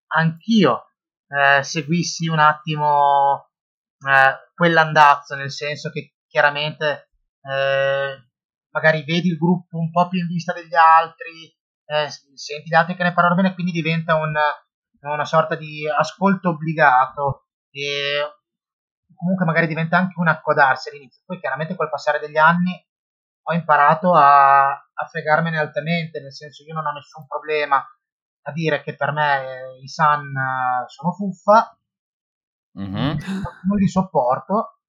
anch'io 0.07 0.92
eh, 1.33 1.63
seguissi 1.63 2.27
un 2.27 2.39
attimo 2.39 3.49
eh, 4.07 4.51
quell'andazzo, 4.53 5.35
nel 5.35 5.51
senso 5.51 5.89
che 5.89 6.15
chiaramente 6.27 7.09
eh, 7.41 8.29
magari 8.69 9.03
vedi 9.03 9.29
il 9.29 9.37
gruppo 9.37 9.77
un 9.77 9.89
po' 9.89 10.07
più 10.07 10.19
in 10.19 10.27
vista 10.27 10.53
degli 10.53 10.75
altri, 10.75 11.51
eh, 11.85 12.09
senti 12.35 12.69
gli 12.69 12.75
altri 12.75 12.95
che 12.95 13.03
ne 13.03 13.13
parlano 13.13 13.35
bene, 13.35 13.53
quindi 13.53 13.71
diventa 13.71 14.15
un, 14.15 14.33
una 15.01 15.25
sorta 15.25 15.55
di 15.55 15.87
ascolto 15.87 16.49
obbligato 16.49 17.47
e 17.71 18.21
comunque 19.15 19.45
magari 19.45 19.67
diventa 19.67 19.97
anche 19.97 20.19
un 20.19 20.27
accodarsi 20.27 20.89
all'inizio. 20.89 21.23
Poi 21.25 21.39
chiaramente 21.39 21.75
col 21.75 21.89
passare 21.89 22.19
degli 22.19 22.37
anni 22.37 22.85
ho 23.45 23.53
imparato 23.53 24.13
a, 24.13 24.69
a 24.69 25.05
fregarmene 25.09 25.57
altamente, 25.57 26.21
nel 26.21 26.33
senso 26.33 26.63
io 26.63 26.73
non 26.73 26.85
ho 26.85 26.91
nessun 26.91 27.25
problema 27.25 27.83
a 28.43 28.51
dire 28.51 28.81
che 28.81 28.95
per 28.95 29.11
me 29.11 29.41
eh, 29.41 29.81
i 29.81 29.87
Sun 29.87 30.33
sono 30.87 31.11
fuffa, 31.13 31.77
mm-hmm. 32.79 33.17
non 33.67 33.77
li 33.77 33.87
sopporto, 33.87 34.79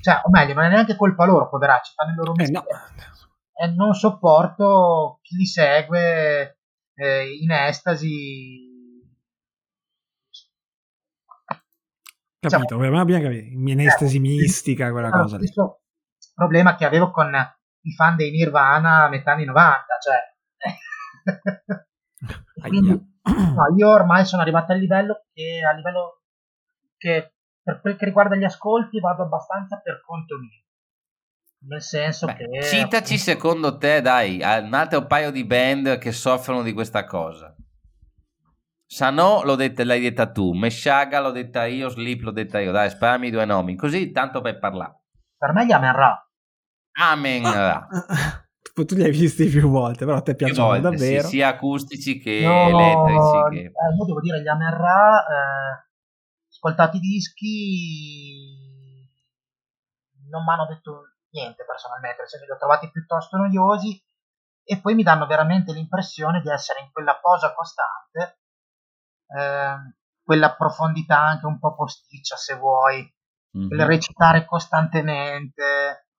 cioè, 0.00 0.20
o 0.24 0.30
meglio, 0.30 0.54
non 0.54 0.64
è 0.64 0.68
neanche 0.68 0.96
colpa 0.96 1.24
loro, 1.24 1.48
poveracci, 1.48 1.92
fanno 1.94 2.10
il 2.10 2.16
loro 2.16 2.32
mestiere. 2.34 2.66
Eh 2.66 2.72
no. 2.72 3.10
E 3.52 3.66
non 3.74 3.94
sopporto 3.94 5.18
chi 5.22 5.36
li 5.36 5.46
segue 5.46 6.58
eh, 6.94 7.36
in 7.40 7.50
estasi. 7.50 8.68
Capito, 12.38 12.78
cioè, 12.78 12.86
abbiamo 12.86 13.22
capito, 13.22 13.44
in 13.44 13.80
estasi 13.80 14.16
eh, 14.16 14.20
mistica, 14.20 14.90
quella 14.90 15.10
cosa. 15.10 15.36
Lo 15.36 15.44
stesso 15.44 15.80
problema 16.34 16.74
che 16.74 16.86
avevo 16.86 17.10
con 17.10 17.30
i 17.82 17.92
fan 17.92 18.16
dei 18.16 18.30
Nirvana 18.30 19.04
a 19.04 19.08
metà 19.08 19.32
anni 19.32 19.44
90, 19.44 19.84
cioè... 20.00 21.84
Quindi, 22.60 22.90
no, 23.54 23.74
io 23.76 23.88
ormai 23.88 24.24
sono 24.24 24.42
arrivato 24.42 24.72
al 24.72 24.78
livello 24.78 25.24
che, 25.32 25.62
a 25.62 25.72
livello 25.72 26.22
che 26.96 27.34
per 27.62 27.80
quel 27.80 27.96
che 27.96 28.04
riguarda 28.04 28.36
gli 28.36 28.44
ascolti 28.44 29.00
vado 29.00 29.22
abbastanza 29.22 29.78
per 29.78 30.00
conto 30.04 30.36
mio. 30.38 30.64
Nel 31.62 31.82
senso 31.82 32.26
Beh, 32.26 32.34
che... 32.36 32.62
Citaci 32.62 33.18
secondo 33.18 33.76
te, 33.76 34.00
dai, 34.00 34.40
un 34.42 34.72
altro 34.72 35.06
paio 35.06 35.30
di 35.30 35.44
band 35.44 35.98
che 35.98 36.10
soffrono 36.10 36.62
di 36.62 36.72
questa 36.72 37.04
cosa. 37.04 37.54
Sano 38.86 39.42
l'ho 39.44 39.54
detta, 39.54 39.84
l'hai 39.84 40.00
detta 40.00 40.32
tu, 40.32 40.52
Meshaga 40.52 41.20
l'ho 41.20 41.30
detta 41.30 41.64
io, 41.66 41.88
Sleep 41.88 42.22
l'ho 42.22 42.32
detta 42.32 42.58
io, 42.58 42.72
dai, 42.72 42.90
sparami 42.90 43.30
due 43.30 43.44
nomi, 43.44 43.76
così 43.76 44.10
tanto 44.10 44.40
per 44.40 44.58
parlare. 44.58 45.02
Per 45.36 45.52
me 45.52 45.66
gli 45.66 45.72
Amen 45.72 45.92
Ra. 45.92 46.28
Amen 46.98 47.42
Ra. 47.42 47.86
tu 48.72 48.94
li 48.94 49.02
hai 49.02 49.10
visti 49.10 49.46
più 49.48 49.68
volte, 49.68 50.04
però 50.04 50.18
a 50.18 50.22
te 50.22 50.34
piacciono 50.34 50.68
volte, 50.68 50.82
davvero. 50.82 51.22
Sì, 51.22 51.28
sia 51.28 51.48
acustici 51.48 52.18
che 52.18 52.40
no, 52.42 52.68
elettrici. 52.68 53.50
Che... 53.50 53.60
Eh, 53.66 53.94
io 53.98 54.04
devo 54.04 54.20
dire, 54.20 54.40
gli 54.42 54.48
Amen 54.48 54.74
Ra, 54.74 55.26
eh, 55.26 55.88
ascoltati 56.48 56.96
i 56.98 57.00
dischi, 57.00 58.36
non 60.30 60.44
mi 60.44 60.52
hanno 60.52 60.66
detto 60.66 61.14
niente 61.30 61.64
personalmente, 61.64 62.18
nel 62.18 62.28
senso 62.28 62.46
li 62.46 62.52
ho 62.52 62.58
trovati 62.58 62.90
piuttosto 62.90 63.36
noiosi 63.36 64.02
e 64.62 64.80
poi 64.80 64.94
mi 64.94 65.02
danno 65.02 65.26
veramente 65.26 65.72
l'impressione 65.72 66.40
di 66.40 66.50
essere 66.50 66.80
in 66.80 66.90
quella 66.92 67.18
posa 67.20 67.52
costante, 67.54 68.40
eh, 69.36 69.76
quella 70.22 70.54
profondità 70.54 71.18
anche 71.18 71.46
un 71.46 71.58
po' 71.58 71.74
posticcia 71.74 72.36
se 72.36 72.54
vuoi, 72.54 73.02
mm-hmm. 73.56 73.68
quel 73.68 73.86
recitare 73.86 74.44
costantemente, 74.44 76.09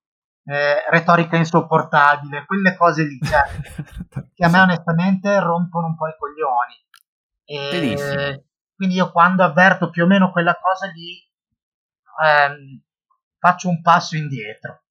eh, 0.43 0.89
retorica 0.89 1.37
insopportabile, 1.37 2.45
quelle 2.45 2.75
cose 2.75 3.03
lì, 3.03 3.19
cioè, 3.21 3.43
che 4.33 4.45
a 4.45 4.49
me 4.49 4.59
onestamente 4.59 5.39
rompono 5.39 5.87
un 5.87 5.95
po' 5.95 6.07
i 6.07 6.15
coglioni. 6.17 6.79
E 7.43 8.45
quindi 8.75 8.95
io 8.95 9.11
quando 9.11 9.43
avverto 9.43 9.89
più 9.89 10.03
o 10.03 10.07
meno 10.07 10.31
quella 10.31 10.57
cosa 10.59 10.89
lì 10.91 11.19
ehm, 12.23 12.81
faccio 13.37 13.69
un 13.69 13.81
passo 13.81 14.15
indietro. 14.15 14.83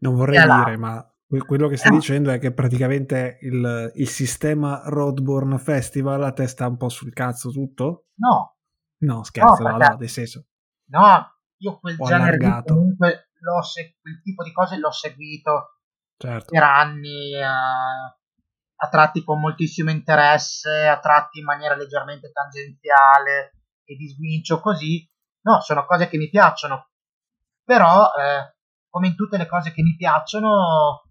Non 0.00 0.14
vorrei 0.14 0.36
e 0.36 0.42
dire, 0.42 0.70
là. 0.72 0.78
ma 0.78 1.14
quello 1.44 1.68
che 1.68 1.76
stai 1.76 1.92
eh. 1.92 1.96
dicendo 1.96 2.30
è 2.30 2.38
che 2.38 2.52
praticamente 2.52 3.38
il, 3.42 3.92
il 3.94 4.08
sistema 4.08 4.82
Roadborne 4.84 5.58
Festival 5.58 6.22
a 6.22 6.32
te 6.32 6.46
sta 6.46 6.66
un 6.66 6.76
po' 6.76 6.88
sul 6.88 7.12
cazzo 7.12 7.50
tutto? 7.50 8.06
No. 8.16 8.56
No, 8.98 9.22
scherzo, 9.24 9.62
no, 9.62 9.76
no, 9.76 9.96
nel 9.98 10.08
senso. 10.08 10.46
No, 10.86 11.34
io 11.58 11.78
quel 11.78 11.96
genere 11.96 12.36
di 12.36 12.62
comunque 12.66 13.30
se- 13.62 13.96
quel 14.00 14.20
tipo 14.22 14.42
di 14.42 14.52
cose 14.52 14.78
l'ho 14.78 14.90
seguito 14.90 15.78
certo. 16.16 16.50
per 16.50 16.62
anni, 16.62 17.34
eh, 17.34 17.44
a 17.44 18.88
tratti 18.90 19.22
con 19.22 19.40
moltissimo 19.40 19.90
interesse, 19.90 20.86
a 20.86 20.98
tratti 20.98 21.38
in 21.38 21.44
maniera 21.44 21.76
leggermente 21.76 22.30
tangenziale 22.32 23.62
e 23.84 23.96
di 23.96 24.08
sguincio 24.08 24.60
così. 24.60 25.08
No, 25.42 25.60
sono 25.60 25.84
cose 25.84 26.08
che 26.08 26.16
mi 26.16 26.30
piacciono, 26.30 26.88
però 27.62 28.10
eh, 28.18 28.56
come 28.88 29.08
in 29.08 29.14
tutte 29.14 29.36
le 29.36 29.46
cose 29.46 29.72
che 29.72 29.82
mi 29.82 29.94
piacciono 29.94 31.02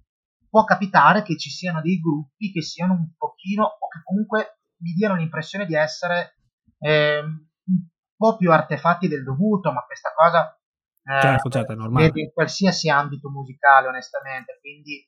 può 0.50 0.64
capitare 0.64 1.24
che 1.24 1.38
ci 1.38 1.50
siano 1.50 1.82
dei 1.82 2.00
gruppi 2.00 2.52
che 2.52 2.62
siano 2.62 2.94
un 2.94 3.12
pochino 3.18 3.64
o 3.64 3.88
che 3.88 4.02
comunque 4.04 4.60
mi 4.82 4.92
diano 4.94 5.16
l'impressione 5.16 5.66
di 5.66 5.76
essere 5.76 6.38
eh, 6.80 7.20
un 7.20 7.88
po' 8.16 8.38
più 8.38 8.52
artefatti 8.52 9.08
del 9.08 9.24
dovuto, 9.24 9.72
ma 9.72 9.84
questa 9.84 10.12
cosa 10.16 10.58
certo, 11.04 11.50
certo, 11.50 11.72
è 11.74 11.76
normale. 11.76 12.12
in 12.14 12.32
qualsiasi 12.32 12.90
ambito 12.90 13.30
musicale, 13.30 13.88
onestamente. 13.88 14.58
Quindi 14.60 15.08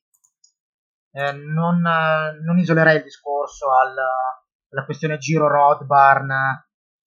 eh, 1.11 1.31
non, 1.31 1.79
non, 1.79 2.57
isolerei 2.57 2.97
il 2.97 3.03
discorso 3.03 3.67
alla, 3.77 4.43
alla 4.69 4.85
questione 4.85 5.17
Giro 5.17 5.47
Rodbarn. 5.47 6.33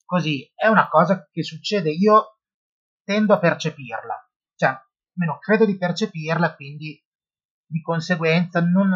Così 0.05 0.51
è 0.55 0.67
una 0.69 0.89
cosa 0.89 1.29
che 1.31 1.43
succede. 1.43 1.91
Io 1.91 2.39
tendo 3.05 3.35
a 3.35 3.39
percepirla, 3.39 4.31
cioè, 4.55 4.69
almeno 4.69 5.39
credo 5.39 5.65
di 5.65 5.77
percepirla, 5.77 6.55
quindi 6.55 7.03
di 7.67 7.81
conseguenza, 7.83 8.61
non, 8.61 8.91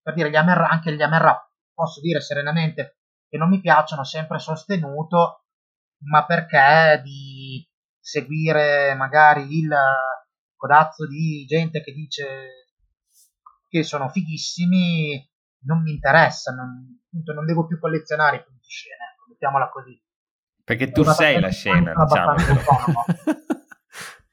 per 0.00 0.14
dire, 0.14 0.30
gli 0.30 0.36
Amerra, 0.36 0.68
anche 0.68 0.94
gli 0.94 1.02
Amerra, 1.02 1.38
posso 1.74 2.00
dire 2.00 2.20
serenamente 2.20 2.98
che 3.28 3.36
non 3.36 3.48
mi 3.48 3.60
piacciono, 3.60 4.04
sempre 4.04 4.38
sostenuto, 4.38 5.44
ma 6.04 6.24
perché 6.24 7.00
di 7.02 7.66
seguire 8.06 8.94
magari 8.94 9.58
il 9.58 9.68
codazzo 10.54 11.08
di 11.08 11.44
gente 11.44 11.82
che 11.82 11.92
dice 11.92 12.68
che 13.68 13.82
sono 13.82 14.08
fighissimi 14.08 15.28
non 15.64 15.82
mi 15.82 15.90
interessa, 15.90 16.52
non, 16.52 17.00
appunto, 17.04 17.32
non 17.32 17.44
devo 17.44 17.66
più 17.66 17.80
collezionare 17.80 18.36
i 18.36 18.44
punti 18.44 18.68
scena, 18.68 19.10
ecco, 19.12 19.24
mettiamola 19.28 19.68
così. 19.68 20.00
Perché 20.62 20.92
tu 20.92 21.02
sei 21.02 21.40
la 21.40 21.50
scena, 21.50 21.92
diciamo. 21.94 22.34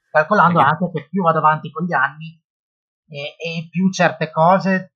Calcolando 0.08 0.58
Perché... 0.60 0.70
anche 0.70 0.90
che 0.92 1.08
più 1.08 1.22
vado 1.22 1.38
avanti 1.38 1.72
con 1.72 1.84
gli 1.84 1.92
anni 1.92 2.40
e, 3.08 3.34
e 3.36 3.68
più 3.68 3.90
certe 3.90 4.30
cose 4.30 4.92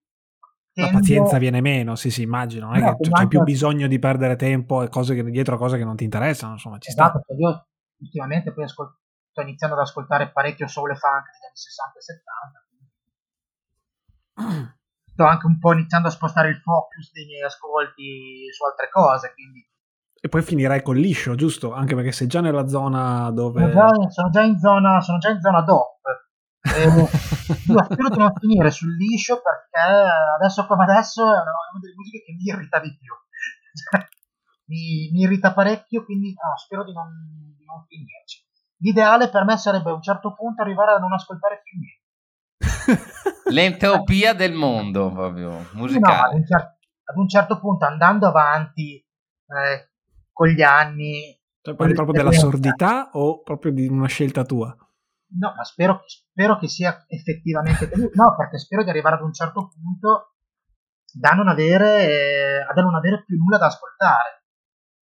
la 0.74 0.90
pazienza 0.90 1.38
viene 1.38 1.60
meno, 1.60 1.96
sì, 1.96 2.12
sì, 2.12 2.22
immagino. 2.22 2.66
Non 2.66 2.76
è 2.76 2.80
no, 2.80 2.96
che 2.96 3.10
c'è 3.10 3.26
più 3.26 3.42
bisogno 3.42 3.88
di 3.88 3.98
perdere 3.98 4.36
tempo 4.36 4.84
e 4.84 4.88
cose 4.88 5.16
che, 5.16 5.24
dietro 5.24 5.56
a 5.56 5.58
cose 5.58 5.76
che 5.76 5.82
non 5.84 5.96
ti 5.96 6.04
interessano. 6.04 6.52
Insomma, 6.52 6.78
ci 6.78 6.90
esatto, 6.90 7.20
sta. 7.24 7.34
Io 7.34 7.66
ultimamente 7.98 8.52
poi 8.52 8.64
ascol- 8.64 8.96
sto 9.30 9.40
iniziando 9.40 9.76
ad 9.76 9.82
ascoltare 9.82 10.30
parecchio 10.30 10.66
soul 10.66 10.90
e 10.90 10.96
funk 10.96 11.24
degli 11.24 11.46
anni 11.46 11.56
60 11.56 11.98
e 11.98 12.02
70 12.02 12.66
sto 15.12 15.24
anche 15.24 15.46
un 15.46 15.58
po' 15.58 15.72
iniziando 15.72 16.08
a 16.08 16.12
spostare 16.12 16.50
il 16.50 16.60
focus 16.60 17.12
dei 17.12 17.26
miei 17.26 17.42
ascolti 17.42 18.46
su 18.52 18.64
altre 18.64 18.88
cose 18.88 19.32
quindi 19.34 19.66
e 20.20 20.28
poi 20.28 20.42
finirai 20.42 20.82
col 20.82 20.98
liscio, 20.98 21.36
giusto? 21.36 21.72
Anche 21.72 21.94
perché 21.94 22.10
sei 22.10 22.26
già 22.26 22.40
nella 22.40 22.66
zona 22.66 23.30
dove... 23.30 23.60
Sono 23.60 23.72
già, 23.72 24.10
sono 24.10 24.30
già 24.30 24.42
in 24.42 24.58
zona, 24.58 25.00
sono 25.00 25.18
già 25.18 25.30
in 25.30 25.40
zona 25.40 25.60
DOP. 25.60 26.00
io 26.84 27.06
spero 27.84 28.08
di 28.08 28.18
non 28.18 28.32
finire 28.34 28.70
sul 28.72 28.96
liscio 28.96 29.40
perché 29.40 29.78
adesso 30.34 30.66
come 30.66 30.82
adesso 30.82 31.22
è 31.22 31.38
una, 31.38 31.54
una 31.70 31.80
delle 31.80 31.94
musiche 31.94 32.24
che 32.24 32.32
mi 32.32 32.42
irrita 32.42 32.80
di 32.80 32.98
più. 32.98 33.14
mi, 34.66 35.08
mi, 35.12 35.20
irrita 35.20 35.52
parecchio, 35.52 36.04
quindi 36.04 36.32
no, 36.32 36.56
spero 36.56 36.82
di 36.82 36.92
non, 36.92 37.54
non, 37.68 37.84
finirci. 37.86 38.46
L'ideale 38.80 39.28
per 39.28 39.44
me 39.44 39.56
sarebbe 39.58 39.90
a 39.90 39.94
un 39.94 40.02
certo 40.02 40.34
punto 40.34 40.62
arrivare 40.62 40.92
a 40.92 40.98
non 40.98 41.12
ascoltare 41.12 41.60
più 41.62 41.78
niente. 41.78 42.06
L'entropia 43.52 44.32
del 44.32 44.54
mondo, 44.54 45.12
proprio, 45.12 45.66
musicale. 45.72 46.38
No, 46.38 46.56
ad 46.56 47.16
un 47.16 47.28
certo 47.28 47.58
punto 47.58 47.84
andando 47.86 48.26
avanti 48.26 48.96
eh, 48.96 49.90
con 50.32 50.48
gli 50.48 50.62
anni... 50.62 51.36
Cioè, 51.60 51.74
parli 51.74 51.94
proprio 51.94 52.22
della 52.22 52.32
sordità 52.32 53.10
o 53.12 53.42
proprio 53.42 53.72
di 53.72 53.88
una 53.88 54.06
scelta 54.06 54.44
tua? 54.44 54.74
No, 55.38 55.52
ma 55.54 55.64
spero, 55.64 56.02
spero 56.06 56.58
che 56.58 56.68
sia 56.68 57.04
effettivamente. 57.08 57.90
No, 58.14 58.34
perché 58.36 58.58
spero 58.58 58.82
di 58.82 58.90
arrivare 58.90 59.16
ad 59.16 59.22
un 59.22 59.32
certo 59.32 59.68
punto 59.68 60.34
da 61.12 61.30
non 61.30 61.48
avere, 61.48 62.04
eh, 62.04 62.72
da 62.72 62.82
non 62.82 62.94
avere 62.94 63.24
più 63.24 63.36
nulla 63.36 63.58
da 63.58 63.66
ascoltare. 63.66 64.37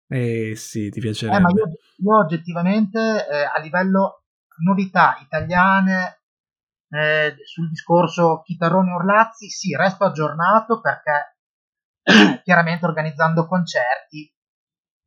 Eh 0.07 0.55
sì, 0.55 0.89
ti 0.89 0.99
piacerebbe. 0.99 1.37
Eh, 1.37 1.41
ma 1.41 1.49
io, 1.49 1.65
io 1.97 2.17
oggettivamente 2.17 2.99
eh, 3.27 3.43
a 3.43 3.59
livello 3.59 4.23
novità 4.63 5.17
italiane 5.21 6.21
eh, 6.89 7.35
sul 7.43 7.69
discorso 7.69 8.41
chitarroni 8.41 8.91
orlazzi, 8.91 9.49
sì, 9.49 9.75
resto 9.75 10.05
aggiornato 10.05 10.79
perché 10.79 11.37
chiaramente 12.43 12.85
organizzando 12.85 13.47
concerti 13.47 14.31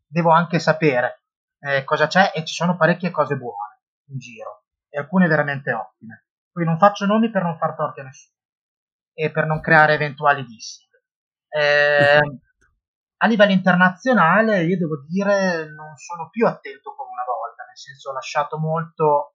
devo 0.07 0.31
anche 0.31 0.59
sapere 0.59 1.23
eh, 1.61 1.85
cosa 1.85 2.07
c'è 2.07 2.33
e 2.35 2.45
ci 2.45 2.55
sono 2.55 2.77
parecchie 2.77 3.11
cose 3.11 3.37
buone 3.37 3.81
in 4.09 4.19
giro 4.19 4.65
e 4.89 4.99
alcune 4.99 5.29
veramente 5.29 5.73
ottime. 5.73 6.25
Poi 6.51 6.65
non 6.65 6.79
faccio 6.79 7.07
nomi 7.07 7.31
per 7.31 7.43
non 7.43 7.57
far 7.57 7.75
torti 7.77 8.01
a 8.01 8.05
nessuno 8.05 8.37
e 9.15 9.31
per 9.31 9.47
non 9.47 9.61
creare 9.61 9.95
eventuali 9.95 10.45
dissi. 10.45 10.87
Eh, 11.51 12.21
a 13.19 13.27
livello 13.27 13.53
internazionale 13.53 14.65
io 14.65 14.79
devo 14.79 15.05
dire 15.07 15.69
non 15.71 15.97
sono 15.97 16.29
più 16.31 16.47
attento 16.47 16.95
come 16.95 17.11
una 17.11 17.25
volta, 17.25 17.65
nel 17.65 17.77
senso 17.77 18.11
ho 18.11 18.13
lasciato 18.13 18.59
molto, 18.59 19.35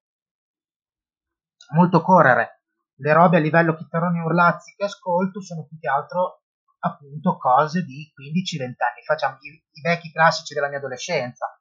molto 1.73 2.01
correre. 2.01 2.61
Le 2.95 3.13
robe 3.13 3.37
a 3.37 3.39
livello 3.39 3.75
chitarroni 3.75 4.19
urlazzi 4.19 4.75
che 4.75 4.85
ascolto 4.85 5.41
sono 5.41 5.65
più 5.65 5.77
che 5.79 5.89
altro 5.89 6.43
appunto 6.79 7.37
cose 7.37 7.83
di 7.83 8.11
15-20 8.13 8.63
anni 8.63 9.03
fa, 9.05 9.13
diciamo, 9.13 9.37
i, 9.41 9.63
i, 9.71 9.81
vecchi 9.81 10.11
classici 10.11 10.53
della 10.53 10.67
mia 10.67 10.77
adolescenza. 10.77 11.59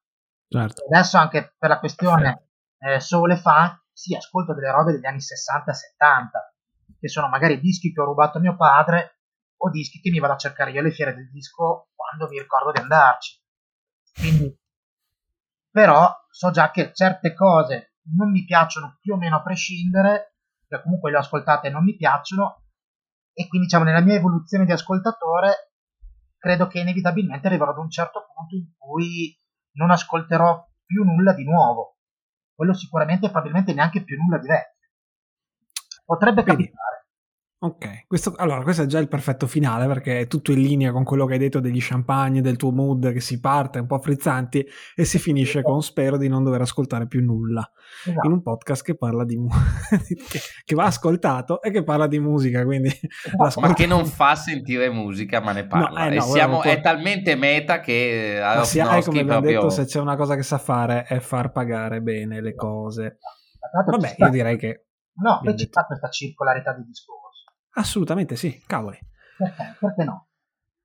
Certo. 0.49 0.85
Adesso 0.85 1.17
anche 1.17 1.55
per 1.59 1.71
la 1.71 1.79
questione 1.79 2.49
eh, 2.79 3.01
soul 3.01 3.31
e 3.31 3.37
funk, 3.37 3.85
sì, 3.93 4.15
ascolto 4.15 4.53
delle 4.53 4.71
robe 4.71 4.93
degli 4.93 5.07
anni 5.07 5.19
60-70, 5.19 6.97
che 6.99 7.09
sono 7.09 7.29
magari 7.29 7.61
dischi 7.61 7.93
che 7.93 8.01
ho 8.01 8.05
rubato 8.05 8.39
a 8.39 8.41
mio 8.41 8.57
padre 8.57 9.22
o 9.65 9.71
dischi 9.71 10.01
che 10.01 10.11
mi 10.11 10.19
vado 10.19 10.33
a 10.33 10.39
cercare 10.39 10.73
io 10.73 10.81
alle 10.81 10.91
fiere 10.91 11.15
del 11.15 11.31
disco 11.31 11.91
quando 11.95 12.29
mi 12.29 12.39
ricordo 12.39 12.73
di 12.73 12.81
andarci. 12.81 13.41
Quindi, 14.15 14.59
però 15.71 16.13
so 16.31 16.51
già 16.51 16.71
che 16.71 16.93
certe 16.93 17.33
cose 17.33 17.95
non 18.17 18.31
mi 18.31 18.45
piacciono 18.45 18.99
più 19.01 19.15
o 19.15 19.17
meno 19.17 19.37
a 19.37 19.43
prescindere, 19.43 20.35
che 20.67 20.83
comunque 20.83 21.11
le 21.11 21.17
ho 21.17 21.21
ascoltate 21.21 21.69
e 21.69 21.71
non 21.71 21.85
mi 21.85 21.95
piacciono, 21.95 22.65
e 23.33 23.47
quindi 23.47 23.67
diciamo 23.69 23.85
nella 23.85 24.01
mia 24.01 24.15
evoluzione 24.15 24.65
di 24.65 24.73
ascoltatore 24.73 25.73
credo 26.37 26.67
che 26.67 26.81
inevitabilmente 26.81 27.47
arriverò 27.47 27.71
ad 27.71 27.79
un 27.79 27.89
certo 27.89 28.27
punto 28.35 28.57
in 28.57 28.73
cui 28.77 29.39
non 29.75 29.93
ascolterò 29.93 30.69
più 30.85 31.05
nulla 31.05 31.33
di 31.33 31.45
nuovo. 31.45 31.99
Quello 32.53 32.75
sicuramente 32.75 33.31
probabilmente 33.31 33.73
neanche 33.73 34.03
più 34.03 34.17
nulla 34.21 34.39
di 34.39 34.49
vecchio. 34.49 34.91
Potrebbe 36.05 36.43
Quindi, 36.43 36.65
capitare. 36.65 36.92
Ok, 37.65 38.07
questo, 38.09 38.35
allora 38.39 38.61
questo 38.65 38.83
è 38.83 38.87
già 38.87 38.99
il 38.99 39.07
perfetto 39.07 39.47
finale 39.47 39.87
perché 39.87 40.19
è 40.19 40.27
tutto 40.27 40.51
in 40.51 40.61
linea 40.61 40.91
con 40.91 41.05
quello 41.05 41.27
che 41.27 41.35
hai 41.35 41.39
detto 41.39 41.61
degli 41.61 41.79
champagne, 41.81 42.41
del 42.41 42.57
tuo 42.57 42.73
mood 42.73 43.13
che 43.13 43.21
si 43.21 43.39
parte 43.39 43.79
un 43.79 43.87
po' 43.87 44.01
frizzanti 44.01 44.67
e 44.97 45.05
si 45.05 45.21
finisce 45.21 45.63
con 45.63 45.81
spero 45.81 46.17
di 46.17 46.27
non 46.27 46.43
dover 46.43 46.63
ascoltare 46.63 47.07
più 47.07 47.23
nulla 47.23 47.71
esatto. 48.05 48.27
in 48.27 48.33
un 48.33 48.43
podcast 48.43 48.83
che 48.83 48.97
parla 48.97 49.25
di 49.25 49.39
che, 50.29 50.41
che 50.65 50.75
va 50.75 50.87
ascoltato 50.87 51.63
e 51.63 51.71
che 51.71 51.85
parla 51.85 52.09
di 52.09 52.19
musica, 52.19 52.65
quindi 52.65 52.89
esatto. 52.89 53.61
ma 53.61 53.73
che 53.75 53.87
non 53.87 54.07
fa 54.07 54.35
sentire 54.35 54.91
musica 54.91 55.41
ma 55.41 55.53
ne 55.53 55.65
parla 55.65 56.01
no, 56.01 56.11
eh, 56.11 56.17
no, 56.17 56.23
siamo, 56.23 56.63
è 56.63 56.81
talmente 56.81 57.37
meta 57.37 57.79
che 57.79 58.39
eh, 58.39 58.41
ma 58.41 58.65
sia, 58.65 58.87
come 58.87 59.21
abbiamo 59.21 59.27
proprio... 59.39 59.61
detto 59.61 59.71
se 59.71 59.85
c'è 59.85 60.01
una 60.01 60.17
cosa 60.17 60.35
che 60.35 60.43
sa 60.43 60.59
fare 60.59 61.05
è 61.05 61.21
far 61.21 61.53
pagare 61.53 62.01
bene 62.01 62.41
le 62.41 62.57
cose. 62.57 63.19
Vabbè, 63.87 64.17
io 64.19 64.29
direi 64.31 64.59
che 64.59 64.87
No, 65.15 65.41
poi 65.43 65.55
c'è 65.55 65.69
questa 65.69 66.09
circolarità 66.09 66.73
di 66.73 66.85
discorso 66.85 67.22
Assolutamente 67.75 68.37
sì, 68.37 68.63
cavoli. 68.67 68.99
Perché, 69.37 69.77
perché 69.79 70.05
no? 70.05 70.29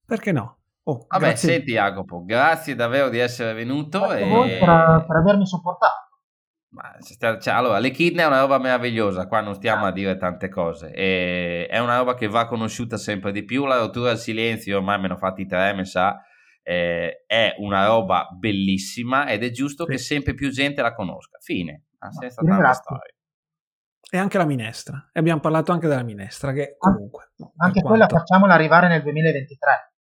Perché 0.06 0.32
no? 0.32 0.58
Oh, 0.84 1.06
Vabbè, 1.08 1.28
grazie. 1.28 1.50
senti 1.50 1.74
Jacopo, 1.74 2.24
grazie 2.24 2.76
davvero 2.76 3.10
di 3.10 3.18
essere 3.18 3.54
venuto. 3.54 4.00
Grazie 4.00 4.56
e... 4.56 4.60
per, 4.60 5.06
per 5.06 5.16
avermi 5.18 5.46
sopportato. 5.46 6.06
Ma, 6.70 6.96
cioè, 7.40 7.54
allora, 7.54 7.80
le 7.80 7.92
kidney 7.92 8.24
è 8.24 8.28
una 8.28 8.42
roba 8.42 8.58
meravigliosa, 8.58 9.28
qua 9.28 9.42
non 9.42 9.56
stiamo 9.56 9.86
a 9.86 9.92
dire 9.92 10.18
tante 10.18 10.50
cose, 10.50 10.92
e 10.94 11.66
è 11.66 11.80
una 11.80 11.98
roba 11.98 12.14
che 12.14 12.28
va 12.28 12.46
conosciuta 12.46 12.98
sempre 12.98 13.32
di 13.32 13.44
più, 13.44 13.66
la 13.66 13.80
rottura 13.80 14.10
del 14.10 14.18
silenzio, 14.18 14.78
ormai 14.78 15.00
me 15.00 15.08
ne 15.08 15.14
ho 15.14 15.18
fatti 15.18 15.46
tre, 15.46 15.74
mi 15.74 15.86
sa, 15.86 16.22
eh, 16.62 17.24
è 17.26 17.56
una 17.60 17.86
roba 17.86 18.28
bellissima 18.38 19.28
ed 19.28 19.44
è 19.44 19.50
giusto 19.50 19.86
sì. 19.86 19.92
che 19.92 19.98
sempre 19.98 20.34
più 20.34 20.50
gente 20.52 20.82
la 20.82 20.94
conosca, 20.94 21.38
fine, 21.40 21.86
senza 22.20 22.42
tanta 22.44 22.74
storia 22.74 23.17
e 24.10 24.18
anche 24.18 24.38
la 24.38 24.46
minestra. 24.46 25.10
E 25.12 25.20
abbiamo 25.20 25.40
parlato 25.40 25.72
anche 25.72 25.88
della 25.88 26.04
minestra, 26.04 26.52
che 26.52 26.76
comunque... 26.78 27.32
Anche 27.58 27.82
quella 27.82 28.06
quanto... 28.06 28.18
facciamola 28.18 28.54
arrivare 28.54 28.88
nel 28.88 29.02
2023. 29.02 29.94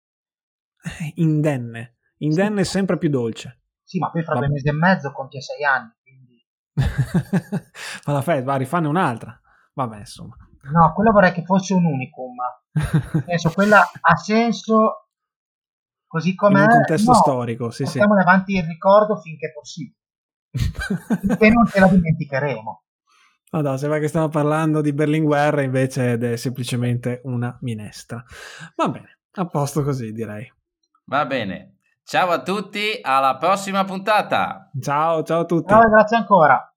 Eh, 0.82 1.12
indenne. 1.16 1.96
Indenne 2.18 2.64
sì. 2.64 2.70
sempre 2.70 2.98
più 2.98 3.08
dolce. 3.08 3.62
Sì, 3.82 3.98
ma 3.98 4.10
poi 4.10 4.22
fra 4.22 4.36
due 4.36 4.48
mesi 4.48 4.68
e 4.68 4.72
mezzo 4.72 5.12
compie 5.12 5.40
sei 5.40 5.64
anni, 5.64 5.92
quindi... 6.02 6.44
ma 8.06 8.12
la 8.12 8.22
fai, 8.22 8.42
va, 8.42 8.56
rifanne 8.56 8.88
un'altra. 8.88 9.38
Vabbè, 9.74 9.98
insomma. 9.98 10.36
No, 10.72 10.92
quella 10.94 11.10
vorrei 11.10 11.32
che 11.32 11.44
fosse 11.44 11.74
un 11.74 11.84
unicum. 11.84 12.36
Penso 13.24 13.50
quella 13.50 13.80
ha 14.00 14.16
senso 14.16 15.08
così 16.06 16.34
come... 16.34 16.60
In 16.60 16.66
un 16.66 16.74
contesto 16.74 17.12
no, 17.12 17.16
storico, 17.16 17.70
sì, 17.70 17.84
sì. 17.86 17.98
avanti 18.00 18.56
il 18.56 18.64
ricordo 18.64 19.16
finché 19.16 19.48
è 19.48 19.52
possibile. 19.52 19.98
e 21.38 21.50
non 21.50 21.66
ce 21.66 21.80
la 21.80 21.88
dimenticheremo. 21.88 22.85
No, 23.52 23.60
no, 23.60 23.76
sembra 23.76 23.98
che 23.98 24.08
stiamo 24.08 24.28
parlando 24.28 24.80
di 24.80 24.92
Berlinguer 24.92 25.60
invece 25.60 26.12
ed 26.12 26.24
è 26.24 26.36
semplicemente 26.36 27.20
una 27.24 27.56
minestra. 27.60 28.22
Va 28.74 28.88
bene, 28.88 29.18
a 29.32 29.46
posto 29.46 29.82
così 29.82 30.12
direi. 30.12 30.52
Va 31.04 31.24
bene. 31.26 31.76
Ciao 32.02 32.30
a 32.30 32.42
tutti, 32.42 32.98
alla 33.02 33.36
prossima 33.36 33.84
puntata. 33.84 34.70
Ciao, 34.80 35.22
ciao 35.22 35.40
a 35.40 35.44
tutti. 35.44 35.72
Ciao, 35.72 35.88
grazie 35.88 36.16
ancora. 36.16 36.75